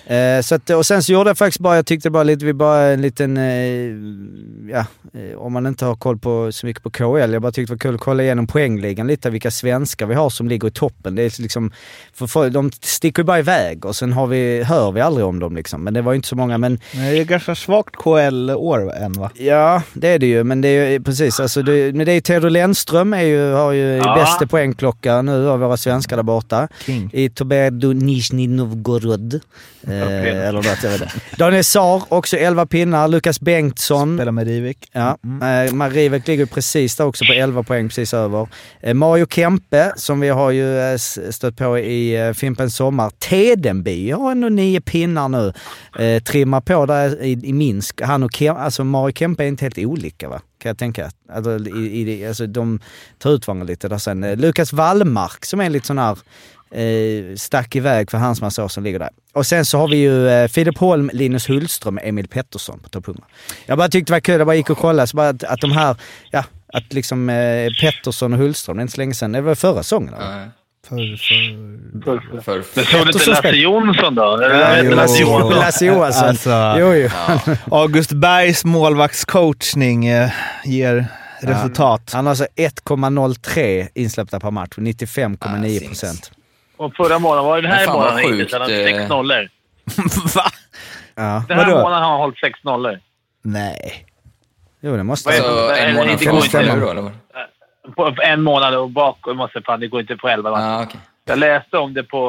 Eh, 0.07 0.41
så 0.41 0.55
att, 0.55 0.69
och 0.69 0.85
sen 0.85 1.03
så 1.03 1.11
gjorde 1.13 1.29
jag 1.29 1.37
faktiskt 1.37 1.59
bara, 1.59 1.75
jag 1.75 1.85
tyckte 1.85 2.09
bara 2.09 2.23
lite, 2.23 2.45
vi 2.45 2.53
bara 2.53 2.81
en 2.81 3.01
liten, 3.01 3.37
eh, 3.37 4.73
ja, 4.73 4.85
eh, 5.13 5.37
om 5.37 5.53
man 5.53 5.65
inte 5.67 5.85
har 5.85 5.95
koll 5.95 6.17
på 6.17 6.51
så 6.51 6.65
mycket 6.65 6.83
på 6.83 6.89
KL, 6.89 7.33
jag 7.33 7.41
bara 7.41 7.51
tyckte 7.51 7.73
det 7.73 7.75
var 7.75 7.79
kul 7.79 7.95
att 7.95 8.01
kolla 8.01 8.23
igenom 8.23 8.47
poängligan 8.47 9.07
lite, 9.07 9.29
vilka 9.29 9.51
svenskar 9.51 10.05
vi 10.05 10.15
har 10.15 10.29
som 10.29 10.47
ligger 10.47 10.67
i 10.67 10.71
toppen. 10.71 11.15
Det 11.15 11.23
är 11.23 11.41
liksom, 11.41 11.71
för, 12.13 12.27
för, 12.27 12.49
de 12.49 12.71
sticker 12.81 13.21
ju 13.21 13.25
bara 13.25 13.39
iväg 13.39 13.85
och 13.85 13.95
sen 13.95 14.13
har 14.13 14.27
vi, 14.27 14.63
hör 14.63 14.91
vi 14.91 15.01
aldrig 15.01 15.25
om 15.25 15.39
dem 15.39 15.55
liksom. 15.55 15.83
Men 15.83 15.93
det 15.93 16.01
var 16.01 16.11
ju 16.11 16.15
inte 16.15 16.27
så 16.27 16.35
många, 16.35 16.57
men 16.57 16.79
Men 16.93 17.01
det 17.11 17.19
är 17.19 17.23
ganska 17.25 17.55
svagt 17.55 17.95
KL-år 17.95 18.93
än 18.95 19.13
va? 19.13 19.31
Ja, 19.35 19.81
det 19.93 20.07
är 20.07 20.19
det 20.19 20.27
ju. 20.27 20.43
Men 20.43 20.61
det 20.61 20.67
är 20.67 20.89
ju 20.89 21.03
precis. 21.03 21.39
Alltså 21.39 21.61
det, 21.61 21.95
men 21.95 22.05
det 22.05 22.11
är 22.11 22.15
ju 22.15 22.21
Theodor 22.21 22.49
Lennström 22.49 23.13
är 23.13 23.21
ju, 23.21 23.51
har 23.51 23.71
ju 23.71 23.83
Ja. 23.97 24.15
bästa 24.15 24.47
poängklocka 24.47 25.21
nu 25.21 25.49
av 25.49 25.59
våra 25.59 25.77
svenskar 25.77 26.15
där 26.15 26.23
borta. 26.23 26.67
King. 26.85 27.09
I 27.13 27.29
Tobedo 27.29 27.93
Nizjnij 27.93 28.47
Novgorod. 28.47 29.39
Eh, 30.01 30.47
eller 30.47 30.51
något, 30.51 30.83
jag 30.83 30.89
vet 30.89 31.01
inte. 31.01 31.13
Daniel 31.37 31.63
Saar, 31.63 32.03
också 32.09 32.37
11 32.37 32.65
pinnar. 32.65 33.07
Lukas 33.07 33.39
Bengtsson. 33.39 34.17
Spelar 34.17 34.31
med 34.31 34.47
Rivik. 34.47 34.89
Ja, 34.91 35.17
eh, 35.23 35.73
Marivek 35.73 36.27
ligger 36.27 36.45
precis 36.45 36.95
där 36.95 37.05
också 37.05 37.25
på 37.25 37.33
11 37.33 37.63
poäng, 37.63 37.87
precis 37.89 38.13
över. 38.13 38.47
Eh, 38.81 38.93
Mario 38.93 39.25
Kempe, 39.29 39.93
som 39.95 40.19
vi 40.19 40.29
har 40.29 40.51
ju 40.51 40.79
eh, 40.79 40.97
stött 41.29 41.57
på 41.57 41.79
i 41.79 42.27
eh, 42.27 42.33
Fimpens 42.33 42.75
Sommar. 42.75 43.11
Tedenby 43.19 44.11
har 44.11 44.31
ändå 44.31 44.49
nio 44.49 44.81
pinnar 44.81 45.29
nu. 45.29 45.53
Eh, 45.99 46.23
trimmar 46.23 46.61
på 46.61 46.85
där 46.85 47.23
i, 47.23 47.31
i 47.43 47.53
Minsk. 47.53 48.01
Han 48.01 48.23
och 48.23 48.33
Kem, 48.33 48.55
alltså 48.55 48.83
Mario 48.83 49.13
Kempe 49.13 49.43
är 49.43 49.47
inte 49.47 49.65
helt 49.65 49.77
olika 49.77 50.29
va? 50.29 50.41
Kan 50.63 50.69
jag 50.69 50.77
tänka. 50.77 51.11
Alltså, 51.33 51.59
i, 51.59 52.11
i, 52.11 52.27
alltså 52.27 52.47
de 52.47 52.79
tar 53.17 53.31
ut 53.31 53.47
varandra 53.47 53.65
lite 53.65 53.87
där 53.87 53.97
sen. 53.97 54.23
Eh, 54.23 54.37
Lukas 54.37 54.73
Wallmark 54.73 55.45
som 55.45 55.59
är 55.59 55.69
lite 55.69 55.87
sån 55.87 55.97
här 55.97 56.17
eh, 56.73 57.35
stack 57.35 57.75
iväg 57.75 58.11
för 58.11 58.17
hans 58.17 58.41
massa 58.41 58.63
år 58.63 58.67
som 58.67 58.83
ligger 58.83 58.99
där. 58.99 59.09
Och 59.33 59.45
sen 59.45 59.65
så 59.65 59.77
har 59.77 59.87
vi 59.87 59.97
ju 59.97 60.27
eh, 60.29 60.47
Filip 60.47 60.77
Holm, 60.77 61.09
Linus 61.13 61.49
Hultström 61.49 61.97
och 61.97 62.03
Emil 62.05 62.27
Pettersson 62.27 62.79
på 62.79 62.89
topp 62.89 63.07
100. 63.07 63.23
Jag 63.65 63.77
bara 63.77 63.87
tyckte 63.89 64.11
det 64.11 64.15
var 64.15 64.19
kul, 64.19 64.37
jag 64.37 64.47
bara 64.47 64.55
gick 64.55 64.69
och 64.69 64.77
kollade, 64.77 65.07
så 65.07 65.17
bara 65.17 65.29
att, 65.29 65.43
att 65.43 65.61
de 65.61 65.71
här, 65.71 65.95
ja, 66.31 66.43
att 66.73 66.93
liksom 66.93 67.29
eh, 67.29 67.69
Pettersson 67.81 68.33
och 68.33 68.39
Hultström, 68.39 68.77
det 68.77 68.81
är 68.81 68.83
inte 68.83 68.93
så 68.93 69.01
länge 69.01 69.13
sedan, 69.13 69.31
det 69.31 69.41
var 69.41 69.55
förra 69.55 69.83
säsongen. 69.83 70.13
eller? 70.13 70.25
Ja, 70.31 70.45
För, 72.03 72.41
för... 72.41 72.41
för, 72.41 72.63
Men 72.75 72.85
såg 72.85 73.05
du 73.05 73.11
inte 73.11 73.29
Lasse 73.29 73.49
Jonsson 73.49 74.15
då? 74.15 74.39
Ja, 74.41 74.77
jo, 74.83 74.91
Lasse 74.95 75.21
Jonsson? 75.21 75.49
Lasse 75.53 75.85
Johansson. 75.85 76.27
Alltså, 76.27 76.75
Jo, 76.79 76.93
jo. 76.93 77.09
August 77.71 78.11
Bergs 78.11 78.65
målvaktscoachning 78.65 80.05
eh, 80.07 80.29
ger 80.65 81.05
resultat. 81.41 82.09
Han 82.13 82.25
har 82.25 82.29
alltså 82.31 82.47
1,03 82.55 83.87
insläppta 83.93 84.39
per 84.39 84.51
match, 84.51 84.73
95,9 84.77 85.87
procent. 85.87 86.31
Och 86.83 86.95
förra 86.95 87.19
månaden, 87.19 87.45
var 87.45 87.55
det 87.55 87.61
den 87.61 87.71
här 87.71 87.85
fan, 87.85 87.93
vad 87.93 88.01
månaden 88.03 88.19
hittills? 88.23 88.39
sjukt, 88.39 88.53
Han 88.53 88.61
har 88.61 88.69
eh. 88.69 88.85
sex 88.85 89.09
nollor. 89.09 89.49
Va? 90.35 90.43
Ja. 91.15 91.43
Den 91.47 91.57
här 91.59 91.65
Vadå? 91.65 91.77
månaden 91.81 92.03
har 92.03 92.11
han 92.11 92.19
hållit 92.19 92.37
sex 92.39 92.59
nollor. 92.63 92.99
Nej. 93.41 94.05
Jo, 94.81 94.97
det 94.97 95.03
måste 95.03 95.29
Vad 95.29 95.35
är 95.35 95.41
alltså, 95.69 95.75
en 95.83 95.93
månad 95.95 96.19
det 96.19 96.25
går 96.25 96.43
inte 96.45 96.61
nu 96.61 96.73
nu. 96.73 96.79
då, 96.79 96.89
eller? 96.89 97.01
vad? 97.01 97.13
På 97.95 98.21
en 98.23 98.41
månad 98.41 98.75
och 98.75 98.89
bakåt 98.89 99.35
måste 99.35 99.61
fan, 99.61 99.79
det 99.79 99.87
går 99.87 100.01
inte 100.01 100.15
på 100.17 100.29
elva 100.29 100.51
matcher. 100.51 100.63
Ja, 100.63 100.83
okej. 100.83 100.99
Jag 101.25 101.39
läste 101.39 101.77
om 101.77 101.93
det 101.93 102.03
på 102.03 102.19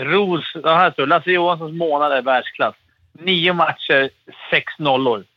Ros... 0.00 0.44
Ja, 0.62 0.76
här 0.76 0.90
står 0.90 1.02
det. 1.02 1.08
Lasse 1.08 1.30
Johanssons 1.30 1.72
månad 1.78 2.12
är 2.12 2.22
världsklass. 2.22 2.74
Nio 3.22 3.52
matcher, 3.52 4.10
sex 4.50 4.72
nollor. 4.78 5.24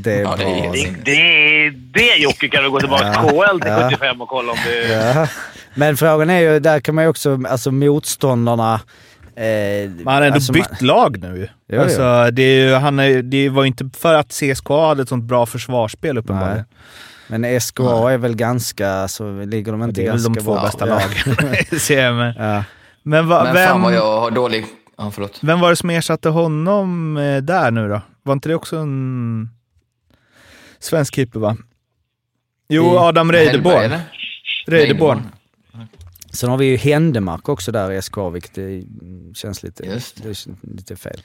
Det 0.00 0.12
är 0.12 0.22
Ja, 0.22 0.34
det 0.36 0.42
är 0.44 0.62
bra. 0.62 0.72
helt 0.72 1.04
Det, 1.04 1.12
det, 1.12 1.70
det 1.70 2.16
Jocke 2.16 2.48
kan 2.48 2.62
du 2.64 2.70
gå 2.70 2.80
tillbaka 2.80 3.12
till 3.12 3.28
KL 3.30 3.60
till 3.60 3.70
Ja. 3.70 3.88
75 3.90 4.20
och 4.22 4.28
kolla 4.28 4.52
om 4.52 4.58
du... 4.64 4.82
Ja. 4.92 5.26
Men 5.74 5.96
frågan 5.96 6.30
är 6.30 6.40
ju, 6.40 6.58
där 6.60 6.80
kan 6.80 6.94
man 6.94 7.04
ju 7.04 7.10
också, 7.10 7.40
alltså 7.48 7.70
motståndarna... 7.70 8.80
Eh, 9.36 9.90
Man 10.04 10.14
har 10.14 10.22
ändå 10.22 10.34
alltså, 10.34 10.52
bytt 10.52 10.70
man- 10.80 10.86
lag 10.88 11.18
nu. 11.20 11.48
Jo, 11.68 11.80
alltså, 11.80 12.30
det, 12.32 12.42
är 12.42 12.68
ju, 12.68 12.74
han 12.74 12.98
är, 12.98 13.22
det 13.22 13.48
var 13.48 13.62
ju 13.62 13.66
inte 13.66 13.90
för 13.98 14.14
att 14.14 14.28
CSKA 14.32 14.86
hade 14.88 15.02
ett 15.02 15.08
sånt 15.08 15.24
bra 15.24 15.46
försvarsspel 15.46 16.18
uppenbarligen. 16.18 16.64
Men 17.28 17.60
SKA 17.60 18.12
är 18.12 18.18
väl 18.18 18.36
ganska, 18.36 19.08
så 19.08 19.42
ligger 19.44 19.72
de 19.72 19.82
inte 19.82 20.00
Det 20.00 20.06
är 20.06 20.10
väl 20.12 20.20
ganska 20.20 20.32
de 20.32 20.40
två 20.44 20.52
bra. 20.54 20.62
bästa 20.62 20.88
Ja. 20.88 20.94
lagen 20.94 21.54
i 21.70 21.78
serien. 21.78 22.34
Ja. 22.38 22.64
Men, 23.02 23.28
va, 23.28 23.44
Men 23.44 23.54
vem, 23.54 23.68
fan 23.68 23.82
vad 23.82 23.94
jag 23.94 24.20
har 24.20 24.30
dålig... 24.30 24.66
Ja, 24.98 25.10
förlåt. 25.10 25.38
vem 25.42 25.60
var 25.60 25.70
det 25.70 25.76
som 25.76 25.90
ersatte 25.90 26.28
honom 26.28 27.16
eh, 27.16 27.36
där 27.42 27.70
nu 27.70 27.88
då? 27.88 28.00
Var 28.22 28.32
inte 28.32 28.48
det 28.48 28.54
också 28.54 28.76
en 28.76 29.48
svensk 30.78 31.14
keeper 31.14 31.40
va? 31.40 31.56
Jo, 32.68 32.84
I- 32.94 32.96
Adam 32.96 33.32
Reideborn. 33.32 33.92
Reideborn. 34.66 35.22
Sen 36.32 36.50
har 36.50 36.56
vi 36.58 36.66
ju 36.66 36.76
Händemark 36.76 37.48
också 37.48 37.72
där 37.72 37.92
i 37.92 38.02
SKA, 38.02 38.28
vilket 38.30 38.54
det 38.54 38.82
känns 39.34 39.62
lite, 39.62 39.84
Just 39.86 40.22
det 40.22 40.28
är 40.28 40.36
lite 40.76 40.96
fel. 40.96 41.22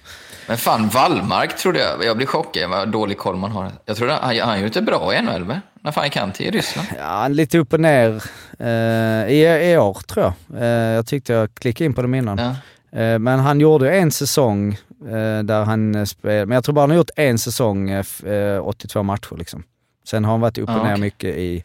Men 0.48 0.58
fan, 0.58 0.90
Wallmark 0.90 1.58
trodde 1.58 1.80
jag... 1.80 2.06
Jag 2.06 2.18
blir 2.18 2.28
chockad 2.28 2.70
vad 2.70 2.90
dålig 2.92 3.18
koll 3.18 3.36
man 3.36 3.52
har. 3.52 3.72
Jag 3.86 3.98
trodde 3.98 4.14
han, 4.14 4.40
han 4.40 4.56
gjorde 4.56 4.68
inte 4.68 4.82
bra 4.82 5.16
i 5.16 5.22
NHL, 5.22 5.44
va? 5.44 5.62
När 5.82 5.92
fan 5.92 6.04
gick 6.04 6.16
han 6.18 6.32
till 6.32 6.52
Ryssland? 6.52 6.88
Ja, 7.00 7.28
lite 7.28 7.58
upp 7.58 7.74
och 7.74 7.80
ner 7.80 8.24
eh, 8.60 9.34
i, 9.34 9.70
i 9.72 9.78
år 9.78 9.94
tror 10.08 10.26
jag. 10.26 10.62
Eh, 10.62 10.68
jag 10.68 11.08
tyckte 11.08 11.34
jag 11.34 11.56
klickade 11.56 11.86
in 11.86 11.94
på 11.94 12.02
dem 12.02 12.16
innan. 12.16 12.38
Ja. 12.38 13.00
Eh, 13.00 13.20
men 13.20 13.40
han 13.40 13.60
gjorde 13.60 13.96
en 13.98 14.12
säsong 14.12 14.74
eh, 15.08 15.44
där 15.44 15.64
han 15.64 15.96
eh, 15.96 16.04
spelade, 16.06 16.46
men 16.46 16.56
jag 16.56 16.64
tror 16.64 16.76
bara 16.76 16.82
han 16.82 16.90
har 16.90 16.98
gjort 16.98 17.10
en 17.16 17.38
säsong, 17.40 17.90
eh, 17.90 18.00
f- 18.00 18.24
eh, 18.24 18.68
82 18.68 19.04
matcher 19.04 19.36
liksom. 19.38 19.64
Sen 20.08 20.24
har 20.26 20.32
han 20.32 20.42
varit 20.42 20.58
upp 20.58 20.70
och 20.70 20.76
Ja, 20.76 20.84
ner 20.84 20.92
okej. 20.94 21.02
mycket 21.02 21.36
i 21.38 21.64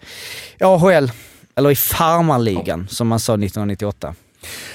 AHL, 0.60 1.10
eller 1.60 1.70
i 1.70 1.76
farmarligan 1.76 2.88
som 2.88 3.08
man 3.08 3.20
sa 3.20 3.32
1998. 3.34 4.14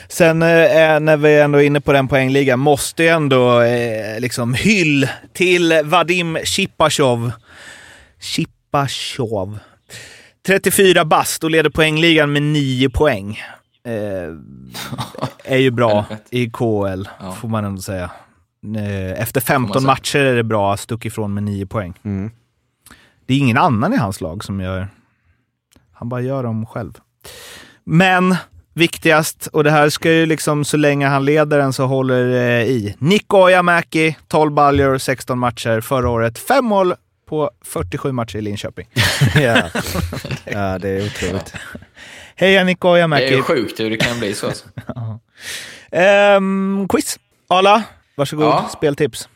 Sen 0.08 0.42
eh, 0.42 1.00
när 1.00 1.18
vi 1.18 1.40
ändå 1.40 1.58
är 1.62 1.64
inne 1.64 1.82
på 1.82 1.94
den 1.94 2.08
poängligan, 2.08 2.60
måste 2.60 3.04
jag 3.04 3.16
ändå 3.16 3.62
eh, 3.62 4.20
liksom 4.20 4.54
hyll 4.54 5.08
till 5.34 5.74
Vadim 5.84 6.38
Chipachov. 6.44 7.32
Chipachov. 8.20 9.60
34 10.48 11.06
bast 11.06 11.44
och 11.44 11.52
leder 11.52 11.70
poängligan 11.70 12.34
med 12.34 12.42
9 12.44 12.90
poäng. 12.90 13.40
Eh, 13.86 14.34
är 15.44 15.58
ju 15.58 15.72
bra 15.72 16.06
i 16.30 16.50
KL, 16.50 17.08
Ja. 17.20 17.32
får 17.42 17.48
man 17.48 17.66
ändå 17.66 17.82
säga. 17.82 18.12
Eh, 18.78 19.22
Efter 19.22 19.42
15 19.42 19.82
säga. 19.82 19.88
matcher 19.88 20.20
är 20.20 20.36
det 20.36 20.44
bra, 20.44 20.78
stuck 20.78 21.06
ifrån 21.06 21.34
med 21.34 21.44
9 21.44 21.66
poäng. 21.66 21.94
Mm. 22.04 22.32
Det 23.26 23.34
är 23.34 23.38
ingen 23.38 23.58
annan 23.58 23.94
i 23.94 23.98
hans 23.98 24.22
lag 24.22 24.44
som 24.44 24.60
gör... 24.62 24.88
Han 25.96 26.10
bara 26.10 26.22
gör 26.22 26.44
dem 26.44 26.66
själv. 26.66 26.94
Men 27.84 28.36
viktigast, 28.74 29.48
och 29.48 29.64
det 29.64 29.72
här 29.72 29.90
ska 29.90 30.12
ju 30.12 30.26
liksom 30.26 30.66
så 30.66 30.78
länge 30.78 31.08
han 31.08 31.26
leder 31.26 31.58
den 31.58 31.74
så 31.74 31.86
håller 31.86 32.26
det 32.26 32.66
i. 32.66 32.96
Nick 33.00 33.34
Ojamäki, 33.34 34.18
12 34.28 34.52
baljor, 34.52 34.98
16 34.98 35.40
matcher 35.40 35.82
förra 35.82 36.10
året. 36.10 36.40
Fem 36.40 36.66
mål 36.66 36.94
på 37.30 37.52
47 37.66 38.12
matcher 38.12 38.38
i 38.38 38.42
Linköping. 38.42 38.88
ja. 39.36 39.62
ja, 40.46 40.78
det 40.80 40.90
är 40.90 41.06
otroligt. 41.06 41.54
Heja 42.36 42.64
Nick 42.64 42.82
Det 42.82 42.88
är 42.88 42.92
Ojamäki! 42.92 43.36
ju 43.36 43.42
sjukt 43.42 43.80
hur 43.80 43.90
det 43.90 43.98
kan 43.98 44.20
bli 44.20 44.34
så. 44.34 44.48
Alltså. 44.48 44.66
Ehm, 45.92 46.88
quiz. 46.90 47.20
Ala, 47.48 47.84
varsågod. 48.16 48.46
Ja. 48.46 48.70
Speltips. 48.78 49.30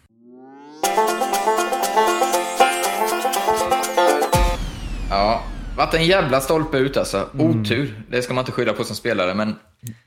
Ja, 5.09 5.43
varit 5.79 5.93
en 5.93 6.05
jävla 6.05 6.41
stolpe 6.41 6.77
ut 6.77 6.97
alltså. 6.97 7.29
Otur, 7.39 8.03
det 8.09 8.21
ska 8.21 8.33
man 8.33 8.41
inte 8.41 8.51
skylla 8.51 8.73
på 8.73 8.83
som 8.83 8.95
spelare, 8.95 9.33
men 9.33 9.55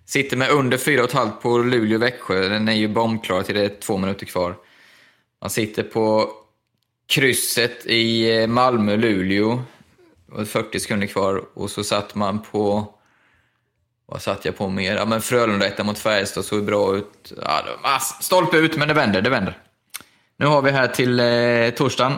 sitter 0.04 0.36
med 0.36 0.50
under 0.50 0.78
4,5 0.78 1.30
på 1.42 1.58
Luleå-Växjö. 1.58 2.48
Den 2.48 2.68
är 2.68 2.72
ju 2.72 2.88
bombklar 2.88 3.42
till 3.42 3.54
det 3.54 3.64
är 3.64 3.80
två 3.80 3.96
minuter 3.96 4.26
kvar. 4.26 4.56
Man 5.40 5.50
sitter 5.50 5.82
på 5.82 6.30
krysset 7.08 7.86
i 7.86 8.36
eh, 8.38 8.46
Malmö-Luleå. 8.46 9.62
Det 10.26 10.36
var 10.36 10.44
40 10.44 10.80
sekunder 10.80 11.06
kvar 11.06 11.44
och 11.54 11.70
så 11.70 11.84
satt 11.84 12.14
man 12.14 12.42
på... 12.42 12.94
Vad 14.06 14.22
satt 14.22 14.44
jag 14.44 14.56
på 14.56 14.68
mer? 14.68 14.96
Ja, 14.96 15.04
men 15.04 15.20
Frölunda 15.20 15.66
etta 15.66 15.84
mot 15.84 15.98
Färjestad 15.98 16.44
såg 16.44 16.64
bra 16.64 16.96
ut. 16.96 17.32
Ja, 17.42 17.98
stolpe 18.20 18.56
ut, 18.56 18.76
men 18.76 18.88
det 18.88 18.94
vänder, 18.94 19.22
det 19.22 19.30
vänder. 19.30 19.58
Nu 20.36 20.46
har 20.46 20.62
vi 20.62 20.70
här 20.70 20.88
till 20.88 21.20
eh, 21.20 21.70
torsdagen. 21.76 22.12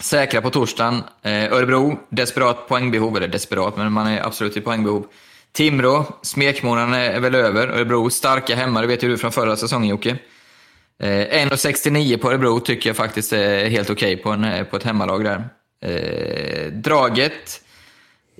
Säkra 0.00 0.42
på 0.42 0.50
torsdagen. 0.50 1.02
Eh, 1.22 1.52
Örebro, 1.52 1.98
desperat 2.08 2.68
poängbehov. 2.68 3.16
Eller 3.16 3.28
desperat, 3.28 3.76
men 3.76 3.92
man 3.92 4.06
är 4.06 4.26
absolut 4.26 4.56
i 4.56 4.60
poängbehov. 4.60 5.06
Timrå, 5.52 6.04
smekmånaden 6.22 6.94
är, 6.94 7.20
väl 7.20 7.34
över. 7.34 7.68
Örebro, 7.68 8.10
starka 8.10 8.56
hemma. 8.56 8.80
Det 8.80 8.86
vet 8.86 9.02
ju 9.02 9.08
du 9.08 9.18
från 9.18 9.32
förra 9.32 9.56
säsongen, 9.56 9.88
Jocke. 9.88 10.10
Eh, 11.02 11.08
1,69 11.08 12.16
på 12.16 12.30
Örebro 12.30 12.60
tycker 12.60 12.90
jag 12.90 12.96
faktiskt 12.96 13.32
är 13.32 13.68
helt 13.68 13.90
okej 13.90 14.16
på, 14.16 14.30
en, 14.30 14.66
på 14.66 14.76
ett 14.76 14.84
hemmalag 14.84 15.24
där. 15.24 15.48
Eh, 15.84 16.72
Draget. 16.72 17.60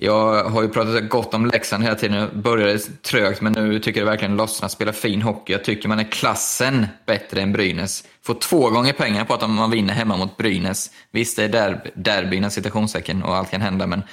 Jag 0.01 0.43
har 0.43 0.61
ju 0.61 0.69
pratat 0.69 1.09
gott 1.09 1.33
om 1.33 1.45
Leksand 1.45 1.83
hela 1.83 1.95
tiden. 1.95 2.17
Jag 2.17 2.37
började 2.37 2.79
trögt, 2.79 3.41
men 3.41 3.53
nu 3.53 3.79
tycker 3.79 3.99
jag 3.99 4.07
det 4.07 4.11
verkligen 4.11 4.35
lossnar. 4.35 4.69
Spelar 4.69 4.91
fin 4.91 5.21
hockey. 5.21 5.53
Jag 5.53 5.63
tycker 5.63 5.89
man 5.89 5.99
är 5.99 6.11
klassen 6.11 6.87
bättre 7.05 7.41
än 7.41 7.53
Brynäs. 7.53 8.03
Får 8.25 8.33
två 8.33 8.69
gånger 8.69 8.93
pengar 8.93 9.25
på 9.25 9.33
att 9.33 9.49
man 9.49 9.71
vinner 9.71 9.93
hemma 9.93 10.17
mot 10.17 10.37
Brynäs. 10.37 10.91
Visst, 11.11 11.35
det 11.37 11.43
är 11.43 11.49
derby, 11.49 11.89
derby 11.95 12.37
inom 12.37 12.51
citationstecken 12.51 13.23
och 13.23 13.35
allt 13.35 13.51
kan 13.51 13.61
hända, 13.61 13.87
men 13.87 14.03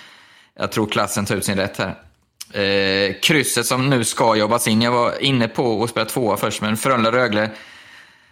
jag 0.59 0.72
tror 0.72 0.87
klassen 0.87 1.24
tar 1.24 1.37
ut 1.37 1.45
sin 1.45 1.57
rätt 1.57 1.78
här. 1.78 1.95
Eh, 2.62 3.14
krysset 3.22 3.66
som 3.66 3.91
nu 3.91 4.05
ska 4.05 4.37
jobbas 4.37 4.68
in. 4.68 4.82
Jag 4.82 4.93
var 4.93 5.22
inne 5.22 5.49
på 5.49 5.84
att 5.84 5.91
spela 5.91 6.07
tvåa 6.07 6.37
först, 6.37 6.62
men 6.62 6.76
Frölunda-Rögle 6.76 7.51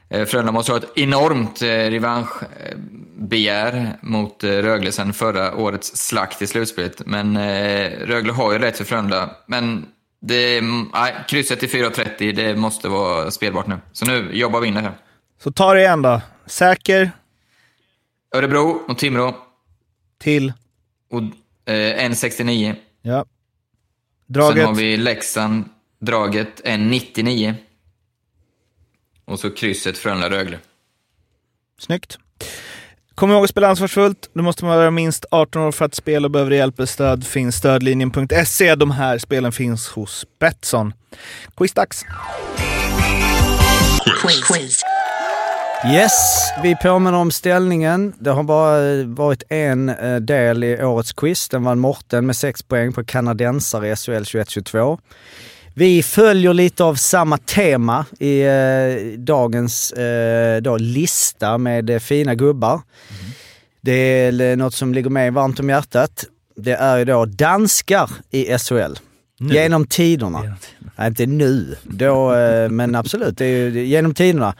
Eh, 0.09 0.25
Frölunda 0.25 0.53
måste 0.53 0.73
ha 0.73 0.79
ett 0.79 0.99
enormt 0.99 1.63
eh, 1.63 1.71
eh 1.71 1.91
revanschbegär 3.15 3.99
mot 4.03 4.45
eh, 4.45 4.49
Rögle 4.51 4.93
sen 4.93 5.13
förra 5.13 5.57
årets 5.57 5.97
slakt 5.97 6.43
i 6.43 6.47
slutspelet. 6.47 7.07
Men 7.07 7.37
eh, 7.37 7.91
Rögle 8.07 8.33
har 8.33 8.53
ju 8.53 8.59
rätt 8.59 8.77
för 8.77 8.85
Frölunda. 8.85 9.31
Men 9.47 9.87
det, 10.21 10.61
nej, 10.93 11.15
krysset 11.29 11.63
i 11.63 11.67
4.30, 11.67 12.33
det 12.33 12.57
måste 12.57 12.89
vara 12.89 13.31
spelbart 13.31 13.67
nu. 13.67 13.79
Så 13.93 14.07
nu 14.07 14.31
jobbar 14.33 14.61
vi 14.61 14.69
in 14.69 14.75
det 14.75 14.81
här. 14.81 14.95
Så 15.43 15.53
ta 15.53 15.75
det 15.75 15.81
igen 15.81 16.03
då. 16.03 16.21
Säker 16.47 17.11
Örebro 18.35 18.85
mot 18.89 18.99
Timrå 18.99 19.37
till... 20.19 20.53
och 21.11 21.21
eh, 21.73 22.09
1.69. 22.11 22.75
Ja. 23.03 23.25
Sen 24.27 24.43
har 24.43 24.53
Draget. 24.53 24.79
vi 24.79 24.97
Leksand, 24.97 25.65
draget 26.01 26.65
1.99. 26.65 27.55
Och 29.25 29.41
så 29.41 29.51
krysset 29.51 29.99
Frölunda-Rögle. 29.99 30.59
Snyggt. 31.79 32.19
Kom 33.15 33.31
ihåg 33.31 33.45
att 33.45 33.51
spela 33.51 33.69
ansvarsfullt. 33.69 34.31
Du 34.33 34.43
måste 34.43 34.65
vara 34.65 34.91
minst 34.91 35.25
18 35.31 35.63
år 35.63 35.73
för 35.73 35.85
att 35.85 35.95
spela 35.95 36.27
och 36.27 36.31
behöver 36.31 36.51
hjälp 36.51 36.79
eller 36.79 36.87
stöd 36.87 37.27
finns 37.27 37.57
stödlinjen.se. 37.57 38.75
De 38.75 38.91
här 38.91 39.19
spelen 39.19 39.53
finns 39.53 39.89
hos 39.89 40.27
Betsson. 40.41 40.93
Quizdags! 41.57 42.05
Quiz. 44.49 44.83
Yes, 45.93 46.13
vi 46.63 46.77
påminner 46.83 47.19
om 47.19 47.31
ställningen. 47.31 48.13
Det 48.19 48.31
har 48.31 48.43
bara 48.43 48.87
eh, 48.87 49.07
varit 49.07 49.43
en 49.49 49.89
eh, 49.89 50.17
del 50.17 50.65
i 50.65 50.85
årets 50.85 51.13
quiz. 51.13 51.49
Den 51.49 51.65
vann 51.65 51.79
Morten 51.79 52.27
med 52.27 52.37
6 52.37 52.63
poäng 52.63 52.93
på 52.93 53.05
kanadensare 53.05 53.89
i 53.89 53.97
SHL 53.97 54.13
21-22. 54.13 54.99
Vi 55.77 56.03
följer 56.03 56.55
lite 56.55 56.85
av 56.85 56.95
samma 56.95 57.39
tema 57.39 58.07
i 58.19 58.43
eh, 58.43 59.19
dagens 59.19 59.93
eh, 59.93 60.63
då, 60.63 60.77
lista 60.77 61.59
med 61.59 61.91
eh, 61.91 61.99
fina 61.99 62.35
gubbar. 62.35 62.81
Det 63.81 63.93
är 63.93 64.57
något 64.57 64.75
som 64.75 64.95
ligger 64.95 65.11
mig 65.11 65.31
varmt 65.31 65.61
om 65.61 65.69
hjärtat. 65.69 66.25
Det 66.57 66.73
är 66.73 66.99
ju 66.99 67.05
då 67.05 67.25
danskar 67.25 68.11
i 68.31 68.59
SHL. 68.59 68.95
Nu. 69.45 69.55
Genom 69.55 69.87
tiderna. 69.87 70.57
Nej, 70.97 71.09
inte 71.09 71.27
nu, 71.27 71.77
då, 71.83 72.35
eh, 72.35 72.69
men 72.71 72.95
absolut. 72.95 73.39
Det 73.39 73.45
är 73.45 73.71
ju 73.71 73.85
genom 73.85 74.15
tiderna. 74.15 74.55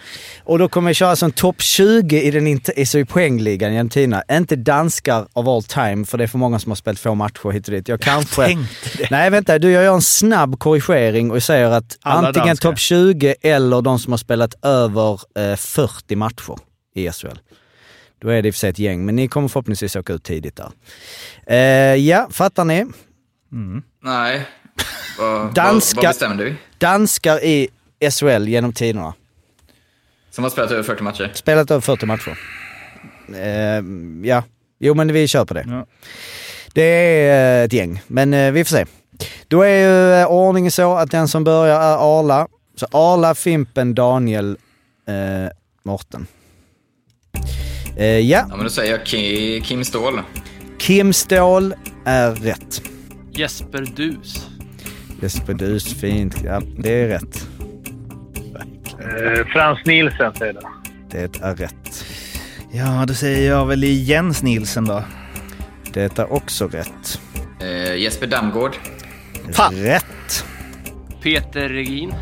Och 0.45 0.59
då 0.59 0.69
kommer 0.69 0.91
vi 0.91 0.95
köra 0.95 1.17
som 1.17 1.33
topp 1.33 1.61
20 1.61 2.23
i 2.23 2.31
den 2.31 2.47
inte, 2.47 2.87
så 2.87 2.99
i 2.99 3.05
poängligan 3.05 3.73
genom 3.73 3.89
tiderna. 3.89 4.23
Inte 4.33 4.57
danskar 4.57 5.27
of 5.33 5.47
all 5.47 5.63
time, 5.63 6.05
för 6.05 6.19
det 6.19 6.25
är 6.25 6.29
för 6.29 6.39
många 6.39 6.59
som 6.59 6.71
har 6.71 6.77
spelat 6.77 6.99
få 6.99 7.15
matcher 7.15 7.51
hit 7.51 7.69
och 7.69 7.75
dit. 7.75 7.89
Jag 7.89 8.01
kanske... 8.01 8.45
tänkte 8.45 8.99
det. 8.99 9.11
Nej, 9.11 9.31
vänta. 9.31 9.59
Du, 9.59 9.71
jag 9.71 9.85
gör 9.85 9.95
en 9.95 10.03
snabb 10.03 10.59
korrigering 10.59 11.31
och 11.31 11.43
säger 11.43 11.71
att 11.71 11.99
Alla 12.03 12.29
antingen 12.29 12.57
topp 12.57 12.79
20 12.79 13.35
eller 13.43 13.83
de 13.83 13.99
som 13.99 14.13
har 14.13 14.19
spelat 14.19 14.65
över 14.65 15.21
eh, 15.39 15.57
40 15.57 16.17
matcher 16.17 16.59
i 16.95 17.11
SHL. 17.11 17.39
Då 18.23 18.29
är 18.29 18.43
det 18.43 18.49
i 18.49 18.51
och 18.51 18.55
för 18.55 18.59
sig 18.59 18.71
ett 18.71 18.79
gäng, 18.79 19.05
men 19.05 19.17
ni 19.17 19.29
kommer 19.29 19.49
förhoppningsvis 19.49 19.97
åka 19.97 20.13
ut 20.13 20.23
tidigt 20.23 20.57
där. 20.57 20.71
Eh, 21.47 21.95
ja, 21.95 22.29
fattar 22.31 22.65
ni? 22.65 22.87
Nej. 24.03 24.47
Vad, 25.19 25.55
Danska- 25.55 25.97
vad, 25.97 26.05
bestämde 26.11 26.45
vi? 26.45 26.55
Danskar 26.79 27.45
i 27.45 27.69
SHL 28.11 28.49
genom 28.49 28.73
tiderna. 28.73 29.15
Som 30.31 30.45
har 30.45 30.51
spelat 30.51 30.71
över 30.71 30.83
40 30.83 31.03
matcher? 31.03 31.31
Spelat 31.35 31.71
över 31.71 31.81
40 31.81 32.07
matcher. 32.07 32.39
Eh, 33.35 33.83
ja, 34.29 34.43
jo 34.79 34.95
men 34.95 35.13
vi 35.13 35.29
kör 35.29 35.45
på 35.45 35.55
det. 35.55 35.65
Ja. 35.69 35.87
Det 36.73 36.83
är 36.83 37.59
eh, 37.61 37.65
ett 37.65 37.73
gäng, 37.73 38.03
men 38.07 38.35
eh, 38.35 38.53
vi 38.53 38.65
får 38.65 38.77
se. 38.77 38.85
Då 39.49 39.63
är 39.63 39.69
ju 39.79 40.13
eh, 40.23 40.27
ordningen 40.27 40.71
så 40.73 40.95
att 40.97 41.11
den 41.11 41.29
som 41.29 41.45
börjar 41.45 41.81
är 41.81 42.19
Arla. 42.21 42.49
Så 42.77 42.87
Arla, 42.93 43.35
Fimpen, 43.35 43.95
Daniel, 43.95 44.57
eh, 45.09 45.53
Morten. 45.83 46.27
Eh, 47.97 48.07
ja, 48.07 48.47
Ja, 48.51 48.57
men 48.57 48.65
då 48.65 48.71
säger 48.71 48.93
jag 48.93 49.01
Ki- 49.07 49.61
Kim 49.61 49.85
Ståhl. 49.85 50.21
Kim 50.79 51.13
Ståhl 51.13 51.75
är 52.05 52.31
rätt. 52.35 52.83
Jesper 53.33 53.87
Dus. 53.97 54.47
Jesper 55.25 55.55
Dus, 55.55 55.95
fint. 56.01 56.35
Ja, 56.45 56.61
det 56.79 57.03
är 57.03 57.09
rätt. 57.09 57.49
Eh, 59.01 59.47
Frans 59.47 59.79
Nielsen 59.87 60.35
säger 60.35 60.53
det. 60.53 60.61
Det 61.11 61.41
är 61.43 61.55
rätt. 61.57 62.05
Ja, 62.73 63.05
då 63.09 63.15
säger 63.15 63.49
jag 63.51 63.67
väl 63.67 63.83
Jens 63.85 64.43
Nilsen 64.43 64.85
då. 64.85 65.05
Det 65.93 66.19
är 66.19 66.33
också 66.33 66.69
rätt. 66.69 67.21
Eh, 67.61 67.95
Jesper 67.97 68.27
Damgård. 68.27 68.77
Fan. 69.53 69.75
Rätt. 69.75 70.45
Peter 71.23 71.69
Regin. 71.69 72.15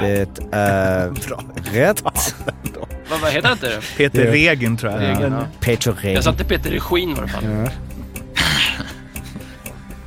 Det 0.00 0.06
är 0.52 1.10
rätt. 1.72 2.04
Vad, 3.10 3.20
vad 3.20 3.32
heter 3.32 3.48
han 3.48 3.56
inte? 3.56 3.80
Peter 3.96 4.24
Ja. 4.24 4.32
Regen 4.32 4.76
tror 4.76 4.92
jag. 4.92 5.00
Regen, 5.00 5.32
ja. 5.32 5.46
Peter 5.60 5.94
Jag 6.02 6.04
Rehn. 6.14 6.22
sa 6.22 6.30
inte 6.30 6.44
Peter 6.44 6.70
Regin 6.70 7.10
i 7.10 7.14
alla 7.18 7.28
fall. 7.28 7.44
Ja. 7.44 7.70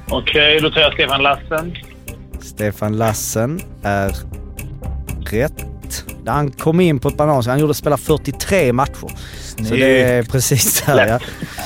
Okej, 0.10 0.60
då 0.62 0.70
tar 0.72 0.82
jag 0.82 0.94
Stefan 0.94 1.24
Lassen. 1.24 1.76
Stefan 2.48 2.98
Lassen 2.98 3.60
är 3.84 4.16
rätt. 5.32 5.66
Han 6.26 6.52
kom 6.52 6.80
in 6.80 7.00
på 7.00 7.08
ett 7.08 7.18
banan, 7.18 7.44
så 7.44 7.50
han 7.50 7.60
gjorde 7.60 7.74
spela 7.74 7.98
43 7.98 8.74
matcher. 8.74 9.12
Så 9.64 9.74
det 9.76 10.04
är 10.04 10.24
precis 10.24 10.82
där 10.82 11.08
ja. 11.08 11.20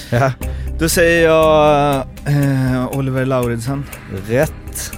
ja. 0.10 0.32
Då 0.80 0.90
säger 0.90 1.28
jag 1.28 1.96
eh, 2.26 2.98
Oliver 2.98 3.26
Lauridsen. 3.26 3.86
Rätt. 4.28 4.94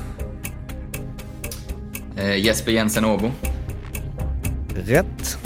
Eh, 2.18 2.38
Jesper 2.38 2.72
Jensen 2.72 3.05
Åbo. 3.05 3.31
Rätt. 4.85 5.38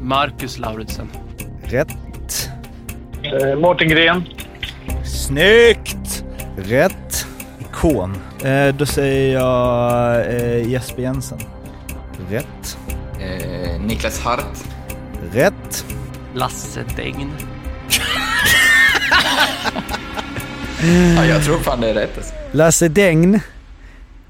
Marcus 0.00 0.58
Lauritsen. 0.58 1.08
Rätt. 1.62 2.50
Eh, 3.22 3.58
Mårten 3.58 3.88
Gren. 3.88 4.22
Snyggt! 5.04 6.24
Rätt. 6.56 7.07
Ikon. 7.78 8.16
Eh, 8.44 8.74
då 8.74 8.86
säger 8.86 9.34
jag 9.34 10.16
eh, 10.26 10.68
Jesper 10.70 11.02
Jensen. 11.02 11.38
Rätt. 12.30 12.78
Eh, 13.20 13.80
Niklas 13.80 14.20
Hart. 14.20 14.44
Rätt. 15.32 15.84
Lasse 16.34 16.84
Degn. 16.96 17.30
Ja, 21.16 21.24
jag 21.24 21.44
tror 21.44 21.58
fan 21.58 21.80
det 21.80 21.88
är 21.90 21.94
rätt. 21.94 22.16
Alltså. 22.16 22.32
Lasse 22.52 22.88
Degn. 22.88 23.40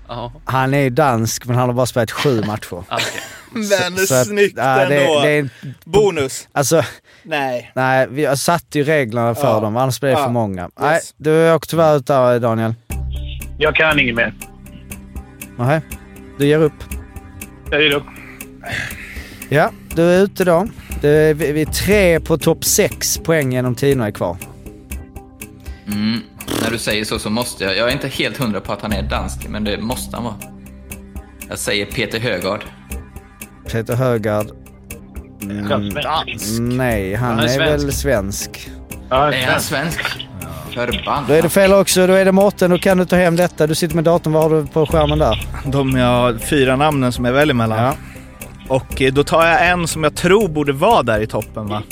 Ja, 0.08 0.32
Han 0.44 0.74
är 0.74 0.78
ju 0.80 0.90
dansk 0.90 1.46
men 1.46 1.56
han 1.56 1.68
har 1.68 1.74
bara 1.74 1.86
spelat 1.86 2.10
sju 2.10 2.42
matcher. 2.46 2.74
ah, 2.88 2.96
okej. 2.96 3.06
Men 3.52 3.96
Så 4.06 4.14
att, 4.14 4.26
snyggt 4.26 4.54
ja, 4.56 4.84
det, 4.88 4.96
ändå. 5.04 5.20
det 5.20 5.30
är, 5.30 5.48
Bonus. 5.84 6.48
Alltså, 6.52 6.82
Nej. 7.22 7.72
nej, 7.74 8.06
vi 8.10 8.24
har 8.24 8.36
satt 8.36 8.64
ju 8.74 8.84
reglerna 8.84 9.34
för 9.34 9.48
Ja. 9.48 9.60
dem, 9.60 9.76
annars 9.76 10.00
blir 10.00 10.10
det 10.10 10.16
Ja. 10.18 10.24
för 10.24 10.30
många. 10.32 10.70
Nej, 10.80 10.94
Yes. 10.94 11.14
du 11.16 11.52
åker 11.52 11.66
tyvärr 11.68 11.96
ut 11.96 12.06
där 12.06 12.38
Daniel. 12.40 12.74
Jag 13.58 13.74
kan 13.76 14.00
inget 14.00 14.14
mer. 14.14 14.34
Nej, 15.56 15.80
du 16.38 16.46
ger 16.46 16.58
upp. 16.58 16.84
Jag 17.70 17.82
ger 17.82 17.94
upp. 17.94 18.04
Ja, 19.48 19.70
du 19.94 20.02
är 20.02 20.22
ute 20.22 20.44
då. 20.44 20.68
Det 21.00 21.08
är, 21.08 21.34
vi, 21.34 21.52
vi 21.52 21.62
är 21.62 21.66
tre 21.66 22.20
på 22.20 22.38
topp 22.38 22.64
sex 22.64 23.18
poäng 23.18 23.52
genom 23.52 23.74
tiderna 23.74 24.06
är 24.06 24.10
kvar. 24.10 24.36
Mm. 25.86 26.20
När 26.62 26.70
du 26.70 26.78
säger 26.78 27.04
så 27.04 27.18
så 27.18 27.30
måste 27.30 27.64
jag. 27.64 27.76
Jag 27.76 27.88
är 27.88 27.92
inte 27.92 28.08
helt 28.08 28.36
hundra 28.36 28.60
på 28.60 28.72
att 28.72 28.82
han 28.82 28.92
är 28.92 29.02
dansk, 29.02 29.48
men 29.48 29.64
det 29.64 29.78
måste 29.80 30.16
han 30.16 30.24
vara. 30.24 30.34
Jag 31.48 31.58
säger 31.58 31.86
Peter 31.86 32.20
Högard. 32.20 32.64
Peter 33.72 33.94
Högard. 33.94 34.46
Mm. 35.42 35.88
Nej, 36.58 37.14
han, 37.14 37.38
Han 37.38 37.48
är 37.48 37.60
är, 37.60 37.70
väl 37.70 37.92
svensk. 37.92 38.70
Ja, 39.10 39.32
Är 39.32 39.46
han 39.46 39.60
svensk? 39.60 40.27
Förbannat. 40.86 41.28
Då 41.28 41.34
är 41.34 41.42
det 41.42 41.48
fel 41.48 41.72
också. 41.72 42.06
Då 42.06 42.12
är 42.12 42.24
det 42.24 42.32
Mårten. 42.32 42.70
Då 42.70 42.78
kan 42.78 42.98
du 42.98 43.04
ta 43.04 43.16
hem 43.16 43.36
detta. 43.36 43.66
Du 43.66 43.74
sitter 43.74 43.94
med 43.94 44.04
datorn. 44.04 44.32
Vad 44.32 44.42
har 44.42 44.50
du 44.60 44.66
på 44.66 44.86
skärmen 44.86 45.18
där? 45.18 45.46
De 45.64 45.96
jag, 45.96 46.42
fyra 46.42 46.76
namnen 46.76 47.12
som 47.12 47.24
jag 47.24 47.32
väljer 47.32 47.54
mellan. 47.54 47.78
Ja. 47.78 47.94
Och 48.68 49.02
eh, 49.02 49.12
då 49.12 49.24
tar 49.24 49.46
jag 49.46 49.68
en 49.68 49.88
som 49.88 50.04
jag 50.04 50.14
tror 50.14 50.48
borde 50.48 50.72
vara 50.72 51.02
där 51.02 51.20
i 51.20 51.26
toppen 51.26 51.66
va? 51.66 51.82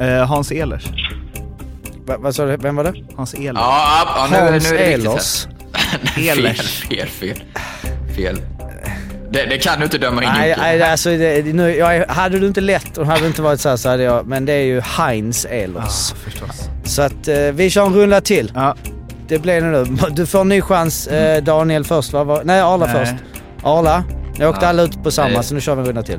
Eh, 0.00 0.26
Hans 0.26 0.52
Ehlers. 0.52 0.84
Va, 2.06 2.16
vad 2.18 2.34
sa 2.34 2.44
du? 2.44 2.56
Vem 2.56 2.76
var 2.76 2.84
det? 2.84 2.94
Hans 3.16 3.34
Ehlers. 3.34 3.62
Ja, 3.62 4.02
ja, 4.16 4.28
nu, 4.30 4.36
Hans 4.36 4.70
nu 4.70 4.76
är 4.76 4.80
det 4.80 4.88
riktigt 4.88 5.06
Ehlers. 5.06 5.46
Ehlers. 6.18 6.80
Fel, 6.80 7.08
fel, 7.08 7.36
fel. 7.36 7.36
Fel. 8.16 8.38
Det, 9.32 9.46
det 9.46 9.58
kan 9.58 9.78
du 9.78 9.84
inte 9.84 9.98
döma 9.98 10.22
in 10.22 10.28
Nej, 10.34 10.54
nej 10.58 10.82
alltså, 10.82 11.08
det, 11.10 11.54
nu, 11.54 11.76
jag, 11.76 12.06
hade 12.06 12.38
du 12.38 12.46
inte 12.46 12.60
lett 12.60 12.98
och 12.98 13.06
hade 13.06 13.20
det 13.20 13.26
inte 13.26 13.42
varit 13.42 13.60
så 13.60 13.68
här 13.68 13.76
så 13.76 13.88
hade 13.88 14.02
jag... 14.02 14.26
Men 14.26 14.44
det 14.44 14.52
är 14.52 14.62
ju 14.64 14.80
Heinz 14.80 15.44
Ehlers. 15.50 16.12
förstås. 16.24 16.68
Så 16.84 17.02
att 17.02 17.28
eh, 17.28 17.36
vi 17.36 17.70
kör 17.70 17.86
en 17.86 17.94
runda 17.94 18.20
till. 18.20 18.52
Ja. 18.54 18.74
Det 19.28 19.38
blir 19.38 19.60
det 19.60 19.66
nu. 19.66 19.84
Du 20.10 20.26
får 20.26 20.40
en 20.40 20.48
ny 20.48 20.60
chans. 20.60 21.06
Eh, 21.06 21.42
Daniel 21.42 21.84
först 21.84 22.12
va? 22.12 22.40
Nej, 22.44 22.60
Arla 22.60 22.86
Nej. 22.86 22.94
först. 22.94 23.14
Arla. 23.62 24.04
Ni 24.38 24.46
åkte 24.46 24.64
Ja. 24.64 24.68
alla 24.68 24.82
ut 24.82 25.02
på 25.02 25.10
samma 25.10 25.28
Nej. 25.28 25.44
så 25.44 25.54
nu 25.54 25.60
kör 25.60 25.74
vi 25.74 25.80
en 25.80 25.86
runda 25.86 26.02
till. 26.02 26.18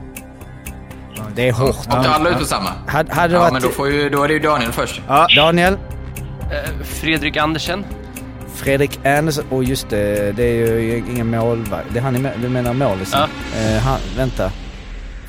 Det 1.36 1.48
är 1.50 1.54
hårt. 1.54 1.70
Åkte 1.78 2.10
alla 2.10 2.30
ut 2.30 2.40
på 2.40 2.46
samma? 2.46 2.70
Hade, 2.88 3.14
hade 3.14 3.34
Ja, 3.34 3.40
varit... 3.40 3.54
men 3.54 3.62
då, 3.62 3.70
får 3.70 3.90
ju, 3.90 4.10
då 4.10 4.24
är 4.24 4.28
det 4.28 4.34
ju 4.34 4.40
Daniel 4.40 4.72
först. 4.72 5.02
Daniel. 5.36 5.74
Eh, 5.74 6.84
Fredrik 6.86 7.38
Andersen. 7.38 7.86
Fredrik 8.56 9.00
Andersson. 9.06 9.44
Åh 9.50 9.70
just 9.70 9.90
det, 9.90 10.32
det 10.36 10.44
är 10.44 10.80
ju 10.80 10.98
ingen 11.10 11.28
målvakt. 11.30 11.86
Det 11.94 12.00
är 12.00 12.04
han 12.04 12.28
du 12.42 12.50
menar 12.50 12.74
målisen? 12.74 13.20
Eh, 13.22 13.82
han, 13.84 14.00
vänta. 14.18 14.52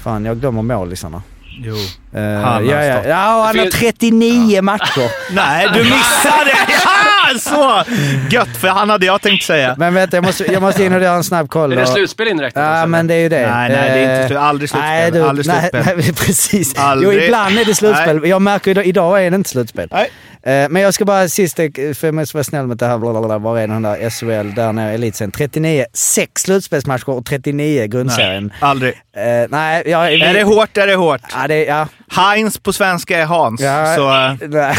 Fan, 0.02 0.24
jag 0.24 0.40
glömmer 0.40 0.62
målisarna. 0.62 1.22
Jo. 1.58 1.74
Eh, 2.20 2.40
Han 2.40 2.66
ja, 2.68 2.84
ja. 2.84 2.94
stått. 2.94 3.08
ja, 3.08 3.36
och 3.38 3.44
han 3.44 3.58
har 3.58 3.66
39 3.70 4.62
matcher. 4.62 5.10
Nej, 5.34 5.68
du 5.74 5.78
missade! 5.84 6.50
Ja, 6.68 7.38
så! 7.40 7.82
Gött, 8.30 8.56
för 8.56 8.68
han 8.68 8.90
hade 8.90 9.06
jag 9.06 9.20
tänkt 9.22 9.44
säga. 9.44 9.74
Men 9.78 9.94
vänta, 9.94 10.16
jag 10.16 10.24
måste, 10.24 10.52
jag 10.52 10.62
måste 10.62 10.84
in 10.84 10.92
och 10.94 11.02
göra 11.02 11.16
en 11.16 11.24
snabb 11.24 11.48
koll. 11.50 11.72
Är 11.72 11.76
det 11.76 11.82
och- 11.82 11.88
slutspel 11.88 12.28
inräknat? 12.28 12.64
Ja, 12.64 12.78
också, 12.80 12.88
men 12.88 13.06
det 13.06 13.14
är 13.14 13.18
ju 13.20 13.28
det. 13.28 13.50
Nej, 13.50 13.70
nej, 13.70 13.90
det 13.90 13.98
är 13.98 14.02
inte 14.02 14.22
Eh, 14.22 14.26
slut- 14.26 14.38
aldrig 14.38 14.70
slutspel. 14.70 14.90
Nej, 14.90 15.10
du, 15.10 15.22
Aldrig 15.28 15.46
nej, 15.46 15.70
slutspel. 15.70 15.96
nej, 15.96 16.12
precis. 16.12 16.78
Aldrig. 16.78 17.14
Jo, 17.18 17.20
ibland 17.24 17.58
är 17.58 17.64
det 17.64 17.74
slutspel. 17.74 18.20
Nej. 18.20 18.30
Jag 18.30 18.42
märker 18.42 18.70
idag, 18.70 18.86
idag 18.86 19.24
är 19.26 19.30
det 19.30 19.34
inte 19.36 19.50
slutspel. 19.50 19.88
Nej. 19.92 20.10
Eh, 20.46 20.68
Men 20.70 20.82
jag 20.82 20.94
ska 20.94 21.04
bara 21.04 21.28
sist, 21.28 21.56
för 21.56 22.04
jag 22.04 22.14
måste 22.14 22.36
vara 22.36 22.44
snäll 22.44 22.66
med 22.66 22.76
det 22.76 22.86
här, 22.86 22.98
blablabla, 22.98 23.38
var 23.38 23.58
är 23.58 23.68
den 23.68 23.82
där 23.82 24.10
SHL, 24.10 24.54
där 24.54 24.72
nere 24.72 24.92
i 24.92 24.94
elitserien. 24.94 25.30
39, 25.32 25.84
sex 25.92 26.42
slutspelsmatcher 26.42 27.08
och 27.08 27.26
39 27.26 27.82
i 27.84 27.88
grundserien. 27.88 28.52
Aldrig. 28.60 28.94
Nej, 29.16 29.46
nej 29.50 29.82
jag, 29.86 30.06
vi, 30.10 30.22
Är 30.22 30.34
det 30.34 30.42
hårt, 30.42 30.76
är 30.76 30.86
det 30.86 30.94
hårt. 30.94 31.20
Ja, 31.34 31.48
det, 31.48 31.64
ja. 31.64 31.88
Heinz 32.10 32.58
på 32.58 32.72
svenska 32.72 33.18
är 33.18 33.24
Hans. 33.24 33.60
Ja. 33.60 33.94
Så, 33.96 34.46
Nej, 34.48 34.74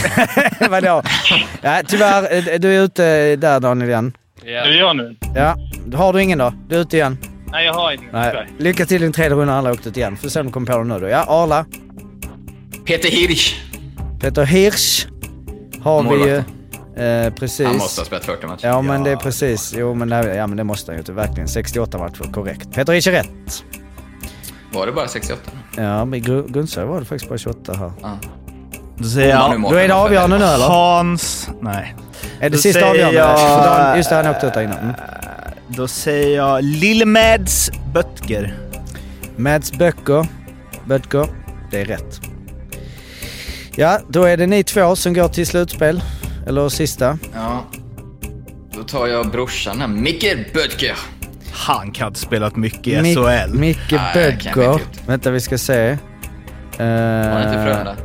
vadå? 0.69 1.01
Ja, 1.61 1.81
tyvärr, 1.87 2.37
eh, 2.53 2.59
du 2.59 2.75
är 2.77 2.81
ute 2.83 3.35
där 3.35 3.59
Daniel 3.59 3.89
igen. 3.89 4.13
Är 4.45 4.51
Ja. 4.51 4.65
det 4.65 4.75
jag 4.77 4.95
nu? 4.97 5.15
Ja, 5.35 5.55
har 5.97 6.13
du 6.13 6.21
ingen 6.21 6.37
då? 6.39 6.53
Du 6.69 6.75
är 6.75 6.79
ute 6.79 6.95
igen. 6.97 7.17
Nej, 7.51 7.65
jag 7.65 7.73
har 7.73 7.91
ingen. 7.91 8.09
Nej. 8.13 8.47
Lycka 8.57 8.85
till 8.85 9.01
din 9.01 9.13
tredje 9.13 9.35
runda, 9.37 9.53
alla 9.53 9.71
åkt 9.71 9.87
ut 9.87 9.97
igen. 9.97 10.17
Får 10.17 10.29
se 10.29 10.39
om 10.39 10.45
du 10.45 10.51
kommer 10.51 10.67
på 10.67 10.77
det 10.77 10.83
nu 10.83 10.99
då. 10.99 11.07
Ja, 11.09 11.25
Arla. 11.27 11.65
Peter 12.85 13.09
Hirsch. 13.09 13.55
Peter 14.21 14.43
Hirsch 14.45 15.07
har 15.85 16.03
vi 16.03 16.09
ju. 16.09 16.17
Målvakten. 16.19 17.25
Eh, 17.25 17.33
precis. 17.33 17.67
Han 17.67 17.77
måste 17.77 18.01
ha 18.01 18.05
spelat 18.05 18.25
40 18.25 18.47
matcher. 18.47 18.67
Ja 18.67 18.81
men 18.81 19.03
det 19.03 19.11
är 19.11 19.15
precis. 19.15 19.73
Jo 19.77 19.93
men 19.93 20.09
det, 20.09 20.35
ja, 20.35 20.47
men 20.47 20.57
det 20.57 20.63
måste 20.63 20.91
han 20.91 21.01
ju. 21.07 21.13
Verkligen. 21.13 21.47
68 21.47 21.97
matcher, 21.97 22.31
korrekt. 22.33 22.71
Peter 22.73 22.93
Rich 22.93 23.07
är 23.07 23.11
rätt. 23.11 23.63
Var 24.73 24.85
det 24.85 24.91
bara 24.91 25.07
68? 25.07 25.41
Ja, 25.77 26.05
men 26.05 26.19
i 26.19 26.23
Gru- 26.23 26.51
Gundsö 26.51 26.85
var 26.85 26.99
det 26.99 27.05
faktiskt 27.05 27.29
bara 27.29 27.37
28 27.37 27.73
här. 27.73 27.91
Ja. 28.01 28.17
Då 28.97 29.03
säger 29.03 29.29
jag 29.29 29.61
nu 29.61 29.67
Då 29.69 29.75
är 29.75 29.87
det 29.87 29.93
avgörande 29.95 30.37
nu 30.37 30.45
eller? 30.45 30.67
Hans... 30.67 31.49
Nej. 31.61 31.95
Är 32.39 32.49
det 32.49 32.55
Då 32.55 32.57
sista 32.61 32.89
avgörande? 32.89 33.17
jag- 33.19 33.97
Just 33.97 34.09
det, 34.09 34.15
han 34.15 34.27
åkte 34.27 34.47
ut 34.47 34.53
där 34.53 34.61
innan. 34.61 34.77
Mm. 34.79 34.93
Då 35.67 35.87
säger 35.87 36.35
jag 36.37 36.63
Lill-Mads 36.63 37.71
Böttger. 37.93 38.57
Mads 39.35 39.71
Böcker. 39.73 40.27
Böttger. 40.85 41.27
Det 41.71 41.81
är 41.81 41.85
rätt. 41.85 42.21
Ja, 43.75 43.99
då 44.09 44.23
är 44.23 44.37
det 44.37 44.47
ni 44.47 44.63
två 44.63 44.95
som 44.95 45.13
går 45.13 45.27
till 45.27 45.47
slutspel. 45.47 46.01
Eller 46.47 46.69
sista. 46.69 47.17
Ja. 47.33 47.63
Då 48.77 48.83
tar 48.83 49.07
jag 49.07 49.31
brorsan 49.31 49.81
här, 49.81 49.87
Micke 49.87 50.53
Böttger. 50.53 50.95
Han 51.51 51.91
kan 51.91 52.07
inte 52.07 52.19
spelat 52.19 52.55
mycket 52.55 52.87
i 52.87 52.95
Mick- 52.97 53.45
SHL. 53.47 53.53
Micke 53.53 53.91
Nej, 53.91 54.13
Böttger. 54.13 54.73
inte. 54.73 54.85
Vänta, 55.07 55.31
vi 55.31 55.39
ska 55.39 55.57
se. 55.57 55.91
Uh, 55.91 55.97
Var 56.77 57.29
han 57.29 57.41
inte 57.43 57.63
Frölunda? 57.65 57.95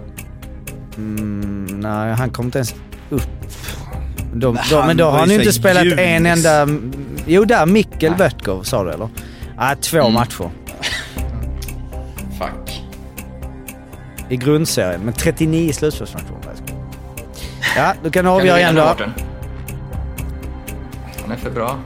Mm, 0.96 1.64
nej, 1.80 2.14
han 2.14 2.30
kom 2.30 2.44
inte 2.44 2.58
ens 2.58 2.74
upp. 3.10 3.22
De, 4.34 4.54
Men 4.54 4.62
då, 4.70 4.84
men 4.86 4.96
då 4.96 5.04
har 5.04 5.18
han 5.18 5.28
ju 5.30 5.34
inte 5.34 5.52
spelat 5.52 5.84
junis. 5.84 5.98
en 6.00 6.26
enda... 6.26 6.68
Jo, 7.26 7.44
där 7.44 7.66
Mikkel 7.66 8.14
Böttger 8.18 8.62
sa 8.62 8.84
du 8.84 8.90
eller? 8.92 9.08
Ja, 9.56 9.74
två 9.80 9.98
Mm. 10.00 10.12
matcher 10.12 10.50
Fuck. 12.38 12.82
I 14.30 14.36
grundserien, 14.36 15.00
men 15.00 15.14
39 15.14 15.72
slutspelsmatcher. 15.72 16.26
Ja, 17.76 17.94
du 18.02 18.10
kan 18.10 18.26
avgöra 18.26 18.58
igen 18.58 18.74
då. 18.74 18.96
Han 21.22 21.32
är 21.32 21.36
för 21.36 21.50
bra. 21.50 21.78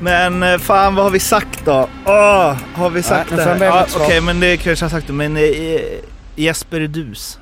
Men 0.00 0.42
eh, 0.42 0.58
fan 0.58 0.94
vad 0.94 1.04
har 1.04 1.10
vi 1.10 1.20
sagt 1.20 1.64
då? 1.64 1.88
Åh, 2.06 2.56
har 2.74 2.90
vi 2.90 3.02
sagt 3.02 3.30
nu 3.30 3.36
det 3.36 3.42
här? 3.42 3.64
Ja. 3.64 3.86
Okej, 3.96 4.20
men 4.20 4.40
det 4.40 4.56
kanske 4.56 4.84
jag 4.84 4.90
sagt 4.90 5.06
det. 5.06 5.12
Men 5.12 5.36
eh, 5.36 5.42
Jesper 6.36 6.80
Dus. 6.80 7.38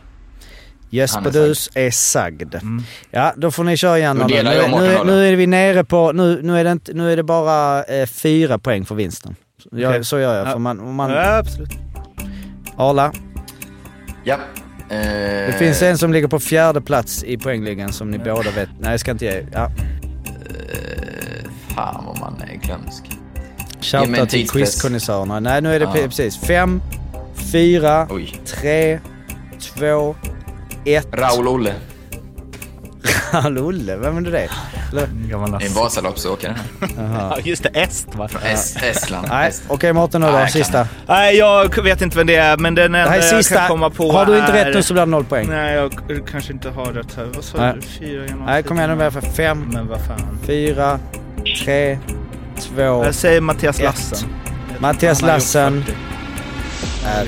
Jesper 0.90 1.30
Dus 1.30 1.70
är 1.74 1.90
sagd. 1.90 2.54
Mm. 2.54 2.82
Ja, 3.10 3.32
då 3.36 3.50
får 3.50 3.64
ni 3.64 3.76
köra 3.76 3.98
igen. 3.98 4.18
Då 4.18 4.26
nu, 4.26 4.42
nu, 4.42 5.04
nu, 5.04 5.28
är 5.28 5.36
vi 5.36 5.46
nere 5.46 5.84
på... 5.84 6.12
Nu, 6.12 6.42
nu, 6.42 6.60
är, 6.60 6.64
det 6.64 6.72
inte, 6.72 6.92
nu 6.92 7.12
är 7.12 7.16
det 7.16 7.22
bara 7.22 7.84
eh, 7.84 8.06
fyra 8.06 8.58
poäng 8.58 8.84
för 8.84 8.94
vinsten. 8.94 9.36
Så, 9.62 9.68
jag, 9.72 9.90
Okej. 9.90 10.04
så 10.04 10.18
gör 10.18 10.34
jag. 10.34 10.46
Ja. 10.46 10.52
För 10.52 10.58
man, 10.58 10.94
man, 10.94 11.10
Ja, 11.10 11.36
absolut. 11.36 11.70
Arla, 12.76 13.12
Ja. 14.24 14.34
Eh, 14.90 15.46
det 15.46 15.54
finns 15.58 15.82
en 15.82 15.98
som 15.98 16.12
ligger 16.12 16.28
på 16.28 16.38
fjärde 16.40 16.80
plats 16.80 17.24
i 17.24 17.38
poängligan 17.38 17.92
som 17.92 18.10
ni 18.10 18.18
båda 18.18 18.50
vet. 18.50 18.68
Nej, 18.80 18.90
jag 18.90 19.00
ska 19.00 19.10
inte 19.10 19.24
ge. 19.24 19.46
Ja. 19.52 19.70
Fan 21.74 22.04
vad 22.06 22.18
man 22.20 22.42
är 22.42 22.54
glömsk. 22.66 23.04
Shoutout 23.80 24.28
till 24.30 24.48
quizkonnässörerna. 24.50 25.40
Nej, 25.40 25.62
nu 25.62 25.74
är 25.74 25.80
det 25.80 25.84
Ja. 25.84 25.92
precis 25.92 26.36
fem, 26.36 26.82
fyra, 27.52 28.06
Oj. 28.10 28.34
tre, 28.46 29.00
två, 29.60 30.16
ett. 30.84 31.08
Raul 31.12 31.48
Olle. 31.48 31.74
Raul 33.32 33.58
Olle, 33.58 33.96
vem 33.96 34.16
är 34.16 34.20
det? 34.20 34.48
Gammal 35.12 35.62
En. 35.62 35.72
Vasaloppsåkare. 35.74 36.54
Ja, 36.96 37.38
just 37.44 37.62
det. 37.62 37.68
Est 37.68 38.14
va? 38.14 38.28
Es- 38.44 38.82
Estland. 38.82 39.26
Nej, 39.30 39.50
Est- 39.50 39.62
okej 39.68 39.92
Mårten 39.92 40.20
nu 40.20 40.26
då, 40.26 40.32
Nej, 40.32 40.50
sista. 40.50 40.88
Nej, 41.06 41.36
jag 41.36 41.82
vet 41.82 42.02
inte 42.02 42.16
vem 42.16 42.26
det 42.26 42.34
är, 42.36 42.56
men 42.56 42.74
den 42.74 42.92
Det 42.92 42.98
enda 42.98 43.16
jag 43.16 43.44
kan 43.44 43.68
komma 43.68 43.90
på 43.90 44.12
Har 44.12 44.26
du 44.26 44.38
inte 44.38 44.52
är... 44.52 44.64
rätt 44.64 44.74
nu 44.74 44.82
så 44.82 44.92
blir 44.94 45.02
det 45.02 45.10
noll 45.10 45.24
poäng. 45.24 45.46
Nej, 45.50 45.74
jag 45.74 45.92
kanske 46.30 46.52
inte 46.52 46.70
har 46.70 46.92
rätt 46.92 47.14
här. 47.16 47.24
Vad 47.34 47.44
sa 47.44 47.58
Nej. 47.58 47.74
du? 47.74 47.82
Fyra 47.82 48.26
genom 48.26 48.46
Nej, 48.46 48.62
kom 48.62 48.76
igen 48.78 48.90
nu 48.90 48.96
med 48.96 49.12
för 49.12 49.20
fem, 49.20 49.70
Men 49.72 49.88
vad 49.88 50.06
fan. 50.06 50.38
fyra, 50.46 50.98
tre, 51.64 51.98
två. 52.60 53.04
Jag 53.04 53.14
säger 53.14 53.40
Mattias 53.40 53.78
Ett. 53.78 53.84
Lassen. 53.84 54.28
Mattias 54.78 55.22
Lassen 55.22 55.84
40. 55.84 55.96
är 57.06 57.24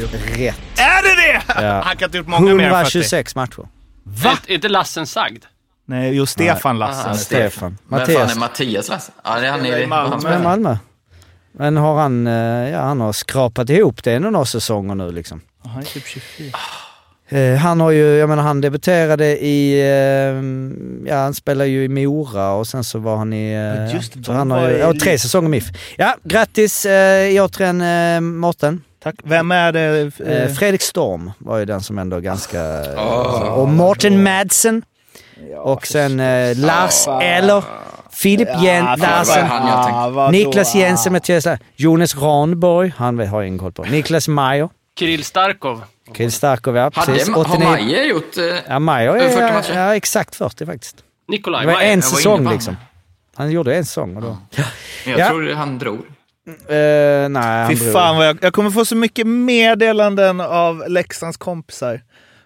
rätt. 0.46 0.56
Är 0.76 1.02
det 1.02 1.22
det? 1.22 1.62
Ja. 1.66 1.82
Han 1.84 1.96
kan 1.96 2.06
inte 2.08 2.18
gjort 2.18 2.26
många 2.26 2.54
mer 2.54 2.64
än 2.64 2.70
40. 2.70 2.74
126 2.74 3.34
matcher. 3.34 3.68
Va? 4.04 4.30
Är 4.46 4.54
inte 4.54 4.68
Lassen 4.68 5.06
sagd? 5.06 5.44
Nej, 5.90 6.14
just 6.16 6.32
Stefan 6.32 6.78
Lassen. 6.78 7.10
Ah, 7.10 7.14
Stefan. 7.14 7.78
Vem 7.88 7.98
fan 7.98 8.00
Mattias. 8.14 8.36
är 8.36 8.40
Mattias 8.40 8.88
Lasse? 8.88 9.12
Ja, 9.24 9.40
det 9.40 9.46
är 9.46 9.50
han 9.50 9.62
Det 9.62 9.68
är 9.68 9.78
i 9.78 9.86
Malmö. 9.86 10.30
han. 10.32 10.42
Malmö. 10.42 10.76
Men 11.52 11.76
har 11.76 12.00
han, 12.00 12.26
eh, 12.26 12.70
ja 12.70 12.80
han 12.80 13.00
har 13.00 13.12
skrapat 13.12 13.70
ihop 13.70 14.04
det 14.04 14.12
i 14.12 14.18
några 14.18 14.44
säsonger 14.44 14.94
nu 14.94 15.12
liksom. 15.12 15.40
Han 15.64 15.78
är 15.82 15.86
typ 15.86 16.06
24. 16.06 16.48
Eh, 17.28 17.56
han 17.56 17.80
har 17.80 17.90
ju, 17.90 18.04
jag 18.16 18.28
menar 18.28 18.42
han 18.42 18.60
debuterade 18.60 19.26
i, 19.44 19.80
eh, 19.80 21.10
ja 21.10 21.16
han 21.16 21.34
spelar 21.34 21.64
ju 21.64 21.84
i 21.84 21.88
Mora 21.88 22.50
och 22.52 22.66
sen 22.66 22.84
så 22.84 22.98
var 22.98 23.16
han 23.16 23.32
i, 23.32 23.54
Ja, 23.54 23.92
just 23.94 24.12
det, 24.14 24.24
så 24.24 24.32
han 24.32 24.50
har 24.50 24.68
ju, 24.70 24.76
ja, 24.76 24.92
tre 25.02 25.18
säsonger 25.18 25.48
MIF. 25.48 25.64
Ja, 25.96 26.14
grattis 26.24 26.86
eh, 26.86 27.44
återigen 27.44 27.80
eh, 27.80 28.20
Mårten. 28.20 28.82
Tack. 29.02 29.14
Vem 29.24 29.50
är 29.50 29.72
det? 29.72 30.10
Fredrik 30.58 30.82
Storm 30.82 31.32
var 31.38 31.58
ju 31.58 31.64
den 31.64 31.80
som 31.80 31.98
ändå 31.98 32.20
ganska... 32.20 32.60
Åh. 32.96 33.42
och 33.42 33.68
Mårten 33.68 34.22
Madsen. 34.22 34.82
Och 35.58 35.86
sen 35.86 36.20
eh, 36.20 36.56
Lars 36.56 37.08
Eller, 37.22 37.64
Filip 38.12 38.48
är 38.48 38.96
Larsen. 38.96 39.48
tänkte? 39.48 40.30
Niklas 40.30 40.74
Jensen, 40.74 41.12
Mattias 41.12 41.44
Larsen, 41.44 41.64
Jonas 41.76 42.16
Ranborg, 42.16 42.92
han 42.96 43.16
vet- 43.16 43.28
har 43.30 43.40
jag 43.40 43.46
ingen 43.48 43.58
koll 43.58 43.72
på. 43.72 43.82
Niklas 43.82 44.28
Mayer, 44.28 44.68
Kirill 44.98 45.24
Starkov. 45.24 45.82
Kill 46.14 46.32
Starkov, 46.32 46.76
ja 46.76 46.82
Hade, 46.94 47.12
precis. 47.12 47.28
har 47.34 47.40
89. 47.40 47.64
Maje 47.68 48.04
gjort... 48.04 48.36
Eh, 48.36 48.44
Ja, 48.68 48.78
Mayer 48.78 49.08
Över 49.08 49.28
40 49.30 49.40
är 49.42 49.52
matcher? 49.54 49.72
ja, 49.74 49.94
exakt 49.96 50.34
40 50.36 50.66
faktiskt. 50.66 50.96
Nikolaj 51.28 51.60
Det 51.66 51.72
var 51.72 51.78
Mayer. 51.78 51.92
en 51.92 52.00
var 52.00 52.08
säsong 52.08 52.44
på 52.46 52.52
liksom. 52.52 52.76
Han 53.36 53.50
gjorde 53.50 53.74
en 53.76 53.84
säsong 53.84 54.16
och 54.16 54.22
då... 54.22 54.36
jag 55.06 55.18
Ja. 55.18 55.28
tror 55.28 55.54
han 55.54 55.78
drog. 55.78 55.98
Eh, 55.98 57.28
nej, 57.28 57.42
han 57.42 57.68
Fy 57.68 57.92
fan 57.92 58.16
vad 58.16 58.26
jag, 58.28 58.38
jag 58.42 58.52
kommer 58.52 58.70
få 58.70 58.84
så 58.84 58.96
mycket 58.96 59.26
meddelanden 59.26 60.40
av 60.40 60.84
Leksands 60.88 61.36
kompisar. 61.36 62.00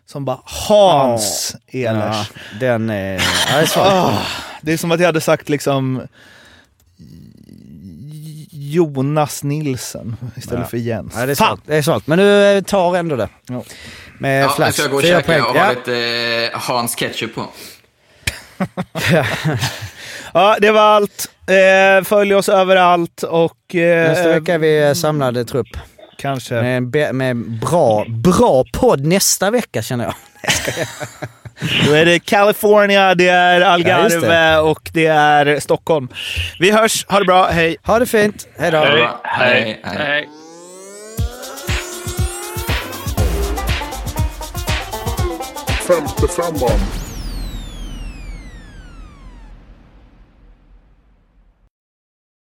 Som 0.07 0.25
bara 0.25 0.39
Hans 0.45 1.57
Ehlers. 1.67 2.31
Ja, 2.33 2.59
den 2.61 2.91
är... 2.91 3.23
Ja, 3.53 3.59
är. 3.61 3.69
Ah, 3.77 4.19
det 4.63 4.73
är 4.73 4.77
som 4.77 4.93
att 4.93 5.01
jag 5.01 5.07
hade 5.07 5.21
sagt 5.21 5.49
liksom 5.49 6.03
Jonas 8.51 9.43
Nilsen 9.43 10.17
istället 10.37 10.61
Ja. 10.65 10.69
för 10.69 10.77
Jens. 10.77 11.13
Ja, 11.17 11.27
det 11.27 11.33
är 11.33 11.37
svårt. 11.37 11.61
Det 11.67 11.77
är 11.77 11.83
svårt. 11.83 12.07
Men 12.07 12.19
du 12.19 12.45
eh, 12.57 12.63
tar 12.63 12.97
ändå 12.97 13.17
det. 13.17 13.29
Ja. 13.49 13.63
Med 14.19 14.45
Ja, 14.45 14.49
flash. 14.49 14.73
så 14.77 14.83
jag 14.83 14.91
går 14.91 14.99
och 14.99 15.05
Fyra 15.05 15.21
poäng. 15.23 15.43
och 15.43 15.57
Ja. 15.57 15.61
har 15.65 15.75
lite 15.75 16.51
eh, 16.53 16.61
Hans 16.61 16.95
ketchup 16.95 17.35
på. 17.35 17.47
Ja, 20.37 20.57
det 20.61 20.71
var 20.71 20.81
allt. 20.81 21.31
Eh, 21.47 22.05
följ 22.05 22.35
oss 22.35 22.49
överallt 22.49 23.23
och... 23.23 23.57
Nästa 23.75 24.29
vecka 24.29 24.55
är 24.55 24.59
vi 24.59 24.95
samlade 24.95 25.45
trupp. 25.45 25.67
Kanske. 26.19 26.55
Med, 26.55 27.15
med 27.15 27.37
bra, 27.61 28.05
bra 28.09 28.65
podd 28.73 29.07
nästa 29.07 29.51
vecka 29.51 29.83
känner 29.83 30.05
jag. 30.05 30.15
Då 31.87 31.93
är 31.93 32.05
det 32.05 32.19
California, 32.19 33.15
det 33.15 33.29
är 33.29 33.61
Ja, 33.61 33.67
Algarve 33.67 34.27
det. 34.27 34.59
och 34.59 34.91
det 34.93 35.07
är 35.07 35.61
Stockholm. 35.61 36.09
Vi 36.59 36.71
hörs, 36.71 37.07
ha 37.09 37.19
det 37.19 37.25
bra, 37.25 37.47
hej! 37.47 37.77
Ha 37.83 37.99
det 37.99 38.07
fint. 38.07 38.47
Hej 38.59 38.71
då. 38.71 38.79
Hej. 38.79 39.09
Hej. 39.23 39.81
Hej. 39.85 39.95
Nej. 39.99 40.29
Femte 45.87 46.29
femman. 46.29 47.04